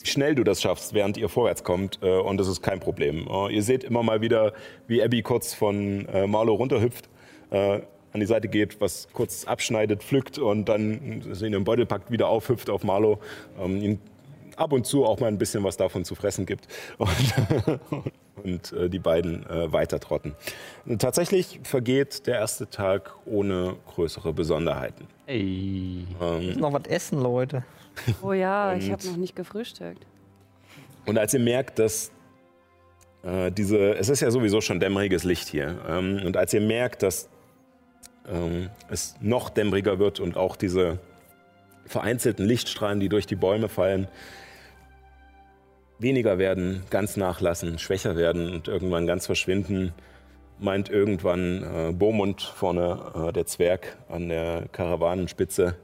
wie 0.00 0.08
schnell 0.08 0.34
du 0.34 0.42
das 0.42 0.60
schaffst, 0.60 0.94
während 0.94 1.16
ihr 1.16 1.28
vorwärts 1.28 1.62
kommt. 1.62 2.00
Äh, 2.02 2.18
und 2.18 2.38
das 2.38 2.48
ist 2.48 2.60
kein 2.60 2.80
Problem. 2.80 3.28
Äh, 3.30 3.54
ihr 3.54 3.62
seht 3.62 3.84
immer 3.84 4.02
mal 4.02 4.20
wieder, 4.20 4.52
wie 4.88 5.02
Abby 5.02 5.22
kurz 5.22 5.54
von 5.54 6.06
äh, 6.06 6.26
Marlo 6.26 6.54
runterhüpft, 6.54 7.08
äh, 7.50 7.80
an 8.12 8.18
die 8.18 8.26
Seite 8.26 8.48
geht, 8.48 8.80
was 8.80 9.06
kurz 9.12 9.44
abschneidet, 9.44 10.02
pflückt 10.02 10.38
und 10.38 10.68
dann 10.68 11.22
in 11.40 11.52
den 11.52 11.62
Beutel 11.62 11.86
packt, 11.86 12.10
wieder 12.10 12.28
aufhüpft 12.28 12.68
auf 12.68 12.82
Marlo. 12.82 13.20
Ähm, 13.60 13.80
ihn 13.80 13.98
ab 14.60 14.72
und 14.72 14.86
zu 14.86 15.04
auch 15.04 15.18
mal 15.20 15.28
ein 15.28 15.38
bisschen 15.38 15.64
was 15.64 15.76
davon 15.76 16.04
zu 16.04 16.14
fressen 16.14 16.46
gibt. 16.46 16.68
Und, 16.98 18.72
und 18.72 18.72
äh, 18.72 18.88
die 18.88 18.98
beiden 18.98 19.44
äh, 19.50 19.70
weiter 19.70 20.00
trotten. 20.00 20.34
Und 20.86 21.02
tatsächlich 21.02 21.60
vergeht 21.62 22.26
der 22.26 22.36
erste 22.36 22.70
Tag 22.70 23.12
ohne 23.26 23.76
größere 23.94 24.32
Besonderheiten. 24.32 25.06
Ey. 25.26 26.06
Ähm, 26.22 26.58
Noch 26.58 26.72
was 26.72 26.84
essen, 26.86 27.20
Leute. 27.20 27.64
Oh 28.22 28.32
ja, 28.32 28.74
ich 28.74 28.90
habe 28.90 29.06
noch 29.06 29.16
nicht 29.18 29.36
gefrühstückt. 29.36 30.06
Und 31.04 31.18
als 31.18 31.34
ihr 31.34 31.40
merkt, 31.40 31.78
dass 31.78 32.12
äh, 33.22 33.50
diese, 33.52 33.94
es 33.96 34.08
ist 34.08 34.20
ja 34.20 34.30
sowieso 34.30 34.62
schon 34.62 34.80
dämmeriges 34.80 35.24
Licht 35.24 35.48
hier, 35.48 35.78
ähm, 35.86 36.22
und 36.24 36.38
als 36.38 36.54
ihr 36.54 36.62
merkt, 36.62 37.02
dass 37.02 37.28
ähm, 38.26 38.70
es 38.88 39.16
noch 39.20 39.50
dämmeriger 39.50 39.98
wird 39.98 40.18
und 40.18 40.36
auch 40.36 40.56
diese 40.56 40.98
vereinzelten 41.84 42.46
Lichtstrahlen, 42.46 43.00
die 43.00 43.08
durch 43.08 43.26
die 43.26 43.36
Bäume 43.36 43.68
fallen, 43.68 44.08
weniger 46.00 46.38
werden, 46.38 46.84
ganz 46.90 47.16
nachlassen, 47.16 47.78
schwächer 47.78 48.16
werden 48.16 48.52
und 48.52 48.68
irgendwann 48.68 49.06
ganz 49.06 49.26
verschwinden, 49.26 49.92
meint 50.58 50.88
irgendwann 50.88 51.62
äh, 51.62 51.92
Beaumont 51.92 52.42
vorne, 52.42 53.28
äh, 53.28 53.32
der 53.32 53.46
Zwerg 53.46 53.96
an 54.08 54.28
der 54.28 54.64
Karawanenspitze. 54.72 55.76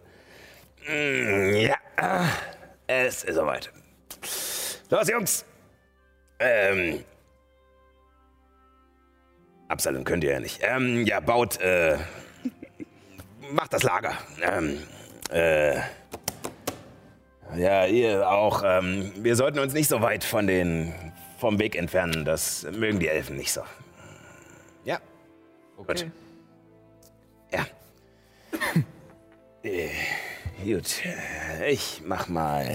Mm, 0.88 1.54
Ja, 1.56 1.76
es 2.86 3.24
ist 3.24 3.34
soweit. 3.34 3.70
Los, 4.90 5.08
Jungs. 5.08 5.44
Ähm. 6.38 7.02
Absalon 9.68 10.04
könnt 10.04 10.22
ihr 10.22 10.32
ja 10.32 10.40
nicht. 10.40 10.60
Ähm, 10.62 11.04
ja, 11.06 11.20
baut, 11.20 11.60
äh. 11.60 11.96
Macht 13.50 13.72
das 13.72 13.82
Lager. 13.82 14.12
Ähm, 14.42 14.78
äh. 15.30 15.80
Ja, 17.54 17.86
ihr 17.86 18.28
auch. 18.28 18.62
Ähm, 18.64 19.12
wir 19.16 19.36
sollten 19.36 19.58
uns 19.58 19.72
nicht 19.72 19.88
so 19.88 20.02
weit 20.02 20.24
von 20.24 20.46
den, 20.46 20.92
vom 21.38 21.58
Weg 21.58 21.76
entfernen. 21.76 22.24
Das 22.24 22.66
mögen 22.72 22.98
die 22.98 23.08
Elfen 23.08 23.36
nicht 23.36 23.52
so. 23.52 23.62
Ja. 24.84 24.98
Gut. 25.76 26.06
Ja. 27.52 27.66
äh, 29.62 29.88
gut. 30.64 31.02
Ich 31.68 32.02
mach 32.04 32.28
mal 32.28 32.66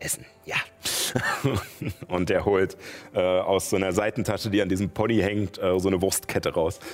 Essen. 0.00 0.24
Ja. 0.44 0.56
Und 2.08 2.30
er 2.30 2.44
holt 2.44 2.76
äh, 3.14 3.20
aus 3.20 3.70
so 3.70 3.76
einer 3.76 3.92
Seitentasche, 3.92 4.50
die 4.50 4.60
an 4.62 4.68
diesem 4.68 4.90
Pony 4.90 5.18
hängt, 5.18 5.58
äh, 5.58 5.78
so 5.78 5.88
eine 5.88 6.00
Wurstkette 6.00 6.52
raus. 6.52 6.80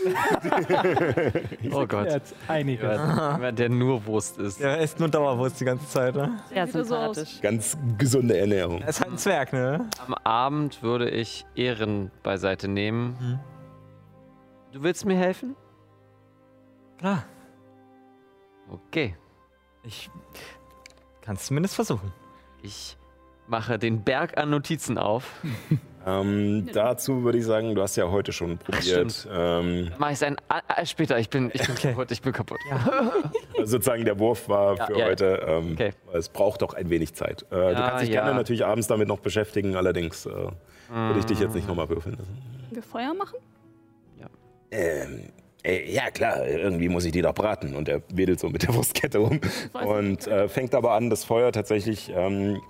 Oh 1.73 1.87
Gott. 1.87 2.07
Jetzt 2.11 2.35
einige. 2.49 2.83
Jemand, 2.83 3.59
der 3.59 3.69
nur 3.69 4.05
Wurst 4.07 4.39
isst. 4.39 4.61
Der 4.61 4.79
isst 4.79 4.99
nur 4.99 5.09
Dauerwurst 5.09 5.61
die 5.61 5.65
ganze 5.65 5.87
Zeit, 5.89 6.15
ne? 6.15 6.41
Er 6.51 6.65
aus. 6.65 6.73
sympathisch. 6.73 7.41
Ganz 7.41 7.77
gesunde 7.99 8.37
Ernährung. 8.37 8.81
Er 8.81 8.89
ist 8.89 9.01
halt 9.01 9.12
ein 9.12 9.19
Zwerg, 9.19 9.53
ne? 9.53 9.89
Am 10.07 10.15
Abend 10.15 10.83
würde 10.83 11.09
ich 11.11 11.45
Ehren 11.55 12.11
beiseite 12.23 12.69
nehmen. 12.69 13.41
Du 14.73 14.83
willst 14.83 15.05
mir 15.05 15.17
helfen? 15.17 15.57
Klar. 16.99 17.25
Okay. 18.69 19.17
Ich 19.83 20.11
kann 21.23 21.37
es 21.37 21.47
zumindest 21.47 21.75
versuchen. 21.75 22.12
Ich 22.62 22.97
mache 23.51 23.78
den 23.78 24.02
Berg 24.02 24.39
an 24.39 24.51
Notizen 24.51 24.97
auf. 24.98 25.24
Ähm, 26.06 26.68
dazu 26.72 27.24
würde 27.24 27.36
ich 27.39 27.44
sagen, 27.44 27.74
du 27.74 27.82
hast 27.82 27.97
ja 27.97 28.10
heute 28.10 28.32
schon 28.32 28.56
probiert. 28.56 29.28
Ähm, 29.31 29.90
Mach 29.98 30.10
ich 30.10 30.24
ein 30.24 30.36
ah, 30.48 30.60
ah, 30.66 30.86
später. 30.86 31.18
Ich 31.18 31.28
bin, 31.28 31.51
ich 31.52 31.60
bin 31.60 31.72
Okay. 31.77 31.89
kaputt. 31.93 32.10
Ich 32.10 32.22
bin 32.22 32.32
kaputt. 32.32 32.59
sozusagen 33.64 34.05
der 34.06 34.18
Wurf 34.18 34.48
war 34.48 34.77
Ja, 34.78 34.86
für 34.86 34.98
ja. 34.98 35.05
heute. 35.06 35.44
Ähm, 35.47 35.72
Okay. 35.72 35.90
Es 36.14 36.31
braucht 36.31 36.62
doch 36.62 36.72
ein 36.74 36.89
wenig 36.89 37.12
Zeit. 37.14 37.43
Äh, 37.51 37.55
du 37.56 37.59
Ja, 37.72 37.89
kannst 37.90 38.05
dich 38.06 38.14
ja. 38.14 38.22
gerne 38.22 38.35
natürlich 38.39 38.64
abends 38.64 38.86
damit 38.86 39.09
noch 39.09 39.18
beschäftigen, 39.20 39.77
allerdings 39.77 40.24
äh, 40.24 40.31
würde 40.31 41.18
ich 41.18 41.27
dich 41.27 41.39
jetzt 41.39 41.55
nicht 41.55 41.68
nochmal 41.68 41.89
würfeln 41.90 42.16
lassen. 42.16 42.39
Wir 42.70 42.82
Feuer 42.82 43.12
machen? 43.12 43.36
Ähm, 44.72 45.24
äh, 45.64 45.93
ja, 45.93 46.10
klar, 46.10 46.47
irgendwie 46.47 46.89
muss 46.89 47.05
ich 47.05 47.10
die 47.12 47.22
doch 47.22 47.35
braten. 47.35 47.74
Und 47.74 47.89
er 47.89 48.02
wedelt 48.14 48.39
so 48.40 48.48
mit 48.48 48.62
der 48.62 48.72
Wurstkette 48.74 49.18
rum 49.18 49.40
weiß 49.72 49.85
und 49.86 50.27
äh, 50.28 50.48
fängt 50.48 50.74
aber 50.74 50.93
an, 50.93 51.10
das 51.10 51.24
Feuer 51.24 51.51
tatsächlich. 51.52 52.10
Ähm, 52.14 52.60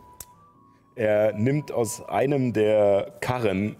er 0.94 1.32
nimmt 1.32 1.72
aus 1.72 2.06
einem 2.08 2.52
der 2.52 3.14
Karren 3.20 3.76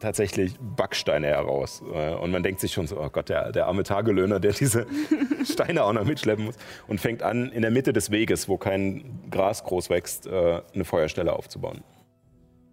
tatsächlich 0.00 0.54
Backsteine 0.58 1.28
heraus. 1.28 1.82
Äh, 1.94 2.14
und 2.14 2.32
man 2.32 2.42
denkt 2.42 2.60
sich 2.60 2.72
schon 2.72 2.86
so, 2.86 3.00
oh 3.00 3.08
Gott, 3.10 3.28
der, 3.28 3.52
der 3.52 3.66
arme 3.66 3.84
Tagelöhner, 3.84 4.40
der 4.40 4.52
diese 4.52 4.86
Steine 5.44 5.84
auch 5.84 5.92
noch 5.92 6.04
mitschleppen 6.04 6.46
muss. 6.46 6.56
Und 6.88 7.00
fängt 7.00 7.22
an, 7.22 7.52
in 7.52 7.62
der 7.62 7.70
Mitte 7.70 7.92
des 7.92 8.10
Weges, 8.10 8.48
wo 8.48 8.56
kein 8.56 9.20
Gras 9.30 9.62
groß 9.62 9.90
wächst, 9.90 10.26
äh, 10.26 10.62
eine 10.74 10.84
Feuerstelle 10.84 11.32
aufzubauen. 11.32 11.84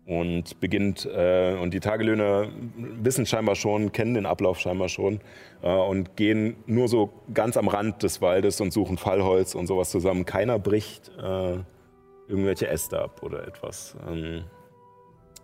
Und 0.05 0.61
beginnt, 0.61 1.05
äh, 1.05 1.55
und 1.61 1.73
die 1.73 1.81
Tagelöhner 1.81 2.47
wissen 2.77 3.25
scheinbar 3.25 3.55
schon, 3.55 3.91
kennen 3.91 4.13
den 4.13 4.25
Ablauf 4.25 4.57
scheinbar 4.57 4.87
schon 4.87 5.19
und 5.61 6.15
gehen 6.15 6.55
nur 6.65 6.87
so 6.87 7.11
ganz 7.33 7.57
am 7.57 7.67
Rand 7.67 8.03
des 8.03 8.21
Waldes 8.21 8.61
und 8.61 8.71
suchen 8.71 8.97
Fallholz 8.97 9.53
und 9.53 9.67
sowas 9.67 9.89
zusammen. 9.89 10.23
Keiner 10.23 10.59
bricht 10.59 11.11
irgendwelche 12.27 12.67
Äste 12.67 12.99
ab 13.01 13.21
oder 13.23 13.47
etwas, 13.47 13.95
ähm, 14.07 14.43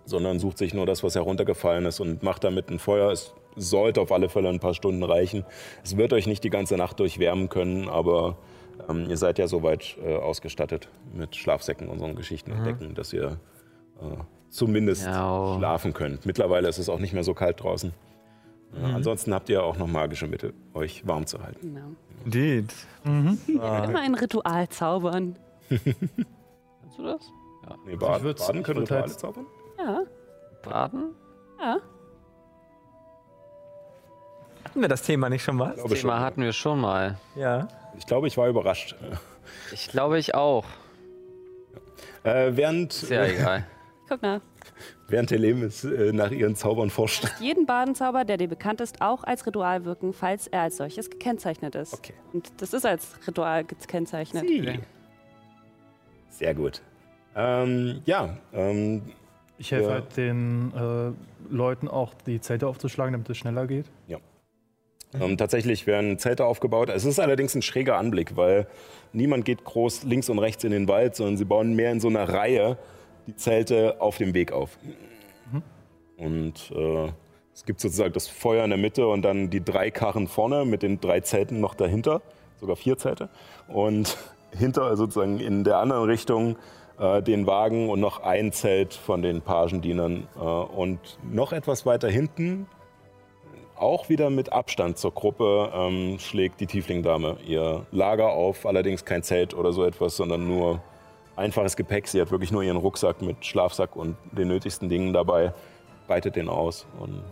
sondern 0.05 0.39
sucht 0.39 0.57
sich 0.57 0.73
nur 0.73 0.85
das, 0.85 1.03
was 1.03 1.15
heruntergefallen 1.15 1.85
ist 1.85 1.99
und 1.99 2.23
macht 2.23 2.43
damit 2.43 2.69
ein 2.69 2.79
Feuer. 2.79 3.11
Es 3.11 3.33
sollte 3.55 4.01
auf 4.01 4.11
alle 4.11 4.29
Fälle 4.29 4.49
ein 4.49 4.59
paar 4.59 4.73
Stunden 4.73 5.03
reichen. 5.03 5.45
Es 5.83 5.95
wird 5.95 6.11
euch 6.13 6.27
nicht 6.27 6.43
die 6.43 6.49
ganze 6.49 6.75
Nacht 6.75 6.99
durchwärmen 6.99 7.49
können, 7.49 7.87
aber 7.87 8.37
ähm, 8.89 9.05
ihr 9.09 9.17
seid 9.17 9.39
ja 9.39 9.47
soweit 9.47 9.95
äh, 10.03 10.15
ausgestattet 10.15 10.89
mit 11.13 11.35
Schlafsäcken 11.35 11.87
und 11.87 11.99
so 11.99 12.07
Geschichten 12.15 12.51
und 12.51 12.65
Decken, 12.65 12.95
dass 12.95 13.13
ihr 13.13 13.37
äh, 14.01 14.15
zumindest 14.49 15.05
Ja. 15.05 15.55
schlafen 15.57 15.93
könnt. 15.93 16.25
Mittlerweile 16.25 16.67
ist 16.67 16.79
es 16.79 16.89
auch 16.89 16.99
nicht 16.99 17.13
mehr 17.13 17.23
so 17.23 17.33
kalt 17.33 17.61
draußen. 17.63 17.91
Ja, 18.73 18.87
Mhm. 18.89 18.95
Ansonsten 18.95 19.33
habt 19.35 19.49
ihr 19.49 19.63
auch 19.63 19.77
noch 19.77 19.85
magische 19.85 20.25
Mittel, 20.27 20.51
euch 20.73 21.05
warm 21.07 21.27
zu 21.27 21.43
halten. 21.43 21.75
Genau. 21.75 21.85
Indeed. 22.25 22.73
Ah, 23.05 23.83
Immer 23.83 23.99
ein 24.01 24.15
Ritual 24.15 24.67
zaubern. 24.69 25.37
Kannst 26.95 26.99
du 26.99 27.03
das? 27.03 27.31
Nee, 27.85 27.95
baden, 27.95 28.17
Ich 28.17 28.23
würd's- 28.23 28.45
baden 28.47 28.59
ich 28.59 28.65
können 28.65 28.79
würd 28.79 28.91
Rituale 28.91 29.03
halt- 29.09 29.19
zaubern? 29.19 29.45
Ja, 29.77 30.01
Baden? 30.63 31.15
ja. 31.59 31.77
hatten 34.65 34.81
wir 34.81 34.87
das 34.87 35.03
Thema 35.03 35.29
nicht 35.29 35.43
schon 35.43 35.55
mal? 35.57 35.69
Ich 35.69 35.75
glaube, 35.75 35.89
Das 35.91 35.99
Thema 35.99 36.13
schon. 36.17 36.21
hatten 36.25 36.41
wir 36.41 36.53
schon 36.53 36.81
mal. 36.81 37.17
Ja. 37.35 37.67
ich 37.97 38.05
glaube, 38.07 38.27
ich 38.27 38.37
war 38.37 38.47
überrascht. 38.47 38.95
Ich 39.71 39.87
glaube, 39.89 40.17
ich 40.19 40.33
auch. 40.35 40.65
Äh, 42.23 42.51
während, 42.55 42.93
Ist 42.93 43.09
ja 43.09 43.25
egal. 43.25 43.65
Guck 44.09 44.21
nach. 44.21 44.41
während 45.07 45.31
Helemis 45.31 45.83
äh, 45.83 46.11
nach 46.13 46.31
ihren 46.31 46.55
Zaubern 46.55 46.89
forscht. 46.89 47.27
Jeden 47.39 47.65
Badenzauber, 47.65 48.25
der 48.25 48.37
dir 48.37 48.47
bekannt 48.47 48.81
ist, 48.81 49.01
auch 49.01 49.23
als 49.23 49.45
Ritual 49.45 49.85
wirken, 49.85 50.13
falls 50.13 50.47
er 50.47 50.61
als 50.61 50.77
solches 50.77 51.09
gekennzeichnet 51.09 51.75
ist. 51.75 51.93
Okay. 51.93 52.13
Und 52.33 52.51
das 52.61 52.73
ist 52.73 52.85
als 52.85 53.15
Ritual 53.27 53.63
gekennzeichnet. 53.65 54.45
Sehr 56.33 56.53
gut. 56.53 56.81
Ähm, 57.35 58.01
ja, 58.05 58.37
ähm, 58.53 59.01
Ich 59.57 59.71
helfe 59.71 59.87
Ja. 59.87 59.93
halt 59.93 60.17
den 60.17 60.73
äh, 60.75 61.53
Leuten 61.53 61.87
auch, 61.87 62.13
die 62.25 62.41
Zelte 62.41 62.67
aufzuschlagen, 62.67 63.13
damit 63.13 63.29
es 63.29 63.37
schneller 63.37 63.67
geht. 63.67 63.85
Ähm, 65.21 65.37
tatsächlich 65.37 65.85
werden 65.85 66.17
Zelte 66.17 66.43
aufgebaut. 66.45 66.89
Es 66.89 67.05
ist 67.05 67.19
allerdings 67.19 67.53
ein 67.53 67.61
schräger 67.61 67.97
Anblick, 67.97 68.35
weil 68.35 68.65
niemand 69.11 69.45
geht 69.45 69.63
groß 69.63 70.05
links 70.05 70.27
und 70.27 70.39
rechts 70.39 70.63
in 70.63 70.71
den 70.71 70.87
Wald, 70.87 71.15
sondern 71.15 71.37
sie 71.37 71.45
bauen 71.45 71.75
mehr 71.75 71.91
in 71.91 71.99
so 71.99 72.07
einer 72.07 72.27
Reihe 72.27 72.79
die 73.27 73.35
Zelte 73.35 74.01
auf 74.01 74.17
dem 74.17 74.33
Weg 74.33 74.51
auf. 74.51 74.75
Und 76.17 76.71
äh, 76.75 77.09
es 77.53 77.63
gibt 77.65 77.79
sozusagen 77.79 78.13
das 78.13 78.27
Feuer 78.27 78.63
in 78.63 78.71
der 78.71 78.79
Mitte 78.79 79.07
und 79.07 79.21
dann 79.21 79.51
die 79.51 79.63
drei 79.63 79.91
Karren 79.91 80.27
vorne 80.27 80.65
mit 80.65 80.81
den 80.81 80.99
drei 80.99 81.19
Zelten 81.19 81.59
noch 81.59 81.75
dahinter, 81.75 82.23
sogar 82.59 82.75
vier 82.75 82.97
Zelte. 82.97 83.29
Und 83.67 84.17
hinter 84.57 84.95
sozusagen 84.95 85.39
in 85.39 85.63
der 85.63 85.77
anderen 85.77 86.05
Richtung 86.05 86.57
äh, 86.99 87.21
den 87.21 87.47
Wagen 87.47 87.89
und 87.89 87.99
noch 87.99 88.21
ein 88.21 88.51
Zelt 88.51 88.93
von 88.93 89.21
den 89.21 89.41
Pagendienern. 89.41 90.27
Äh, 90.35 90.39
und 90.39 90.99
noch 91.31 91.53
etwas 91.53 91.85
weiter 91.85 92.09
hinten 92.09 92.67
auch 93.75 94.09
wieder 94.09 94.29
mit 94.29 94.53
Abstand 94.53 94.97
zur 94.97 95.13
Gruppe 95.13 95.71
ähm, 95.73 96.17
schlägt 96.19 96.59
die 96.61 96.67
Tieflingdame 96.67 97.37
ihr 97.45 97.85
Lager 97.91 98.29
auf, 98.29 98.65
allerdings 98.65 99.03
kein 99.03 99.23
Zelt 99.23 99.53
oder 99.53 99.73
so 99.73 99.83
etwas, 99.83 100.15
sondern 100.15 100.47
nur 100.47 100.81
einfaches 101.35 101.75
Gepäck. 101.75 102.07
Sie 102.07 102.21
hat 102.21 102.31
wirklich 102.31 102.51
nur 102.51 102.63
ihren 102.63 102.77
Rucksack 102.77 103.21
mit 103.21 103.45
Schlafsack 103.45 103.95
und 103.95 104.15
den 104.31 104.47
nötigsten 104.47 104.89
Dingen 104.89 105.11
dabei, 105.13 105.53
breitet 106.07 106.35
den 106.35 106.49
aus 106.49 106.85
und 106.99 107.23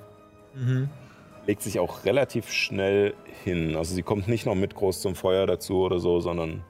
legt 1.48 1.62
sich 1.62 1.80
auch 1.80 2.06
relativ 2.06 2.52
schnell 2.52 3.14
hin. 3.44 3.76
Also 3.76 3.96
sie 3.96 4.04
kommt 4.04 4.28
nicht 4.28 4.46
noch 4.46 4.56
mit 4.56 4.76
groß 4.76 5.02
zum 5.02 5.16
Feuer 5.16 5.48
dazu 5.48 5.82
oder 5.82 6.00
so, 6.00 6.20
sondern 6.20 6.64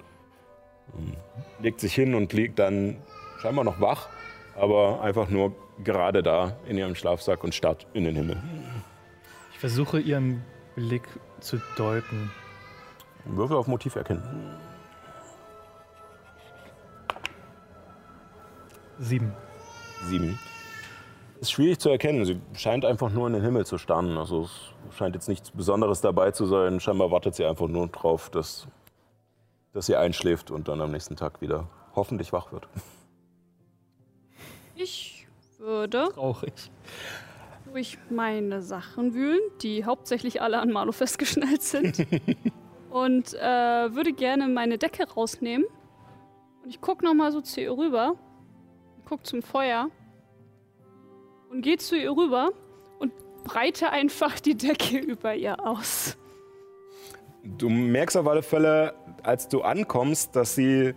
legt 1.60 1.80
sich 1.80 1.94
hin 1.94 2.16
und 2.16 2.34
liegt 2.34 2.60
dann 2.60 2.98
scheinbar 3.42 3.64
noch 3.64 3.80
wach, 3.80 4.10
aber 4.56 5.02
einfach 5.02 5.30
nur 5.30 5.54
gerade 5.84 6.24
da 6.24 6.56
in 6.68 6.78
ihrem 6.78 6.96
Schlafsack 6.96 7.44
und 7.44 7.56
starrt 7.56 7.88
in 7.94 8.04
den 8.04 8.16
Himmel. 8.16 8.38
Ich 9.52 9.60
versuche 9.60 10.00
ihren 10.00 10.44
Blick 10.76 11.08
zu 11.40 11.62
deuten. 11.78 12.32
Würfel 13.26 13.58
auf 13.58 13.68
Motiv 13.68 13.96
erkennen. 13.96 14.24
Sieben. 19.00 19.34
Sieben. 20.04 20.40
Ist 21.40 21.52
schwierig 21.52 21.80
zu 21.80 21.90
erkennen. 21.90 22.24
Sie 22.24 22.40
scheint 22.54 22.86
einfach 22.86 23.10
nur 23.10 23.26
in 23.28 23.34
den 23.34 23.42
Himmel 23.42 23.66
zu 23.66 23.80
starren. 23.80 24.18
Also 24.18 24.44
es 24.44 24.96
scheint 24.96 25.16
jetzt 25.16 25.28
nichts 25.28 25.50
Besonderes 25.50 26.02
dabei 26.02 26.32
zu 26.32 26.46
sein. 26.46 26.80
Scheinbar 26.80 27.10
wartet 27.10 27.34
sie 27.34 27.46
einfach 27.46 27.68
nur 27.68 27.88
drauf, 27.88 28.30
dass, 28.30 28.68
dass 29.74 29.86
sie 29.86 29.96
einschläft 29.96 30.52
und 30.52 30.68
dann 30.68 30.82
am 30.82 30.92
nächsten 30.92 31.16
Tag 31.16 31.42
wieder 31.42 31.68
hoffentlich 31.96 32.34
wach 32.34 32.52
wird. 32.52 32.68
Ich 34.76 35.28
würde 35.58 36.10
Traurig. 36.14 36.72
durch 37.72 37.98
meine 38.10 38.62
Sachen 38.62 39.14
wühlen, 39.14 39.40
die 39.62 39.86
hauptsächlich 39.86 40.42
alle 40.42 40.60
an 40.60 40.72
Marlo 40.72 40.92
festgeschnallt 40.92 41.62
sind. 41.62 42.06
und 42.90 43.34
äh, 43.34 43.96
würde 43.96 44.14
gerne 44.14 44.48
meine 44.48 44.78
Decke 44.78 45.10
rausnehmen. 45.10 45.66
Und 46.64 46.70
ich 46.70 46.82
gucke 46.82 47.06
nochmal 47.06 47.32
so 47.32 47.42
zu 47.42 47.62
ihr 47.62 47.72
rüber. 47.72 48.16
Guck 49.06 49.26
zum 49.26 49.42
Feuer. 49.42 49.90
Und 51.50 51.62
gehe 51.62 51.78
zu 51.78 51.98
ihr 51.98 52.12
rüber 52.12 52.52
und 53.00 53.14
breite 53.44 53.90
einfach 53.90 54.40
die 54.40 54.56
Decke 54.56 54.98
über 55.00 55.36
ihr 55.36 55.66
aus. 55.66 56.18
Du 57.44 57.70
merkst 57.70 58.18
auf 58.18 58.28
alle 58.28 58.44
Fälle, 58.44 58.94
als 59.24 59.48
du 59.48 59.62
ankommst, 59.62 60.36
dass 60.36 60.56
sie 60.56 60.94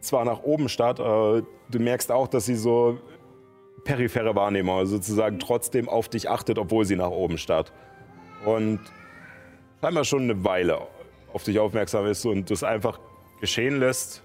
zwar 0.00 0.24
nach 0.24 0.42
oben 0.42 0.68
starrt, 0.68 1.00
aber 1.00 1.42
du 1.70 1.78
merkst 1.78 2.12
auch, 2.12 2.28
dass 2.28 2.46
sie 2.46 2.54
so 2.56 2.98
periphere 3.84 4.34
Wahrnehmung, 4.34 4.76
also 4.78 4.96
sozusagen 4.96 5.38
trotzdem 5.38 5.88
auf 5.88 6.08
dich 6.08 6.28
achtet, 6.28 6.58
obwohl 6.58 6.84
sie 6.84 6.96
nach 6.96 7.10
oben 7.10 7.38
starrt. 7.38 7.72
Und 8.44 8.80
scheinbar 9.80 10.04
schon 10.04 10.22
eine 10.22 10.44
Weile 10.44 10.86
auf 11.32 11.44
dich 11.44 11.58
aufmerksam 11.58 12.06
ist 12.06 12.24
und 12.24 12.50
das 12.50 12.62
einfach 12.62 13.00
geschehen 13.40 13.80
lässt. 13.80 14.22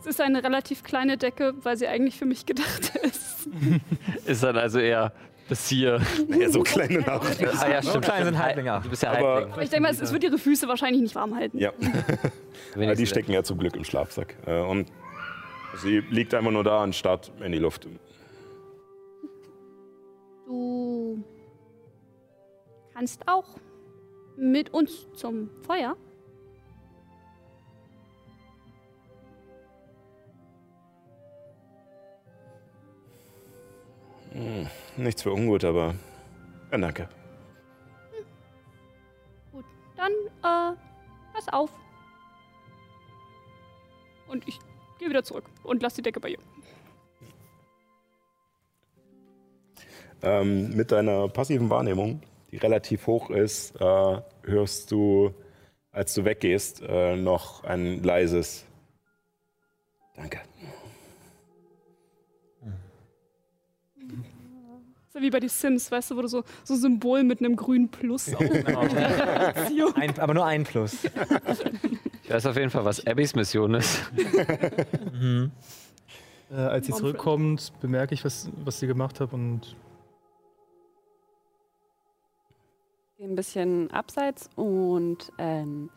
Es 0.00 0.06
ist 0.06 0.20
eine 0.20 0.42
relativ 0.42 0.84
kleine 0.84 1.16
Decke, 1.16 1.54
weil 1.62 1.76
sie 1.76 1.86
eigentlich 1.86 2.16
für 2.16 2.24
mich 2.24 2.46
gedacht 2.46 2.94
ist. 3.02 3.48
Ist 4.24 4.42
dann 4.42 4.56
also 4.56 4.78
eher 4.78 5.12
bis 5.48 5.68
hier. 5.68 6.00
Ja, 6.28 6.50
so 6.50 6.62
kleine 6.62 7.00
Nacht. 7.00 7.38
Ah 7.60 7.68
ja, 7.70 7.82
So 7.82 7.90
stimmt. 7.90 8.04
klein 8.04 8.24
sind 8.24 8.38
Halblinge 8.38 8.74
auch. 8.76 8.82
Du 8.82 8.90
bist 8.90 9.02
ja 9.02 9.10
Aber- 9.12 9.34
Halbling. 9.34 9.52
Aber 9.52 9.62
ich 9.62 9.70
denke 9.70 9.82
mal, 9.82 9.92
es, 9.92 10.00
es 10.00 10.12
wird 10.12 10.22
ihre 10.24 10.38
Füße 10.38 10.68
wahrscheinlich 10.68 11.02
nicht 11.02 11.14
warm 11.14 11.34
halten. 11.34 11.58
Ja, 11.58 11.72
aber 12.74 12.94
die 12.94 13.06
stecken 13.06 13.32
ja 13.32 13.42
zum 13.42 13.58
Glück 13.58 13.74
im 13.76 13.84
Schlafsack. 13.84 14.34
Äh, 14.46 14.60
Und 14.60 14.88
sie 15.82 16.00
liegt 16.10 16.34
einfach 16.34 16.50
nur 16.50 16.64
da 16.64 16.82
und 16.82 16.94
starrt 16.94 17.32
in 17.40 17.52
die 17.52 17.58
Luft. 17.58 17.86
Du 20.46 21.22
kannst 22.94 23.22
auch 23.28 23.56
mit 24.36 24.72
uns 24.72 25.06
zum 25.14 25.50
Feuer. 25.66 25.96
Nichts 34.96 35.22
für 35.22 35.32
ungut, 35.32 35.64
aber 35.64 35.94
ja, 36.70 36.78
danke. 36.78 37.08
Gut, 39.52 39.64
dann 39.96 40.12
äh, 40.12 40.76
pass 41.32 41.48
auf. 41.50 41.70
Und 44.28 44.46
ich 44.46 44.58
gehe 44.98 45.08
wieder 45.08 45.24
zurück 45.24 45.44
und 45.62 45.82
lass 45.82 45.94
die 45.94 46.02
Decke 46.02 46.20
bei 46.20 46.30
ihr. 46.30 46.38
Ähm, 50.22 50.76
mit 50.76 50.92
deiner 50.92 51.28
passiven 51.28 51.70
Wahrnehmung, 51.70 52.20
die 52.50 52.56
relativ 52.56 53.06
hoch 53.06 53.30
ist, 53.30 53.76
äh, 53.80 54.20
hörst 54.42 54.90
du, 54.90 55.32
als 55.92 56.14
du 56.14 56.24
weggehst, 56.24 56.82
äh, 56.82 57.16
noch 57.16 57.64
ein 57.64 58.02
leises 58.02 58.68
Danke. 60.18 60.40
Wie 65.20 65.30
bei 65.30 65.40
den 65.40 65.48
Sims, 65.48 65.90
weißt 65.90 66.10
du, 66.10 66.16
wo 66.16 66.22
du 66.22 66.28
so, 66.28 66.44
so 66.64 66.74
ein 66.74 66.80
Symbol 66.80 67.24
mit 67.24 67.40
einem 67.40 67.56
grünen 67.56 67.88
Plus 67.88 68.32
auf 68.34 68.38
Beziehung. 68.48 69.94
Ein, 69.94 70.18
aber 70.18 70.34
nur 70.34 70.46
ein 70.46 70.64
Plus. 70.64 70.96
Ich 72.24 72.34
weiß 72.34 72.44
auf 72.44 72.56
jeden 72.56 72.68
Fall, 72.68 72.84
was 72.84 73.06
Abbys 73.06 73.34
Mission 73.34 73.72
ist. 73.74 74.02
Äh, 76.50 76.54
als 76.54 76.86
sie 76.86 76.92
zurückkommt, 76.92 77.72
bemerke 77.80 78.14
ich, 78.14 78.24
was, 78.24 78.50
was 78.64 78.80
sie 78.80 78.86
gemacht 78.86 79.20
hat 79.20 79.34
und 79.34 79.76
Gehe 83.18 83.26
ein 83.26 83.34
bisschen 83.34 83.90
abseits 83.90 84.48
und 84.54 85.32
ähm, 85.38 85.90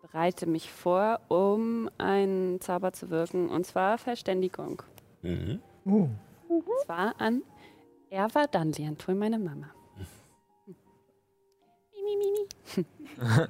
bereite 0.00 0.46
mich 0.46 0.70
vor, 0.70 1.18
um 1.26 1.90
einen 1.98 2.60
Zauber 2.60 2.92
zu 2.92 3.10
wirken. 3.10 3.48
Und 3.48 3.66
zwar 3.66 3.98
Verständigung. 3.98 4.82
Mhm. 5.22 5.60
Und 5.84 6.16
zwar 6.84 7.20
an 7.20 7.42
Erwa 8.14 8.46
Danliantul, 8.46 9.16
meine 9.16 9.40
Mama. 9.40 9.74
Mi, 10.66 10.76
mi, 12.04 12.16
mi, 12.16 12.30
mi. 12.36 12.46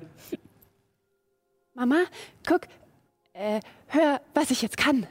Mama, 1.74 2.04
guck, 2.46 2.62
äh, 3.34 3.60
hör, 3.88 4.22
was 4.32 4.50
ich 4.50 4.62
jetzt 4.62 4.78
kann. 4.78 5.06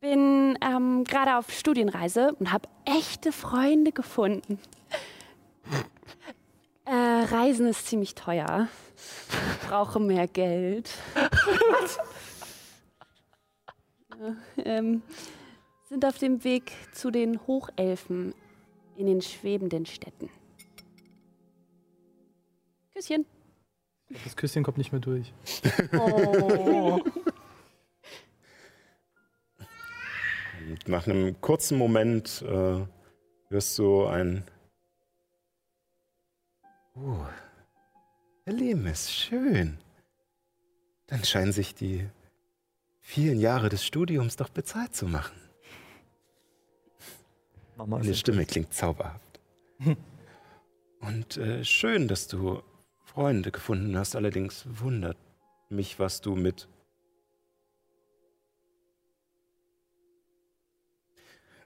Bin 0.00 0.56
ähm, 0.62 1.04
gerade 1.04 1.36
auf 1.36 1.52
Studienreise 1.52 2.34
und 2.36 2.52
habe 2.52 2.70
echte 2.86 3.32
Freunde 3.32 3.92
gefunden. 3.92 4.58
Äh, 6.86 6.94
Reisen 6.94 7.66
ist 7.66 7.86
ziemlich 7.86 8.14
teuer. 8.14 8.68
Brauche 9.68 10.00
mehr 10.00 10.26
Geld. 10.26 10.88
Ja, 11.14 11.28
ähm, 14.64 15.02
sind 15.88 16.04
auf 16.04 16.18
dem 16.18 16.44
Weg 16.44 16.72
zu 16.92 17.10
den 17.10 17.46
Hochelfen 17.46 18.34
in 18.96 19.06
den 19.06 19.22
schwebenden 19.22 19.86
Städten. 19.86 20.30
Küsschen. 22.94 23.26
Das 24.24 24.36
Küsschen 24.36 24.64
kommt 24.64 24.78
nicht 24.78 24.92
mehr 24.92 25.00
durch. 25.00 25.32
Oh. 25.92 27.00
Und 30.68 30.88
nach 30.88 31.06
einem 31.06 31.40
kurzen 31.40 31.78
Moment 31.78 32.42
äh, 32.42 32.84
hörst 33.48 33.78
du 33.78 34.06
ein. 34.06 34.44
Oh, 36.94 37.24
Herr 38.44 38.54
Lemes, 38.54 39.12
schön. 39.12 39.78
Dann 41.06 41.22
scheinen 41.24 41.52
sich 41.52 41.74
die 41.74 42.08
vielen 43.00 43.38
Jahre 43.38 43.68
des 43.68 43.84
Studiums 43.84 44.36
doch 44.36 44.48
bezahlt 44.48 44.94
zu 44.94 45.06
machen. 45.06 45.45
Mama 47.76 47.98
Deine 47.98 48.10
ist 48.10 48.20
Stimme 48.20 48.46
klingt 48.46 48.72
zauberhaft. 48.72 49.40
Und 51.00 51.36
äh, 51.36 51.64
schön, 51.64 52.08
dass 52.08 52.26
du 52.26 52.62
Freunde 53.04 53.50
gefunden 53.50 53.96
hast. 53.96 54.16
Allerdings 54.16 54.64
wundert 54.66 55.18
mich, 55.68 55.98
was 55.98 56.20
du 56.22 56.34
mit. 56.34 56.68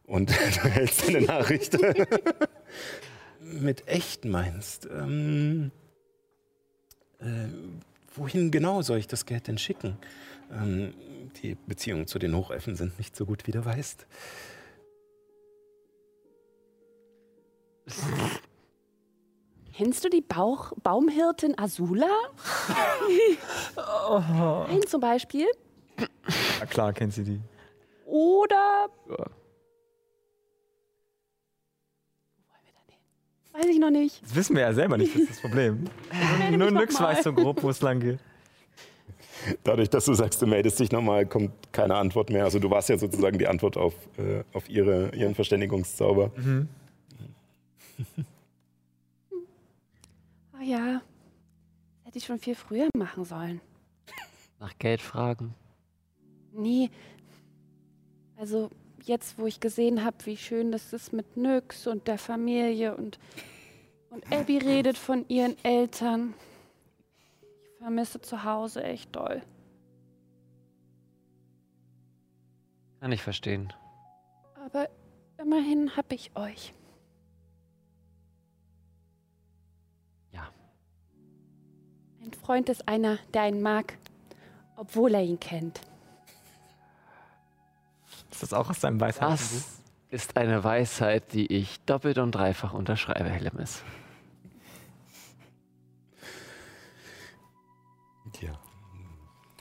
Und 0.05 0.31
du 0.63 0.65
hältst 0.69 1.09
eine 1.09 1.21
Nachricht. 1.21 1.79
mit 3.41 3.87
echt 3.87 4.25
meinst. 4.25 4.87
Ähm, 4.87 5.71
äh, 7.21 7.47
wohin 8.15 8.51
genau 8.51 8.83
soll 8.83 8.99
ich 8.99 9.07
das 9.07 9.27
Geld 9.27 9.47
denn 9.47 9.59
schicken? 9.59 9.97
Ähm, 10.53 10.93
die 11.43 11.57
Beziehungen 11.67 12.09
zu 12.09 12.19
den 12.19 12.35
Hochelfen 12.35 12.75
sind 12.75 12.99
nicht 12.99 13.15
so 13.15 13.25
gut, 13.25 13.47
wie 13.47 13.53
du 13.53 13.65
weißt. 13.65 14.07
Kennst 19.75 20.05
du 20.05 20.11
die 20.11 20.21
Bauch 20.21 20.73
Baumhirtin 20.83 21.59
Azula? 21.59 22.07
Nein, 24.69 24.87
zum 24.87 25.01
Beispiel. 25.01 25.47
Ja, 26.59 26.67
klar, 26.67 26.93
kennt 26.93 27.15
sie 27.15 27.25
die. 27.25 27.41
Oder. 28.05 28.89
Weiß 33.53 33.67
ich 33.67 33.79
noch 33.79 33.91
nicht. 33.91 34.23
Das 34.23 34.35
wissen 34.35 34.55
wir 34.55 34.63
ja 34.63 34.73
selber 34.73 34.97
nicht, 34.97 35.15
das 35.15 35.23
ist 35.23 35.31
das 35.31 35.41
Problem. 35.41 35.85
Nur 36.51 36.71
mal. 36.71 36.87
weiß 36.89 37.25
so 37.25 37.33
grob, 37.33 37.63
wo 37.63 37.71
es 37.71 37.81
lang 37.81 38.01
geht. 38.01 38.19
Dadurch, 39.65 39.89
dass 39.89 40.05
du 40.05 40.15
sagst, 40.15 40.43
du 40.43 40.47
meldest 40.47 40.79
dich 40.79 40.93
nochmal, 40.93 41.25
kommt 41.27 41.53
keine 41.73 41.95
Antwort 41.97 42.31
mehr. 42.31 42.45
Also 42.45 42.59
du 42.59 42.71
warst 42.71 42.89
ja 42.91 42.99
sozusagen 42.99 43.39
die 43.39 43.49
Antwort 43.49 43.77
auf, 43.77 43.95
äh, 44.19 44.45
auf 44.53 44.69
ihre, 44.69 45.15
ihren 45.15 45.35
Verständigungszauber. 45.35 46.31
Oh 50.53 50.63
ja. 50.63 50.95
Das 50.95 52.07
hätte 52.07 52.19
ich 52.19 52.27
schon 52.27 52.39
viel 52.39 52.55
früher 52.55 52.89
machen 52.97 53.25
sollen. 53.25 53.61
Nach 54.59 54.77
Geld 54.79 55.01
fragen. 55.01 55.55
Nee. 56.53 56.91
Also 58.37 58.71
jetzt, 59.05 59.39
wo 59.39 59.47
ich 59.47 59.61
gesehen 59.61 60.05
habe, 60.05 60.17
wie 60.25 60.37
schön 60.37 60.73
das 60.73 60.93
ist 60.93 61.13
mit 61.13 61.37
Nyx 61.37 61.87
und 61.87 62.09
der 62.09 62.19
Familie 62.19 62.97
und, 62.97 63.19
und 64.11 64.31
Abby 64.33 64.59
redet 64.59 64.99
von 64.99 65.25
ihren 65.29 65.57
Eltern. 65.65 66.35
Ich 67.63 67.79
vermisse 67.79 68.21
zu 68.21 68.45
Hause 68.45 68.83
echt 68.85 69.15
doll. 69.17 69.43
Kann 73.01 73.13
ich 73.13 73.23
verstehen. 73.23 73.73
Aber 74.57 74.91
immerhin 75.39 75.97
hab 75.97 76.13
ich 76.13 76.37
euch. 76.37 76.75
Ein 82.31 82.39
Freund 82.39 82.69
ist 82.69 82.87
einer, 82.87 83.19
der 83.35 83.43
einen 83.43 83.61
mag, 83.61 83.99
obwohl 84.77 85.15
er 85.15 85.23
ihn 85.23 85.41
kennt. 85.41 85.81
Ist 88.31 88.43
das 88.45 88.53
auch 88.53 88.71
aus 88.71 88.79
deinem 88.79 89.01
Weisheitenbuch? 89.01 89.37
Das 89.37 89.81
ist 90.11 90.37
eine 90.37 90.63
Weisheit, 90.63 91.33
die 91.33 91.53
ich 91.53 91.81
doppelt 91.87 92.19
und 92.19 92.31
dreifach 92.31 92.73
unterschreibe, 92.73 93.29
Hellemis. 93.29 93.83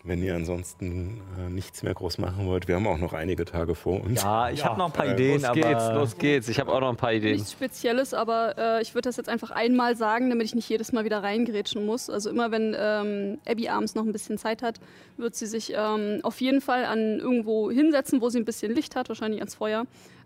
Wenn 0.04 0.24
ihr 0.24 0.34
ansonsten 0.34 1.22
äh, 1.38 1.50
nichts 1.50 1.84
mehr 1.84 1.94
groß 1.94 2.20
machen 2.20 2.48
wollt, 2.48 2.68
wir 2.70 2.76
haben 2.76 2.88
auch 2.88 2.98
noch 2.98 3.12
einige 3.12 3.44
Tage 3.44 3.76
vor 3.76 4.02
uns. 4.02 4.24
Ja, 4.24 4.50
ich 4.50 4.64
habe 4.64 4.78
noch 4.78 4.86
ein 4.86 4.92
paar 4.94 5.08
äh, 5.08 5.14
Ideen, 5.14 5.42
Los 5.42 5.44
aber 5.44 5.56
geht's, 5.56 5.90
los 5.94 6.18
geht's. 6.18 6.48
Ich 6.48 6.60
habe 6.60 6.72
auch 6.72 6.80
noch 6.80 6.90
ein 6.90 6.96
paar 6.96 7.14
Ideen. 7.14 7.36
Nichts 7.36 7.52
Spezielles, 7.52 8.14
aber 8.14 8.58
äh, 8.58 8.82
ich 8.82 8.96
würde 8.96 9.10
das 9.10 9.18
jetzt 9.18 9.28
einfach 9.28 9.52
einmal 9.52 9.98
sagen, 9.98 10.30
damit 10.30 10.46
ich 10.46 10.56
nicht 10.56 10.70
jedes 10.70 10.94
Mal 10.94 11.04
wieder 11.04 11.22
reingrätschen 11.22 11.86
muss. 11.86 12.10
Also 12.10 12.30
immer 12.30 12.50
wenn 12.52 12.76
ähm, 12.80 13.40
Abby 13.46 13.68
abends 13.68 13.94
noch 13.96 14.06
ein 14.06 14.14
bisschen 14.14 14.38
Zeit 14.38 14.62
hat, 14.62 14.80
wird 15.18 15.36
sie 15.36 15.48
sich 15.48 15.74
ähm, 15.76 16.22
auf 16.24 16.40
jeden 16.40 16.62
Fall 16.62 16.86
an 16.86 17.20
irgendwo 17.20 17.70
hinsetzen, 17.70 18.22
wo 18.22 18.30
sie 18.30 18.40
ein 18.40 18.46
bisschen 18.46 18.74
Licht 18.74 18.96
hat, 18.96 19.10
wahrscheinlich 19.10 19.42
ans 19.42 19.56
Feuer. 19.56 19.86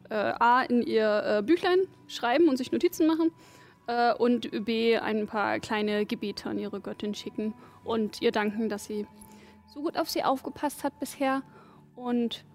Äh, 0.09 0.13
A, 0.13 0.61
in 0.61 0.83
ihr 0.83 1.39
äh, 1.39 1.41
Büchlein 1.41 1.79
schreiben 2.07 2.47
und 2.47 2.57
sich 2.57 2.71
Notizen 2.71 3.07
machen. 3.07 3.31
Äh, 3.87 4.13
und 4.13 4.65
B, 4.65 4.97
ein 4.97 5.25
paar 5.25 5.59
kleine 5.59 6.05
Gebete 6.05 6.49
an 6.49 6.59
ihre 6.59 6.79
Göttin 6.79 7.15
schicken 7.15 7.53
und 7.83 8.21
ihr 8.21 8.31
danken, 8.31 8.69
dass 8.69 8.85
sie 8.85 9.07
so 9.73 9.81
gut 9.81 9.97
auf 9.97 10.09
sie 10.09 10.23
aufgepasst 10.23 10.83
hat 10.83 10.99
bisher. 10.99 11.41
Und 11.95 12.45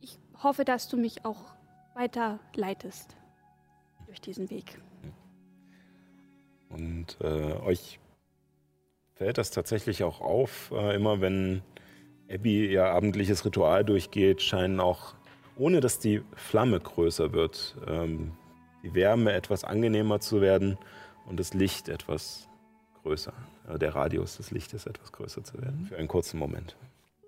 ich 0.00 0.18
hoffe, 0.42 0.64
dass 0.64 0.88
du 0.88 0.96
mich 0.96 1.24
auch 1.24 1.54
weiter 1.94 2.38
leitest 2.54 3.16
durch 4.06 4.20
diesen 4.20 4.50
Weg. 4.50 4.80
Und 6.68 7.18
äh, 7.20 7.52
euch 7.64 7.98
fällt 9.14 9.38
das 9.38 9.50
tatsächlich 9.50 10.04
auch 10.04 10.20
auf, 10.20 10.70
äh, 10.72 10.94
immer 10.94 11.20
wenn 11.20 11.62
Abby 12.30 12.70
ihr 12.70 12.86
abendliches 12.86 13.44
Ritual 13.44 13.84
durchgeht, 13.84 14.40
scheinen 14.40 14.78
auch, 14.78 15.14
ohne 15.56 15.80
dass 15.80 15.98
die 15.98 16.22
Flamme 16.36 16.78
größer 16.78 17.32
wird, 17.32 17.76
ähm, 17.88 18.32
die 18.84 18.94
Wärme 18.94 19.32
etwas 19.32 19.64
angenehmer 19.64 20.20
zu 20.20 20.40
werden 20.40 20.78
und 21.26 21.40
das 21.40 21.54
Licht 21.54 21.88
etwas 21.88 22.48
größer. 23.02 23.32
Äh, 23.70 23.78
der 23.78 23.94
Radius 23.94 24.36
des 24.36 24.50
Lichtes 24.50 24.86
etwas 24.86 25.12
größer 25.12 25.44
zu 25.44 25.60
werden, 25.60 25.86
für 25.86 25.96
einen 25.96 26.08
kurzen 26.08 26.38
Moment. 26.38 26.76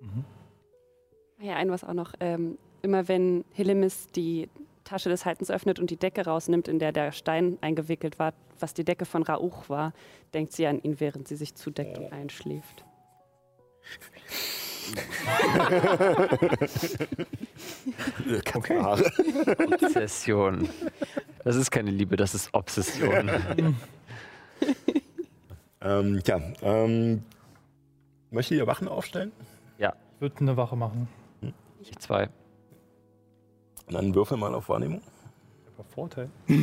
Ah 0.03 1.45
Ja, 1.45 1.57
ein 1.57 1.71
was 1.71 1.85
auch 1.85 1.95
noch. 1.95 2.15
Ähm, 2.21 2.59
immer 2.83 3.09
wenn 3.09 3.45
Hillemis 3.53 4.09
die 4.09 4.49
Tasche 4.85 5.09
des 5.09 5.25
Haltens 5.25 5.51
öffnet 5.51 5.79
und 5.79 5.91
die 5.91 5.97
Decke 5.97 6.25
rausnimmt, 6.25 6.69
in 6.69 6.79
der 6.79 6.93
der 6.93 7.13
Stein 7.13 7.59
eingewickelt 7.61 8.19
war, 8.19 8.35
was 8.59 8.75
die 8.75 8.85
Decke 8.85 9.05
von 9.05 9.23
Rauch 9.23 9.69
war, 9.69 9.93
denkt 10.35 10.53
sie 10.53 10.67
an 10.67 10.83
ihn, 10.83 10.99
während 11.01 11.29
sie 11.29 11.37
sich 11.37 11.55
zudeckt 11.55 11.99
und 11.99 12.13
einschläft. 12.13 12.85
Okay. 18.55 18.79
Obsession. 19.73 20.69
Das 21.45 21.57
ist 21.57 21.71
keine 21.71 21.91
Liebe, 21.91 22.17
das 22.17 22.35
ist 22.35 22.53
Obsession. 22.53 23.31
Ähm, 25.83 26.21
ja, 26.27 26.41
ähm, 26.63 27.25
möchtet 28.31 28.59
ihr 28.59 28.67
Wachen 28.67 28.89
aufstellen? 28.89 29.33
Ich 30.15 30.21
würde 30.21 30.39
eine 30.41 30.57
Wache 30.57 30.77
machen. 30.77 31.09
Ich 31.81 31.97
zwei. 31.99 32.29
Dann 33.89 34.15
würfel 34.15 34.37
mal 34.37 34.55
auf 34.55 34.69
Wahrnehmung. 34.69 35.03
Aber 35.77 35.85
Vorteil. 35.89 36.31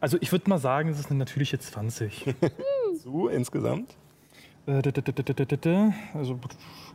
also 0.00 0.18
ich 0.20 0.32
würde 0.32 0.50
mal 0.50 0.58
sagen, 0.58 0.88
es 0.88 0.98
ist 0.98 1.10
eine 1.10 1.18
natürliche 1.18 1.58
20. 1.58 2.34
So 2.94 3.28
insgesamt. 3.28 3.94
Äh, 4.66 4.82
Also 6.14 6.40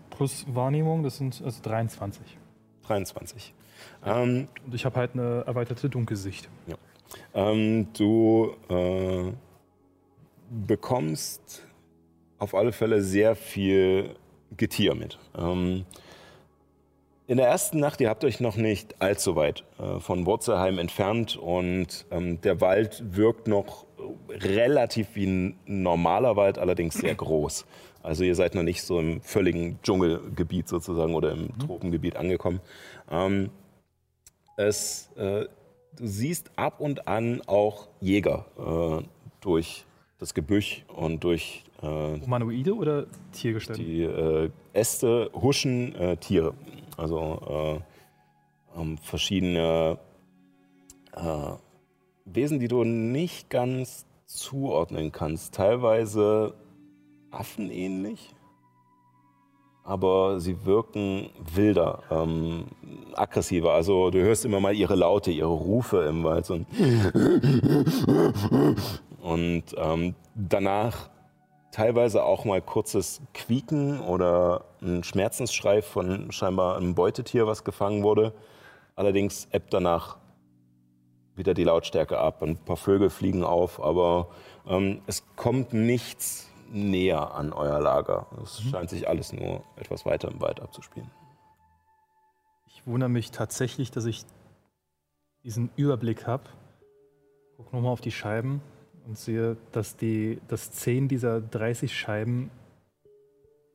plus 0.10 0.46
Wahrnehmung, 0.54 1.04
das 1.04 1.18
sind 1.18 1.42
also 1.46 1.62
23. 1.62 2.38
23. 2.84 3.54
Ähm, 4.04 4.48
Und 4.66 4.76
ich 4.76 4.84
habe 4.84 5.00
halt 5.00 5.14
eine 5.14 5.44
erweiterte 5.46 5.90
Dunkelsicht. 5.90 6.50
Ähm, 7.34 7.88
du 7.94 8.56
äh, 8.70 9.32
bekommst 10.50 11.66
auf 12.40 12.56
alle 12.56 12.72
Fälle 12.72 13.02
sehr 13.02 13.36
viel 13.36 14.16
Getier 14.58 14.96
mit. 14.96 15.18
Ähm, 15.38 15.86
in 17.28 17.38
der 17.38 17.48
ersten 17.48 17.80
Nacht, 17.80 18.02
ihr 18.02 18.10
habt 18.10 18.26
euch 18.26 18.42
noch 18.42 18.58
nicht 18.58 19.02
allzu 19.02 19.38
weit 19.38 19.64
äh, 19.80 20.00
von 20.00 20.26
Wurzelheim 20.26 20.80
entfernt 20.80 21.38
und 21.38 22.06
ähm, 22.12 22.42
der 22.42 22.60
Wald 22.60 23.02
wirkt 23.16 23.48
noch 23.48 23.86
relativ 24.30 25.08
wie 25.14 25.28
ein 25.28 25.60
normaler 25.66 26.36
Wald, 26.36 26.58
allerdings 26.58 26.96
sehr 26.96 27.16
groß. 27.16 27.66
Also 28.04 28.24
ihr 28.24 28.36
seid 28.36 28.56
noch 28.56 28.64
nicht 28.64 28.82
so 28.82 29.00
im 29.00 29.22
völligen 29.22 29.80
Dschungelgebiet 29.84 30.68
sozusagen 30.68 31.14
oder 31.14 31.32
im 31.32 31.58
Tropengebiet 31.60 32.16
angekommen. 32.16 32.60
Ähm, 33.10 33.52
es, 34.58 35.10
äh, 35.16 35.46
du 35.98 36.08
siehst 36.08 36.52
ab 36.56 36.80
und 36.80 37.08
an 37.08 37.42
auch 37.48 37.88
Jäger 38.00 38.46
äh, 38.58 39.04
durch 39.42 39.86
das 40.20 40.34
Gebüsch 40.34 40.86
und 40.88 41.24
durch 41.24 41.64
äh, 41.82 41.86
Humanoide 42.22 42.76
oder 42.76 43.08
Tiergestalten? 43.32 43.84
die 43.84 44.04
äh, 44.04 44.50
Äste 44.74 45.32
huschen 45.34 45.96
äh, 45.96 46.18
Tiere. 46.18 46.54
Also 46.98 47.82
äh, 48.76 48.80
ähm, 48.80 48.98
verschiedene 48.98 49.98
äh, 51.14 51.52
Wesen, 52.26 52.60
die 52.60 52.68
du 52.68 52.84
nicht 52.84 53.50
ganz 53.50 54.06
zuordnen 54.26 55.12
kannst. 55.12 55.56
Teilweise 55.56 56.54
affenähnlich, 57.32 58.34
aber 59.84 60.40
sie 60.40 60.66
wirken 60.66 61.30
wilder, 61.54 62.04
ähm, 62.12 62.66
aggressiver. 63.14 63.74
Also 63.74 64.10
du 64.12 64.22
hörst 64.22 64.46
immer 64.46 64.60
mal 64.60 64.76
ihre 64.76 64.96
Laute, 64.96 65.32
ihre 65.32 65.50
Rufe 65.50 66.04
im 66.04 66.24
Wald. 66.24 66.46
So 66.46 66.60
und 69.22 69.64
ähm, 69.78 70.16
danach 70.36 71.10
teilweise 71.72 72.24
auch 72.24 72.46
mal 72.46 72.62
kurzes 72.62 73.22
Quieken 73.34 74.02
oder 74.02 74.66
ein 74.82 75.04
Schmerzensschrei 75.04 75.82
von 75.82 76.32
scheinbar 76.32 76.78
einem 76.78 76.96
Beutetier, 76.96 77.48
was 77.48 77.64
gefangen 77.64 78.04
wurde. 78.04 78.34
Allerdings 78.96 79.48
ebbt 79.52 79.74
danach 79.74 80.18
wieder 81.36 81.54
die 81.54 81.64
Lautstärke 81.64 82.20
ab. 82.20 82.44
Ein 82.44 82.58
paar 82.58 82.78
Vögel 82.78 83.10
fliegen 83.10 83.44
auf, 83.44 83.82
aber 83.82 84.28
ähm, 84.68 85.02
es 85.08 85.24
kommt 85.36 85.74
nichts 85.74 86.51
näher 86.72 87.34
an 87.34 87.54
euer 87.54 87.80
Lager. 87.80 88.28
Es 88.42 88.62
scheint 88.62 88.90
sich 88.90 89.08
alles 89.08 89.34
nur 89.34 89.64
etwas 89.76 90.06
weiter 90.06 90.30
im 90.30 90.40
Wald 90.42 90.60
abzuspielen. 90.60 91.10
Ich 92.68 92.88
wundere 92.88 93.10
mich 93.10 93.32
tatsächlich, 93.32 93.92
dass 93.92 94.06
ich 94.06 94.26
diesen 95.44 95.70
Überblick 95.76 96.28
habe. 96.28 96.44
Guck 97.58 97.74
nochmal 97.74 97.92
auf 97.92 98.02
die 98.02 98.12
Scheiben 98.12 98.62
und 99.06 99.18
sehe, 99.18 99.58
dass, 99.72 99.98
die, 99.98 100.40
dass 100.48 100.72
10 100.72 101.08
dieser 101.08 101.42
30 101.42 101.96
Scheiben 101.96 102.50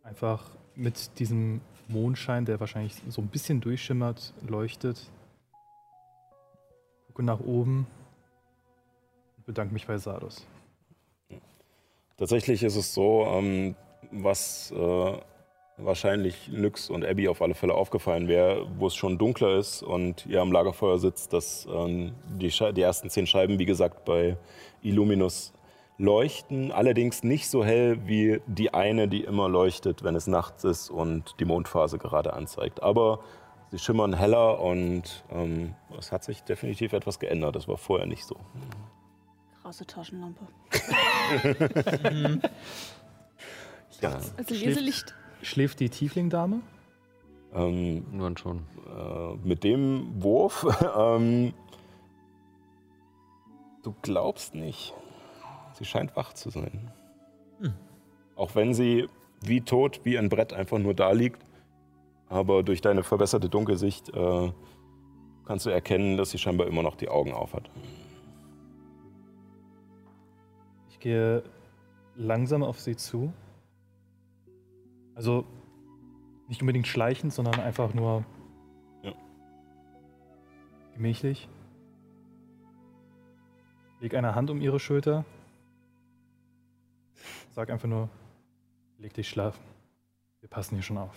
einfach 0.03 0.51
mit 0.75 1.19
diesem 1.19 1.61
Mondschein, 1.89 2.45
der 2.45 2.59
wahrscheinlich 2.61 2.95
so 3.09 3.21
ein 3.21 3.29
bisschen 3.29 3.61
durchschimmert, 3.61 4.33
leuchtet. 4.47 5.11
Gucke 7.09 7.23
nach 7.23 7.41
oben 7.41 7.87
und 9.37 9.47
bedanke 9.47 9.73
mich 9.73 9.87
bei 9.87 9.99
Sardos. 9.99 10.47
Tatsächlich 12.19 12.63
ist 12.63 12.77
es 12.77 12.95
so, 12.95 13.27
ähm, 13.27 13.77
was 14.11 14.73
äh, 14.73 15.13
wahrscheinlich 15.77 16.49
Nyx 16.49 16.89
und 16.89 17.05
Abby 17.05 17.29
auf 17.29 17.43
alle 17.43 17.55
Fälle 17.55 17.75
aufgefallen 17.75 18.29
wäre, 18.29 18.67
wo 18.79 18.87
es 18.87 18.95
schon 18.95 19.19
dunkler 19.19 19.59
ist 19.59 19.83
und 19.83 20.25
ihr 20.27 20.41
am 20.41 20.51
Lagerfeuer 20.51 20.99
sitzt, 20.99 21.33
dass 21.33 21.69
ähm, 21.71 22.15
die, 22.41 22.49
die 22.49 22.81
ersten 22.81 23.11
zehn 23.11 23.27
Scheiben, 23.27 23.59
wie 23.59 23.67
gesagt, 23.67 24.07
bei 24.07 24.39
Illuminus 24.83 25.53
leuchten, 25.99 26.73
allerdings 26.73 27.23
nicht 27.23 27.49
so 27.49 27.65
hell 27.65 27.99
wie 28.07 28.41
die 28.47 28.73
eine, 28.73 29.09
die 29.09 29.25
immer 29.25 29.49
leuchtet, 29.49 30.03
wenn 30.03 30.15
es 30.15 30.27
nachts 30.27 30.65
ist 30.65 30.91
und 30.91 31.35
die 31.41 31.45
Mondphase 31.45 31.99
gerade 31.99 32.33
anzeigt. 32.33 32.83
Aber 32.83 33.21
sie 33.71 33.79
schimmern 33.79 34.15
heller 34.15 34.61
und 34.61 35.25
ähm, 35.31 35.75
es 35.99 36.13
hat 36.13 36.25
sich 36.25 36.43
definitiv 36.43 36.93
etwas 36.93 37.19
geändert. 37.19 37.57
Das 37.57 37.69
war 37.69 37.77
vorher 37.77 38.07
nicht 38.07 38.25
so. 38.25 38.37
Krasse 39.67 39.85
Taschenlampe. 39.85 40.47
Ja. 44.01 44.11
Also 44.37 44.55
Schläft- 44.55 44.65
Leselicht. 44.67 45.15
Schläft 45.43 45.81
die 45.81 45.89
Tiefling-Dame? 45.89 46.61
Ähm, 47.55 48.05
Nur 48.13 48.37
schon. 48.39 48.59
äh, 48.87 49.35
mit 49.43 49.65
dem 49.65 50.23
Wurf, 50.23 50.67
ähm, 50.99 51.53
du 53.83 53.95
glaubst 54.03 54.55
nicht. 54.55 54.93
Sie 55.73 55.85
scheint 55.87 56.15
wach 56.15 56.33
zu 56.35 56.51
sein. 56.51 56.93
Auch 58.37 58.55
wenn 58.55 58.73
sie 58.75 59.09
wie 59.41 59.63
tot, 59.63 60.01
wie 60.05 60.17
ein 60.19 60.29
Brett 60.29 60.53
einfach 60.53 60.79
nur 60.79 60.93
da 60.95 61.11
liegt. 61.13 61.43
Aber 62.29 62.63
durch 62.63 62.83
deine 62.83 63.03
verbesserte 63.03 63.49
Dunkelsicht 63.49 64.11
äh, 64.11 64.53
kannst 65.47 65.65
du 65.67 65.71
erkennen, 65.71 66.19
dass 66.19 66.31
sie 66.31 66.39
scheinbar 66.39 66.67
immer 66.69 66.83
noch 66.83 66.97
die 66.97 67.09
Augen 67.09 67.33
auf 67.33 67.55
hat. 67.55 67.69
Gehe 71.07 71.45
langsam 72.17 72.65
auf 72.65 72.81
sie 72.81 72.97
zu. 72.97 73.33
Also 75.15 75.47
nicht 76.49 76.61
unbedingt 76.61 76.89
schleichend, 76.89 77.33
sondern 77.33 77.61
einfach 77.61 77.95
nur 77.95 78.25
Ja. 79.05 79.15
gemächlich. 80.95 81.49
Leg 84.01 84.15
eine 84.17 84.35
Hand 84.35 84.51
um 84.51 84.61
ihre 84.61 84.81
Schulter. 84.81 85.25
Sag 87.53 87.71
einfach 87.71 87.89
nur, 87.89 88.09
leg 88.99 89.15
dich 89.15 89.29
schlafen. 89.29 89.63
Wir 90.41 90.49
passen 90.49 90.75
hier 90.75 90.83
schon 90.83 90.99
auf. 90.99 91.15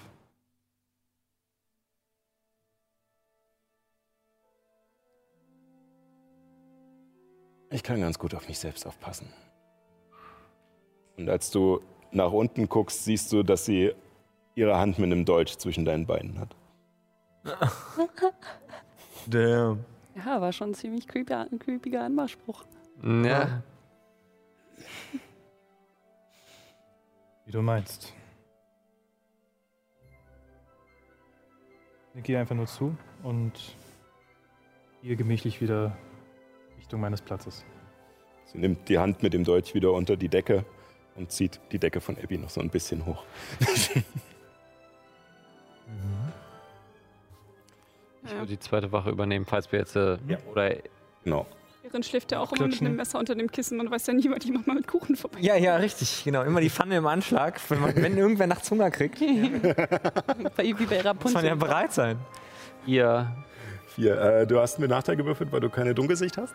Ich 7.71 7.81
kann 7.81 7.99
ganz 8.01 8.19
gut 8.19 8.35
auf 8.35 8.47
mich 8.47 8.59
selbst 8.59 8.85
aufpassen. 8.85 9.33
Und 11.19 11.29
als 11.29 11.51
du 11.51 11.81
nach 12.11 12.31
unten 12.31 12.69
guckst, 12.69 13.03
siehst 13.03 13.33
du, 13.33 13.43
dass 13.43 13.65
sie 13.65 13.91
ihre 14.55 14.79
Hand 14.79 14.99
mit 14.99 15.11
einem 15.11 15.25
Dolch 15.25 15.57
zwischen 15.57 15.83
deinen 15.83 16.05
Beinen 16.05 16.39
hat. 16.39 16.55
Damn. 19.27 19.83
Ja, 20.15 20.39
war 20.39 20.53
schon 20.53 20.71
ein 20.71 20.73
ziemlich 20.73 21.07
creepy, 21.07 21.33
ein 21.33 21.59
creepiger 21.59 22.05
Anmachspruch. 22.05 22.63
Ja. 23.03 23.61
Wie 27.45 27.51
du 27.51 27.61
meinst. 27.61 28.13
Ich 32.15 32.23
gehe 32.23 32.39
einfach 32.39 32.55
nur 32.55 32.67
zu 32.67 32.95
und 33.23 33.75
gehe 35.01 35.17
gemächlich 35.17 35.59
wieder 35.59 35.97
Richtung 36.77 37.01
meines 37.01 37.21
Platzes. 37.21 37.65
Sie 38.45 38.57
nimmt 38.57 38.87
die 38.87 38.97
Hand 38.97 39.21
mit 39.21 39.33
dem 39.33 39.43
Dolch 39.43 39.73
wieder 39.73 39.91
unter 39.91 40.15
die 40.15 40.29
Decke 40.29 40.65
und 41.19 41.31
zieht 41.31 41.59
die 41.71 41.77
Decke 41.79 42.01
von 42.01 42.17
Abby 42.17 42.37
noch 42.37 42.49
so 42.49 42.61
ein 42.61 42.69
bisschen 42.69 43.05
hoch. 43.05 43.23
Ich 48.25 48.31
würde 48.33 48.47
die 48.47 48.59
zweite 48.59 48.91
Wache 48.91 49.09
übernehmen, 49.09 49.45
falls 49.45 49.71
wir 49.71 49.79
jetzt. 49.79 49.95
Äh, 49.95 50.17
Oder 50.51 50.75
Genau. 51.23 51.47
Erin 51.83 52.03
schläft 52.03 52.31
ja 52.31 52.39
auch 52.39 52.51
immer 52.51 52.67
mit 52.67 52.79
einem 52.81 52.95
Messer 52.95 53.17
unter 53.17 53.33
dem 53.33 53.49
Kissen. 53.49 53.77
Man 53.77 53.89
weiß 53.89 54.07
ja 54.07 54.13
nie, 54.13 54.29
wann 54.29 54.39
jemand 54.41 54.67
mal 54.67 54.75
mit 54.75 54.87
Kuchen 54.87 55.15
vorbei. 55.15 55.39
Ja, 55.41 55.55
ja, 55.55 55.77
richtig, 55.77 56.23
genau. 56.23 56.43
Immer 56.43 56.61
die 56.61 56.69
Pfanne 56.69 56.97
im 56.97 57.07
Anschlag, 57.07 57.59
wenn, 57.69 57.79
man, 57.79 57.95
wenn 57.95 58.17
irgendwer 58.17 58.45
nachts 58.47 58.69
Hunger 58.69 58.91
kriegt, 58.91 59.19
muss 59.21 59.31
Bei, 60.57 60.63
wie 60.63 60.85
bei 60.85 61.01
Rapunzel. 61.01 61.33
man 61.35 61.45
ja 61.45 61.55
bereit 61.55 61.93
sein. 61.93 62.17
ihr. 62.85 63.35
Vier. 63.95 64.19
Äh, 64.21 64.47
du 64.47 64.59
hast 64.59 64.79
mit 64.79 64.89
Nachteil 64.89 65.15
gewürfelt, 65.15 65.51
weil 65.51 65.61
du 65.61 65.69
keine 65.69 65.95
Dunkelsicht 65.95 66.37
hast? 66.37 66.53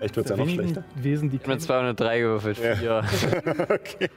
Echt 0.00 0.16
wird's 0.16 0.30
ja 0.30 0.36
noch 0.36 0.48
schlechter. 0.48 0.84
Wesen, 0.96 1.30
die 1.30 1.36
Ich 1.36 1.42
habe 1.42 1.52
eine 1.52 1.60
203 1.60 2.20
gewürfelt. 2.20 2.58
Ja. 2.58 2.74
Vier. 2.74 3.04
okay. 3.68 4.08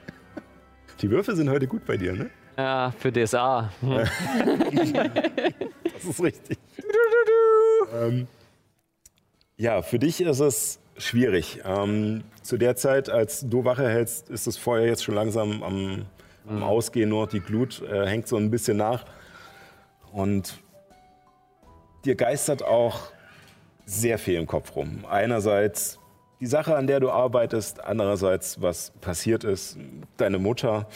Die 1.00 1.10
Würfel 1.10 1.36
sind 1.36 1.50
heute 1.50 1.66
gut 1.66 1.84
bei 1.84 1.96
dir, 1.96 2.14
ne? 2.14 2.30
Ja, 2.56 2.92
für 2.98 3.12
DSA. 3.12 3.70
Das 5.94 6.04
ist 6.04 6.22
richtig. 6.22 6.58
ähm, 7.94 8.26
ja, 9.56 9.80
für 9.80 9.98
dich 9.98 10.20
ist 10.20 10.40
es 10.40 10.80
schwierig. 10.98 11.60
Ähm, 11.64 12.24
zu 12.42 12.58
der 12.58 12.76
Zeit, 12.76 13.08
als 13.08 13.48
du 13.48 13.64
Wache 13.64 13.88
hältst, 13.88 14.28
ist 14.28 14.46
das 14.46 14.58
Feuer 14.58 14.86
jetzt 14.86 15.02
schon 15.04 15.14
langsam 15.14 15.62
am, 15.62 16.04
am 16.46 16.62
Ausgehen, 16.62 17.08
nur 17.08 17.26
die 17.26 17.40
Glut 17.40 17.80
äh, 17.82 18.06
hängt 18.06 18.28
so 18.28 18.36
ein 18.36 18.50
bisschen 18.50 18.76
nach. 18.76 19.04
Und 20.12 20.58
dir 22.04 22.16
geistert 22.16 22.62
auch 22.62 23.13
sehr 23.86 24.18
viel 24.18 24.34
im 24.38 24.46
Kopf 24.46 24.74
rum. 24.76 25.04
Einerseits 25.08 25.98
die 26.40 26.46
Sache, 26.46 26.76
an 26.76 26.86
der 26.86 27.00
du 27.00 27.10
arbeitest, 27.10 27.82
andererseits, 27.82 28.60
was 28.60 28.90
passiert 29.00 29.44
ist, 29.44 29.78
deine 30.16 30.38
Mutter. 30.38 30.88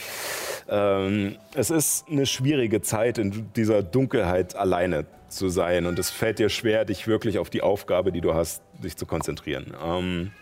Ähm, 0.68 1.36
es 1.54 1.70
ist 1.70 2.08
eine 2.08 2.26
schwierige 2.26 2.82
Zeit, 2.82 3.18
in 3.18 3.52
dieser 3.54 3.82
Dunkelheit 3.82 4.54
alleine 4.56 5.06
zu 5.28 5.48
sein. 5.48 5.86
Und 5.86 5.98
es 5.98 6.10
fällt 6.10 6.38
dir 6.38 6.48
schwer, 6.48 6.84
dich 6.84 7.06
wirklich 7.06 7.38
auf 7.38 7.50
die 7.50 7.62
Aufgabe, 7.62 8.12
die 8.12 8.20
du 8.20 8.34
hast, 8.34 8.62
dich 8.82 8.96
zu 8.96 9.06
konzentrieren. 9.06 9.74
Ähm, 9.82 10.32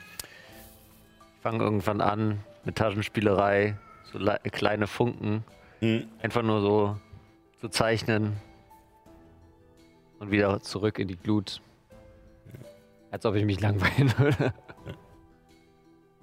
Ich 1.37 1.43
fange 1.43 1.63
irgendwann 1.63 2.01
an 2.01 2.41
mit 2.65 2.77
Taschenspielerei, 2.77 3.77
so 4.13 4.19
le- 4.19 4.41
kleine 4.51 4.87
Funken. 4.89 5.45
hm, 5.81 6.09
Einfach 6.21 6.43
nur 6.43 6.61
so 6.63 6.97
zu 7.61 7.69
zeichnen. 7.69 8.33
Und 10.19 10.31
wieder 10.31 10.61
zurück 10.63 10.99
in 10.99 11.07
die 11.09 11.17
Glut. 11.17 11.61
Als 13.17 13.25
ob 13.25 13.35
ich 13.35 13.47
mich 13.47 13.63
langweilen 13.63 14.13
würde. 14.19 14.53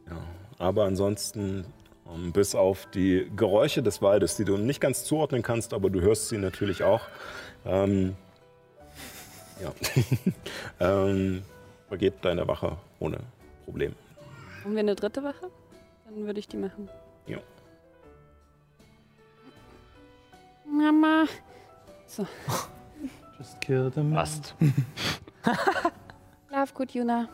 ja. 0.07 0.17
Aber 0.59 0.85
ansonsten, 0.85 1.65
ähm, 2.07 2.31
bis 2.31 2.53
auf 2.53 2.85
die 2.91 3.31
Geräusche 3.35 3.81
des 3.81 4.03
Waldes, 4.03 4.37
die 4.37 4.45
du 4.45 4.57
nicht 4.57 4.79
ganz 4.79 5.03
zuordnen 5.03 5.41
kannst, 5.41 5.73
aber 5.73 5.89
du 5.89 6.01
hörst 6.01 6.29
sie 6.29 6.37
natürlich 6.37 6.83
auch, 6.83 7.01
ähm, 7.65 8.15
ja. 9.59 9.73
ähm, 11.07 11.41
vergeht 11.87 12.13
deine 12.21 12.47
Wache 12.47 12.77
ohne 12.99 13.17
Problem. 13.65 13.95
Brauchen 14.61 14.73
wir 14.73 14.81
eine 14.81 14.93
dritte 14.93 15.23
Wache? 15.23 15.49
Dann 16.05 16.27
würde 16.27 16.39
ich 16.39 16.47
die 16.47 16.57
machen. 16.57 16.89
Ja. 17.25 17.39
Mama. 20.63 21.25
So. 22.05 22.27
Just 23.39 23.59
kill 23.61 23.91
the 23.95 24.01
man. 24.01 24.13
Passt. 24.13 24.53
Schlaf 26.63 26.73
gut, 26.75 26.91
Juna. 26.91 27.27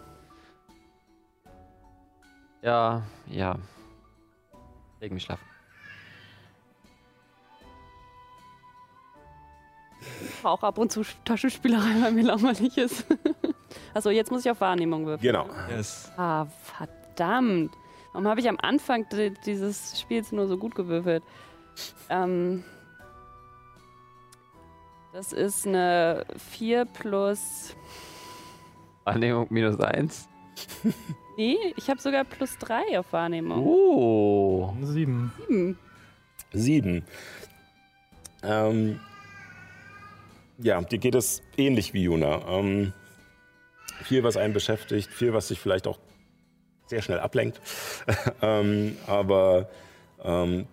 Ja, 2.63 3.03
ja. 3.27 3.59
Leg 4.99 5.11
mich 5.11 5.21
schlafen. 5.21 5.45
Auch 10.41 10.63
ab 10.63 10.79
und 10.79 10.91
zu 10.91 11.03
Taschenspielerei, 11.25 12.01
weil 12.01 12.11
mir 12.11 12.23
langweilig 12.23 12.75
ist. 12.79 13.05
Achso, 13.93 14.09
jetzt 14.19 14.31
muss 14.31 14.43
ich 14.45 14.49
auf 14.49 14.61
Wahrnehmung 14.61 15.05
würfeln. 15.05 15.31
Genau. 15.31 15.47
Yes. 15.69 16.11
Ah, 16.17 16.47
verdammt. 16.63 17.71
Warum 18.13 18.27
habe 18.27 18.39
ich 18.39 18.49
am 18.49 18.57
Anfang 18.59 19.07
di- 19.09 19.35
dieses 19.45 19.99
Spiels 20.01 20.31
nur 20.31 20.47
so 20.47 20.57
gut 20.57 20.73
gewürfelt? 20.73 21.23
Ähm, 22.09 22.63
das 25.13 25.33
ist 25.33 25.67
eine 25.67 26.25
4 26.35 26.85
plus. 26.85 27.75
Annehmung 29.09 29.47
minus 29.49 29.79
eins. 29.79 30.27
Nee, 31.37 31.55
ich 31.77 31.89
habe 31.89 32.01
sogar 32.01 32.25
plus 32.25 32.57
3 32.57 32.99
auf 32.99 33.13
Wahrnehmung. 33.13 33.65
Oh. 33.65 34.75
Sieben. 34.81 35.31
Hm. 35.47 35.77
Sieben. 36.51 37.05
Ähm, 38.43 38.99
ja, 40.57 40.81
dir 40.81 40.97
geht 40.97 41.15
es 41.15 41.41
ähnlich 41.55 41.93
wie 41.93 42.03
Juna. 42.03 42.41
Ähm, 42.49 42.91
viel, 44.03 44.23
was 44.23 44.35
einen 44.35 44.53
beschäftigt, 44.53 45.09
viel, 45.13 45.33
was 45.33 45.47
sich 45.47 45.61
vielleicht 45.61 45.87
auch 45.87 45.97
sehr 46.87 47.01
schnell 47.01 47.21
ablenkt. 47.21 47.61
ähm, 48.41 48.97
aber 49.07 49.69
ähm, 50.21 50.67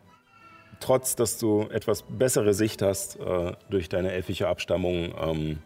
trotz, 0.81 1.15
dass 1.15 1.39
du 1.39 1.69
etwas 1.71 2.03
bessere 2.03 2.55
Sicht 2.55 2.83
hast 2.83 3.21
äh, 3.21 3.53
durch 3.71 3.89
deine 3.89 4.13
elfische 4.13 4.49
Abstammung, 4.49 5.15
ähm, 5.17 5.59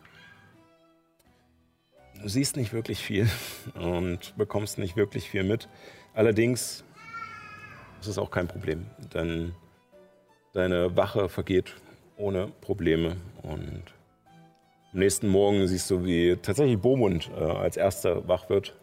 du 2.23 2.29
siehst 2.29 2.57
nicht 2.57 2.73
wirklich 2.73 2.99
viel 3.01 3.29
und 3.75 4.37
bekommst 4.37 4.79
nicht 4.79 4.97
wirklich 4.97 5.29
viel 5.29 5.45
mit. 5.45 5.69
Allerdings 6.15 6.85
ist 8.01 8.09
es 8.09 8.19
auch 8.19 8.31
kein 8.31 8.49
Problem, 8.49 8.87
denn 9.15 9.55
deine 10.53 10.97
Wache 10.97 11.29
vergeht 11.29 11.77
ohne 12.17 12.49
Probleme 12.61 13.17
und 13.43 13.83
am 14.93 14.99
nächsten 14.99 15.29
Morgen 15.29 15.67
siehst 15.69 15.89
du, 15.91 16.05
wie 16.05 16.37
tatsächlich 16.37 16.79
Bomund 16.79 17.31
äh, 17.39 17.45
als 17.45 17.77
erster 17.77 18.27
wach 18.27 18.51
wird 18.51 18.75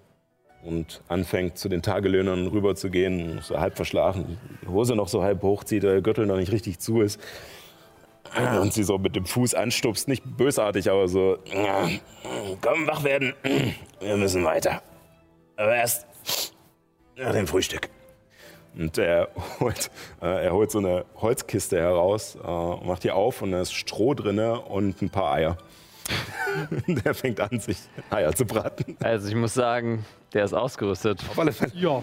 und 0.63 1.01
anfängt, 1.09 1.57
zu 1.57 1.67
den 1.67 1.81
Tagelöhnern 1.81 2.47
rüberzugehen, 2.47 3.41
so 3.41 3.59
halb 3.59 3.75
verschlafen, 3.75 4.37
die 4.61 4.67
Hose 4.67 4.95
noch 4.95 5.09
so 5.09 5.21
halb 5.21 5.43
hochzieht, 5.43 5.83
der 5.83 6.01
Gürtel 6.01 6.25
noch 6.25 6.37
nicht 6.37 6.51
richtig 6.51 6.79
zu 6.79 7.01
ist. 7.01 7.19
Und 8.61 8.73
sie 8.73 8.83
so 8.83 8.97
mit 8.97 9.15
dem 9.15 9.25
Fuß 9.25 9.53
anstupst, 9.53 10.07
nicht 10.07 10.23
bösartig, 10.37 10.89
aber 10.89 11.07
so, 11.07 11.37
"Ja, 11.45 11.87
komm, 12.61 12.87
wach 12.87 13.03
werden, 13.03 13.33
wir 13.99 14.17
müssen 14.17 14.43
weiter. 14.43 14.81
Aber 15.55 15.75
erst 15.75 16.05
nach 17.15 17.31
dem 17.31 17.47
Frühstück. 17.47 17.89
Und 18.77 18.97
er 18.97 19.29
holt, 19.59 19.89
äh, 20.21 20.45
er 20.45 20.53
holt 20.53 20.69
so 20.69 20.77
eine 20.77 21.05
Holzkiste 21.15 21.79
heraus, 21.79 22.35
äh, 22.35 22.47
macht 22.85 23.03
die 23.03 23.11
auf 23.11 23.41
und 23.41 23.51
da 23.51 23.61
ist 23.61 23.73
Stroh 23.73 24.13
drinne 24.13 24.59
und 24.61 25.01
ein 25.01 25.09
paar 25.09 25.33
Eier. 25.33 25.57
der 26.87 27.13
fängt 27.13 27.39
an, 27.41 27.59
sich 27.59 27.77
Eier 28.09 28.33
zu 28.33 28.45
braten. 28.45 28.95
Also 29.01 29.27
ich 29.27 29.35
muss 29.35 29.53
sagen, 29.53 30.05
der 30.33 30.45
ist 30.45 30.53
ausgerüstet. 30.53 31.19
Auf 31.29 31.39
alle 31.39 31.51
Fälle. 31.51 31.71
Ja. 31.75 32.01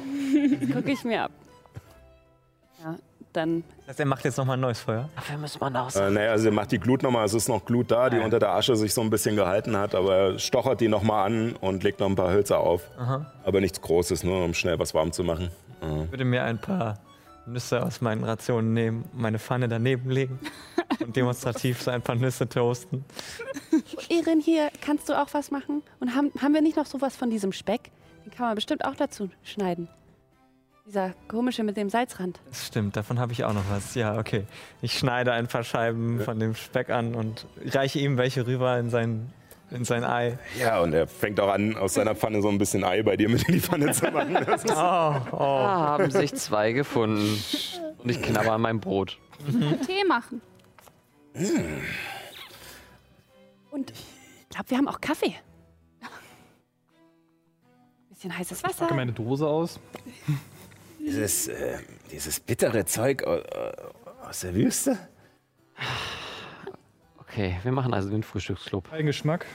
Gucke 0.72 0.90
ich 0.90 1.04
mir 1.04 1.24
ab. 1.24 1.30
Dann. 3.34 3.64
Das 3.80 3.88
heißt, 3.88 4.00
er 4.00 4.06
macht 4.06 4.24
jetzt 4.24 4.38
nochmal 4.38 4.56
ein 4.56 4.60
neues 4.60 4.80
Feuer. 4.80 5.08
Dafür 5.16 5.36
muss 5.38 5.58
man 5.60 5.76
aus. 5.76 5.96
Äh, 5.96 6.08
naja, 6.10 6.30
also 6.30 6.46
er 6.46 6.52
macht 6.52 6.72
die 6.72 6.78
Glut 6.78 7.02
nochmal, 7.02 7.24
es 7.26 7.34
ist 7.34 7.48
noch 7.48 7.64
Glut 7.64 7.90
da, 7.90 8.08
die 8.08 8.16
Ah, 8.16 8.20
ja. 8.20 8.24
unter 8.24 8.38
der 8.38 8.50
Asche 8.50 8.76
sich 8.76 8.94
so 8.94 9.00
ein 9.02 9.10
bisschen 9.10 9.36
gehalten 9.36 9.76
hat, 9.76 9.94
aber 9.94 10.16
er 10.16 10.38
stochert 10.38 10.80
die 10.80 10.88
nochmal 10.88 11.26
an 11.26 11.56
und 11.60 11.82
legt 11.82 12.00
noch 12.00 12.08
ein 12.08 12.14
paar 12.16 12.30
Hölzer 12.30 12.60
auf. 12.60 12.88
Aha. 12.96 13.26
Aber 13.44 13.60
nichts 13.60 13.80
Großes, 13.80 14.22
nur 14.24 14.44
um 14.44 14.54
schnell 14.54 14.78
was 14.78 14.94
warm 14.94 15.12
zu 15.12 15.24
machen. 15.24 15.50
Äh, 15.82 16.04
Ich 16.04 16.10
würde 16.12 16.24
mir 16.24 16.44
ein 16.44 16.58
paar 16.58 16.98
Nüsse 17.46 17.82
aus 17.84 18.00
meinen 18.00 18.24
Rationen 18.24 18.72
nehmen, 18.72 19.04
meine 19.12 19.38
Pfanne 19.38 19.68
daneben 19.68 20.08
legen 20.10 20.38
und 21.04 21.14
demonstrativ 21.16 21.82
so 21.82 21.90
ein 21.90 22.00
paar 22.02 22.14
Nüsse 22.14 22.48
toasten. 22.48 23.04
Erin, 24.08 24.40
hier 24.40 24.70
kannst 24.80 25.08
du 25.08 25.20
auch 25.20 25.28
was 25.32 25.50
machen? 25.50 25.82
Und 26.00 26.14
haben, 26.14 26.30
haben 26.40 26.54
wir 26.54 26.62
nicht 26.62 26.76
noch 26.76 26.86
sowas 26.86 27.16
von 27.16 27.28
diesem 27.30 27.52
Speck? 27.52 27.90
Den 28.24 28.30
kann 28.32 28.46
man 28.46 28.54
bestimmt 28.54 28.84
auch 28.84 28.94
dazu 28.94 29.28
schneiden. 29.42 29.88
Dieser 30.86 31.14
komische 31.28 31.62
mit 31.64 31.76
dem 31.78 31.88
Salzrand. 31.88 32.40
Das 32.46 32.66
stimmt, 32.66 32.94
davon 32.96 33.18
habe 33.18 33.32
ich 33.32 33.44
auch 33.44 33.54
noch 33.54 33.64
was. 33.70 33.94
Ja, 33.94 34.18
okay. 34.18 34.44
Ich 34.82 34.98
schneide 34.98 35.32
ein 35.32 35.46
paar 35.48 35.64
Scheiben 35.64 36.20
von 36.20 36.38
dem 36.38 36.54
Speck 36.54 36.90
an 36.90 37.14
und 37.14 37.46
reiche 37.64 38.00
ihm 38.00 38.18
welche 38.18 38.46
rüber 38.46 38.78
in 38.78 38.90
sein, 38.90 39.32
in 39.70 39.86
sein 39.86 40.04
Ei. 40.04 40.38
ja, 40.58 40.80
und 40.80 40.92
er 40.92 41.06
fängt 41.06 41.40
auch 41.40 41.48
an, 41.50 41.74
aus 41.78 41.94
seiner 41.94 42.14
Pfanne 42.14 42.42
so 42.42 42.50
ein 42.50 42.58
bisschen 42.58 42.84
Ei 42.84 43.02
bei 43.02 43.16
dir 43.16 43.30
mit 43.30 43.48
in 43.48 43.54
die 43.54 43.60
Pfanne 43.60 43.92
zu 43.92 44.10
machen. 44.10 44.34
Das 44.46 44.62
ist, 44.64 44.72
Oh, 44.72 45.14
oh. 45.32 45.38
Da 45.38 45.96
haben 45.98 46.10
sich 46.10 46.34
zwei 46.34 46.72
gefunden. 46.72 47.42
Und 47.98 48.10
ich 48.10 48.20
knabber 48.20 48.52
an 48.52 48.60
meinem 48.60 48.80
Brot. 48.80 49.18
Tee 49.86 50.04
machen. 50.06 50.42
Und 53.70 53.90
ich 53.90 54.48
glaube, 54.50 54.68
wir 54.70 54.76
haben 54.76 54.88
auch 54.88 55.00
Kaffee. 55.00 55.34
Bisschen 58.10 58.36
heißes 58.36 58.62
Wasser. 58.62 58.80
Packe 58.84 58.94
meine 58.94 59.12
Dose 59.12 59.46
aus. 59.46 59.80
dieses, 61.04 61.48
äh, 61.48 61.78
dieses 62.10 62.40
bittere 62.40 62.84
Zeug 62.84 63.22
aus 63.24 64.40
der 64.40 64.54
Wüste? 64.54 64.98
Okay, 67.18 67.56
wir 67.62 67.72
machen 67.72 67.92
also 67.94 68.08
den 68.10 68.22
Frühstücksclub. 68.22 68.92
Eigengeschmack. 68.92 69.46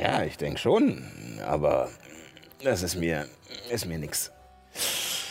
Ja, 0.00 0.24
ich 0.24 0.36
denke 0.36 0.58
schon, 0.58 1.04
aber 1.46 1.88
das 2.62 2.82
ist 2.82 2.96
mir, 2.96 3.26
ist 3.70 3.86
mir 3.86 3.98
nix. 3.98 4.32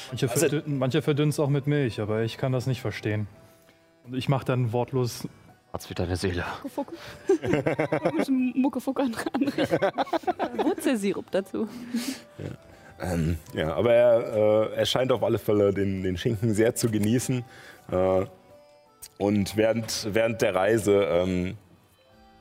Manche, 0.09 0.29
Also- 0.29 0.39
verdünnen, 0.47 0.77
manche 0.77 1.01
verdünnen 1.01 1.29
es 1.29 1.39
auch 1.39 1.49
mit 1.49 1.67
Milch, 1.67 1.99
aber 1.99 2.21
ich 2.23 2.37
kann 2.37 2.51
das 2.53 2.65
nicht 2.65 2.79
verstehen. 2.81 3.27
Und 4.05 4.15
ich 4.15 4.29
mache 4.29 4.45
dann 4.45 4.71
wortlos. 4.71 5.27
Hat's 5.73 5.89
wieder 5.89 6.03
eine 6.03 6.15
Seele. 6.17 6.45
Muckefuck. 6.63 6.93
Muckefuck 8.55 8.99
an. 8.99 9.15
Wurzelsirup 10.63 11.29
dazu. 11.31 11.67
Ähm, 13.01 13.37
ja, 13.53 13.73
aber 13.73 13.93
er, 13.93 14.71
äh, 14.71 14.75
er 14.75 14.85
scheint 14.85 15.11
auf 15.11 15.23
alle 15.23 15.37
Fälle 15.39 15.73
den, 15.73 16.03
den 16.03 16.17
Schinken 16.17 16.53
sehr 16.53 16.75
zu 16.75 16.89
genießen. 16.89 17.43
Äh, 17.91 18.25
und 19.17 19.57
während, 19.57 20.07
während 20.11 20.41
der 20.41 20.55
Reise, 20.55 21.03
ähm, 21.03 21.57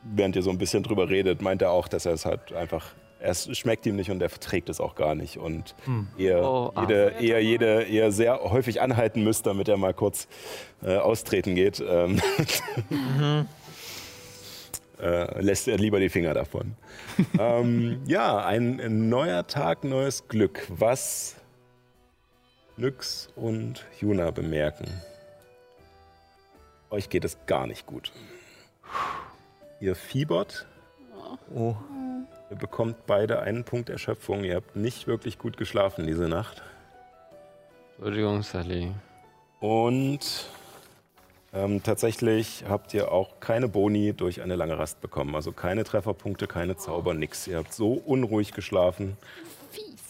während 0.02 0.36
ihr 0.36 0.42
so 0.42 0.50
ein 0.50 0.58
bisschen 0.58 0.82
drüber 0.82 1.08
redet, 1.08 1.42
meint 1.42 1.62
er 1.62 1.70
auch, 1.70 1.88
dass 1.88 2.06
er 2.06 2.12
es 2.12 2.24
halt 2.24 2.52
einfach, 2.52 2.86
es 3.20 3.56
schmeckt 3.56 3.86
ihm 3.86 3.96
nicht 3.96 4.10
und 4.10 4.20
er 4.20 4.28
verträgt 4.30 4.68
es 4.68 4.80
auch 4.80 4.94
gar 4.94 5.14
nicht. 5.14 5.36
Und 5.36 5.74
eher, 6.18 6.42
Oh, 6.42 6.72
ah. 6.74 6.82
jede, 6.82 7.14
eher, 7.20 7.40
jede, 7.42 7.82
eher 7.84 8.10
sehr 8.12 8.40
häufig 8.42 8.80
anhalten 8.80 9.22
müsst, 9.22 9.46
damit 9.46 9.68
er 9.68 9.76
mal 9.76 9.94
kurz 9.94 10.26
äh, 10.82 10.96
austreten 10.96 11.54
geht. 11.54 11.82
Ähm, 11.86 12.20
äh, 15.02 15.40
lässt 15.40 15.68
er 15.68 15.76
lieber 15.76 15.98
die 15.98 16.08
Finger 16.08 16.32
davon. 16.32 16.76
ähm, 17.38 18.00
ja, 18.06 18.44
ein 18.44 19.08
neuer 19.08 19.46
Tag, 19.46 19.84
neues 19.84 20.28
Glück. 20.28 20.66
Was 20.68 21.36
Nyx 22.76 23.28
und 23.36 23.84
Juna 24.00 24.30
bemerken. 24.30 24.86
Euch 26.90 27.08
geht 27.08 27.24
es 27.24 27.38
gar 27.46 27.66
nicht 27.66 27.86
gut. 27.86 28.12
Ihr 29.80 29.96
fiebert, 29.96 30.66
oh. 31.54 31.74
ihr 32.50 32.56
bekommt 32.56 33.06
beide 33.06 33.40
einen 33.40 33.64
Punkt 33.64 33.90
Erschöpfung. 33.90 34.44
Ihr 34.44 34.56
habt 34.56 34.76
nicht 34.76 35.06
wirklich 35.06 35.38
gut 35.38 35.56
geschlafen 35.56 36.06
diese 36.06 36.28
Nacht. 36.28 36.62
Entschuldigung, 37.96 38.42
Sally. 38.42 38.92
Und 39.60 40.46
ähm, 41.52 41.82
tatsächlich 41.82 42.64
habt 42.68 42.94
ihr 42.94 43.12
auch 43.12 43.40
keine 43.40 43.68
Boni 43.68 44.12
durch 44.14 44.40
eine 44.42 44.56
lange 44.56 44.78
Rast 44.78 45.00
bekommen. 45.00 45.34
Also 45.34 45.52
keine 45.52 45.84
Trefferpunkte, 45.84 46.46
keine 46.46 46.76
Zauber, 46.76 47.14
nix. 47.14 47.46
Ihr 47.46 47.58
habt 47.58 47.72
so 47.72 47.92
unruhig 47.92 48.52
geschlafen. 48.52 49.16
Fies. 49.70 50.02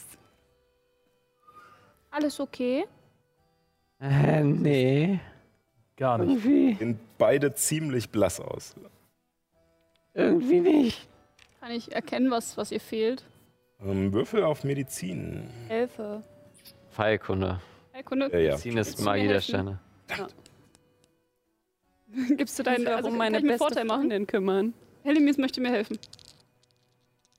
Alles 2.11 2.39
okay? 2.41 2.85
Äh, 4.01 4.43
nee. 4.43 5.21
Gar 5.97 6.19
nicht. 6.19 6.31
Irgendwie, 6.45 6.75
Sehen 6.75 7.01
beide 7.19 7.55
ziemlich 7.55 8.11
blass 8.11 8.41
aus. 8.41 8.75
irgendwie 10.15 10.61
nicht. 10.61 11.09
Kann 11.61 11.71
ich 11.71 11.93
erkennen, 11.93 12.31
was, 12.31 12.57
was 12.57 12.73
ihr 12.73 12.81
fehlt? 12.81 13.25
Ähm, 13.81 14.13
Würfel 14.13 14.43
auf 14.45 14.65
Medizin. 14.65 15.49
Helfe. 15.69 16.23
Pfeilkunde. 16.91 17.61
Heilkunde? 17.95 18.31
Ja, 18.33 18.39
ja. 18.39 18.57
Ziehen 18.57 18.77
ist 18.77 19.01
Magie 19.01 19.29
der? 19.29 19.41
Sterne. 19.41 19.79
Gibst 22.37 22.59
du 22.59 22.63
deinen, 22.63 22.83
Ich 22.83 22.89
also 22.89 23.09
um 23.09 23.13
kann 23.15 23.19
meine 23.19 23.39
ich 23.39 23.43
mir 23.43 23.51
beste 23.51 23.65
Vorteil 23.65 23.85
machen? 23.85 24.01
Freundin 24.03 24.27
kümmern. 24.27 24.75
Helimis 25.05 25.39
möchte 25.39 25.61
mir 25.61 25.71
helfen. 25.71 25.99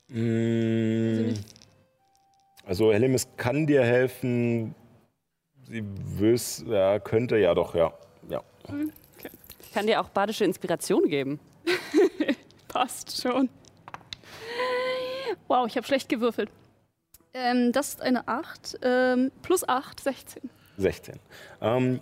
Mm, 0.08 1.34
Also 2.66 2.92
Helimis 2.92 3.28
kann 3.36 3.66
dir 3.66 3.82
helfen. 3.82 4.74
Sie 5.68 5.82
wüs, 6.18 6.62
ja, 6.66 6.98
könnte 6.98 7.38
ja 7.38 7.54
doch, 7.54 7.74
ja. 7.74 7.92
ja. 8.28 8.42
Ich 9.60 9.72
kann 9.72 9.86
dir 9.86 10.00
auch 10.00 10.08
badische 10.10 10.44
Inspiration 10.44 11.08
geben. 11.08 11.40
Passt 12.68 13.20
schon. 13.22 13.48
Wow, 15.48 15.66
ich 15.66 15.76
habe 15.76 15.86
schlecht 15.86 16.08
gewürfelt. 16.08 16.50
Ähm, 17.32 17.72
das 17.72 17.88
ist 17.90 18.02
eine 18.02 18.28
8. 18.28 18.78
Ähm, 18.82 19.32
plus 19.42 19.66
8, 19.66 20.00
16. 20.00 20.42
16. 20.76 21.18
Ähm, 21.60 22.00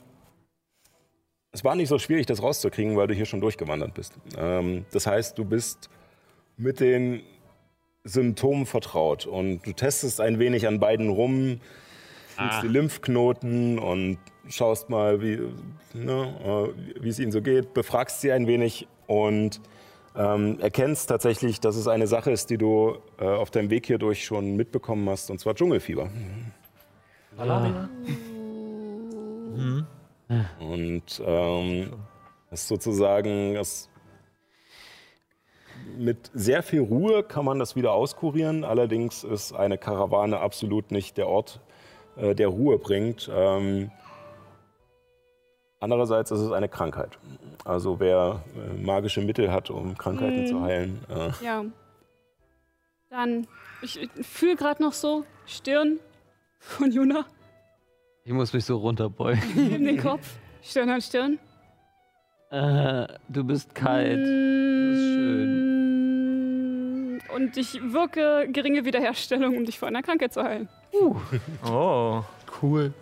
es 1.53 1.63
war 1.65 1.75
nicht 1.75 1.89
so 1.89 1.99
schwierig, 1.99 2.27
das 2.27 2.43
rauszukriegen, 2.43 2.97
weil 2.97 3.07
du 3.07 3.15
hier 3.15 3.27
schon 3.27 3.41
durchgewandert 3.41 3.95
bist. 3.95 4.15
Ähm, 4.39 4.87
das 4.91 5.07
heißt, 5.07 5.37
du 5.39 5.45
bist 5.45 5.91
mit 6.57 6.81
den 6.81 7.23
Symptomen 8.05 8.67
vertraut 8.67 9.27
und 9.27 9.65
du 9.67 9.73
testest 9.73 10.21
ein 10.21 10.39
wenig 10.39 10.67
an 10.67 10.81
beiden 10.81 11.09
rum, 11.11 11.61
fühlst 12.29 12.59
Ah. 12.59 12.61
die 12.63 12.69
Lymphknoten 12.69 13.79
und 13.79 14.19
schaust 14.49 14.89
mal, 14.89 15.21
wie, 15.21 15.41
ne, 15.95 16.73
äh, 17.05 17.07
es 17.09 17.19
ihnen 17.19 17.31
so 17.33 17.43
geht, 17.43 17.75
befragst 17.75 18.23
sie 18.23 18.33
ein 18.33 18.47
wenig 18.47 18.89
und 19.07 19.61
ähm, 20.17 20.59
erkennst 20.61 21.09
tatsächlich, 21.09 21.61
dass 21.61 21.77
es 21.77 21.87
eine 21.87 22.07
Sache 22.07 22.31
ist, 22.31 22.51
die 22.51 22.59
du 22.59 22.97
äh, 23.21 23.25
auf 23.25 23.51
deinem 23.51 23.71
Weg 23.71 23.87
hier 23.87 23.99
durch 23.99 24.25
schon 24.25 24.57
mitbekommen 24.57 25.09
hast, 25.09 25.31
und 25.31 25.39
zwar 25.39 25.55
Dschungelfieber. 25.55 26.09
Und 30.61 31.23
ähm, 31.25 31.93
das 32.51 32.62
ist 32.62 32.69
sozusagen, 32.69 33.55
das 33.55 33.89
mit 35.97 36.31
sehr 36.33 36.62
viel 36.62 36.81
Ruhe 36.81 37.23
kann 37.23 37.44
man 37.44 37.59
das 37.59 37.77
wieder 37.77 37.93
auskurieren. 37.93 38.65
Allerdings 38.65 39.25
ist 39.25 39.52
eine 39.52 39.78
Karawane 39.78 40.39
absolut 40.39 40.91
nicht 40.91 41.17
der 41.17 41.28
Ort, 41.28 41.61
äh, 42.17 42.35
der 42.35 42.49
Ruhe 42.49 42.78
bringt. 42.78 43.31
Ähm, 43.33 43.91
andererseits 45.81 46.31
ist 46.31 46.41
es 46.41 46.52
eine 46.52 46.69
Krankheit. 46.69 47.19
Also 47.65 48.01
wer 48.01 48.43
äh, 48.57 48.81
magische 48.83 49.20
Mittel 49.20 49.51
hat, 49.52 49.70
um 49.70 49.97
Krankheiten 49.99 50.43
Mhm. 50.43 50.47
zu 50.47 50.61
heilen. 50.62 51.05
Äh, 51.09 51.44
Ja. 51.44 51.65
Dann, 53.11 53.47
ich, 53.83 54.01
ich 54.01 54.27
fühle 54.27 54.57
gerade 54.57 54.83
noch 54.83 54.94
so 54.94 55.25
Stirn 55.44 55.99
von 56.61 56.91
Juna 56.91 57.27
Ich 58.25 58.33
muss 58.33 58.52
mich 58.52 58.65
so 58.65 58.76
runterbeugen. 58.76 59.42
neben 59.55 59.84
den 59.84 59.99
Kopf. 60.01 60.36
Stirn 60.62 60.91
an 60.91 61.01
Stirn. 61.01 61.39
Äh, 62.51 63.07
du 63.28 63.44
bist 63.44 63.75
kalt. 63.75 64.18
Das 64.20 64.28
ist 64.28 65.05
schön. 65.15 65.57
Mm, 67.17 67.20
Und 67.34 67.57
ich 67.57 67.81
wirke 67.92 68.49
geringe 68.52 68.84
Wiederherstellung, 68.84 69.57
um 69.57 69.65
dich 69.65 69.78
vor 69.78 69.89
einer 69.89 70.02
Krankheit 70.02 70.33
zu 70.33 70.42
heilen. 70.42 70.68
Oh. 71.65 72.23
Cool. 72.60 72.92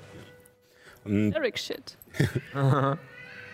und 1.04 1.32
Eric 1.32 1.58
Shit. 1.58 1.96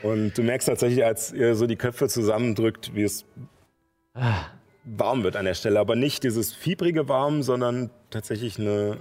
Und 0.03 0.37
du 0.37 0.43
merkst 0.43 0.69
tatsächlich, 0.69 1.03
als 1.05 1.33
ihr 1.33 1.55
so 1.55 1.67
die 1.67 1.77
Köpfe 1.77 2.07
zusammendrückt, 2.07 2.95
wie 2.95 3.03
es 3.03 3.25
warm 4.85 5.23
wird 5.25 5.37
an 5.37 5.47
der 5.47 5.55
Stelle. 5.55 5.81
Aber 5.81 5.97
nicht 5.97 6.23
dieses 6.23 6.53
fiebrige 6.53 7.09
Warm, 7.09 7.43
sondern 7.43 7.89
tatsächlich 8.11 8.59
eine, 8.61 8.99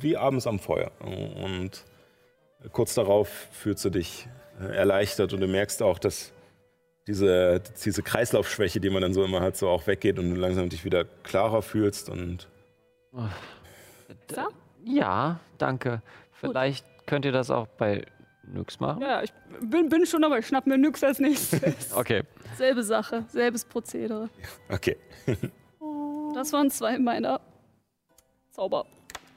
wie 0.00 0.16
abends 0.16 0.46
am 0.46 0.58
Feuer. 0.58 0.90
Und 1.00 1.84
kurz 2.72 2.94
darauf 2.94 3.28
fühlst 3.52 3.84
du 3.84 3.90
dich 3.90 4.28
erleichtert 4.58 5.32
und 5.32 5.40
du 5.40 5.46
merkst 5.46 5.82
auch, 5.82 5.98
dass 5.98 6.32
diese, 7.06 7.62
diese 7.84 8.02
Kreislaufschwäche, 8.02 8.80
die 8.80 8.90
man 8.90 9.02
dann 9.02 9.14
so 9.14 9.24
immer 9.24 9.40
hat, 9.40 9.56
so 9.56 9.68
auch 9.68 9.86
weggeht 9.86 10.18
und 10.18 10.30
du 10.30 10.36
langsam 10.36 10.68
dich 10.68 10.84
wieder 10.84 11.04
klarer 11.04 11.62
fühlst. 11.62 12.08
Und 12.08 12.48
So? 14.30 14.42
Ja, 14.84 15.40
danke. 15.58 16.02
Vielleicht 16.32 16.84
könnt 17.06 17.24
ihr 17.24 17.32
das 17.32 17.50
auch 17.50 17.66
bei 17.66 18.04
Nyx 18.44 18.80
machen? 18.80 19.02
Ja, 19.02 19.22
ich 19.22 19.32
bin, 19.60 19.88
bin 19.88 20.06
schon, 20.06 20.24
aber 20.24 20.38
ich 20.38 20.46
schnapp 20.46 20.66
mir 20.66 20.78
nix 20.78 21.02
als 21.02 21.18
nächstes. 21.18 21.92
Okay. 21.96 22.22
Selbe 22.56 22.82
Sache, 22.82 23.24
selbes 23.28 23.64
Prozedere. 23.64 24.28
okay. 24.68 24.96
Das 26.34 26.52
waren 26.52 26.70
zwei 26.70 26.98
meiner 26.98 27.40
Zauber 28.50 28.86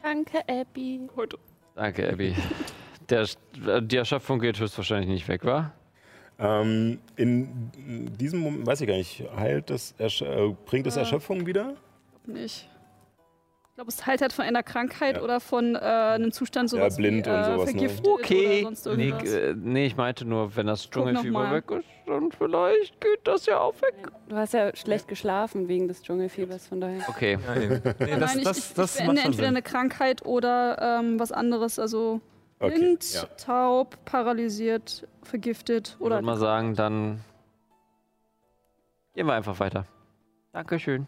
Danke, 0.01 0.39
Abby. 0.47 1.09
heute. 1.15 1.37
Danke, 1.75 2.09
Abby. 2.11 2.35
Der, 3.09 3.21
äh, 3.67 3.81
die 3.81 3.97
Erschöpfung 3.97 4.39
geht 4.39 4.59
höchstwahrscheinlich 4.59 5.09
nicht 5.09 5.27
weg, 5.27 5.43
wa? 5.43 5.71
Ähm, 6.37 6.99
in 7.17 7.69
diesem 8.17 8.39
Moment, 8.39 8.65
weiß 8.65 8.81
ich 8.81 8.87
gar 8.87 8.95
nicht, 8.95 9.23
heilt 9.35 9.69
das, 9.69 9.93
Ersch 9.97 10.21
äh, 10.21 10.55
bringt 10.65 10.87
es 10.87 10.95
Ja. 10.95 11.01
Erschöpfung 11.01 11.45
wieder? 11.45 11.75
Nicht. 12.25 12.69
Ich 13.79 13.81
glaube, 13.81 13.91
es 13.93 14.05
heilt 14.05 14.19
halt 14.21 14.33
von 14.33 14.43
einer 14.43 14.61
Krankheit 14.61 15.15
Ja. 15.15 15.21
oder 15.23 15.39
von 15.39 15.73
äh, 15.75 15.79
einem 15.79 16.33
Zustand 16.33 16.69
sowas 16.69 16.97
blind 16.97 17.25
wie, 17.25 17.29
und 17.29 17.35
äh, 17.37 17.43
sowas, 17.45 17.57
ne? 17.59 17.63
vergiftet 17.79 18.07
Okay. 18.09 18.59
oder 18.65 18.75
sonst 18.75 18.85
Nee, 18.97 19.07
irgendwas. 19.07 19.33
äh, 19.33 19.53
nee, 19.55 19.85
ich 19.85 19.95
meinte 19.95 20.25
nur, 20.25 20.53
wenn 20.57 20.67
das 20.67 20.89
Dschungelfieber 20.89 21.49
weg 21.49 21.63
ist, 21.71 21.85
dann 22.05 22.29
vielleicht 22.29 22.99
geht 22.99 23.21
das 23.23 23.45
ja 23.45 23.57
auch 23.61 23.73
weg. 23.81 23.93
Du 24.27 24.35
hast 24.35 24.51
ja 24.53 24.75
schlecht 24.75 25.07
geschlafen 25.07 25.69
wegen 25.69 25.87
des 25.87 26.01
Dschungelfiebers, 26.01 26.67
von 26.67 26.81
daher. 26.81 27.07
Okay. 27.07 27.37
Ja, 27.47 27.55
eben. 27.55 27.81
Nee, 27.85 27.93
Nein, 28.17 28.19
das, 28.19 28.35
ich, 28.35 28.43
das, 28.43 28.57
ich, 28.57 28.73
das 28.73 28.95
ich 28.99 29.05
beende 29.05 29.21
schon 29.21 29.25
entweder 29.31 29.47
Sinn. 29.47 29.55
eine 29.55 29.61
Krankheit 29.61 30.25
oder 30.25 30.99
ähm, 30.99 31.17
was 31.17 31.31
anderes, 31.31 31.79
also 31.79 32.19
Okay, 32.59 32.75
blind, 32.75 33.13
ja. 33.13 33.23
taub, 33.37 33.95
paralysiert, 34.03 35.07
vergiftet 35.23 35.95
Ich 35.97 36.01
oder 36.05 36.15
würde 36.17 36.25
mal 36.25 36.37
sagen, 36.37 36.75
dann 36.75 37.21
gehen 39.13 39.25
wir 39.25 39.35
einfach 39.35 39.57
weiter. 39.61 39.85
Dankeschön. 40.51 41.07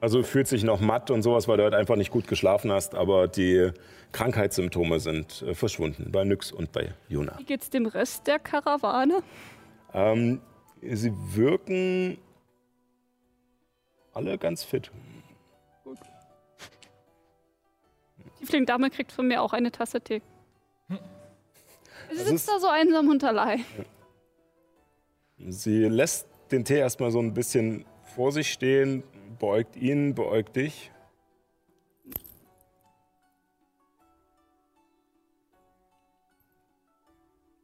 Also 0.00 0.22
fühlt 0.22 0.46
sich 0.48 0.64
noch 0.64 0.80
matt 0.80 1.10
und 1.10 1.22
sowas, 1.22 1.48
weil 1.48 1.56
du 1.56 1.64
halt 1.64 1.74
einfach 1.74 1.96
nicht 1.96 2.10
gut 2.10 2.26
geschlafen 2.28 2.70
hast, 2.72 2.94
aber 2.94 3.28
die 3.28 3.70
Krankheitssymptome 4.12 5.00
sind 5.00 5.42
äh, 5.42 5.54
verschwunden 5.54 6.10
bei 6.12 6.24
Nyx 6.24 6.52
und 6.52 6.72
bei 6.72 6.94
Juna. 7.08 7.34
Wie 7.38 7.44
geht's 7.44 7.70
dem 7.70 7.86
Rest 7.86 8.26
der 8.26 8.38
Karawane? 8.38 9.22
Ähm, 9.92 10.40
sie 10.82 11.12
wirken 11.34 12.18
alle 14.12 14.38
ganz 14.38 14.64
fit. 14.64 14.90
Die 18.40 18.46
Flinkdame 18.46 18.90
kriegt 18.90 19.12
von 19.12 19.26
mir 19.26 19.42
auch 19.42 19.52
eine 19.52 19.70
Tasse 19.70 20.00
Tee. 20.00 20.22
Sie 20.88 20.96
Das 22.16 22.28
sitzt 22.28 22.48
da 22.48 22.60
so 22.60 22.68
einsam 22.68 23.08
und 23.08 23.24
allein. 23.24 23.64
Sie 25.38 25.84
lässt 25.84 26.28
den 26.50 26.64
Tee 26.64 26.78
erstmal 26.78 27.10
so 27.10 27.18
ein 27.18 27.34
bisschen 27.34 27.84
vor 28.14 28.32
sich 28.32 28.52
stehen, 28.52 29.02
beäugt 29.38 29.76
ihn, 29.76 30.14
beäugt 30.14 30.56
dich. 30.56 30.90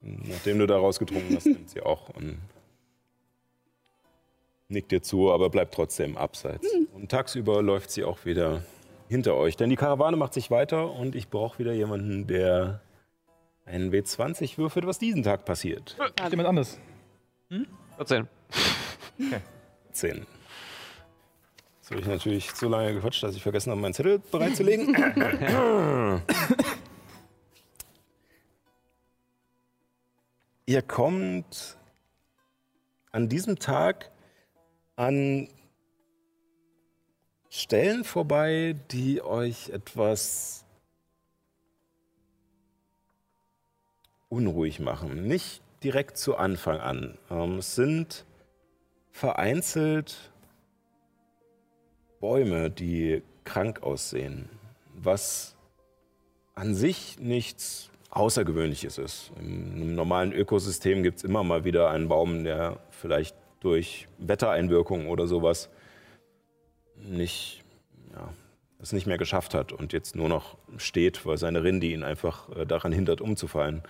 Nachdem 0.00 0.58
du 0.58 0.66
da 0.66 0.76
rausgetrunken 0.76 1.36
hast, 1.36 1.46
nimmt 1.46 1.70
sie 1.70 1.80
auch 1.80 2.08
und 2.10 2.40
nickt 4.68 4.90
dir 4.90 5.02
zu, 5.02 5.32
aber 5.32 5.48
bleibt 5.48 5.74
trotzdem 5.74 6.16
abseits. 6.16 6.66
Und 6.92 7.10
tagsüber 7.10 7.62
läuft 7.62 7.90
sie 7.90 8.02
auch 8.02 8.24
wieder 8.24 8.64
hinter 9.08 9.36
euch, 9.36 9.56
denn 9.56 9.70
die 9.70 9.76
Karawane 9.76 10.16
macht 10.16 10.34
sich 10.34 10.50
weiter 10.50 10.90
und 10.90 11.14
ich 11.14 11.28
brauche 11.28 11.58
wieder 11.58 11.72
jemanden, 11.72 12.26
der 12.26 12.80
einen 13.64 13.92
W20 13.92 14.58
würfelt, 14.58 14.86
was 14.86 14.98
diesen 14.98 15.22
Tag 15.22 15.44
passiert. 15.44 15.96
Jemand 16.30 16.48
anders. 16.48 16.80
14. 17.96 18.26
10. 19.92 20.26
Habe 21.92 22.00
ich 22.00 22.06
natürlich 22.06 22.50
so 22.52 22.70
lange 22.70 22.94
gequatscht, 22.94 23.22
dass 23.22 23.36
ich 23.36 23.42
vergessen 23.42 23.70
habe, 23.70 23.78
meinen 23.78 23.92
Zettel 23.92 24.18
bereitzulegen. 24.18 24.96
Ihr 30.64 30.80
kommt 30.80 31.76
an 33.10 33.28
diesem 33.28 33.58
Tag 33.58 34.10
an 34.96 35.48
Stellen 37.50 38.04
vorbei, 38.04 38.74
die 38.90 39.20
euch 39.20 39.68
etwas 39.68 40.64
unruhig 44.30 44.80
machen. 44.80 45.26
Nicht 45.26 45.60
direkt 45.84 46.16
zu 46.16 46.38
Anfang 46.38 46.80
an. 46.80 47.18
Ähm, 47.30 47.58
es 47.58 47.74
sind 47.74 48.24
vereinzelt 49.10 50.31
Bäume, 52.22 52.70
die 52.70 53.20
krank 53.42 53.82
aussehen, 53.82 54.48
was 54.94 55.56
an 56.54 56.76
sich 56.76 57.18
nichts 57.18 57.90
Außergewöhnliches 58.10 58.96
ist. 58.98 59.32
Einem 59.36 59.96
normalen 59.96 60.32
Ökosystem 60.32 61.02
gibt 61.02 61.18
es 61.18 61.24
immer 61.24 61.42
mal 61.42 61.64
wieder 61.64 61.90
einen 61.90 62.06
Baum, 62.06 62.44
der 62.44 62.78
vielleicht 62.90 63.34
durch 63.58 64.06
Wettereinwirkungen 64.18 65.08
oder 65.08 65.26
sowas 65.26 65.68
nicht, 66.94 67.64
ja, 68.14 68.32
es 68.78 68.92
nicht 68.92 69.08
mehr 69.08 69.18
geschafft 69.18 69.52
hat 69.52 69.72
und 69.72 69.92
jetzt 69.92 70.14
nur 70.14 70.28
noch 70.28 70.56
steht, 70.76 71.26
weil 71.26 71.38
seine 71.38 71.64
Rinde 71.64 71.88
ihn 71.88 72.04
einfach 72.04 72.48
äh, 72.54 72.66
daran 72.66 72.92
hindert, 72.92 73.20
umzufallen. 73.20 73.82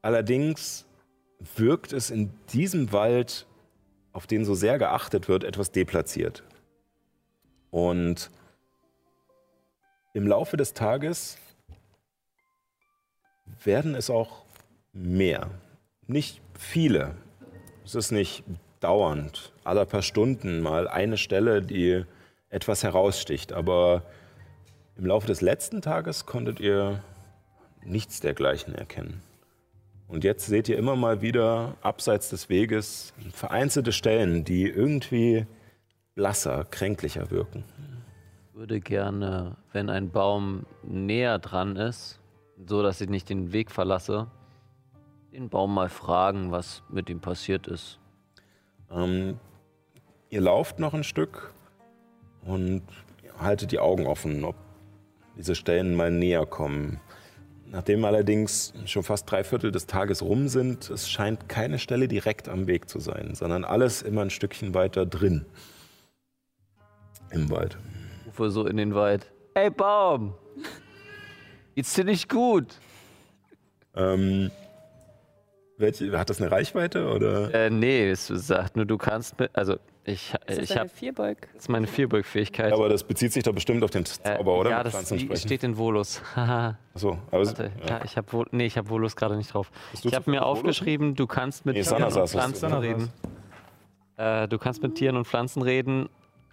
Allerdings 0.00 0.86
wirkt 1.56 1.92
es 1.92 2.08
in 2.08 2.30
diesem 2.54 2.92
Wald, 2.92 3.46
auf 4.14 4.26
den 4.26 4.46
so 4.46 4.54
sehr 4.54 4.78
geachtet 4.78 5.28
wird, 5.28 5.44
etwas 5.44 5.70
deplatziert. 5.70 6.44
Und 7.70 8.30
im 10.14 10.26
Laufe 10.26 10.56
des 10.56 10.74
Tages 10.74 11.38
werden 13.64 13.94
es 13.94 14.10
auch 14.10 14.44
mehr. 14.92 15.50
Nicht 16.06 16.40
viele. 16.58 17.14
Es 17.84 17.94
ist 17.94 18.10
nicht 18.10 18.44
dauernd, 18.80 19.52
alle 19.64 19.86
paar 19.86 20.02
Stunden 20.02 20.60
mal 20.60 20.88
eine 20.88 21.18
Stelle, 21.18 21.62
die 21.62 22.04
etwas 22.50 22.82
heraussticht. 22.82 23.52
Aber 23.52 24.02
im 24.96 25.06
Laufe 25.06 25.26
des 25.26 25.40
letzten 25.40 25.82
Tages 25.82 26.26
konntet 26.26 26.60
ihr 26.60 27.02
nichts 27.84 28.20
dergleichen 28.20 28.74
erkennen. 28.74 29.22
Und 30.08 30.24
jetzt 30.24 30.46
seht 30.46 30.68
ihr 30.68 30.78
immer 30.78 30.96
mal 30.96 31.20
wieder 31.20 31.76
abseits 31.82 32.30
des 32.30 32.48
Weges 32.48 33.12
vereinzelte 33.32 33.92
Stellen, 33.92 34.44
die 34.44 34.66
irgendwie 34.66 35.46
blasser, 36.18 36.64
kränklicher 36.64 37.30
wirken. 37.30 37.62
Ich 38.48 38.58
würde 38.58 38.80
gerne, 38.80 39.56
wenn 39.72 39.88
ein 39.88 40.10
Baum 40.10 40.66
näher 40.82 41.38
dran 41.38 41.76
ist, 41.76 42.18
so 42.66 42.82
dass 42.82 43.00
ich 43.00 43.08
nicht 43.08 43.28
den 43.28 43.52
Weg 43.52 43.70
verlasse, 43.70 44.26
den 45.32 45.48
Baum 45.48 45.72
mal 45.72 45.88
fragen, 45.88 46.50
was 46.50 46.82
mit 46.88 47.08
ihm 47.08 47.20
passiert 47.20 47.68
ist. 47.68 48.00
Ähm, 48.90 49.38
ihr 50.28 50.40
lauft 50.40 50.80
noch 50.80 50.92
ein 50.92 51.04
Stück 51.04 51.54
und 52.44 52.82
haltet 53.38 53.70
die 53.70 53.78
Augen 53.78 54.08
offen, 54.08 54.42
ob 54.42 54.56
diese 55.36 55.54
Stellen 55.54 55.94
mal 55.94 56.10
näher 56.10 56.46
kommen. 56.46 57.00
Nachdem 57.66 58.04
allerdings 58.04 58.74
schon 58.86 59.04
fast 59.04 59.30
drei 59.30 59.44
Viertel 59.44 59.70
des 59.70 59.86
Tages 59.86 60.20
rum 60.20 60.48
sind, 60.48 60.90
es 60.90 61.08
scheint 61.08 61.48
keine 61.48 61.78
Stelle 61.78 62.08
direkt 62.08 62.48
am 62.48 62.66
Weg 62.66 62.88
zu 62.88 62.98
sein, 62.98 63.36
sondern 63.36 63.62
alles 63.62 64.02
immer 64.02 64.22
ein 64.22 64.30
Stückchen 64.30 64.74
weiter 64.74 65.06
drin 65.06 65.46
im 67.30 67.50
Wald. 67.50 67.76
Rufe 68.26 68.50
so 68.50 68.66
in 68.66 68.76
den 68.76 68.94
Wald. 68.94 69.30
Ey 69.54 69.70
Baum! 69.70 70.34
Geht's 71.74 71.94
dir 71.94 72.04
nicht 72.04 72.28
gut? 72.28 72.74
Ähm, 73.94 74.50
welche, 75.76 76.16
hat 76.18 76.28
das 76.30 76.40
eine 76.40 76.50
Reichweite 76.50 77.08
oder? 77.08 77.54
Äh, 77.54 77.70
nee, 77.70 78.10
es 78.10 78.26
sagt 78.26 78.76
nur, 78.76 78.84
du 78.84 78.98
kannst 78.98 79.38
mit. 79.38 79.50
Also, 79.56 79.76
ich, 80.04 80.32
Ist 80.46 80.58
das 80.58 80.70
ich 80.70 80.76
habe. 80.76 80.88
Vierbeug? 80.88 81.36
Das 81.52 81.62
ist 81.64 81.68
meine 81.68 81.86
Vierbeugfähigkeit. 81.86 82.72
Aber 82.72 82.88
das 82.88 83.04
bezieht 83.04 83.32
sich 83.32 83.44
doch 83.44 83.52
bestimmt 83.52 83.84
auf 83.84 83.90
den 83.90 84.04
Zauber, 84.06 84.54
oder? 84.58 84.70
Äh, 84.70 84.72
Ja, 84.72 84.78
Mit 84.84 84.86
das 84.94 85.06
sprechen. 85.06 85.36
steht 85.36 85.62
in 85.64 85.76
Volus. 85.76 86.22
Achso, 86.34 87.18
aber 87.30 87.46
Warte, 87.46 87.70
ja. 87.86 87.98
ja. 87.98 88.04
ich 88.04 88.16
habe 88.16 88.44
nee, 88.50 88.66
ich 88.66 88.76
habe 88.78 88.88
Volus 88.88 89.14
gerade 89.16 89.36
nicht 89.36 89.52
drauf. 89.54 89.70
Ich 89.92 90.14
habe 90.14 90.30
mir 90.30 90.40
Volus? 90.40 90.58
aufgeschrieben, 90.58 91.14
du 91.14 91.26
kannst 91.26 91.64
mit 91.66 91.76
Nee, 91.76 91.82
Tieren 91.82 92.02
und. 92.04 92.28
Pflanzen 92.28 92.72
reden. 92.72 93.12
Äh, 94.16 94.48
du 94.48 94.58
kannst 94.58 94.82
mit 94.82 94.94
Tieren 94.96 95.16
und 95.16 95.26
Pflanzen 95.26 95.62
reden, 95.62 96.08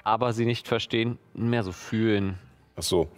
aber 0.05 0.31
sie 0.31 0.45
nicht 0.45 0.67
verstehen, 0.69 1.17
mehr 1.33 1.63
so 1.63 1.73
fühlen. 1.73 2.37
Ach 2.77 2.83
so. 2.83 3.09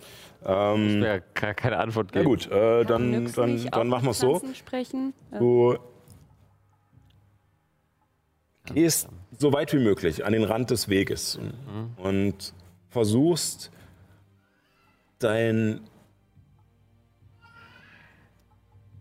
Ich 0.41 0.48
Ähm, 0.48 1.01
will 1.01 1.03
ja 1.03 1.19
gar 1.33 1.53
keine 1.53 1.77
Antwort 1.77 2.11
na 2.14 2.22
geben. 2.22 2.30
gut, 2.30 2.49
äh, 2.51 2.85
dann, 2.85 3.32
dann, 3.33 3.66
dann 3.69 3.88
machen 3.88 4.06
wir 4.06 4.11
es 4.11 4.19
so. 4.19 4.41
Sprechen? 4.53 5.14
Ja. 5.32 5.40
Du 5.40 5.77
gehst 8.66 9.07
so 9.38 9.53
weit 9.53 9.74
wie 9.74 9.80
möglich 9.80 10.25
an 10.25 10.33
den 10.33 10.43
Rand 10.43 10.69
des 10.72 10.90
Weges 10.90 11.35
und, 11.38 11.53
und 11.98 12.53
versuchst 12.90 13.72
dein, 15.19 15.82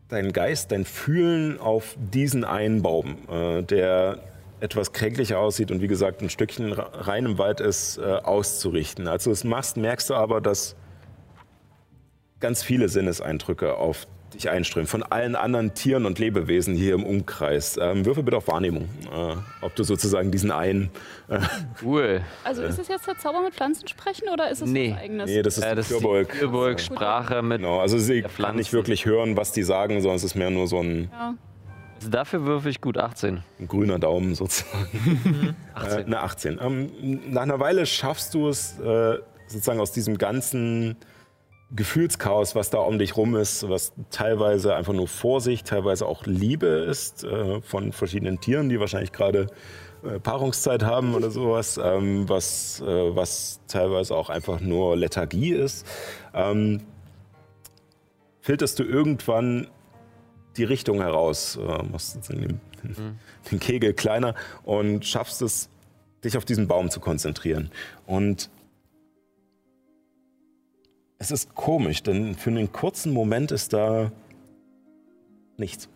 dein 0.08 0.32
Geist, 0.32 0.73
dein 0.73 0.84
Fühlen 0.84 1.58
auf 1.60 1.97
diesen 1.98 2.44
einen 2.44 2.82
Baum, 2.82 3.16
äh, 3.28 3.62
der 3.62 4.20
etwas 4.60 4.92
kränklicher 4.92 5.38
aussieht 5.38 5.70
und 5.70 5.80
wie 5.82 5.88
gesagt 5.88 6.22
ein 6.22 6.30
Stückchen 6.30 6.72
rein 6.72 7.26
im 7.26 7.38
Wald 7.38 7.60
ist, 7.60 7.98
äh, 7.98 8.02
auszurichten. 8.02 9.06
Als 9.08 9.24
du 9.24 9.30
es 9.30 9.44
machst, 9.44 9.76
merkst 9.76 10.08
du 10.10 10.14
aber, 10.14 10.40
dass 10.40 10.76
ganz 12.40 12.62
viele 12.62 12.88
Sinneseindrücke 12.88 13.74
auf 13.76 14.06
dich 14.34 14.50
einströmen. 14.50 14.86
Von 14.88 15.02
allen 15.04 15.36
anderen 15.36 15.72
Tieren 15.74 16.04
und 16.04 16.18
Lebewesen 16.18 16.74
hier 16.74 16.94
im 16.94 17.04
Umkreis. 17.04 17.78
Ähm, 17.80 18.04
würfel 18.04 18.22
bitte 18.24 18.36
auf 18.36 18.48
Wahrnehmung, 18.48 18.88
äh, 19.14 19.34
ob 19.62 19.74
du 19.76 19.84
sozusagen 19.84 20.30
diesen 20.30 20.50
einen. 20.50 20.90
Äh, 21.28 21.38
Cool. 21.82 22.20
Also 22.44 22.62
ist 22.62 22.78
es 22.78 22.88
jetzt 22.88 23.06
der 23.06 23.16
Zauber 23.18 23.40
mit 23.42 23.54
Pflanzen 23.54 23.86
sprechen 23.88 24.28
oder 24.32 24.50
ist 24.50 24.62
es 24.62 24.68
Nee. 24.70 24.90
was 24.92 24.98
eigenes? 25.00 25.30
nee, 25.30 25.42
das 25.42 25.58
ist 25.58 25.64
Äh, 25.64 25.74
das 25.74 25.86
ist 25.86 25.96
die 25.96 26.00
Fürbolg. 26.00 26.34
Fürbolg-Sprache 26.34 27.42
mit. 27.42 27.58
Genau, 27.60 27.78
also 27.80 27.98
sie 27.98 28.22
der 28.22 28.30
kann 28.30 28.56
nicht 28.56 28.72
wirklich 28.72 29.06
hören, 29.06 29.36
was 29.36 29.52
die 29.52 29.62
sagen, 29.62 30.00
sondern 30.00 30.16
es 30.16 30.24
ist 30.24 30.34
mehr 30.34 30.50
nur 30.50 30.66
so 30.66 30.80
ein, 30.80 31.10
Ja. 31.12 31.34
Also 31.97 32.10
dafür 32.10 32.44
würfe 32.44 32.68
ich 32.68 32.81
gut 32.81 32.99
18. 32.99 33.42
ein 33.58 33.68
grüner 33.68 33.99
Daumen 33.99 34.34
sozusagen. 34.34 35.57
18. 35.75 35.99
Äh, 35.99 36.05
eine 36.05 36.20
18. 36.20 36.58
Ähm, 36.60 36.91
nach 37.33 37.42
einer 37.42 37.60
Weile 37.60 37.86
schaffst 37.86 38.34
du 38.34 38.49
es 38.49 38.78
äh, 38.78 39.18
sozusagen 39.47 39.81
aus 39.81 39.92
diesem 39.92 40.18
ganzen 40.18 40.97
Gefühlschaos, 41.75 42.55
was 42.55 42.70
da 42.70 42.78
um 42.78 42.99
dich 42.99 43.16
rum 43.16 43.34
ist, 43.34 43.68
was 43.68 43.92
teilweise 44.10 44.76
einfach 44.76 44.92
nur 44.92 45.08
Vorsicht, 45.08 45.66
teilweise 45.66 46.07
auch 46.07 46.25
Liebe 46.25 46.66
ist 46.66 47.25
äh, 47.25 47.60
von 47.60 47.92
verschiedenen 47.92 48.41
Tieren, 48.41 48.68
die 48.68 48.78
wahrscheinlich 48.78 49.12
gerade 49.12 49.49
äh, 50.05 50.20
Paarungszeit 50.20 50.84
haben 50.84 51.15
oder 51.15 51.31
sowas, 51.31 51.81
ähm, 51.83 52.28
was, 52.28 52.81
äh, 52.83 53.16
was 53.16 53.60
teilweise 53.66 54.15
auch 54.15 54.31
einfach 54.31 54.60
nur 54.60 54.97
Lethargie 54.97 55.52
ist. 55.52 55.86
Ähm, 56.34 56.83
filterst 58.42 58.78
du 58.78 58.84
irgendwann 58.84 59.66
die 60.56 60.64
Richtung 60.64 61.00
heraus, 61.00 61.56
äh, 61.56 61.82
machst 61.84 62.12
sozusagen 62.12 62.60
den, 62.82 63.18
den 63.50 63.60
Kegel 63.60 63.94
kleiner 63.94 64.34
und 64.64 65.04
schaffst 65.04 65.42
es, 65.42 65.68
dich 66.24 66.36
auf 66.36 66.44
diesen 66.44 66.66
Baum 66.66 66.90
zu 66.90 67.00
konzentrieren. 67.00 67.70
Und 68.06 68.50
es 71.18 71.30
ist 71.30 71.54
komisch, 71.54 72.02
denn 72.02 72.34
für 72.34 72.50
einen 72.50 72.72
kurzen 72.72 73.12
Moment 73.12 73.52
ist 73.52 73.72
da 73.72 74.12
nichts. 75.56 75.88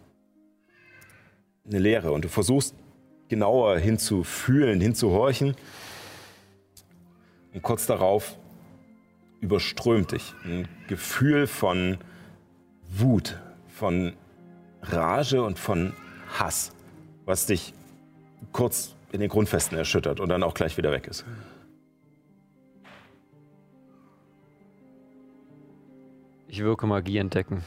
Eine 1.66 1.78
Leere. 1.78 2.12
Und 2.12 2.24
du 2.24 2.28
versuchst 2.28 2.74
genauer 3.28 3.78
hinzufühlen, 3.78 4.80
hinzuhorchen. 4.80 5.54
Und 7.52 7.62
kurz 7.62 7.86
darauf 7.86 8.38
überströmt 9.40 10.12
dich 10.12 10.34
ein 10.44 10.68
Gefühl 10.88 11.46
von 11.46 11.98
Wut, 12.90 13.38
von 13.68 14.14
Rage 14.82 15.42
und 15.42 15.58
von 15.58 15.92
Hass, 16.38 16.72
was 17.24 17.46
dich 17.46 17.74
kurz 18.52 18.94
in 19.12 19.20
den 19.20 19.28
Grundfesten 19.28 19.76
erschüttert 19.76 20.20
und 20.20 20.28
dann 20.28 20.42
auch 20.42 20.54
gleich 20.54 20.76
wieder 20.76 20.92
weg 20.92 21.06
ist. 21.06 21.24
Ich 26.48 26.62
wirke 26.62 26.86
Magie 26.86 27.18
entdecken. 27.18 27.62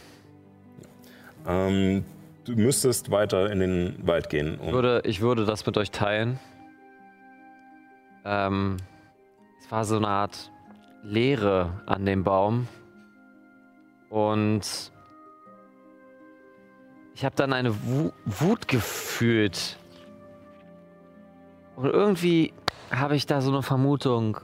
Ähm, 1.48 2.04
du 2.46 2.54
müsstest 2.54 3.12
weiter 3.12 3.50
in 3.52 3.60
den 3.60 3.96
Wald 4.06 4.30
gehen. 4.30 4.60
Ich 4.62 4.72
würde, 4.72 5.02
ich 5.06 5.22
würde 5.22 5.46
das 5.46 5.66
mit 5.66 5.78
euch 5.78 5.92
teilen. 5.92 6.40
Ähm, 8.26 8.78
es 9.60 9.72
war 9.72 9.86
so 9.86 9.98
eine 9.98 10.08
Art 10.08 10.52
Leere 11.04 11.82
an 11.86 12.06
dem 12.06 12.24
Baum. 12.24 12.68
Und 14.10 14.93
ich 17.16 17.26
habe 17.26 17.36
dann 17.36 17.54
eine 17.54 17.74
Wu 17.84 18.12
Wut 18.26 18.68
gefühlt. 18.68 19.78
Und 21.76 21.86
irgendwie 21.86 22.54
habe 22.92 23.16
ich 23.16 23.26
da 23.26 23.42
so 23.42 23.52
eine 23.52 23.64
Vermutung. 23.64 24.38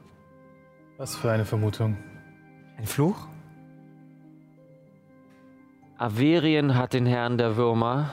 Was 0.98 1.15
für 1.15 1.31
eine 1.31 1.45
Vermutung. 1.45 1.98
Ein 2.77 2.85
Fluch? 2.85 3.27
Averien 5.98 6.75
hat 6.75 6.93
den 6.93 7.06
Herrn 7.06 7.38
der 7.38 7.57
Würmer. 7.57 8.11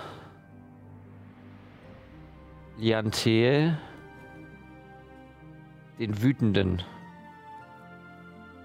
Liantel. 2.79 3.79
Den 5.99 6.23
Wütenden. 6.23 6.83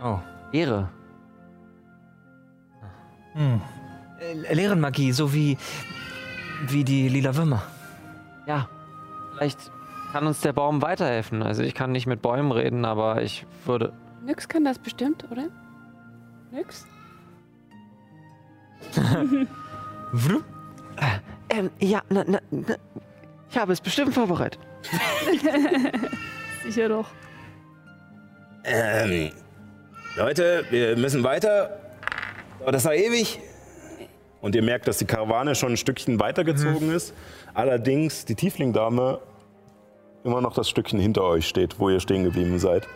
Oh. 0.04 0.20
Ehre. 0.52 0.90
Hm. 3.34 3.62
Äh, 4.22 4.54
Leerenmagie, 4.54 5.12
so 5.12 5.34
wie, 5.34 5.58
wie 6.68 6.84
die 6.84 7.10
lila 7.10 7.36
Würmer. 7.36 7.64
Ja, 8.46 8.70
vielleicht 9.34 9.72
kann 10.12 10.28
uns 10.28 10.42
der 10.42 10.54
Baum 10.54 10.82
weiterhelfen. 10.82 11.42
Also 11.42 11.64
ich 11.64 11.74
kann 11.74 11.92
nicht 11.92 12.06
mit 12.06 12.22
Bäumen 12.22 12.52
reden, 12.52 12.86
aber 12.86 13.22
ich 13.24 13.46
würde. 13.66 13.94
Nyx 14.24 14.48
kann 14.48 14.64
das 14.64 14.78
bestimmt, 14.78 15.26
oder? 15.32 15.48
Nyx? 16.52 16.86
Vrr. 20.14 20.42
Ähm, 21.50 21.70
ja, 21.80 22.02
na, 22.10 22.24
na, 22.28 22.40
na, 22.52 22.76
ich 23.50 23.58
habe 23.58 23.74
es 23.74 23.82
bestimmt 23.82 24.14
vorbereitet. 24.14 24.60
Sicher 26.64 26.90
doch. 26.90 27.08
ähm, 28.64 29.32
Leute, 30.16 30.66
wir 30.70 30.96
müssen 30.98 31.24
weiter. 31.24 31.80
Aber 32.60 32.72
das 32.72 32.86
war 32.86 32.94
ewig. 32.94 33.40
Und 34.42 34.56
ihr 34.56 34.64
merkt, 34.64 34.88
dass 34.88 34.98
die 34.98 35.06
Karawane 35.06 35.54
schon 35.56 35.74
ein 35.74 35.78
Stückchen 35.78 36.20
weitergezogen 36.20 36.92
ist. 36.92 37.14
Allerdings 37.54 38.26
die 38.26 38.36
Tiefling-Dame 38.36 39.20
immer 40.24 40.42
noch 40.42 40.54
das 40.54 40.70
Stückchen 40.70 41.00
hinter 41.00 41.24
euch 41.24 41.48
steht, 41.48 41.80
wo 41.80 41.90
ihr 41.90 42.00
stehen 42.00 42.24
geblieben 42.24 42.60
seid. 42.60 42.88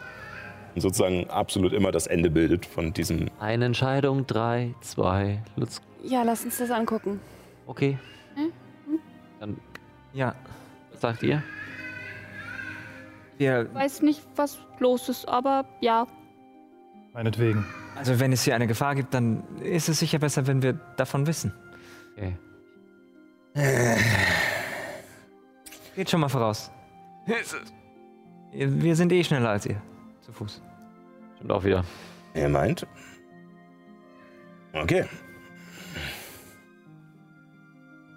sozusagen 0.76 1.30
absolut 1.30 1.72
immer 1.72 1.92
das 1.92 2.08
Ende 2.08 2.30
bildet 2.30 2.66
von 2.66 2.94
diesem. 2.94 3.30
Eine 3.40 3.66
Entscheidung, 3.66 4.28
drei, 4.28 4.74
zwei, 4.82 5.42
let's. 5.56 5.82
Ja, 6.04 6.24
lass 6.24 6.44
uns 6.44 6.58
das 6.58 6.70
angucken. 6.70 7.20
Okay. 7.66 7.98
Hm? 8.36 8.52
Dann, 9.40 9.58
Ja, 10.14 10.36
was 10.92 11.02
sagt 11.02 11.24
ihr? 11.24 11.42
wir, 13.38 13.74
Weiß 13.74 14.02
nicht, 14.02 14.22
was 14.36 14.60
los 14.80 15.10
ist, 15.10 15.28
aber 15.28 15.66
ja. 15.82 16.08
Meinetwegen. 17.14 17.66
Also 17.96 18.20
wenn 18.20 18.32
es 18.32 18.44
hier 18.44 18.56
eine 18.56 18.68
Gefahr 18.68 18.96
gibt, 18.96 19.14
dann 19.14 19.44
ist 19.60 19.90
es 19.90 20.00
sicher 20.00 20.20
besser, 20.20 20.48
wenn 20.48 20.62
wir 20.62 20.74
davon 20.98 21.26
wissen. 21.28 21.54
Okay. 22.16 22.36
Geht 25.96 26.10
schon 26.10 26.20
mal 26.20 26.30
voraus. 26.30 26.72
Wir 28.52 28.96
sind 28.96 29.12
eh 29.12 29.24
schneller 29.24 29.50
als 29.50 29.66
ihr. 29.66 29.82
Zu 30.22 30.32
Fuß. 30.34 30.62
Stimmt 31.36 31.52
auch 31.52 31.64
wieder. 31.64 31.84
Er 32.34 32.50
meint. 32.50 32.86
Okay. 34.74 35.06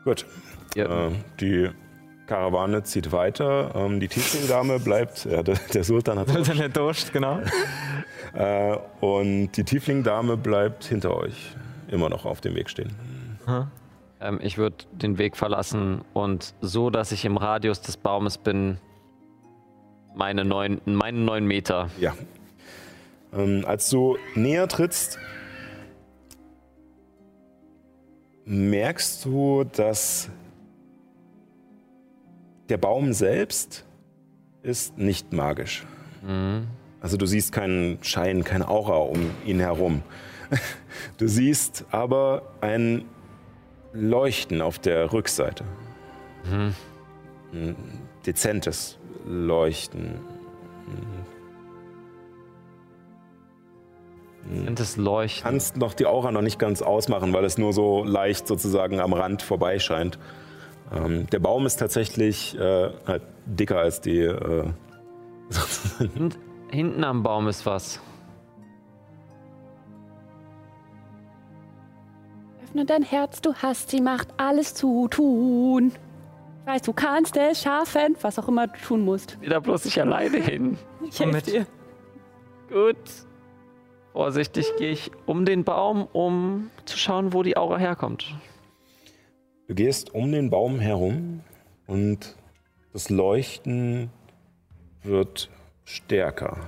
Gut. 0.04 0.26
Ja. 0.74 1.08
Äh, 1.08 1.12
die 1.40 1.70
Karawane 2.28 2.82
zieht 2.82 3.10
weiter. 3.10 3.72
Ähm, 3.74 4.00
die 4.00 4.08
Tiefling-Dame 4.08 4.78
bleibt. 4.78 5.24
Ja, 5.24 5.42
der, 5.42 5.56
der 5.72 5.82
Sultan 5.82 6.18
hat. 6.18 6.28
Dann 6.28 6.58
der 6.58 6.68
Durst, 6.68 7.12
genau. 7.12 7.40
äh, 8.34 8.76
und 9.00 9.52
die 9.52 9.64
Tiefling-Dame 9.64 10.36
bleibt 10.36 10.84
hinter 10.84 11.16
euch. 11.16 11.56
Immer 11.88 12.10
noch 12.10 12.26
auf 12.26 12.42
dem 12.42 12.54
Weg 12.54 12.68
stehen. 12.68 12.94
Ähm, 14.20 14.38
ich 14.42 14.58
würde 14.58 14.76
den 14.92 15.16
Weg 15.16 15.38
verlassen 15.38 16.02
und 16.12 16.54
so, 16.60 16.90
dass 16.90 17.12
ich 17.12 17.24
im 17.24 17.38
Radius 17.38 17.80
des 17.80 17.96
Baumes 17.96 18.36
bin, 18.36 18.76
meine 20.14 20.44
neun, 20.44 20.82
meine 20.84 21.18
neun 21.18 21.46
Meter. 21.46 21.88
Ja. 21.98 22.14
Ähm, 23.32 23.64
als 23.66 23.88
du 23.88 24.18
näher 24.34 24.68
trittst, 24.68 25.18
merkst 28.44 29.24
du, 29.24 29.64
dass 29.64 30.28
der 32.68 32.76
Baum 32.76 33.12
selbst 33.12 33.84
ist 34.62 34.98
nicht 34.98 35.32
magisch. 35.32 35.86
Mhm. 36.22 36.66
Also 37.00 37.16
du 37.16 37.26
siehst 37.26 37.52
keinen 37.52 38.02
Schein, 38.02 38.44
keine 38.44 38.68
Aura 38.68 38.96
um 38.96 39.30
ihn 39.44 39.60
herum. 39.60 40.02
Du 41.18 41.28
siehst 41.28 41.84
aber 41.90 42.42
ein 42.62 43.04
Leuchten 43.92 44.62
auf 44.62 44.78
der 44.78 45.12
Rückseite. 45.12 45.62
Mhm. 46.44 46.74
Ein 47.52 47.76
dezentes 48.24 48.98
Leuchten. 49.26 50.20
Das 54.74 54.96
Leuchten. 54.96 55.42
kannst 55.42 55.76
noch 55.76 55.92
die 55.92 56.06
Aura 56.06 56.32
noch 56.32 56.40
nicht 56.40 56.58
ganz 56.58 56.80
ausmachen, 56.80 57.34
weil 57.34 57.44
es 57.44 57.58
nur 57.58 57.74
so 57.74 58.04
leicht 58.04 58.46
sozusagen 58.46 59.00
am 59.00 59.12
Rand 59.12 59.42
vorbeischeint. 59.42 60.18
Ähm, 60.94 61.26
der 61.30 61.38
Baum 61.38 61.66
ist 61.66 61.76
tatsächlich 61.76 62.58
äh, 62.58 62.90
halt 63.06 63.22
dicker 63.46 63.78
als 63.78 64.00
die. 64.00 64.20
Äh, 64.20 64.64
Hint, 65.98 66.38
hinten 66.70 67.04
am 67.04 67.22
Baum 67.22 67.48
ist 67.48 67.64
was. 67.66 68.00
Öffne 72.62 72.84
dein 72.84 73.02
Herz, 73.02 73.40
du 73.40 73.54
hast 73.54 73.92
die 73.92 74.00
Macht, 74.00 74.28
alles 74.36 74.74
zu 74.74 75.08
tun. 75.08 75.92
Ich 76.60 76.66
weiß, 76.66 76.82
du 76.82 76.92
kannst 76.92 77.36
es 77.38 77.62
schaffen, 77.62 78.16
was 78.20 78.38
auch 78.38 78.48
immer 78.48 78.66
du 78.66 78.78
tun 78.78 79.04
musst. 79.04 79.38
Geh 79.40 79.48
da 79.48 79.58
bloß 79.58 79.86
nicht 79.86 80.00
alleine 80.00 80.38
hin. 80.38 80.78
Ich 81.10 81.20
helfe 81.20 81.40
dir. 81.40 81.66
Gut. 82.68 82.96
Vorsichtig 84.12 84.66
gehe 84.76 84.90
ich 84.90 85.10
um 85.24 85.46
den 85.46 85.64
Baum, 85.64 86.06
um 86.12 86.70
zu 86.84 86.98
schauen, 86.98 87.32
wo 87.32 87.42
die 87.42 87.56
Aura 87.56 87.78
herkommt. 87.78 88.34
Du 89.68 89.74
gehst 89.74 90.14
um 90.14 90.32
den 90.32 90.50
Baum 90.50 90.80
herum 90.80 91.42
und 91.86 92.34
das 92.92 93.10
Leuchten 93.10 94.10
wird 95.02 95.50
stärker. 95.84 96.58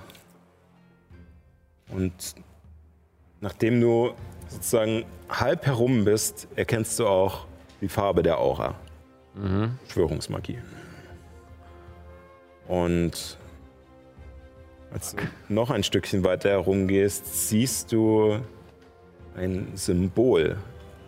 Und 1.89 2.35
nachdem 3.41 3.81
du 3.81 4.13
sozusagen 4.49 5.05
halb 5.29 5.67
herum 5.67 6.05
bist, 6.05 6.47
erkennst 6.55 6.99
du 6.99 7.07
auch 7.07 7.47
die 7.81 7.89
Farbe 7.89 8.23
der 8.23 8.39
Aura. 8.39 8.75
Mhm. 9.35 9.79
Schwörungsmagie. 9.89 10.59
Und 12.69 13.39
als 14.93 15.17
du 15.17 15.23
noch 15.49 15.71
ein 15.71 15.83
Stückchen 15.83 16.23
weiter 16.23 16.51
herumgehst, 16.51 17.49
siehst 17.49 17.93
du 17.93 18.41
ein 19.37 19.69
Symbol, 19.75 20.59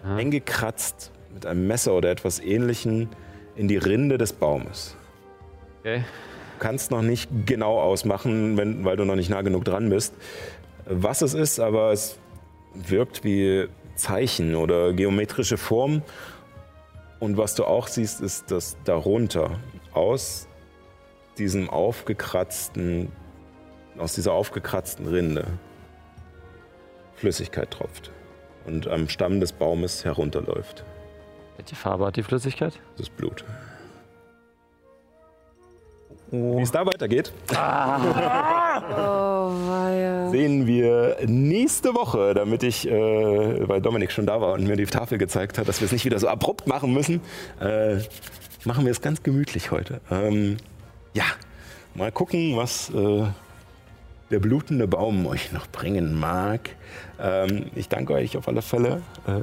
eingekratzt 0.05 1.12
mit 1.35 1.47
einem 1.47 1.67
Messer 1.67 1.95
oder 1.95 2.11
etwas 2.11 2.41
ähnlichem 2.41 3.09
in 3.57 3.69
die 3.69 3.77
Rinde 3.77 4.19
des 4.19 4.33
Baumes. 4.33 4.97
Okay. 5.81 5.99
Du 5.99 6.67
kannst 6.67 6.91
noch 6.91 7.03
nicht 7.03 7.29
genau 7.47 7.81
ausmachen, 7.81 8.57
wenn, 8.57 8.85
weil 8.85 8.97
du 8.97 9.05
noch 9.05 9.17
nicht 9.17 9.31
nah 9.31 9.43
genug 9.43 9.65
dran 9.65 9.91
bist, 9.91 10.15
was 10.87 11.23
es 11.23 11.35
ist, 11.35 11.59
aber 11.59 11.93
es 11.93 12.19
wirkt 12.75 13.25
wie 13.25 13.67
Zeichen 13.97 14.55
oder 14.55 14.93
geometrische 14.93 15.57
Formen. 15.57 16.03
Und 17.19 17.37
was 17.37 17.55
du 17.55 17.65
auch 17.65 17.89
siehst, 17.89 18.21
ist, 18.21 18.51
dass 18.51 18.77
darunter 18.85 19.59
aus 19.93 20.49
diesem 21.39 21.71
aufgekratzten, 21.71 23.11
aus 23.99 24.15
dieser 24.15 24.33
aufgekratzten 24.33 25.07
Rinde 25.07 25.47
Flüssigkeit 27.15 27.71
tropft 27.71 28.11
und 28.67 28.89
am 28.89 29.09
Stamm 29.09 29.41
des 29.41 29.53
Baumes 29.53 30.05
herunterläuft. 30.05 30.85
Welche 31.57 31.77
Farbe 31.77 32.07
hat 32.07 32.17
die 32.17 32.23
Flüssigkeit? 32.23 32.79
Das 32.97 33.09
ist 33.09 33.17
Blut. 33.17 33.45
Wie 36.31 36.63
es 36.63 36.71
da 36.71 36.87
weitergeht, 36.87 37.31
Oh, 37.51 37.55
weia. 39.69 40.31
sehen 40.31 40.67
wir 40.67 41.19
nächste 41.27 41.95
Woche, 41.95 42.33
damit 42.33 42.63
ich, 42.63 42.89
äh, 42.89 43.69
weil 43.69 43.83
Dominik 43.83 44.11
schon 44.13 44.25
da 44.25 44.41
war 44.41 44.55
und 44.55 44.65
mir 44.67 44.77
die 44.77 44.87
Tafel 44.87 45.19
gezeigt 45.19 45.59
hat, 45.59 45.69
dass 45.69 45.81
wir 45.83 45.87
es 45.87 45.93
nicht 45.93 46.07
wieder 46.07 46.19
so 46.19 46.29
abrupt 46.29 46.67
machen 46.67 46.95
müssen, 46.95 47.21
äh, 47.61 47.99
machen 48.65 48.87
wir 48.87 48.93
es 48.93 49.03
ganz 49.03 49.23
gemütlich 49.23 49.71
heute. 49.73 50.01
Ähm, 50.11 50.57
ja, 51.13 51.25
mal 51.95 52.11
gucken, 52.11 52.57
was 52.57 52.89
äh, 52.95 53.27
der 54.31 54.39
blutende 54.39 54.89
Baum 54.89 55.27
euch 55.27 55.53
noch 55.53 55.67
bringen 55.67 56.19
mag. 56.19 56.71
Ähm, 57.21 57.67
ich 57.75 57.91
danke 57.91 58.15
euch 58.15 58.39
auf 58.39 58.49
alle 58.49 58.63
Fälle 58.63 59.03
äh, 59.27 59.41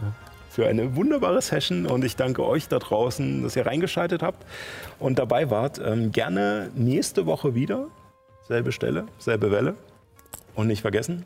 für 0.60 0.68
eine 0.68 0.98
wunderbare 0.98 1.42
Session 1.42 1.86
und 1.86 2.04
ich 2.04 2.18
danke 2.18 2.46
euch 2.46 2.68
da 2.68 2.80
draußen, 2.80 3.44
dass 3.44 3.56
ihr 3.56 3.66
reingeschaltet 3.66 4.22
habt 4.22 4.46
und 5.00 5.18
dabei 5.18 5.50
wart. 5.50 5.80
Ähm, 5.80 6.12
gerne 6.12 6.70
nächste 6.76 7.26
Woche 7.26 7.56
wieder. 7.56 7.88
Selbe 8.46 8.74
Stelle, 8.74 9.06
selbe 9.20 9.52
Welle. 9.52 9.76
Und 10.56 10.68
nicht 10.68 10.82
vergessen, 10.82 11.26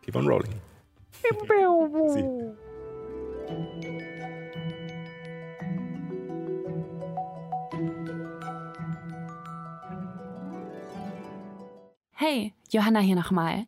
keep 0.00 0.16
on 0.16 0.26
rolling. 0.26 0.54
Sie. 2.08 2.24
Hey, 12.20 12.52
Johanna 12.70 12.98
hier 12.98 13.14
nochmal. 13.14 13.66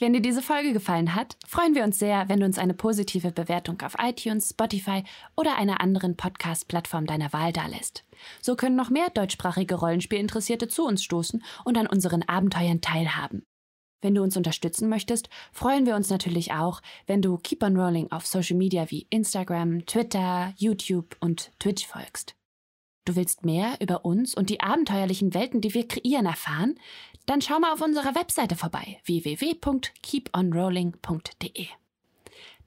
Wenn 0.00 0.14
dir 0.14 0.22
diese 0.22 0.40
Folge 0.40 0.72
gefallen 0.72 1.14
hat, 1.14 1.36
freuen 1.46 1.74
wir 1.74 1.84
uns 1.84 1.98
sehr, 1.98 2.26
wenn 2.30 2.40
du 2.40 2.46
uns 2.46 2.56
eine 2.56 2.72
positive 2.72 3.32
Bewertung 3.32 3.82
auf 3.82 3.96
iTunes, 3.98 4.48
Spotify 4.48 5.04
oder 5.36 5.58
einer 5.58 5.82
anderen 5.82 6.16
Podcast-Plattform 6.16 7.04
deiner 7.04 7.34
Wahl 7.34 7.52
dalässt. 7.52 8.04
So 8.40 8.56
können 8.56 8.76
noch 8.76 8.88
mehr 8.88 9.10
deutschsprachige 9.10 9.74
Rollenspielinteressierte 9.74 10.68
zu 10.68 10.86
uns 10.86 11.04
stoßen 11.04 11.44
und 11.66 11.76
an 11.76 11.86
unseren 11.86 12.22
Abenteuern 12.22 12.80
teilhaben. 12.80 13.42
Wenn 14.00 14.14
du 14.14 14.22
uns 14.22 14.38
unterstützen 14.38 14.88
möchtest, 14.88 15.28
freuen 15.52 15.84
wir 15.84 15.94
uns 15.96 16.08
natürlich 16.08 16.54
auch, 16.54 16.80
wenn 17.06 17.20
du 17.20 17.36
Keep 17.36 17.62
on 17.62 17.76
Rolling 17.76 18.10
auf 18.10 18.26
Social 18.26 18.56
Media 18.56 18.90
wie 18.90 19.06
Instagram, 19.10 19.84
Twitter, 19.84 20.54
YouTube 20.56 21.14
und 21.20 21.52
Twitch 21.58 21.86
folgst. 21.86 22.34
Du 23.06 23.16
willst 23.16 23.44
mehr 23.44 23.76
über 23.80 24.04
uns 24.04 24.34
und 24.34 24.50
die 24.50 24.60
abenteuerlichen 24.60 25.34
Welten, 25.34 25.60
die 25.60 25.74
wir 25.74 25.88
kreieren, 25.88 26.26
erfahren? 26.26 26.76
Dann 27.30 27.40
schau 27.40 27.58
mal 27.60 27.72
auf 27.72 27.80
unserer 27.80 28.16
Webseite 28.16 28.56
vorbei 28.56 28.98
www.keeponrolling.de. 29.04 31.66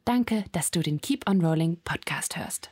Danke, 0.05 0.45
dass 0.53 0.71
du 0.71 0.79
den 0.79 1.01
Keep 1.01 1.29
on 1.29 1.43
Rolling 1.43 1.81
Podcast 1.83 2.37
hörst. 2.37 2.71